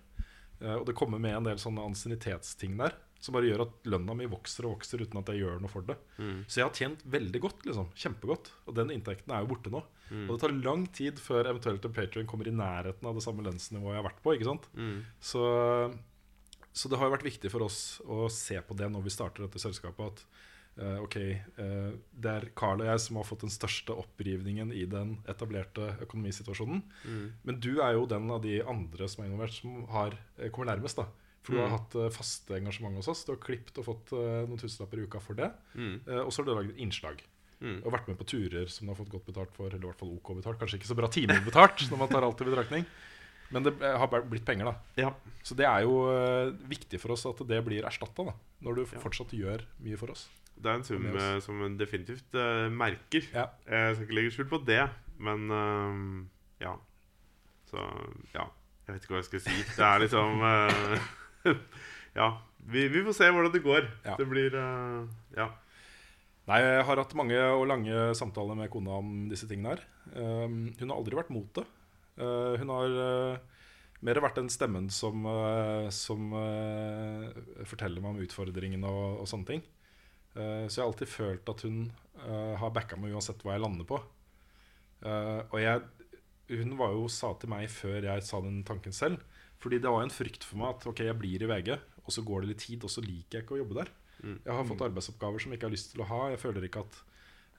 Og 0.62 0.84
det 0.86 0.94
kommer 0.94 1.18
med 1.18 1.34
en 1.34 1.46
del 1.48 1.58
sånne 1.58 1.82
ansiennitetsting 1.82 2.76
der 2.78 2.92
som 3.22 3.36
bare 3.36 3.46
gjør 3.46 3.62
at 3.64 3.88
lønna 3.92 4.14
mi 4.18 4.26
vokser 4.30 4.66
og 4.66 4.76
vokser 4.76 5.04
uten 5.04 5.20
at 5.20 5.30
jeg 5.30 5.44
gjør 5.44 5.60
noe 5.62 5.70
for 5.70 5.86
det. 5.86 5.94
Mm. 6.18 6.38
Så 6.50 6.58
jeg 6.58 6.66
har 6.66 6.78
tjent 6.78 7.02
veldig 7.14 7.42
godt. 7.44 7.66
liksom, 7.68 7.90
Kjempegodt. 7.94 8.50
Og 8.66 8.76
den 8.78 8.90
inntekten 8.94 9.34
er 9.34 9.44
jo 9.44 9.50
borte 9.52 9.70
nå. 9.70 9.84
Mm. 10.10 10.24
Og 10.26 10.32
det 10.34 10.40
tar 10.42 10.56
lang 10.56 10.86
tid 10.90 11.22
før 11.22 11.52
eventuelt 11.52 11.86
en 11.86 11.94
Patrion 11.94 12.26
kommer 12.30 12.50
i 12.50 12.54
nærheten 12.56 13.06
av 13.06 13.14
det 13.18 13.22
samme 13.24 13.44
lønnsnivået 13.46 13.94
jeg 13.94 14.02
har 14.02 14.08
vært 14.08 14.24
på. 14.24 14.34
ikke 14.34 14.50
sant? 14.50 14.66
Mm. 14.74 14.96
Så, 15.22 15.44
så 16.74 16.90
det 16.90 16.98
har 16.98 17.08
jo 17.08 17.14
vært 17.14 17.28
viktig 17.30 17.52
for 17.54 17.68
oss 17.68 17.82
å 18.02 18.26
se 18.32 18.58
på 18.58 18.78
det 18.80 18.90
når 18.90 19.06
vi 19.06 19.14
starter 19.14 19.46
dette 19.46 19.62
selskapet. 19.62 20.10
At 20.10 20.50
Uh, 20.72 21.02
ok, 21.04 21.18
uh, 21.60 21.90
det 22.16 22.30
er 22.32 22.44
Carl 22.56 22.80
og 22.80 22.86
jeg 22.88 23.00
som 23.04 23.18
har 23.18 23.26
fått 23.28 23.42
den 23.44 23.52
største 23.52 23.92
opprivningen 23.92 24.70
i 24.72 24.86
den 24.88 25.18
etablerte 25.28 25.90
økonomisituasjonen. 26.06 26.80
Mm. 27.04 27.26
Men 27.44 27.58
du 27.60 27.74
er 27.84 27.98
jo 27.98 28.06
den 28.08 28.30
av 28.32 28.40
de 28.40 28.54
andre 28.64 29.08
som 29.12 29.20
er 29.20 29.28
involvert, 29.28 29.58
som 29.58 29.82
har, 29.92 30.16
eh, 30.38 30.48
kommer 30.48 30.72
nærmest. 30.72 30.96
da 30.96 31.04
For 31.42 31.52
du 31.54 31.58
har 31.58 31.68
Mm. 31.68 31.76
hatt 31.78 31.94
eh, 31.98 32.08
faste 32.14 32.54
engasjement 32.54 32.94
hos 32.96 33.08
oss. 33.08 33.24
Du 33.26 33.32
har 33.32 33.40
klippet 33.42 33.78
og 33.78 33.84
fått 33.88 34.12
eh, 34.14 34.44
noen 34.46 34.58
tusenlapper 34.60 34.98
i 35.02 35.06
uka 35.08 35.20
for 35.20 35.34
det. 35.34 35.48
Mm. 35.74 36.00
Eh, 36.06 36.20
og 36.22 36.30
så 36.32 36.42
har 36.42 36.46
du 36.46 36.54
laget 36.54 36.76
innslag. 36.78 37.22
Mm. 37.62 37.80
Og 37.84 37.92
vært 37.94 38.08
med 38.08 38.18
på 38.18 38.26
turer 38.26 38.66
som 38.70 38.86
du 38.86 38.92
har 38.92 38.98
fått 38.98 39.10
godt 39.10 39.26
betalt 39.26 39.52
for. 39.54 39.66
Eller 39.70 39.82
i 39.82 39.90
hvert 39.90 39.98
fall 39.98 40.14
OK 40.14 40.32
betalt. 40.38 40.58
Kanskje 40.60 40.78
ikke 40.80 40.90
så 40.92 40.98
bra 40.98 41.08
timebetalt 41.10 41.82
når 41.90 41.98
man 41.98 42.08
tar 42.14 42.22
alt 42.26 42.40
i 42.40 42.44
betraktning. 42.46 42.86
Men 43.52 43.66
det 43.66 43.74
har 43.82 44.08
blitt 44.24 44.46
penger, 44.48 44.70
da. 44.70 44.74
Ja. 44.96 45.10
Så 45.44 45.54
det 45.58 45.66
er 45.68 45.82
jo 45.84 45.98
viktig 46.70 46.96
for 47.02 47.12
oss 47.12 47.26
at 47.28 47.42
det 47.46 47.58
blir 47.66 47.84
erstatta. 47.84 48.24
Når 48.64 48.74
du 48.78 48.82
Ja. 48.86 48.98
fortsatt 49.02 49.34
gjør 49.36 49.60
mye 49.84 49.98
for 50.00 50.10
oss. 50.14 50.28
Det 50.56 50.70
er 50.70 50.78
en 50.78 50.84
sum 50.86 51.04
som 51.42 51.60
en 51.66 51.76
definitivt 51.76 52.32
uh, 52.38 52.70
merker. 52.70 53.26
Ja. 53.34 53.48
Jeg 53.68 53.96
skal 53.96 54.06
ikke 54.06 54.14
legge 54.16 54.30
skjul 54.32 54.48
på 54.48 54.60
det, 54.64 54.88
men 55.18 55.50
uh, 55.50 56.24
ja. 56.62 56.76
Så 57.68 57.82
ja. 58.32 58.46
Jeg 58.86 58.94
vet 58.94 59.04
ikke 59.04 59.14
hva 59.16 59.20
jeg 59.20 59.28
skal 59.30 59.40
si. 59.44 59.56
Det 59.76 59.84
er 59.86 59.98
liksom 60.02 60.40
eh, 60.42 61.10
Ja. 62.14 62.42
Vi, 62.68 62.86
vi 62.88 63.02
får 63.04 63.16
se 63.16 63.28
hvordan 63.32 63.52
det 63.54 63.64
går. 63.64 63.86
Ja. 64.06 64.16
Det 64.18 64.28
blir 64.30 64.54
uh, 64.54 65.08
Ja. 65.36 65.50
Nei, 66.50 66.58
jeg 66.58 66.82
har 66.88 66.98
hatt 66.98 67.12
mange 67.14 67.38
og 67.54 67.68
lange 67.70 68.08
samtaler 68.18 68.56
med 68.58 68.70
kona 68.72 68.96
om 68.98 69.10
disse 69.30 69.46
tingene 69.46 69.76
her. 69.76 69.82
Um, 70.10 70.72
hun 70.74 70.90
har 70.90 70.96
aldri 70.96 71.14
vært 71.14 71.30
mot 71.30 71.46
det. 71.54 71.62
Uh, 72.18 72.58
hun 72.58 72.72
har 72.74 72.96
uh, 72.98 73.68
mer 74.02 74.18
vært 74.24 74.40
den 74.40 74.50
stemmen 74.50 74.88
som, 74.90 75.22
som 75.94 76.32
forteller 77.70 78.02
meg 78.02 78.16
om 78.16 78.24
utfordringene 78.24 78.90
og, 78.90 79.20
og 79.22 79.28
sånne 79.30 79.46
ting. 79.46 79.62
Så 80.34 80.74
jeg 80.74 80.80
har 80.80 80.88
alltid 80.88 81.10
følt 81.12 81.52
at 81.52 81.62
hun 81.62 81.84
har 82.58 82.72
backa 82.74 82.98
meg 82.98 83.14
uansett 83.14 83.44
hva 83.46 83.54
jeg 83.54 83.62
lander 83.62 83.86
på. 83.86 84.00
Og 85.06 85.54
jeg, 85.62 85.84
hun 86.50 86.74
var 86.80 86.96
jo 86.96 87.06
sa 87.14 87.30
til 87.38 87.52
meg 87.54 87.70
før 87.70 88.08
jeg 88.08 88.26
sa 88.26 88.42
den 88.42 88.64
tanken 88.66 88.96
selv. 88.96 89.22
Fordi 89.62 89.78
det 89.78 89.90
var 89.94 90.02
en 90.02 90.12
frykt 90.12 90.44
for 90.46 90.58
meg 90.58 90.74
at 90.74 90.86
ok, 90.90 91.04
jeg 91.06 91.18
blir 91.18 91.44
i 91.44 91.48
VG, 91.50 91.76
og 92.02 92.14
så 92.14 92.24
går 92.26 92.42
det 92.42 92.52
litt 92.52 92.64
tid, 92.64 92.82
og 92.82 92.90
så 92.90 93.04
liker 93.04 93.38
jeg 93.38 93.46
ikke 93.46 93.56
å 93.56 93.62
jobbe 93.62 93.78
der. 93.78 93.92
Mm. 94.22 94.36
Jeg 94.38 94.54
har 94.54 94.66
fått 94.66 94.84
arbeidsoppgaver 94.88 95.42
som 95.42 95.52
jeg 95.52 95.60
ikke 95.60 95.68
har 95.68 95.74
lyst 95.74 95.92
til 95.92 96.02
å 96.02 96.08
ha. 96.10 96.20
Jeg 96.32 96.40
føler 96.42 96.66
ikke 96.66 96.82
at, 96.82 96.98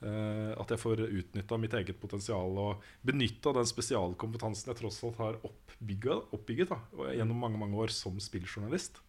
uh, 0.03 0.51
at 0.59 0.73
jeg 0.73 0.81
får 0.81 1.05
utnytta 1.05 1.59
mitt 1.59 1.77
eget 1.80 1.99
potensial 2.01 2.59
og 2.65 2.84
benytta 3.07 3.55
den 3.55 3.69
spesialkompetansen 3.69 4.71
jeg 4.71 4.80
tross 4.80 4.99
alt 5.07 5.21
har 5.23 5.39
oppbygget, 5.47 6.35
oppbygget 6.35 6.73
da, 6.73 6.80
gjennom 7.15 7.39
mange 7.45 7.61
mange 7.61 7.80
år 7.85 7.95
som 7.95 8.19
spilljournalist. 8.23 8.99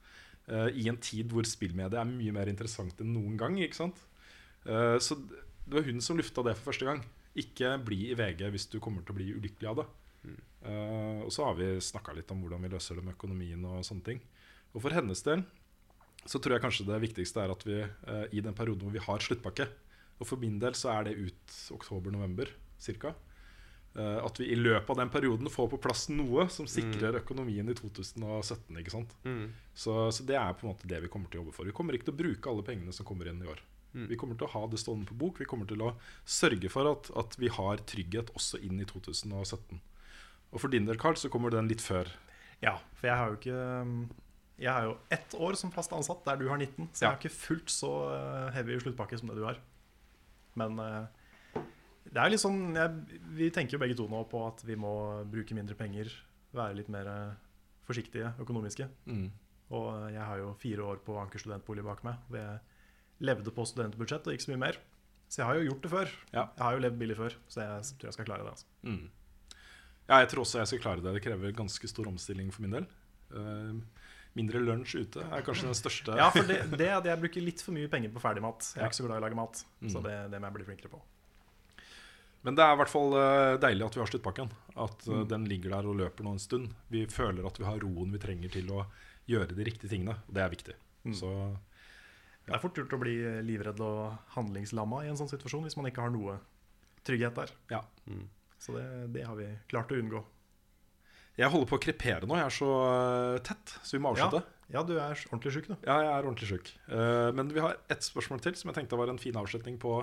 Uh, 0.47 0.69
I 0.71 0.87
en 0.93 1.01
tid 1.01 1.33
hvor 1.33 1.47
spillmediet 1.49 1.99
er 1.99 2.11
mye 2.11 2.35
mer 2.37 2.51
interessant 2.53 3.03
enn 3.03 3.15
noen 3.16 3.39
gang. 3.41 3.59
Ikke 3.62 3.83
sant? 3.83 4.07
Uh, 4.69 5.01
så 5.03 5.19
det 5.19 5.79
var 5.79 5.87
hun 5.87 6.03
som 6.05 6.19
lufta 6.19 6.47
det 6.47 6.55
for 6.59 6.71
første 6.71 6.87
gang. 6.87 7.03
Ikke 7.35 7.75
bli 7.83 8.11
i 8.12 8.19
VG 8.19 8.47
hvis 8.55 8.69
du 8.71 8.79
kommer 8.83 9.03
til 9.03 9.15
å 9.15 9.19
bli 9.19 9.31
ulykkelig 9.35 9.71
av 9.71 9.83
det. 9.83 9.87
Eh, 10.65 11.21
og 11.25 11.33
så 11.35 11.49
har 11.49 11.59
vi 11.59 11.75
snakka 11.83 12.15
litt 12.17 12.31
om 12.33 12.41
hvordan 12.45 12.65
vi 12.65 12.73
løser 12.73 12.99
det 12.99 13.05
med 13.05 13.17
økonomien 13.17 13.67
og 13.69 13.85
sånne 13.87 14.07
ting. 14.07 14.23
Og 14.73 14.83
for 14.85 14.97
hennes 14.97 15.21
del 15.27 15.45
så 16.25 16.41
tror 16.41 16.57
jeg 16.57 16.65
kanskje 16.65 16.89
det 16.89 17.03
viktigste 17.03 17.43
er 17.43 17.53
at 17.53 17.63
vi 17.69 17.83
uh, 17.85 18.25
i 18.33 18.41
den 18.41 18.57
perioden 18.57 18.87
hvor 18.87 18.95
vi 18.95 19.03
har 19.03 19.21
sluttpakke 19.21 19.67
Og 20.17 20.25
for 20.25 20.41
min 20.41 20.57
del 20.63 20.73
så 20.79 20.89
er 20.95 21.11
det 21.11 21.19
ut 21.21 21.57
oktober-november 21.75 22.49
ca. 22.81 23.13
at 23.95 24.39
vi 24.41 24.47
i 24.51 24.57
løpet 24.57 24.91
av 24.91 24.99
den 25.03 25.11
perioden 25.13 25.51
får 25.53 25.69
på 25.71 25.81
plass 25.85 26.09
noe 26.09 26.47
som 26.51 26.67
sikrer 26.71 27.21
økonomien 27.21 27.69
i 27.69 27.77
2017. 27.77 28.79
ikke 28.81 28.95
sant? 28.95 29.13
Mm. 29.23 29.53
Så, 29.75 29.93
så 30.11 30.27
det 30.27 30.39
er 30.41 30.57
på 30.57 30.67
en 30.67 30.73
måte 30.73 30.89
det 30.91 31.03
vi 31.05 31.11
kommer 31.13 31.31
til 31.31 31.39
å 31.39 31.45
jobbe 31.45 31.55
for. 31.55 31.69
Vi 31.69 31.77
kommer 31.77 31.95
ikke 31.95 32.09
til 32.09 32.17
å 32.17 32.23
bruke 32.23 32.51
alle 32.51 32.67
pengene 32.67 32.95
som 32.95 33.07
kommer 33.07 33.31
inn 33.31 33.43
i 33.45 33.51
år. 33.53 33.63
Mm. 33.95 34.09
Vi 34.11 34.19
kommer 34.19 34.39
til 34.39 34.49
å 34.49 34.53
ha 34.57 34.65
det 34.71 34.81
stående 34.83 35.07
på 35.07 35.19
bok. 35.19 35.39
Vi 35.39 35.47
kommer 35.51 35.69
til 35.71 35.83
å 35.87 35.93
sørge 36.27 36.71
for 36.73 36.91
at, 36.91 37.11
at 37.15 37.39
vi 37.39 37.51
har 37.55 37.83
trygghet 37.87 38.33
også 38.35 38.59
inn 38.67 38.83
i 38.83 38.89
2017. 38.91 39.79
Og 40.55 40.63
for 40.63 40.71
din 40.73 40.87
del, 40.87 40.99
Carl, 41.01 41.19
så 41.19 41.31
kommer 41.33 41.53
den 41.53 41.69
litt 41.71 41.83
før. 41.83 42.09
Ja, 42.63 42.77
for 42.95 43.11
jeg 43.11 43.19
har 43.19 43.33
jo 43.33 43.39
ikke 43.41 43.63
um, 43.83 43.95
Jeg 44.63 44.71
har 44.71 44.85
jo 44.87 44.93
ett 45.13 45.35
år 45.35 45.57
som 45.59 45.73
fast 45.75 45.93
ansatt, 45.93 46.23
der 46.27 46.39
du 46.41 46.47
har 46.49 46.61
19. 46.61 46.93
Så 46.95 47.05
jeg 47.05 47.11
har 47.11 47.19
ikke 47.19 47.35
fullt 47.35 47.73
så 47.75 47.91
uh, 48.15 48.53
heavy 48.55 48.79
sluttpakke 48.81 49.19
som 49.19 49.33
det 49.33 49.39
du 49.41 49.45
har. 49.49 49.59
Men 50.55 50.79
uh, 50.79 51.65
det 52.05 52.21
er 52.21 52.31
litt 52.31 52.43
sånn 52.43 52.77
jeg, 52.77 53.19
Vi 53.35 53.51
tenker 53.55 53.75
jo 53.77 53.83
begge 53.83 53.97
to 53.99 54.07
nå 54.11 54.23
på 54.31 54.45
at 54.47 54.63
vi 54.67 54.79
må 54.79 54.95
bruke 55.31 55.57
mindre 55.59 55.77
penger. 55.79 56.13
Være 56.55 56.79
litt 56.79 56.93
mer 56.95 57.11
uh, 57.11 57.35
forsiktige 57.89 58.31
økonomiske. 58.41 58.87
Mm. 59.11 59.27
Og 59.75 59.91
jeg 60.15 60.23
har 60.23 60.39
jo 60.39 60.55
fire 60.61 60.87
år 60.87 61.03
på 61.03 61.19
Anker 61.19 61.43
studentbolig 61.43 61.83
bak 61.85 62.05
meg. 62.07 62.23
Hvor 62.31 62.39
jeg 62.39 63.27
levde 63.27 63.53
på 63.55 63.67
studentbudsjett 63.67 64.27
og 64.29 64.37
ikke 64.37 64.47
så 64.47 64.55
mye 64.55 64.65
mer. 64.69 64.79
Så 65.27 65.41
jeg 65.41 65.49
har 65.49 65.59
jo 65.59 65.69
gjort 65.73 65.85
det 65.85 65.91
før. 65.91 66.17
Ja. 66.31 66.47
Jeg 66.55 66.63
har 66.63 66.77
jo 66.77 66.83
levd 66.85 66.99
billig 67.01 67.19
før, 67.19 67.37
så 67.51 67.65
jeg 67.65 67.87
tror 67.99 68.11
jeg 68.11 68.17
skal 68.17 68.29
klare 68.29 68.47
det. 68.47 68.55
altså 68.55 68.67
Mm. 68.87 69.05
Ja, 70.09 70.19
jeg 70.21 70.29
tror 70.29 70.43
også 70.45 70.59
jeg 70.61 70.67
skal 70.69 70.81
klare 70.85 71.01
det. 71.05 71.15
Det 71.17 71.23
krever 71.25 71.53
ganske 71.57 71.89
stor 71.89 72.07
omstilling 72.11 72.51
for 72.53 72.63
min 72.67 72.75
del. 72.77 72.87
Uh, 73.33 73.81
mindre 74.37 74.61
lunsj 74.61 74.99
ute 75.01 75.23
er 75.25 75.43
kanskje 75.47 75.65
den 75.71 75.75
største 75.79 76.15
Ja, 76.19 76.27
for 76.35 76.43
det, 76.47 76.59
det 76.77 76.89
er 76.91 76.99
at 76.99 77.07
jeg 77.09 77.21
bruker 77.23 77.41
litt 77.43 77.63
for 77.65 77.73
mye 77.73 77.89
penger 77.89 78.11
på 78.13 78.21
ferdigmat. 78.21 78.67
Jeg 78.75 78.83
er 78.83 78.91
ikke 78.91 78.99
så 79.01 79.07
glad 79.07 79.17
i 79.17 79.23
å 79.23 79.25
lage 79.29 79.39
mat, 79.39 79.65
så 79.89 79.99
Mm. 80.01 80.05
det, 80.09 80.17
det 80.35 80.41
må 80.41 80.47
jeg 80.51 80.55
bli 80.59 80.65
flinkere 80.69 80.91
på. 80.93 81.01
Men 82.45 82.55
det 82.59 82.65
er 82.67 82.75
i 82.75 82.77
hvert 82.77 82.93
fall 82.93 83.15
eh, 83.17 83.57
deilig 83.63 83.87
at 83.87 83.95
vi 83.97 84.01
har 84.03 84.11
sluttpakken. 84.11 84.51
At 84.77 85.07
eh, 85.09 85.15
Mm. 85.23 85.29
den 85.31 85.45
ligger 85.49 85.71
der 85.79 85.87
og 85.89 85.97
løper 85.97 86.25
nå 86.27 86.33
en 86.37 86.43
stund. 86.43 86.75
Vi 86.93 87.07
føler 87.09 87.47
at 87.49 87.57
vi 87.59 87.65
har 87.65 87.79
roen 87.81 88.13
vi 88.13 88.19
trenger 88.21 88.53
til 88.53 88.69
å 88.75 88.85
gjøre 89.31 89.55
de 89.57 89.65
riktige 89.65 89.89
tingene. 89.89 90.19
Og 90.29 90.35
det 90.37 90.43
er 90.45 90.51
viktig. 90.53 90.75
Mm. 91.07 91.15
Så 91.17 91.31
Det 92.45 92.53
er 92.55 92.61
fort 92.61 92.77
gjort 92.77 92.93
å 92.93 93.01
bli 93.01 93.15
livredd 93.49 93.81
og 93.81 94.19
handlingslamma 94.37 95.05
i 95.07 95.09
en 95.09 95.17
sånn 95.17 95.31
situasjon 95.33 95.65
hvis 95.65 95.79
man 95.81 95.87
ikke 95.89 96.03
har 96.05 96.11
noe 96.13 96.37
trygghet 97.05 97.35
der. 97.35 97.51
ja. 97.71 97.81
Så 98.65 98.73
det, 98.77 98.85
det 99.12 99.27
har 99.28 99.36
vi 99.36 99.51
klart 99.69 99.93
å 99.93 99.99
unngå. 100.01 100.23
Jeg 101.35 101.51
holder 101.51 101.66
på 101.66 101.77
å 101.77 101.82
krepere 101.82 102.28
nå. 102.31 102.36
Jeg 102.39 102.47
er 102.47 102.55
så 102.55 102.70
eh, 102.86 103.41
tett, 103.45 103.74
så 103.82 103.97
vi 103.97 104.01
må 104.05 104.12
avslutte. 104.15 104.45
ja, 104.70 104.85
du 104.86 104.95
er 104.95 105.19
ordentlig 105.32 105.53
sjuk, 105.57 105.69
nå. 105.73 105.77
Ja, 105.82 105.97
jeg 106.05 106.12
er 106.12 106.28
ordentlig 106.28 106.51
sjuk. 106.53 106.70
Eh, 106.86 107.31
men 107.35 107.51
vi 107.51 107.65
har 107.65 107.81
ett 107.91 108.07
spørsmål 108.07 108.43
til 108.45 108.55
som 108.61 108.70
jeg 108.70 108.78
tenkte 108.78 109.01
var 109.01 109.11
en 109.11 109.19
fin 109.20 109.36
avslutning 109.41 109.81
på 109.82 109.99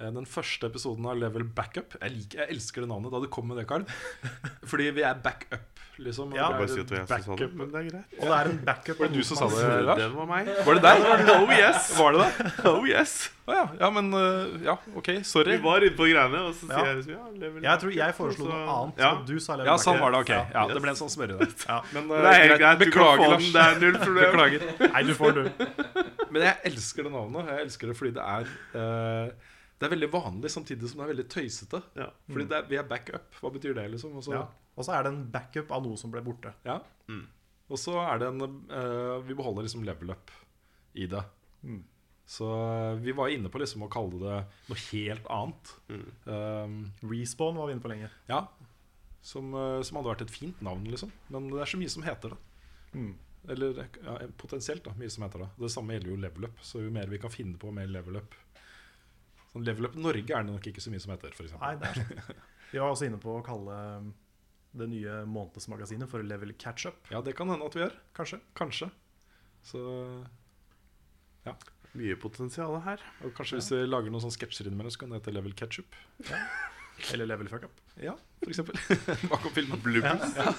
den 0.00 0.24
første 0.26 0.66
episoden 0.70 1.04
av 1.06 1.18
Level 1.20 1.44
Backup. 1.44 1.96
Jeg, 2.00 2.10
liker, 2.16 2.38
jeg 2.44 2.54
elsker 2.56 2.80
det 2.86 2.88
navnet 2.88 3.12
da 3.12 3.20
du 3.20 3.28
kom 3.28 3.46
med 3.52 3.60
det, 3.60 3.66
Karl. 3.68 3.84
Fordi 4.70 4.88
vi 4.96 5.02
er 5.04 5.14
backup, 5.20 5.66
liksom. 6.00 6.32
Ja. 6.32 6.48
det 6.48 6.54
er 6.54 6.62
Bare 6.62 6.68
si 6.72 6.80
at 6.80 6.88
det 6.94 7.02
sa 7.26 7.36
det, 7.36 7.48
men 7.58 7.68
det 7.74 7.80
er 7.82 7.88
greit. 7.90 8.14
Og 8.20 8.24
det 8.30 8.38
er 8.38 8.50
en 8.54 8.60
backup. 8.64 8.98
Var 9.02 9.10
det 9.12 9.18
du 9.20 9.26
som 9.28 9.36
sa 9.36 9.48
det, 9.52 9.66
Lars? 9.84 10.00
Det 10.00 10.08
var 10.16 10.30
meg. 10.30 10.48
Var 10.64 10.78
det 10.80 10.82
deg? 10.86 11.04
Oh 11.40 11.52
yes! 11.52 11.90
Var 11.98 12.16
det 12.16 12.24
det? 12.24 12.48
Oh 12.70 12.88
yes! 12.88 13.14
Ah, 13.50 13.54
ja. 13.56 13.62
ja, 13.80 13.88
men 13.90 14.12
eh, 14.14 14.50
Ja, 14.68 14.76
OK. 14.94 15.08
Sorry. 15.26 15.56
Vi 15.58 15.64
var 15.64 15.82
inne 15.82 15.96
på 15.98 16.06
greiene, 16.06 16.40
og 16.48 16.54
så 16.54 16.68
Ja. 16.70 16.76
sier 16.78 16.86
jeg 16.90 16.96
liksom 17.00 17.14
ja, 17.16 17.24
level 17.44 17.64
Jeg 17.66 17.80
tror 17.82 17.94
jeg 17.96 18.14
foreslo 18.14 18.46
noe 18.46 18.60
annet, 18.76 19.00
Ja. 19.02 19.10
og 19.16 19.24
du 19.26 19.36
sa 19.42 19.56
level 19.58 19.72
Ja, 19.72 19.76
sånn 19.82 19.98
var 20.00 20.14
det. 20.14 20.20
ok 20.22 20.30
Ja, 20.30 20.42
Yes. 20.68 20.74
Det 20.76 20.82
ble 20.84 20.92
en 20.94 21.00
sånn 21.00 21.10
smørrede. 21.12 21.48
Ja. 21.66 21.78
Men 21.96 22.08
Det 22.12 22.20
er 22.30 22.38
helt 22.44 22.60
greit, 22.62 22.78
Beklager, 22.84 23.32
Lars. 23.34 23.48
det 23.56 23.64
er 23.66 23.80
null 23.82 23.98
problem. 23.98 24.30
Beklager. 24.36 24.92
Nei, 24.94 25.02
du 25.08 25.14
får 25.18 25.34
du. 25.34 25.42
Men 26.30 26.42
jeg 26.46 26.56
elsker 26.70 27.08
det 27.08 27.12
navnet. 27.16 27.50
Jeg 27.50 27.66
elsker 27.66 27.90
det 27.90 27.96
fordi 27.98 28.12
det 28.20 28.28
er 28.36 28.52
eh, 28.78 29.49
Det 29.80 29.86
er 29.88 29.94
veldig 29.94 30.10
vanlig 30.12 30.50
samtidig 30.52 30.90
som 30.90 31.00
det 31.00 31.06
er 31.06 31.12
veldig 31.14 31.28
tøysete. 31.32 31.78
Ja. 31.96 32.10
Fordi 32.28 32.44
det 32.50 32.56
er, 32.58 32.66
vi 32.68 32.76
er 32.76 32.88
backup. 32.88 33.30
Hva 33.40 33.52
betyr 33.54 33.76
det, 33.78 33.86
liksom? 33.94 34.18
Og 34.20 34.26
så, 34.26 34.34
Ja. 34.36 34.48
Er 34.80 35.04
det 35.04 35.10
en 35.12 35.24
backup 35.32 35.72
av 35.76 35.82
noe 35.84 35.96
som 36.00 36.12
ble 36.12 36.22
borte. 36.24 36.54
ja. 36.64 36.80
Og 37.70 37.78
så 37.78 37.92
er 38.02 38.18
det 38.18 38.26
en 38.26 38.42
uh, 38.42 39.20
Vi 39.22 39.34
beholder 39.38 39.62
liksom 39.62 39.84
level 39.86 40.10
up 40.10 40.30
i 40.98 41.06
det. 41.06 41.22
Mm. 41.62 41.84
Så 42.30 42.46
eh, 42.46 42.94
vi 43.02 43.12
var 43.12 43.30
inne 43.30 43.50
på 43.50 43.58
liksom 43.58 43.82
å 43.82 43.90
kalle 43.90 44.18
det 44.18 44.34
noe 44.70 44.80
helt 44.92 45.24
annet. 45.34 45.70
Um, 46.26 46.76
Respawn 47.10 47.58
var 47.58 47.66
vi 47.66 47.74
inne 47.74 47.82
på 47.82 47.90
lenge. 47.90 48.10
ja. 48.30 48.44
Som, 49.22 49.50
eh, 49.52 49.82
som 49.84 49.98
hadde 49.98 50.08
vært 50.08 50.22
et 50.24 50.32
fint 50.32 50.60
navn, 50.64 50.86
liksom. 50.88 51.10
Men 51.28 51.50
det 51.50 51.58
er 51.60 51.68
så 51.68 51.80
mye 51.80 51.92
som 51.92 52.06
heter 52.06 52.32
det. 52.32 52.38
Mm. 52.94 53.10
Eller 53.52 53.82
ja, 53.82 54.14
potensielt 54.40 54.86
da, 54.86 54.94
mye 54.96 55.10
som 55.12 55.26
heter 55.26 55.44
det. 55.44 55.48
Det 55.60 55.72
samme 55.74 55.96
gjelder 55.96 56.12
jo 56.12 56.20
level 56.22 56.46
up. 56.48 56.62
Så 56.64 56.84
jo 56.84 56.92
mer 56.94 57.10
vi 57.10 57.20
kan 57.20 57.34
finne 57.34 57.58
på, 57.60 57.72
mer 57.74 57.90
level 57.90 58.16
up. 58.22 58.38
Sånn 59.50 59.66
level 59.66 59.88
up 59.88 59.96
Norge 59.98 60.34
er 60.36 60.46
det 60.46 60.54
nok 60.54 60.66
ikke 60.70 60.82
så 60.82 60.92
mye 60.92 61.02
som 61.02 61.12
heter, 61.14 61.34
f.eks. 61.34 61.54
Nei, 61.58 61.74
det 61.80 61.90
er 61.90 62.00
sant. 62.02 62.42
Vi 62.70 62.78
var 62.78 62.92
også 62.92 63.08
inne 63.08 63.18
på 63.18 63.32
å 63.34 63.42
kalle 63.42 63.78
um, 63.98 64.12
det 64.78 64.86
nye 64.92 65.20
månedsmagasinet 65.26 66.10
for 66.10 66.22
Level 66.22 66.52
Catch-up. 66.54 67.10
Ja, 67.10 67.22
det 67.26 67.34
kan 67.38 67.50
hende 67.50 67.66
at 67.66 67.74
vi 67.74 67.82
gjør. 67.82 67.96
Kanskje. 68.14 68.38
Kanskje. 68.58 68.90
Så 69.66 69.80
ja. 71.48 71.56
Mye 71.98 72.14
potensial 72.22 72.76
her. 72.84 73.02
Og 73.26 73.34
kanskje 73.34 73.58
hvis 73.58 73.72
vi 73.74 73.80
lager 73.88 74.12
noen 74.14 74.22
sånne 74.22 74.38
sketsjer 74.38 74.70
innimellom, 74.70 74.94
så 74.94 75.02
kan 75.02 75.10
det 75.10 75.18
hete 75.18 75.34
Level 75.34 75.56
Ketchup. 75.58 75.98
Eller 77.10 77.26
Level 77.26 77.48
Fuck 77.48 77.66
Up. 77.66 77.80
Ja, 78.00 78.14
for 78.38 78.52
eksempel. 78.52 78.78
Bakom 79.32 79.52
filmen. 79.56 79.80
Blubbers. 79.82 80.36
Ja. 80.36 80.52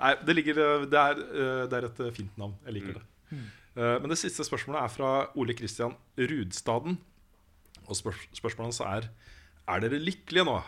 Nei, 0.00 0.12
det, 0.26 0.36
ligger, 0.36 0.60
eh, 0.60 0.86
det, 0.90 1.00
er, 1.00 1.20
eh, 1.24 1.64
det 1.70 1.78
er 1.78 1.88
et 1.88 2.02
eh, 2.04 2.12
fint 2.16 2.40
navn. 2.40 2.56
Jeg 2.66 2.76
liker 2.78 2.98
det. 2.98 3.04
Mm. 3.30 3.44
Men 3.74 4.12
det 4.12 4.20
siste 4.20 4.44
spørsmålet 4.46 4.84
er 4.84 4.90
fra 4.92 5.08
Ole 5.40 5.54
Kristian 5.58 5.96
Rudstaden. 6.14 7.00
Og 7.88 7.98
spør 7.98 8.16
spørsmålet 8.36 8.70
hans 8.70 8.80
er 8.84 9.08
Er 9.74 9.84
dere 9.84 10.00
lykkelige 10.00 10.46
nå? 10.48 10.58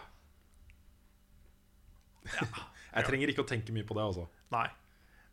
Jeg 2.97 3.07
trenger 3.07 3.31
ikke 3.33 3.45
å 3.45 3.49
tenke 3.49 3.75
mye 3.77 3.85
på 3.87 3.97
det, 3.97 4.05
altså. 4.09 4.25
Nei. 4.55 4.67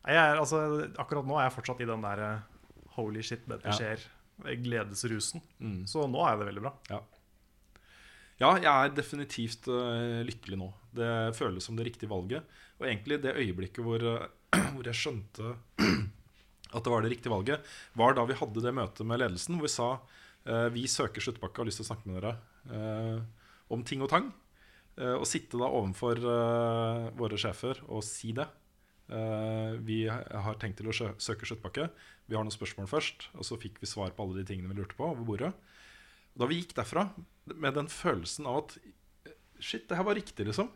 Jeg 0.04 0.20
er, 0.20 0.36
altså, 0.42 0.60
akkurat 1.00 1.28
nå 1.28 1.38
er 1.40 1.46
jeg 1.48 1.54
fortsatt 1.56 1.80
i 1.80 1.88
den 1.88 2.02
der 2.04 2.22
eh, 2.26 2.66
holy 2.98 3.22
shit, 3.24 3.46
dette 3.48 3.72
Ja. 3.72 3.76
skjer. 3.78 4.04
Gledesrusen. 4.60 5.40
Mm. 5.64 5.86
Så 5.88 6.04
nå 6.12 6.26
er 6.28 6.42
det 6.42 6.48
veldig 6.50 6.64
bra. 6.66 6.74
Ja. 6.92 7.00
Ja, 8.42 8.50
jeg 8.58 8.68
er 8.68 8.92
definitivt 8.98 9.70
uh, 9.72 10.20
lykkelig 10.28 10.58
nå. 10.60 10.68
Det 10.98 11.08
føles 11.38 11.64
som 11.64 11.78
det 11.80 11.86
riktige 11.88 12.12
valget. 12.12 12.44
Og 12.82 12.88
egentlig 12.90 13.22
det 13.24 13.36
øyeblikket 13.40 13.86
hvor, 13.86 14.04
eh, 14.04 14.28
hvor 14.74 14.90
jeg 14.90 15.00
skjønte 15.00 15.54
at 16.76 16.84
det 16.84 16.92
var 16.92 17.06
det 17.06 17.14
riktige 17.14 17.32
valget, 17.32 17.64
var 17.96 18.18
da 18.18 18.26
vi 18.28 18.36
hadde 18.42 18.66
det 18.66 18.76
møtet 18.76 19.08
med 19.08 19.22
ledelsen 19.24 19.56
hvor 19.56 19.70
vi 19.70 19.72
sa 19.72 19.90
vi 20.76 20.84
søker 20.92 21.24
sluttpakke 21.24 21.56
og 21.56 21.64
har 21.64 21.70
lyst 21.70 21.80
til 21.80 21.86
å 21.86 21.88
snakke 21.88 22.10
med 22.10 22.18
dere 22.20 22.34
eh, 22.68 23.20
om 23.72 23.84
ting 23.88 24.04
og 24.04 24.12
tang. 24.12 24.32
Eh, 25.00 25.16
og 25.18 25.26
sitte 25.26 25.58
da 25.58 25.70
overfor 25.74 26.20
eh, 26.22 27.08
våre 27.18 27.40
sjefer 27.40 27.80
og 27.88 28.04
si 28.06 28.34
det. 28.38 28.46
Eh, 29.10 29.80
vi 29.86 30.04
har 30.08 30.60
tenkt 30.62 30.80
til 30.82 30.92
å 30.92 30.96
søke 30.96 31.50
sluttpakke. 31.50 31.88
Vi 32.30 32.38
har 32.38 32.46
noen 32.46 32.54
spørsmål 32.54 32.90
først. 32.92 33.30
Og 33.38 33.48
så 33.48 33.60
fikk 33.62 33.82
vi 33.82 33.90
svar 33.90 34.14
på 34.14 34.26
alle 34.26 34.42
de 34.42 34.48
tingene 34.52 34.72
vi 34.72 34.82
lurte 34.82 34.98
på 34.98 35.10
over 35.10 35.26
bordet. 35.28 35.54
Da 36.38 36.50
vi 36.50 36.62
gikk 36.62 36.76
derfra 36.78 37.08
med 37.52 37.76
den 37.78 37.90
følelsen 37.92 38.50
av 38.50 38.66
at 38.66 38.78
Shit, 39.64 39.86
det 39.88 39.96
her 39.96 40.04
var 40.04 40.18
riktig, 40.18 40.44
liksom. 40.44 40.68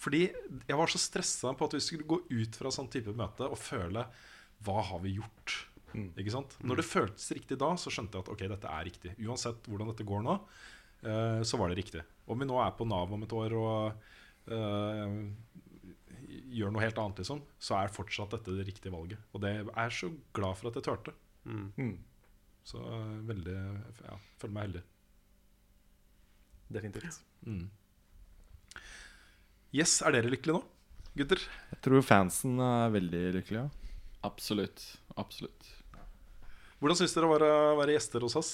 Fordi 0.00 0.22
jeg 0.24 0.76
var 0.78 0.88
så 0.88 0.96
stressa 0.96 1.50
på 1.52 1.66
at 1.66 1.74
vi 1.76 1.82
skulle 1.84 2.06
gå 2.08 2.16
ut 2.30 2.54
fra 2.56 2.70
sånn 2.72 2.88
type 2.88 3.12
møte 3.12 3.44
og 3.44 3.60
føle 3.60 4.06
Hva 4.64 4.78
har 4.88 5.02
vi 5.02 5.18
gjort? 5.18 5.56
Ikke 5.94 6.34
sant? 6.34 6.56
Når 6.64 6.80
det 6.80 6.86
føltes 6.88 7.32
riktig 7.36 7.58
da, 7.60 7.72
så 7.80 7.92
skjønte 7.92 8.18
jeg 8.18 8.26
at 8.26 8.32
ok, 8.34 8.44
dette 8.52 8.70
er 8.70 8.86
riktig. 8.88 9.14
Uansett 9.26 9.68
hvordan 9.68 9.92
dette 9.92 10.06
går 10.08 10.22
nå, 10.26 10.36
eh, 11.04 11.40
så 11.46 11.60
var 11.60 11.72
det 11.72 11.80
riktig. 11.80 12.04
Om 12.26 12.44
vi 12.44 12.48
nå 12.48 12.60
er 12.62 12.76
på 12.78 12.86
Nav 12.88 13.12
om 13.12 13.26
et 13.26 13.34
år 13.36 13.56
og 13.58 14.52
eh, 14.52 15.18
gjør 16.52 16.72
noe 16.72 16.84
helt 16.84 17.00
annet, 17.02 17.22
liksom, 17.22 17.42
så 17.60 17.78
er 17.78 17.92
fortsatt 17.92 18.36
dette 18.36 18.56
det 18.56 18.66
riktige 18.68 18.94
valget. 18.94 19.20
Og 19.32 19.44
det 19.44 19.54
er 19.60 19.68
jeg 19.88 19.98
så 19.98 20.10
glad 20.36 20.58
for 20.58 20.70
at 20.70 20.80
jeg 20.80 20.88
turte. 20.88 21.14
Mm. 21.44 21.94
Så 22.66 22.78
eh, 22.78 23.14
veldig 23.30 23.56
Ja, 24.06 24.18
føler 24.40 24.56
meg 24.56 24.68
heldig. 24.68 24.84
Definitivt. 26.72 27.20
Mm. 27.44 27.66
Yes, 29.72 29.98
er 30.04 30.14
dere 30.14 30.30
lykkelige 30.32 30.58
nå, 30.58 30.64
gutter? 31.16 31.40
Jeg 31.72 31.80
tror 31.84 32.04
fansen 32.04 32.60
er 32.60 32.92
veldig 32.92 33.22
lykkelige. 33.38 33.68
Absolutt. 34.22 34.84
Absolutt. 35.18 35.70
Hvordan 36.82 36.98
syns 36.98 37.12
dere 37.14 37.28
det 37.28 37.30
var 37.30 37.44
å 37.46 37.78
være 37.78 37.94
gjester 37.94 38.24
hos 38.26 38.34
oss? 38.40 38.48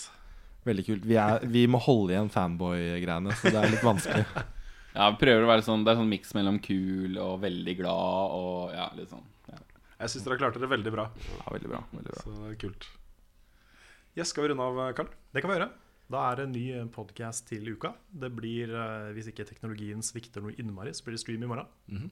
Veldig 0.68 0.84
kult. 0.84 1.04
Vi, 1.08 1.16
er, 1.16 1.44
vi 1.48 1.62
må 1.70 1.80
holde 1.80 2.12
igjen 2.12 2.28
fanboy-greiene, 2.32 3.32
så 3.40 3.52
det 3.54 3.60
er 3.62 3.72
litt 3.72 3.84
vanskelig. 3.86 4.28
Ja, 4.98 5.04
vi 5.12 5.18
prøver 5.20 5.44
å 5.44 5.50
være 5.50 5.62
sånn 5.62 5.82
Det 5.84 5.92
er 5.92 5.98
sånn 6.00 6.08
miks 6.10 6.32
mellom 6.34 6.56
kul 6.64 7.18
og 7.22 7.36
veldig 7.42 7.74
glad 7.78 8.32
og 8.34 8.72
ja, 8.74 8.86
litt 8.96 9.12
sånn. 9.12 9.26
Ja. 9.46 9.58
Jeg 10.00 10.10
syns 10.10 10.24
dere 10.24 10.38
klarte 10.40 10.62
det 10.62 10.70
veldig 10.72 10.92
bra. 10.94 11.04
Ja, 11.36 11.44
veldig 11.54 11.70
bra, 11.70 11.82
veldig 11.92 12.14
bra. 12.14 12.22
Så 12.24 12.32
er 12.48 12.56
kult. 12.58 12.88
Yes, 14.16 14.32
skal 14.32 14.46
vi 14.46 14.50
runde 14.50 14.64
av, 14.64 14.80
Karl? 14.98 15.12
Det 15.30 15.44
kan 15.44 15.52
vi 15.52 15.58
gjøre. 15.58 15.68
Da 16.10 16.24
er 16.30 16.40
det 16.40 16.46
en 16.48 16.56
ny 16.56 16.64
podkast 16.96 17.46
til 17.50 17.68
uka. 17.68 17.92
Det 18.10 18.32
blir, 18.34 18.72
eh, 18.74 19.12
Hvis 19.14 19.28
ikke 19.30 19.46
teknologien 19.46 20.02
svikter 20.02 20.42
noe 20.42 20.56
innmari, 20.58 20.96
så 20.96 21.04
blir 21.04 21.14
det 21.14 21.22
stream 21.22 21.44
i 21.44 21.50
morgen. 21.52 21.68
Mhm. 21.92 22.10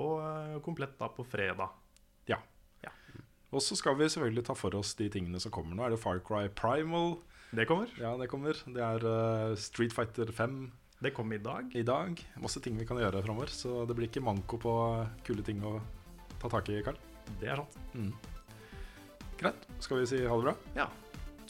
Og 0.00 0.16
eh, 0.24 0.58
komplett 0.64 0.98
da 0.98 1.12
på 1.14 1.26
fredag. 1.28 1.70
Og 3.50 3.62
så 3.64 3.76
skal 3.78 3.96
vi 3.98 4.06
selvfølgelig 4.06 4.44
ta 4.46 4.54
for 4.54 4.74
oss 4.78 4.94
de 4.98 5.08
tingene 5.10 5.40
som 5.42 5.52
kommer. 5.54 5.74
Nå 5.74 5.86
er 5.86 5.94
det 5.94 6.00
Far 6.02 6.20
Cry 6.22 6.46
Primal. 6.54 7.16
Det 7.50 7.66
kommer. 7.66 7.90
Ja, 7.98 8.14
det 8.18 8.28
kommer. 8.30 8.54
Det 8.54 8.82
er 8.84 9.02
uh, 9.02 9.56
Street 9.58 9.94
Fighter 9.94 10.30
5 10.30 10.70
Det 11.02 11.10
kommer 11.16 11.34
i 11.34 11.42
dag. 11.42 11.74
i 11.74 11.82
dag. 11.82 12.20
Masse 12.38 12.62
ting 12.62 12.78
vi 12.78 12.86
kan 12.86 13.00
gjøre 13.00 13.24
framover. 13.26 13.50
Så 13.50 13.84
det 13.88 13.96
blir 13.98 14.06
ikke 14.06 14.22
manko 14.22 14.60
på 14.60 14.74
kule 15.26 15.42
ting 15.42 15.64
å 15.66 15.80
ta 16.38 16.50
tak 16.52 16.70
i, 16.70 16.78
Karl. 16.86 16.98
Det 17.40 17.50
er 17.50 17.58
sant. 17.58 17.78
Mm. 17.94 18.12
Greit. 19.40 19.66
Skal 19.82 20.02
vi 20.02 20.06
si 20.06 20.22
ha 20.22 20.36
det 20.36 20.46
bra? 20.46 20.54
Ja. 20.76 20.86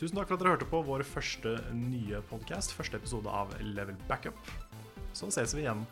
Tusen 0.01 0.17
takk 0.17 0.31
for 0.31 0.39
at 0.39 0.41
dere 0.41 0.55
hørte 0.55 0.69
på 0.71 0.81
vår 0.87 1.05
første 1.05 1.59
nye 1.77 2.23
podkast. 2.31 2.73
Første 2.73 2.97
episode 2.97 3.29
av 3.29 3.53
Level 3.61 3.99
Backup. 4.09 4.39
Så 5.13 5.29
ses 5.35 5.53
vi 5.53 5.67
igjen 5.67 5.85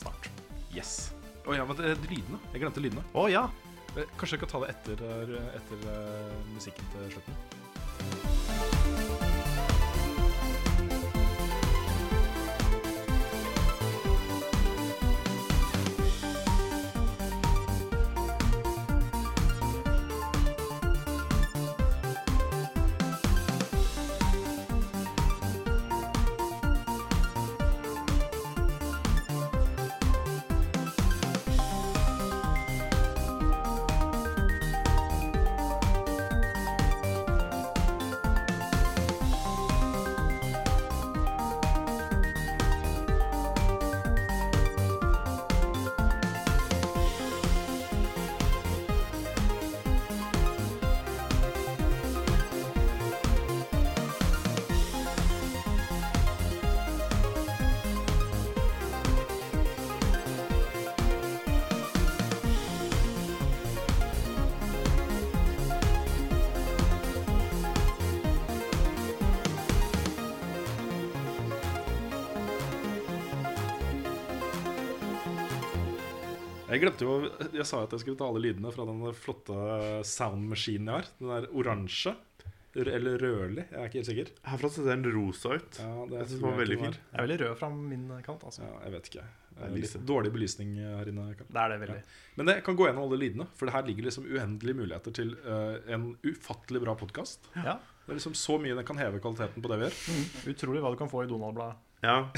snart. 0.00 0.30
Yes. 0.72 1.10
Å 1.44 1.56
ja, 1.58 1.66
men 1.68 1.76
det 1.76 1.98
lydene. 2.06 2.40
Jeg 2.54 2.62
glemte 2.62 2.80
lydene. 2.80 3.04
Å 3.12 3.26
ja. 3.28 3.50
Eh, 3.96 4.06
Kanskje 4.18 4.36
jeg 4.36 4.42
kan 4.44 4.52
ta 4.52 4.60
det 4.64 4.70
etter, 4.74 5.02
eh, 5.06 5.48
etter 5.58 5.88
eh, 5.94 6.36
musikken 6.54 6.92
til 6.94 7.10
slutten? 7.16 7.59
Jeg 76.70 76.82
glemte 76.84 77.06
jo 77.06 77.14
Jeg 77.56 77.66
sa 77.66 77.82
at 77.82 77.94
jeg 77.96 78.04
skulle 78.04 78.18
ta 78.20 78.28
alle 78.30 78.42
lydene 78.44 78.70
fra 78.74 78.84
den 78.88 79.00
flotte 79.18 79.56
soundmaskinen 80.06 80.90
jeg 80.92 81.00
har. 81.00 81.08
Den 81.18 81.32
der 81.34 81.48
oransje. 81.50 82.14
Eller 82.78 83.18
rødlig. 83.18 83.64
Jeg 83.66 83.80
er 83.80 83.88
ikke 83.88 83.98
helt 83.98 84.10
sikker. 84.12 84.28
Herfra 84.46 84.68
ser 84.70 84.86
den 84.86 85.02
rosa 85.10 85.56
ut. 85.58 85.78
Ja, 85.82 85.90
det 86.06 86.20
Jeg 86.20 86.28
synes 86.30 86.36
den 86.38 86.46
var 86.46 86.60
veldig 86.60 86.76
fin. 86.78 86.94
Jeg 86.94 87.18
er 87.18 87.26
veldig 87.26 87.38
rød 87.42 87.54
fra 87.58 87.70
min 87.74 88.04
kant. 88.22 88.44
Altså. 88.46 88.62
Ja, 88.62 88.76
jeg 88.86 88.94
vet 88.94 89.10
ikke. 89.10 89.24
Det 89.50 89.64
er 89.66 89.66
Eh, 89.66 89.74
Litt 89.76 89.94
dårlig 90.08 90.30
belysning 90.32 90.76
her 90.78 91.08
inne. 91.10 91.34
Karl. 91.36 91.48
Det 91.50 91.60
er 91.60 91.72
det 91.72 91.78
veldig. 91.82 91.96
Men 92.38 92.46
jeg 92.54 92.62
kan 92.64 92.76
gå 92.78 92.86
gjennom 92.86 93.04
alle 93.04 93.18
lydene, 93.20 93.46
for 93.58 93.66
det 93.68 93.74
her 93.74 93.82
ligger 93.84 94.06
liksom 94.06 94.24
uendelige 94.30 94.78
muligheter 94.78 95.12
til 95.18 95.34
uh, 95.44 95.76
en 95.92 96.06
ufattelig 96.24 96.80
bra 96.80 96.94
podkast. 96.96 97.50
Ja. 97.56 97.74
Det 98.06 98.14
er 98.14 98.20
liksom 98.20 98.36
så 98.38 98.56
mye 98.62 98.78
den 98.78 98.86
kan 98.88 98.96
heve 98.96 99.20
kvaliteten 99.20 99.60
på 99.60 99.68
det 99.72 99.80
vi 99.82 99.88
gjør. 99.88 99.98
Mm. 100.14 100.54
Utrolig 100.54 100.84
hva 100.84 100.94
du 100.94 100.98
kan 101.02 101.10
få 101.12 101.24
i 101.26 101.28
Donald-bladet. 101.30 101.76
Ja. 102.00 102.30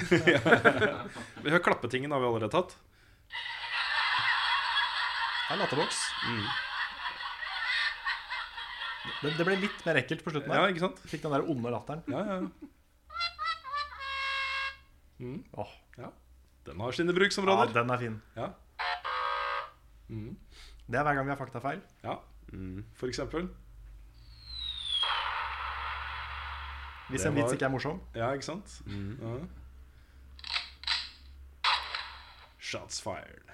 Vi 1.45 1.53
har 1.55 1.63
klappetingen 1.63 2.11
har 2.11 2.19
vi 2.19 2.27
allerede 2.27 2.51
tatt. 2.51 2.73
Det 5.53 5.59
er 5.59 5.67
latterboks. 5.67 5.97
Mm. 6.25 6.45
Det, 9.21 9.33
det 9.37 9.45
ble 9.45 9.57
litt 9.61 9.83
mer 9.85 9.99
ekkelt 10.01 10.23
på 10.25 10.33
slutten. 10.33 10.49
Der. 10.49 10.63
Ja, 10.63 10.71
ikke 10.73 10.81
sant? 10.81 11.03
Fikk 11.11 11.27
den 11.27 11.35
der 11.35 11.45
onde 11.45 11.73
latteren. 11.75 12.01
Ja, 12.09 12.23
ja. 12.25 12.39
Mm. 15.21 15.43
Oh. 15.53 15.75
ja. 16.01 16.09
Den 16.65 16.81
har 16.81 16.97
sine 16.97 17.13
ja, 17.13 17.67
den 17.69 17.93
er 17.93 18.01
fin. 18.01 18.17
Ja. 18.39 18.49
Mm. 20.09 20.33
Det 20.89 20.99
er 21.03 21.05
hver 21.05 21.21
gang 21.21 21.29
vi 21.29 21.35
har 21.35 21.41
faktafeil. 21.45 21.85
ja. 22.03 22.17
For 22.97 23.13
eksempel. 23.13 23.51
Hvis 27.13 27.29
en 27.29 27.37
vits 27.37 27.53
ikke 27.53 27.69
er 27.69 27.77
morsom. 27.77 28.01
Ja, 28.17 28.33
ikke 28.33 28.49
sant? 28.49 28.81
Ja. 28.89 29.37
Shots 32.73 33.05
fired. 33.05 33.52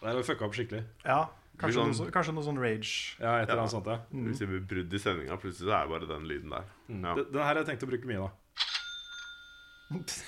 Der 0.00 0.12
har 0.12 0.16
vi 0.20 0.22
fucka 0.28 0.46
opp 0.46 0.54
skikkelig. 0.54 0.84
Ja, 1.04 1.24
kanskje, 1.58 1.80
Sånn- 1.80 1.90
noe, 1.90 1.94
så- 1.98 2.10
kanskje 2.14 2.34
noe 2.34 2.44
sånn 2.46 2.60
rage. 2.62 3.16
Ja, 3.18 3.38
et 3.42 3.48
eller 3.48 3.62
annet 3.62 3.70
sånt, 3.74 3.86
ja. 3.86 3.98
Hvis 4.12 4.38
det 4.38 4.48
blir 4.48 4.60
brudd 4.60 4.92
i 4.94 4.98
sendinga, 4.98 5.36
plutselig 5.42 5.66
så 5.66 5.74
er 5.74 5.86
det 5.86 5.90
bare 5.90 6.06
den 6.06 6.28
lyden 6.28 6.50
der. 6.50 6.64
Ja. 6.88 7.14
Den 7.14 7.34
her 7.34 7.42
har 7.44 7.54
jeg 7.54 7.66
tenkt 7.66 7.82
å 7.82 7.90
bruke 7.90 8.06
mye, 8.06 8.20
da. 8.22 8.30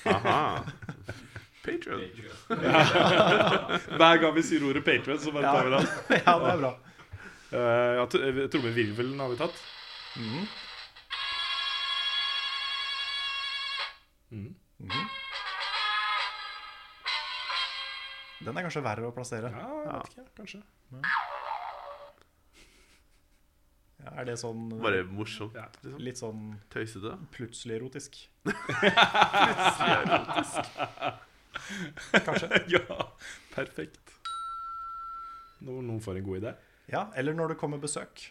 Aha. 0.07 0.65
Patreon. 1.63 2.01
Hver 4.01 4.21
gang 4.21 4.35
vi 4.35 4.43
sier 4.43 4.61
ordet 4.65 4.83
Patrion, 4.85 5.19
så 5.19 5.31
bare 5.33 5.43
tar 5.45 5.65
vi 5.65 5.71
den. 5.77 5.87
ja, 6.27 6.39
det 6.39 6.51
er 6.51 6.57
bra. 6.59 6.73
Uh, 7.53 7.95
ja, 7.99 8.05
eh, 8.05 8.49
Trommevirvelen 8.49 9.19
har 9.21 9.29
vi 9.29 9.37
tatt. 9.37 9.63
Mhm. 14.81 14.91
-hmm. 14.91 15.09
Den 18.45 18.57
er 18.57 18.63
kanskje 18.65 18.83
verre 18.83 19.07
å 19.07 19.13
plassere. 19.13 19.51
Ja, 19.53 19.69
jeg 19.85 19.93
vet 19.93 20.09
ikke. 20.11 20.25
Kanskje. 20.37 20.63
Ja, 24.01 24.11
er 24.17 24.25
det 24.25 24.37
sånn 24.41 24.69
Bare 24.81 25.05
morsomt. 25.05 25.55
Ja. 25.55 25.69
Liksom. 25.83 26.01
litt 26.01 26.19
sånn 26.19 26.61
Tøysete. 26.73 27.19
plutselig 27.31 27.75
erotisk? 27.77 28.31
Kanskje 32.27 32.49
ja, 32.75 32.97
perfekt. 33.55 34.15
Når 35.61 35.83
noen 35.85 36.01
får 36.03 36.17
en 36.21 36.27
god 36.27 36.41
idé. 36.41 36.53
Ja, 36.91 37.05
eller 37.19 37.37
når 37.37 37.47
det 37.55 37.61
kommer 37.61 37.79
besøk. 37.83 38.23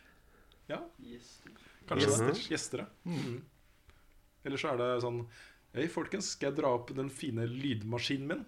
Ja, 0.70 0.80
kanskje 1.90 2.10
Gjester. 2.10 2.28
det. 2.28 2.34
Gjester, 2.52 2.78
ja. 2.84 2.88
Mm. 3.10 3.38
Eller 4.46 4.58
så 4.62 4.68
er 4.72 4.78
det 4.80 4.90
sånn 5.04 5.20
Hei, 5.76 5.86
folkens, 5.92 6.32
skal 6.34 6.50
jeg 6.52 6.58
dra 6.60 6.72
opp 6.80 6.90
den 6.98 7.12
fine 7.14 7.46
lydmaskinen 7.50 8.30
min? 8.32 8.46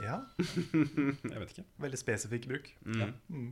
Ja, 0.00 0.18
Jeg 1.32 1.40
vet 1.40 1.52
ikke. 1.54 1.64
Veldig 1.80 1.98
spesifikk 2.00 2.46
bruk. 2.50 2.70
Ja. 2.96 3.08
Mm. 3.32 3.50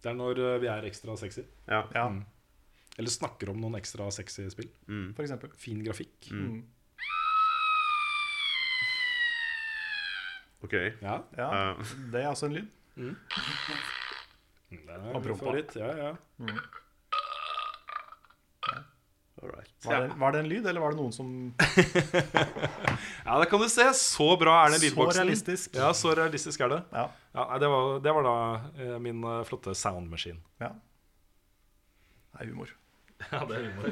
Det 0.00 0.10
er 0.10 0.16
når 0.16 0.40
eh, 0.42 0.56
vi 0.62 0.68
er 0.72 0.86
ekstra 0.88 1.16
sexy. 1.20 1.44
Ja. 1.70 1.82
Ja, 1.94 2.06
Mm. 2.10 2.22
Eller 2.98 3.12
snakker 3.14 3.48
om 3.52 3.60
noen 3.62 3.76
ekstra 3.78 4.08
sexy 4.12 4.42
spill. 4.52 4.66
Mm. 4.90 5.12
for 5.16 5.22
eksempel. 5.24 5.52
Fin 5.56 5.78
grafikk. 5.86 6.26
Mm. 6.34 6.58
OK. 10.66 10.74
Ja. 11.00 11.14
Ja, 11.38 11.46
Uh. 11.78 11.94
det 12.12 12.20
er 12.24 12.28
også 12.32 12.50
en 12.50 12.56
lyd. 12.58 12.66
Mm, 13.00 13.14
Den 14.70 14.90
er 14.90 15.14
Og 15.14 15.22
prompa. 15.24 15.38
favoritt. 15.44 15.76
Ja, 15.78 15.94
ja. 15.96 16.10
All 19.42 19.50
right. 19.54 19.70
Var 19.84 20.00
det, 20.00 20.10
var 20.20 20.32
det 20.32 20.38
en 20.42 20.48
lyd, 20.50 20.66
eller 20.66 20.80
var 20.80 20.90
det 20.92 20.98
noen 21.00 21.12
som 21.12 21.54
ja, 23.26 23.38
det 23.40 23.48
kan 23.50 23.60
du 23.62 23.68
se. 23.72 23.86
Så 23.96 24.28
bra 24.40 24.58
er 24.64 24.74
den 24.74 24.82
Så 24.84 25.06
realistisk. 25.16 25.76
Ja, 25.76 25.92
så 25.96 26.14
realistisk 26.16 26.60
er 26.60 26.68
det. 26.74 26.80
Ja. 26.92 27.06
Ja, 27.34 27.46
det, 27.62 27.68
var, 27.70 28.00
det 28.04 28.12
var 28.16 28.22
da 28.26 28.36
eh, 28.76 28.98
min 29.02 29.24
eh, 29.24 29.44
flotte 29.48 29.74
soundmaskin. 29.74 30.40
ja. 30.60 30.74
Det 32.30 32.46
er 32.46 32.52
humor. 32.52 32.68
Ja, 33.30 33.44
det 33.44 33.56
er 33.58 33.64
humor. 33.68 33.90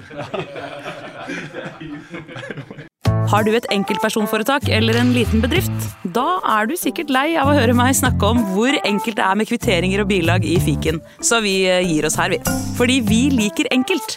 Har 3.28 3.44
du 3.44 3.50
et 3.52 3.66
enkeltpersonforetak 3.74 4.70
eller 4.72 4.96
en 4.96 5.10
liten 5.12 5.42
bedrift? 5.44 5.88
Da 6.16 6.38
er 6.48 6.68
du 6.70 6.72
sikkert 6.80 7.10
lei 7.12 7.34
av 7.36 7.50
å 7.50 7.56
høre 7.58 7.74
meg 7.76 7.92
snakke 7.98 8.24
om 8.24 8.40
hvor 8.54 8.72
enkelt 8.88 9.18
det 9.18 9.26
er 9.26 9.36
med 9.36 9.50
kvitteringer 9.50 10.00
og 10.04 10.08
bilag 10.08 10.46
i 10.48 10.56
fiken, 10.64 11.02
så 11.20 11.42
vi 11.44 11.58
eh, 11.68 11.84
gir 11.84 12.08
oss 12.08 12.16
her, 12.16 12.32
vi. 12.32 12.40
Fordi 12.78 13.02
vi 13.04 13.20
liker 13.34 13.68
enkelt. 13.74 14.16